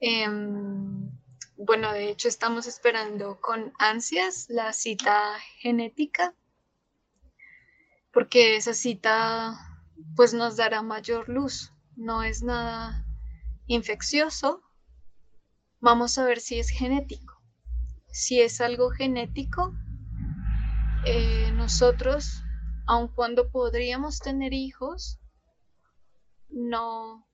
Em, 0.00 1.10
bueno, 1.56 1.92
de 1.92 2.10
hecho 2.10 2.28
estamos 2.28 2.66
esperando 2.66 3.40
con 3.40 3.72
ansias 3.78 4.46
la 4.48 4.72
cita 4.72 5.38
genética, 5.60 6.34
porque 8.12 8.56
esa 8.56 8.74
cita 8.74 9.58
pues 10.14 10.34
nos 10.34 10.56
dará 10.56 10.82
mayor 10.82 11.28
luz, 11.28 11.72
no 11.96 12.22
es 12.22 12.42
nada 12.42 13.06
infeccioso. 13.66 14.62
Vamos 15.80 16.18
a 16.18 16.24
ver 16.24 16.40
si 16.40 16.58
es 16.58 16.70
genético. 16.70 17.34
Si 18.10 18.40
es 18.40 18.60
algo 18.60 18.90
genético, 18.90 19.74
eh, 21.04 21.52
nosotros, 21.52 22.42
aun 22.86 23.08
cuando 23.08 23.50
podríamos 23.50 24.18
tener 24.18 24.52
hijos, 24.52 25.18
no, 26.48 27.26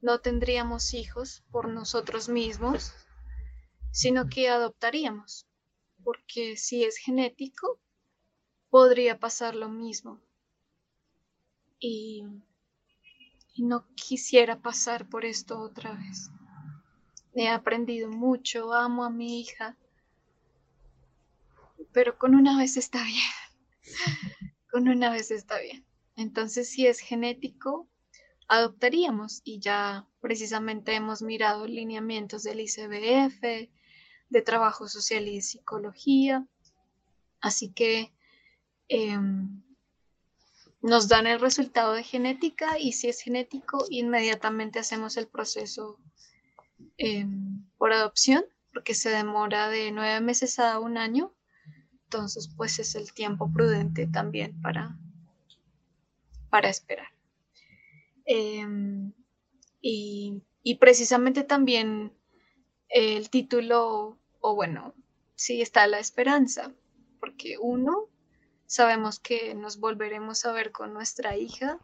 no 0.00 0.20
tendríamos 0.20 0.94
hijos 0.94 1.44
por 1.50 1.68
nosotros 1.68 2.28
mismos, 2.28 2.92
sino 3.90 4.28
que 4.28 4.48
adoptaríamos, 4.48 5.46
porque 6.04 6.56
si 6.56 6.84
es 6.84 6.96
genético, 6.96 7.80
podría 8.70 9.18
pasar 9.18 9.54
lo 9.54 9.68
mismo. 9.68 10.20
Y, 11.80 12.24
y 13.54 13.62
no 13.62 13.86
quisiera 13.94 14.60
pasar 14.60 15.08
por 15.08 15.24
esto 15.24 15.60
otra 15.60 15.92
vez. 15.92 16.30
He 17.34 17.48
aprendido 17.48 18.10
mucho, 18.10 18.72
amo 18.72 19.04
a 19.04 19.10
mi 19.10 19.40
hija 19.40 19.76
pero 21.98 22.16
con 22.16 22.36
una 22.36 22.56
vez 22.56 22.76
está 22.76 23.02
bien. 23.02 23.32
con 24.70 24.88
una 24.88 25.10
vez 25.10 25.32
está 25.32 25.58
bien. 25.58 25.84
Entonces, 26.14 26.70
si 26.70 26.86
es 26.86 27.00
genético, 27.00 27.88
adoptaríamos 28.46 29.40
y 29.42 29.58
ya 29.58 30.06
precisamente 30.20 30.94
hemos 30.94 31.22
mirado 31.22 31.66
lineamientos 31.66 32.44
del 32.44 32.60
ICBF, 32.60 33.42
de 34.28 34.42
trabajo 34.42 34.86
social 34.86 35.26
y 35.26 35.42
psicología. 35.42 36.46
Así 37.40 37.72
que 37.72 38.14
em, 38.86 39.60
nos 40.80 41.08
dan 41.08 41.26
el 41.26 41.40
resultado 41.40 41.94
de 41.94 42.04
genética 42.04 42.78
y 42.78 42.92
si 42.92 43.08
es 43.08 43.20
genético, 43.22 43.86
inmediatamente 43.90 44.78
hacemos 44.78 45.16
el 45.16 45.26
proceso 45.26 45.98
em, 46.96 47.68
por 47.76 47.92
adopción, 47.92 48.44
porque 48.72 48.94
se 48.94 49.10
demora 49.10 49.68
de 49.68 49.90
nueve 49.90 50.20
meses 50.20 50.60
a 50.60 50.78
un 50.78 50.96
año 50.96 51.34
entonces, 52.08 52.48
pues 52.48 52.78
es 52.78 52.94
el 52.94 53.12
tiempo 53.12 53.52
prudente 53.52 54.06
también 54.06 54.58
para, 54.62 54.96
para 56.48 56.70
esperar. 56.70 57.08
Em, 58.24 59.12
y, 59.82 60.42
precisamente 60.80 61.44
también 61.44 62.14
el 62.88 63.28
título, 63.28 64.18
o 64.40 64.54
bueno, 64.54 64.94
sí 65.34 65.60
está 65.60 65.86
la 65.86 65.98
esperanza, 65.98 66.72
porque 67.20 67.58
uno, 67.60 68.08
sabemos 68.64 69.18
que 69.20 69.54
nos 69.54 69.78
volveremos 69.78 70.46
a 70.46 70.52
ver 70.52 70.72
con 70.72 70.94
nuestra 70.94 71.36
hija, 71.36 71.78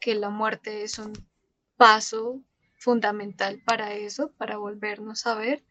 que 0.00 0.14
la 0.14 0.30
muerte 0.30 0.84
es 0.84 0.98
un 0.98 1.12
paso 1.76 2.42
fundamental 2.78 3.60
para 3.66 3.92
eso, 3.92 4.32
para 4.38 4.56
volvernos 4.56 5.26
a 5.26 5.34
ver. 5.34 5.62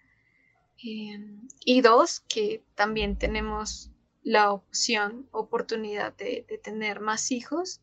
Em, 0.82 1.48
y 1.66 1.82
dos, 1.82 2.22
que 2.22 2.64
también 2.76 3.18
tenemos 3.18 3.92
la 4.24 4.52
opción, 4.52 5.28
oportunidad 5.32 6.16
de, 6.16 6.46
tener 6.64 7.00
más 7.02 7.32
hijos. 7.32 7.82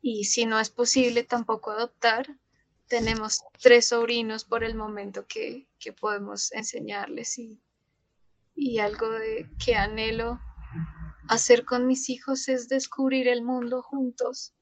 Y 0.00 0.24
si 0.24 0.46
no 0.46 0.58
es 0.60 0.70
posible 0.70 1.24
tampoco 1.24 1.72
adoptar, 1.72 2.38
tenemos 2.86 3.42
tres 3.60 3.88
sobrinos 3.88 4.44
por 4.44 4.64
el 4.64 4.74
momento 4.74 5.26
que, 5.26 5.66
podemos 6.00 6.52
enseñarles 6.52 7.38
y, 7.38 7.60
y 8.56 8.80
algo 8.80 9.06
que 9.64 9.76
anhelo 9.76 10.40
hacer 11.28 11.64
con 11.64 11.86
mis 11.86 12.08
hijos 12.08 12.48
es 12.48 12.68
descubrir 12.68 13.28
el 13.28 13.42
mundo 13.42 13.82
juntos. 13.82 14.54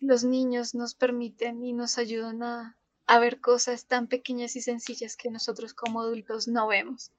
Los 0.00 0.22
niños 0.22 0.74
nos 0.74 0.94
permiten 0.94 1.64
y 1.64 1.72
nos 1.72 1.98
ayudan 1.98 2.42
a, 2.42 2.77
a 3.08 3.18
ver 3.18 3.40
cosas 3.40 3.86
tan 3.86 4.06
pequeñas 4.06 4.54
y 4.54 4.60
sencillas 4.60 5.16
que 5.16 5.30
nosotros 5.30 5.72
como 5.72 6.02
adultos 6.02 6.46
no 6.46 6.68
vemos. 6.68 7.10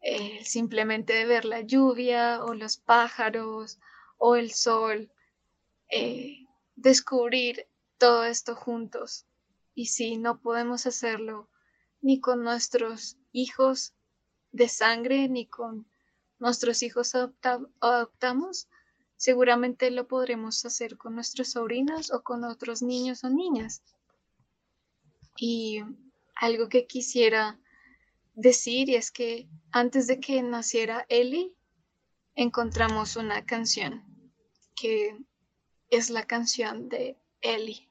Eh, 0.00 0.44
simplemente 0.44 1.24
ver 1.24 1.44
la 1.44 1.60
lluvia 1.60 2.42
o 2.44 2.52
los 2.54 2.76
pájaros 2.76 3.78
o 4.18 4.34
el 4.34 4.50
sol, 4.50 5.12
eh, 5.88 6.46
descubrir 6.74 7.68
todo 7.96 8.24
esto 8.24 8.56
juntos. 8.56 9.24
Y 9.72 9.86
si 9.86 10.16
no 10.16 10.40
podemos 10.40 10.84
hacerlo 10.84 11.48
ni 12.00 12.20
con 12.20 12.42
nuestros 12.42 13.16
hijos 13.30 13.94
de 14.50 14.68
sangre, 14.68 15.28
ni 15.28 15.46
con 15.46 15.86
nuestros 16.40 16.82
hijos 16.82 17.14
adoptamos, 17.14 18.68
seguramente 19.16 19.92
lo 19.92 20.08
podremos 20.08 20.64
hacer 20.64 20.98
con 20.98 21.14
nuestros 21.14 21.52
sobrinos 21.52 22.12
o 22.12 22.24
con 22.24 22.42
otros 22.42 22.82
niños 22.82 23.22
o 23.22 23.30
niñas. 23.30 23.80
Y 25.36 25.80
algo 26.34 26.68
que 26.68 26.86
quisiera 26.86 27.58
decir 28.34 28.90
es 28.90 29.10
que 29.10 29.48
antes 29.72 30.06
de 30.06 30.20
que 30.20 30.42
naciera 30.42 31.06
Ellie, 31.08 31.54
encontramos 32.34 33.16
una 33.16 33.44
canción 33.44 34.04
que 34.74 35.16
es 35.90 36.10
la 36.10 36.24
canción 36.24 36.88
de 36.88 37.18
Ellie. 37.42 37.88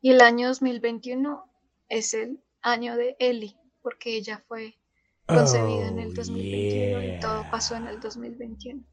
Y 0.00 0.10
el 0.10 0.20
año 0.20 0.48
2021 0.48 1.44
es 1.88 2.14
el 2.14 2.42
año 2.60 2.96
de 2.96 3.16
Ellie, 3.18 3.56
porque 3.82 4.16
ella 4.16 4.44
fue 4.48 4.76
concebida 5.26 5.88
en 5.88 5.98
el 5.98 6.14
2021 6.14 7.16
y 7.16 7.20
todo 7.20 7.44
pasó 7.50 7.76
en 7.76 7.86
el 7.86 8.00
2021. 8.00 8.84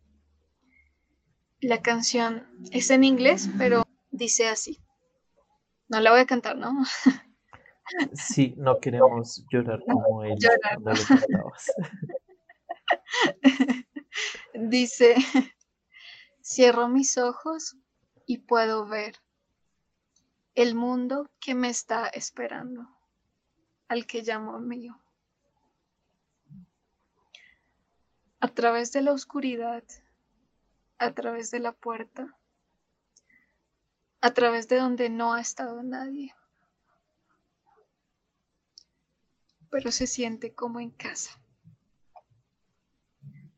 La 1.61 1.81
canción 1.81 2.47
es 2.72 2.89
en 2.89 3.03
inglés, 3.03 3.49
pero 3.57 3.85
dice 4.11 4.47
así. 4.47 4.80
No 5.90 5.99
la 5.99 6.11
voy 6.11 6.22
a 6.22 6.26
cantar, 6.26 6.56
¿no? 6.56 6.86
Sí, 8.14 8.53
no 8.57 8.80
queremos 8.80 9.44
llorar 9.52 9.80
como 9.88 10.24
él 10.24 10.38
Dice, 14.53 15.16
cierro 16.44 16.88
mis 16.88 17.18
ojos 17.18 17.78
y 18.28 18.38
puedo 18.40 18.88
ver 18.88 19.16
el 20.56 20.76
mundo 20.76 21.30
que 21.40 21.56
me 21.56 21.70
está 21.70 22.07
esperando, 22.07 22.88
al 23.88 24.06
que 24.06 24.22
llamo 24.22 24.60
mío. 24.60 24.99
A 28.40 28.49
través 28.49 28.91
de 28.91 29.02
la 29.02 29.14
oscuridad, 29.14 29.84
a 30.98 31.14
través 31.14 31.49
de 31.49 31.60
la 31.60 31.72
puerta, 31.72 32.38
a 34.22 34.32
través 34.32 34.68
de 34.68 34.78
donde 34.78 35.10
no 35.10 35.34
ha 35.34 35.41
estado 35.41 35.84
nadie. 35.84 36.34
pero 39.70 39.91
se 39.91 40.08
siente 40.08 40.54
como 40.54 40.80
en 40.80 40.91
casa. 40.91 41.32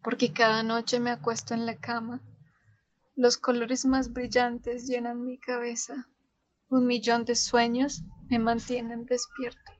Porque 0.03 0.33
cada 0.33 0.63
noche 0.63 0.99
me 0.99 1.11
acuesto 1.11 1.53
en 1.53 1.65
la 1.65 1.77
cama, 1.77 2.21
los 3.15 3.37
colores 3.37 3.85
más 3.85 4.11
brillantes 4.13 4.87
llenan 4.87 5.23
mi 5.23 5.37
cabeza, 5.37 6.07
un 6.69 6.87
millón 6.87 7.25
de 7.25 7.35
sueños 7.35 8.03
me 8.29 8.39
mantienen 8.39 9.05
despierto. 9.05 9.71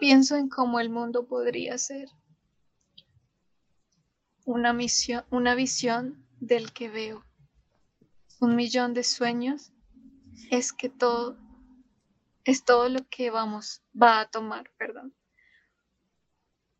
Pienso 0.00 0.36
en 0.36 0.48
cómo 0.48 0.80
el 0.80 0.90
mundo 0.90 1.26
podría 1.26 1.78
ser. 1.78 2.08
Una, 4.44 4.72
misión, 4.72 5.24
una 5.30 5.54
visión 5.54 6.26
del 6.40 6.72
que 6.72 6.88
veo. 6.88 7.24
Un 8.42 8.56
millón 8.56 8.92
de 8.92 9.04
sueños 9.04 9.70
es 10.50 10.72
que 10.72 10.88
todo 10.88 11.38
es 12.42 12.64
todo 12.64 12.88
lo 12.88 13.08
que 13.08 13.30
vamos, 13.30 13.82
va 13.94 14.18
a 14.18 14.28
tomar, 14.28 14.68
perdón. 14.76 15.14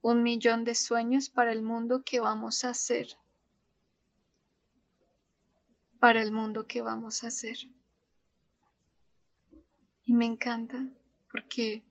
Un 0.01 0.25
millón 0.25 0.65
de 0.65 0.75
sueños 0.75 1.31
para 1.31 1.53
el 1.53 1.63
mundo 1.63 2.03
que 2.05 2.19
vamos 2.19 2.65
a 2.65 2.71
hacer. 2.71 3.17
Para 6.01 6.21
el 6.21 6.33
mundo 6.33 6.67
que 6.67 6.83
vamos 6.83 7.23
a 7.23 7.29
hacer. 7.29 7.59
Y 10.05 10.15
me 10.15 10.27
encanta 10.27 10.85
porque 11.31 11.85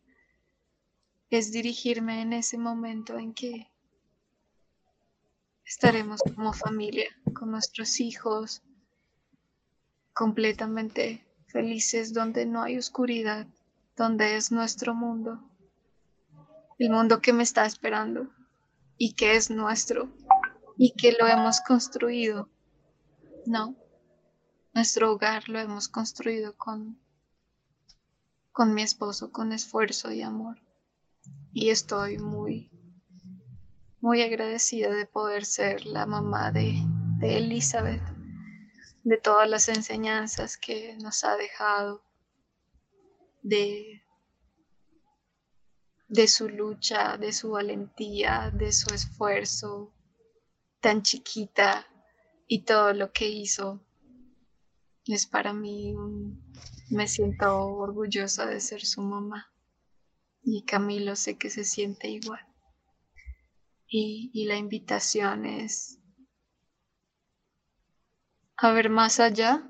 es 1.29 1.53
dirigirme 1.53 2.21
en 2.21 2.33
ese 2.33 2.57
momento 2.57 3.17
en 3.17 3.33
que 3.33 3.71
estaremos 5.63 6.19
como 6.35 6.51
familia, 6.51 7.07
con 7.33 7.51
nuestros 7.51 8.01
hijos, 8.01 8.61
completamente 10.13 11.25
felices 11.47 12.13
donde 12.13 12.45
no 12.45 12.61
hay 12.61 12.77
oscuridad, 12.77 13.47
donde 13.95 14.35
es 14.35 14.51
nuestro 14.51 14.93
mundo, 14.93 15.41
el 16.79 16.89
mundo 16.89 17.21
que 17.21 17.33
me 17.33 17.43
está 17.43 17.65
esperando 17.65 18.27
y 18.97 19.13
que 19.13 19.35
es 19.35 19.49
nuestro 19.49 20.09
y 20.77 20.93
que 20.93 21.11
lo 21.11 21.27
hemos 21.27 21.61
construido. 21.61 22.49
No, 23.45 23.75
nuestro 24.73 25.11
hogar 25.11 25.49
lo 25.49 25.59
hemos 25.59 25.87
construido 25.87 26.55
con, 26.55 26.99
con 28.51 28.73
mi 28.73 28.81
esposo, 28.81 29.31
con 29.31 29.51
esfuerzo 29.51 30.11
y 30.11 30.21
amor. 30.21 30.59
Y 31.53 31.69
estoy 31.69 32.17
muy, 32.17 32.71
muy 33.99 34.21
agradecida 34.21 34.89
de 34.89 35.05
poder 35.05 35.45
ser 35.45 35.85
la 35.85 36.05
mamá 36.05 36.51
de, 36.51 36.81
de 37.19 37.37
Elizabeth, 37.37 38.01
de 39.03 39.17
todas 39.17 39.49
las 39.49 39.67
enseñanzas 39.69 40.57
que 40.57 40.95
nos 40.97 41.23
ha 41.23 41.35
dejado 41.35 42.03
de, 43.41 44.03
de 46.07 46.27
su 46.27 46.49
lucha, 46.49 47.17
de 47.17 47.33
su 47.33 47.51
valentía, 47.51 48.51
de 48.53 48.71
su 48.71 48.93
esfuerzo 48.93 49.93
tan 50.79 51.01
chiquita 51.03 51.87
y 52.47 52.63
todo 52.63 52.93
lo 52.93 53.11
que 53.11 53.27
hizo. 53.27 53.81
Es 55.05 55.25
para 55.25 55.53
mí 55.53 55.95
me 56.89 57.07
siento 57.07 57.65
orgullosa 57.65 58.45
de 58.45 58.59
ser 58.59 58.85
su 58.85 59.01
mamá 59.01 59.51
y 60.43 60.63
Camilo 60.63 61.15
sé 61.15 61.37
que 61.37 61.49
se 61.49 61.63
siente 61.63 62.09
igual. 62.09 62.45
Y, 63.87 64.31
y 64.33 64.45
la 64.45 64.57
invitación 64.57 65.45
es 65.45 66.00
a 68.61 68.71
ver 68.71 68.91
más 68.91 69.19
allá 69.19 69.67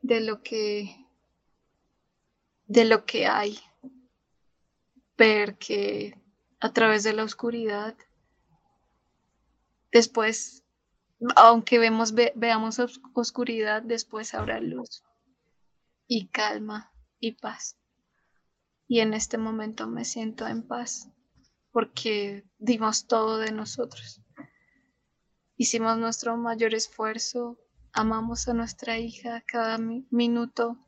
de 0.00 0.20
lo 0.20 0.42
que 0.42 0.96
de 2.66 2.84
lo 2.84 3.04
que 3.04 3.26
hay, 3.26 3.58
ver 5.18 5.58
que 5.58 6.16
a 6.60 6.72
través 6.72 7.02
de 7.02 7.12
la 7.12 7.24
oscuridad, 7.24 7.96
después, 9.90 10.64
aunque 11.34 11.78
vemos, 11.78 12.14
veamos 12.14 12.78
oscuridad, 13.14 13.82
después 13.82 14.34
habrá 14.34 14.60
luz 14.60 15.02
y 16.06 16.28
calma 16.28 16.92
y 17.18 17.32
paz. 17.32 17.76
Y 18.86 19.00
en 19.00 19.14
este 19.14 19.36
momento 19.36 19.86
me 19.88 20.04
siento 20.04 20.46
en 20.46 20.66
paz 20.66 21.08
porque 21.72 22.44
dimos 22.58 23.06
todo 23.06 23.38
de 23.38 23.52
nosotros. 23.52 24.22
Hicimos 25.56 25.98
nuestro 25.98 26.36
mayor 26.36 26.72
esfuerzo, 26.74 27.58
amamos 27.92 28.48
a 28.48 28.54
nuestra 28.54 28.98
hija 28.98 29.42
cada 29.46 29.78
minuto 30.10 30.78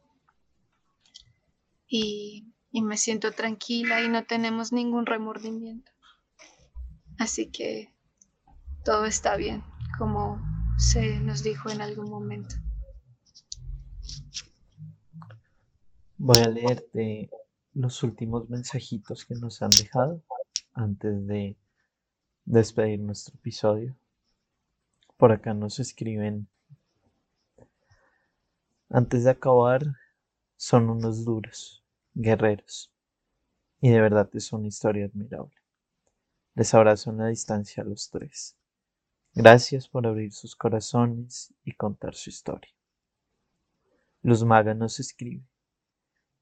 y, 1.89 2.49
me 2.73 2.97
siento 2.97 3.33
tranquila 3.33 4.03
y 4.03 4.09
no 4.09 4.25
tenemos 4.25 4.73
ningún 4.73 5.05
remordimiento. 5.05 5.93
Así 7.19 7.51
que 7.51 7.93
todo 8.85 9.05
está 9.05 9.37
bien, 9.37 9.63
como 9.99 10.41
se 10.79 11.21
nos 11.21 11.43
dijo 11.43 11.71
en 11.71 11.83
algún 11.83 12.09
momento. 12.11 12.55
Voy 16.17 16.39
a 16.39 16.49
leerte 16.49 17.31
los 17.75 18.03
últimos 18.03 18.49
mensajitos 18.49 19.25
que 19.25 19.35
nos 19.35 19.61
han 19.61 19.71
dejado 19.71 20.23
antes 20.73 21.27
de 21.27 21.57
despedir 22.45 23.01
nuestro 23.01 23.35
episodio. 23.35 23.97
Por 25.17 25.33
acá 25.33 25.55
nos 25.55 25.79
escriben, 25.79 26.49
antes 28.93 29.25
de 29.25 29.31
acabar, 29.31 29.83
son 30.57 30.91
unos 30.91 31.25
duros 31.25 31.83
guerreros. 32.15 32.91
y 33.81 33.89
de 33.89 34.01
verdad 34.01 34.31
es 34.35 34.53
una 34.53 34.69
historia 34.69 35.07
admirable. 35.07 35.57
Les 36.55 36.73
abrazo 36.73 37.11
en 37.11 37.19
la 37.19 37.27
distancia 37.27 37.83
a 37.83 37.87
los 37.87 38.11
tres. 38.11 38.57
Gracias 39.35 39.89
por 39.89 40.07
abrir 40.07 40.33
sus 40.33 40.55
corazones 40.55 41.53
y 41.65 41.73
contar 41.73 42.15
su 42.15 42.31
historia. 42.31 42.71
Luz 44.23 44.45
Maga 44.45 44.75
nos 44.75 45.01
escribe. 45.01 45.43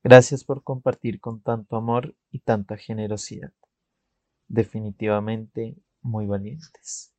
Gracias 0.03 0.45
por 0.45 0.63
compartir 0.63 1.19
con 1.19 1.41
tanto 1.41 1.77
amor 1.77 2.15
y 2.31 2.41
tanta 2.41 2.77
generosidad. 2.77 3.53
Definitivamente 4.49 5.77
muy 6.03 6.27
valientes. 6.27 7.15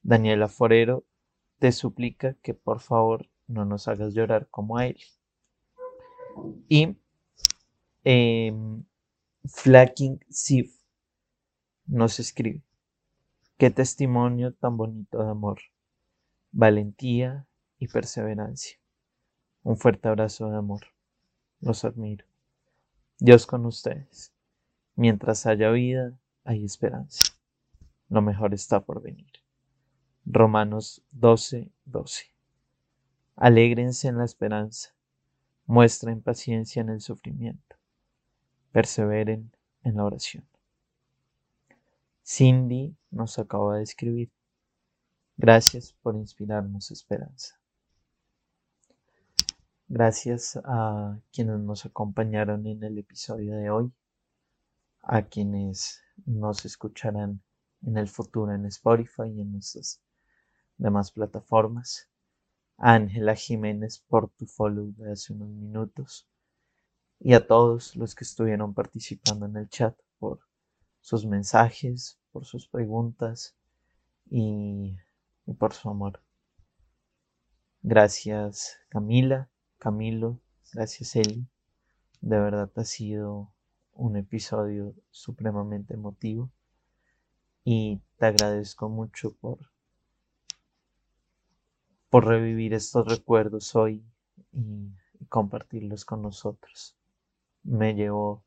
Daniela 0.00 0.48
Forero 0.48 1.04
te 1.58 1.72
suplica 1.72 2.32
que 2.34 2.54
por 2.54 2.80
favor 2.80 3.28
no 3.48 3.64
nos 3.64 3.88
hagas 3.88 4.14
llorar 4.14 4.46
como 4.50 4.78
a 4.78 4.86
él. 4.86 4.98
Y 6.68 6.96
eh, 8.04 8.54
Flacking 9.44 10.24
Sif 10.28 10.78
nos 11.86 12.20
escribe. 12.20 12.62
Qué 13.56 13.70
testimonio 13.70 14.54
tan 14.54 14.76
bonito 14.76 15.24
de 15.24 15.30
amor, 15.30 15.58
valentía 16.52 17.48
y 17.78 17.88
perseverancia. 17.88 18.78
Un 19.62 19.76
fuerte 19.76 20.08
abrazo 20.08 20.48
de 20.50 20.56
amor. 20.56 20.82
Los 21.60 21.84
admiro. 21.84 22.24
Dios 23.18 23.46
con 23.46 23.66
ustedes. 23.66 24.32
Mientras 24.94 25.46
haya 25.46 25.70
vida, 25.70 26.16
hay 26.44 26.64
esperanza. 26.64 27.24
Lo 28.08 28.22
mejor 28.22 28.54
está 28.54 28.80
por 28.80 29.02
venir. 29.02 29.32
Romanos 30.24 31.02
12, 31.10 31.72
12. 31.84 32.37
Alégrense 33.40 34.08
en 34.08 34.18
la 34.18 34.24
esperanza. 34.24 34.90
Muestren 35.66 36.22
paciencia 36.22 36.82
en 36.82 36.88
el 36.88 37.00
sufrimiento. 37.00 37.76
Perseveren 38.72 39.52
en 39.84 39.94
la 39.94 40.04
oración. 40.04 40.44
Cindy 42.26 42.96
nos 43.12 43.38
acaba 43.38 43.76
de 43.76 43.84
escribir. 43.84 44.32
Gracias 45.36 45.94
por 46.02 46.16
inspirarnos 46.16 46.90
esperanza. 46.90 47.60
Gracias 49.86 50.58
a 50.64 51.16
quienes 51.32 51.60
nos 51.60 51.86
acompañaron 51.86 52.66
en 52.66 52.82
el 52.82 52.98
episodio 52.98 53.54
de 53.54 53.70
hoy, 53.70 53.92
a 55.02 55.22
quienes 55.22 56.02
nos 56.26 56.64
escucharán 56.64 57.40
en 57.82 57.98
el 57.98 58.08
futuro 58.08 58.52
en 58.52 58.66
Spotify 58.66 59.28
y 59.32 59.42
en 59.42 59.52
nuestras 59.52 60.02
demás 60.76 61.12
plataformas. 61.12 62.07
Ángela 62.78 63.34
Jiménez 63.34 63.98
por 64.08 64.30
tu 64.30 64.46
follow 64.46 64.92
de 64.96 65.10
hace 65.10 65.32
unos 65.32 65.48
minutos 65.48 66.28
y 67.18 67.34
a 67.34 67.44
todos 67.44 67.96
los 67.96 68.14
que 68.14 68.22
estuvieron 68.22 68.72
participando 68.72 69.46
en 69.46 69.56
el 69.56 69.68
chat 69.68 69.98
por 70.20 70.40
sus 71.00 71.26
mensajes, 71.26 72.20
por 72.30 72.44
sus 72.44 72.68
preguntas 72.68 73.56
y, 74.30 74.96
por 75.58 75.74
su 75.74 75.90
amor. 75.90 76.22
Gracias 77.82 78.78
Camila, 78.88 79.48
Camilo, 79.78 80.38
gracias 80.72 81.16
Eli. 81.16 81.48
De 82.20 82.38
verdad 82.38 82.70
ha 82.76 82.84
sido 82.84 83.52
un 83.92 84.16
episodio 84.16 84.94
supremamente 85.10 85.94
emotivo 85.94 86.48
y 87.64 88.00
te 88.18 88.26
agradezco 88.26 88.88
mucho 88.88 89.34
por 89.34 89.58
por 92.10 92.26
revivir 92.26 92.74
estos 92.74 93.06
recuerdos 93.06 93.74
hoy 93.76 94.02
y, 94.52 94.90
compartirlos 95.28 96.04
con 96.04 96.22
nosotros. 96.22 96.96
Me 97.64 97.94
llevó 97.94 98.44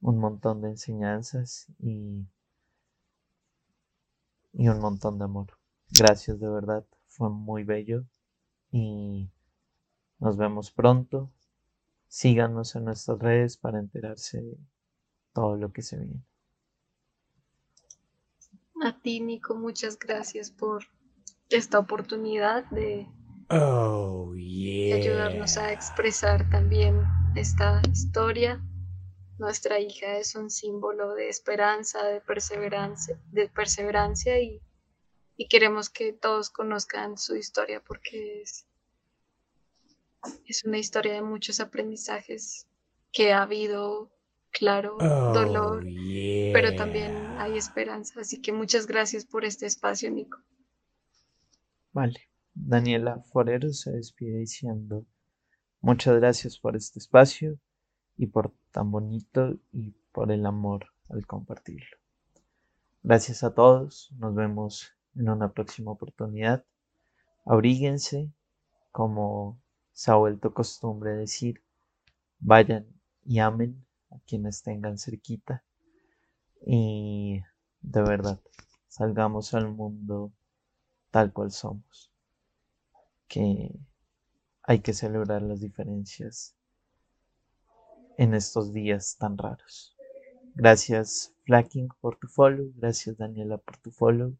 un 0.00 0.18
montón 0.18 0.62
de 0.62 0.68
enseñanzas 0.68 1.66
y, 1.78 2.24
y 4.52 4.68
un 4.68 4.78
montón 4.78 5.18
de 5.18 5.24
amor. 5.24 5.48
Gracias 5.90 6.40
de 6.40 6.48
verdad, 6.48 6.86
fue 7.08 7.28
muy 7.28 7.64
bello 7.64 8.04
y 8.70 9.28
nos 10.20 10.36
vemos 10.36 10.70
pronto. 10.70 11.30
Síganos 12.08 12.76
en 12.76 12.84
nuestras 12.84 13.18
redes 13.18 13.56
para 13.56 13.78
enterarse 13.78 14.40
de 14.40 14.56
todo 15.32 15.56
lo 15.56 15.72
que 15.72 15.82
se 15.82 15.98
viene. 15.98 16.22
A 18.82 19.00
ti, 19.00 19.20
Nico, 19.20 19.54
muchas 19.54 19.98
gracias 19.98 20.50
por 20.50 20.84
esta 21.50 21.78
oportunidad 21.78 22.64
de, 22.70 23.06
oh, 23.50 24.32
de 24.34 24.92
ayudarnos 24.94 25.56
a 25.56 25.72
expresar 25.72 26.48
también 26.50 27.02
esta 27.34 27.80
historia 27.90 28.62
nuestra 29.38 29.80
hija 29.80 30.18
es 30.18 30.36
un 30.36 30.48
símbolo 30.48 31.14
de 31.14 31.28
esperanza, 31.28 32.04
de 32.04 32.20
perseverancia, 32.20 33.20
de 33.32 33.48
perseverancia 33.48 34.40
y, 34.40 34.60
queremos 35.48 35.90
que 35.90 36.12
todos 36.12 36.50
conozcan 36.50 37.18
su 37.18 37.36
historia 37.36 37.82
porque 37.84 38.42
es, 38.42 38.66
es 40.46 40.64
una 40.64 40.78
historia 40.78 41.14
de 41.14 41.22
muchos 41.22 41.60
aprendizajes 41.60 42.68
que 43.12 43.32
ha 43.32 43.42
habido, 43.42 44.12
claro, 44.50 44.96
Oh, 45.00 45.32
dolor, 45.34 45.84
pero 46.52 46.76
también 46.76 47.36
hay 47.38 47.58
esperanza. 47.58 48.20
Así 48.20 48.40
que 48.40 48.52
muchas 48.52 48.86
gracias 48.86 49.26
por 49.26 49.44
este 49.44 49.66
espacio, 49.66 50.10
Nico. 50.10 50.38
Vale. 51.94 52.28
Daniela 52.54 53.20
Forero 53.20 53.72
se 53.72 53.92
despide 53.92 54.38
diciendo 54.38 55.06
muchas 55.80 56.16
gracias 56.16 56.58
por 56.58 56.74
este 56.74 56.98
espacio 56.98 57.56
y 58.16 58.26
por 58.26 58.52
tan 58.72 58.90
bonito 58.90 59.56
y 59.72 59.92
por 60.10 60.32
el 60.32 60.44
amor 60.44 60.86
al 61.08 61.24
compartirlo. 61.24 61.96
Gracias 63.04 63.44
a 63.44 63.54
todos, 63.54 64.10
nos 64.18 64.34
vemos 64.34 64.90
en 65.14 65.28
una 65.28 65.52
próxima 65.52 65.92
oportunidad. 65.92 66.64
Abríguense, 67.44 68.32
como 68.90 69.60
se 69.92 70.10
ha 70.10 70.16
vuelto 70.16 70.52
costumbre 70.52 71.12
decir, 71.12 71.62
vayan 72.40 72.86
y 73.24 73.38
amen 73.38 73.86
a 74.10 74.18
quienes 74.26 74.64
tengan 74.64 74.98
cerquita 74.98 75.62
y 76.66 77.40
de 77.82 78.02
verdad 78.02 78.40
salgamos 78.88 79.54
al 79.54 79.68
mundo 79.68 80.32
tal 81.14 81.32
cual 81.32 81.52
somos, 81.52 82.10
que 83.28 83.70
hay 84.64 84.80
que 84.80 84.92
celebrar 84.92 85.42
las 85.42 85.60
diferencias 85.60 86.56
en 88.18 88.34
estos 88.34 88.72
días 88.72 89.16
tan 89.16 89.38
raros. 89.38 89.96
Gracias 90.56 91.32
Flacking 91.44 91.86
por 92.00 92.16
tu 92.16 92.26
follow, 92.26 92.72
gracias 92.74 93.16
Daniela 93.16 93.58
por 93.58 93.76
tu 93.76 93.92
follow 93.92 94.36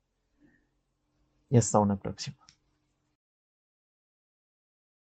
y 1.49 1.59
hasta 1.59 1.79
una 1.79 1.97
próxima. 1.97 2.44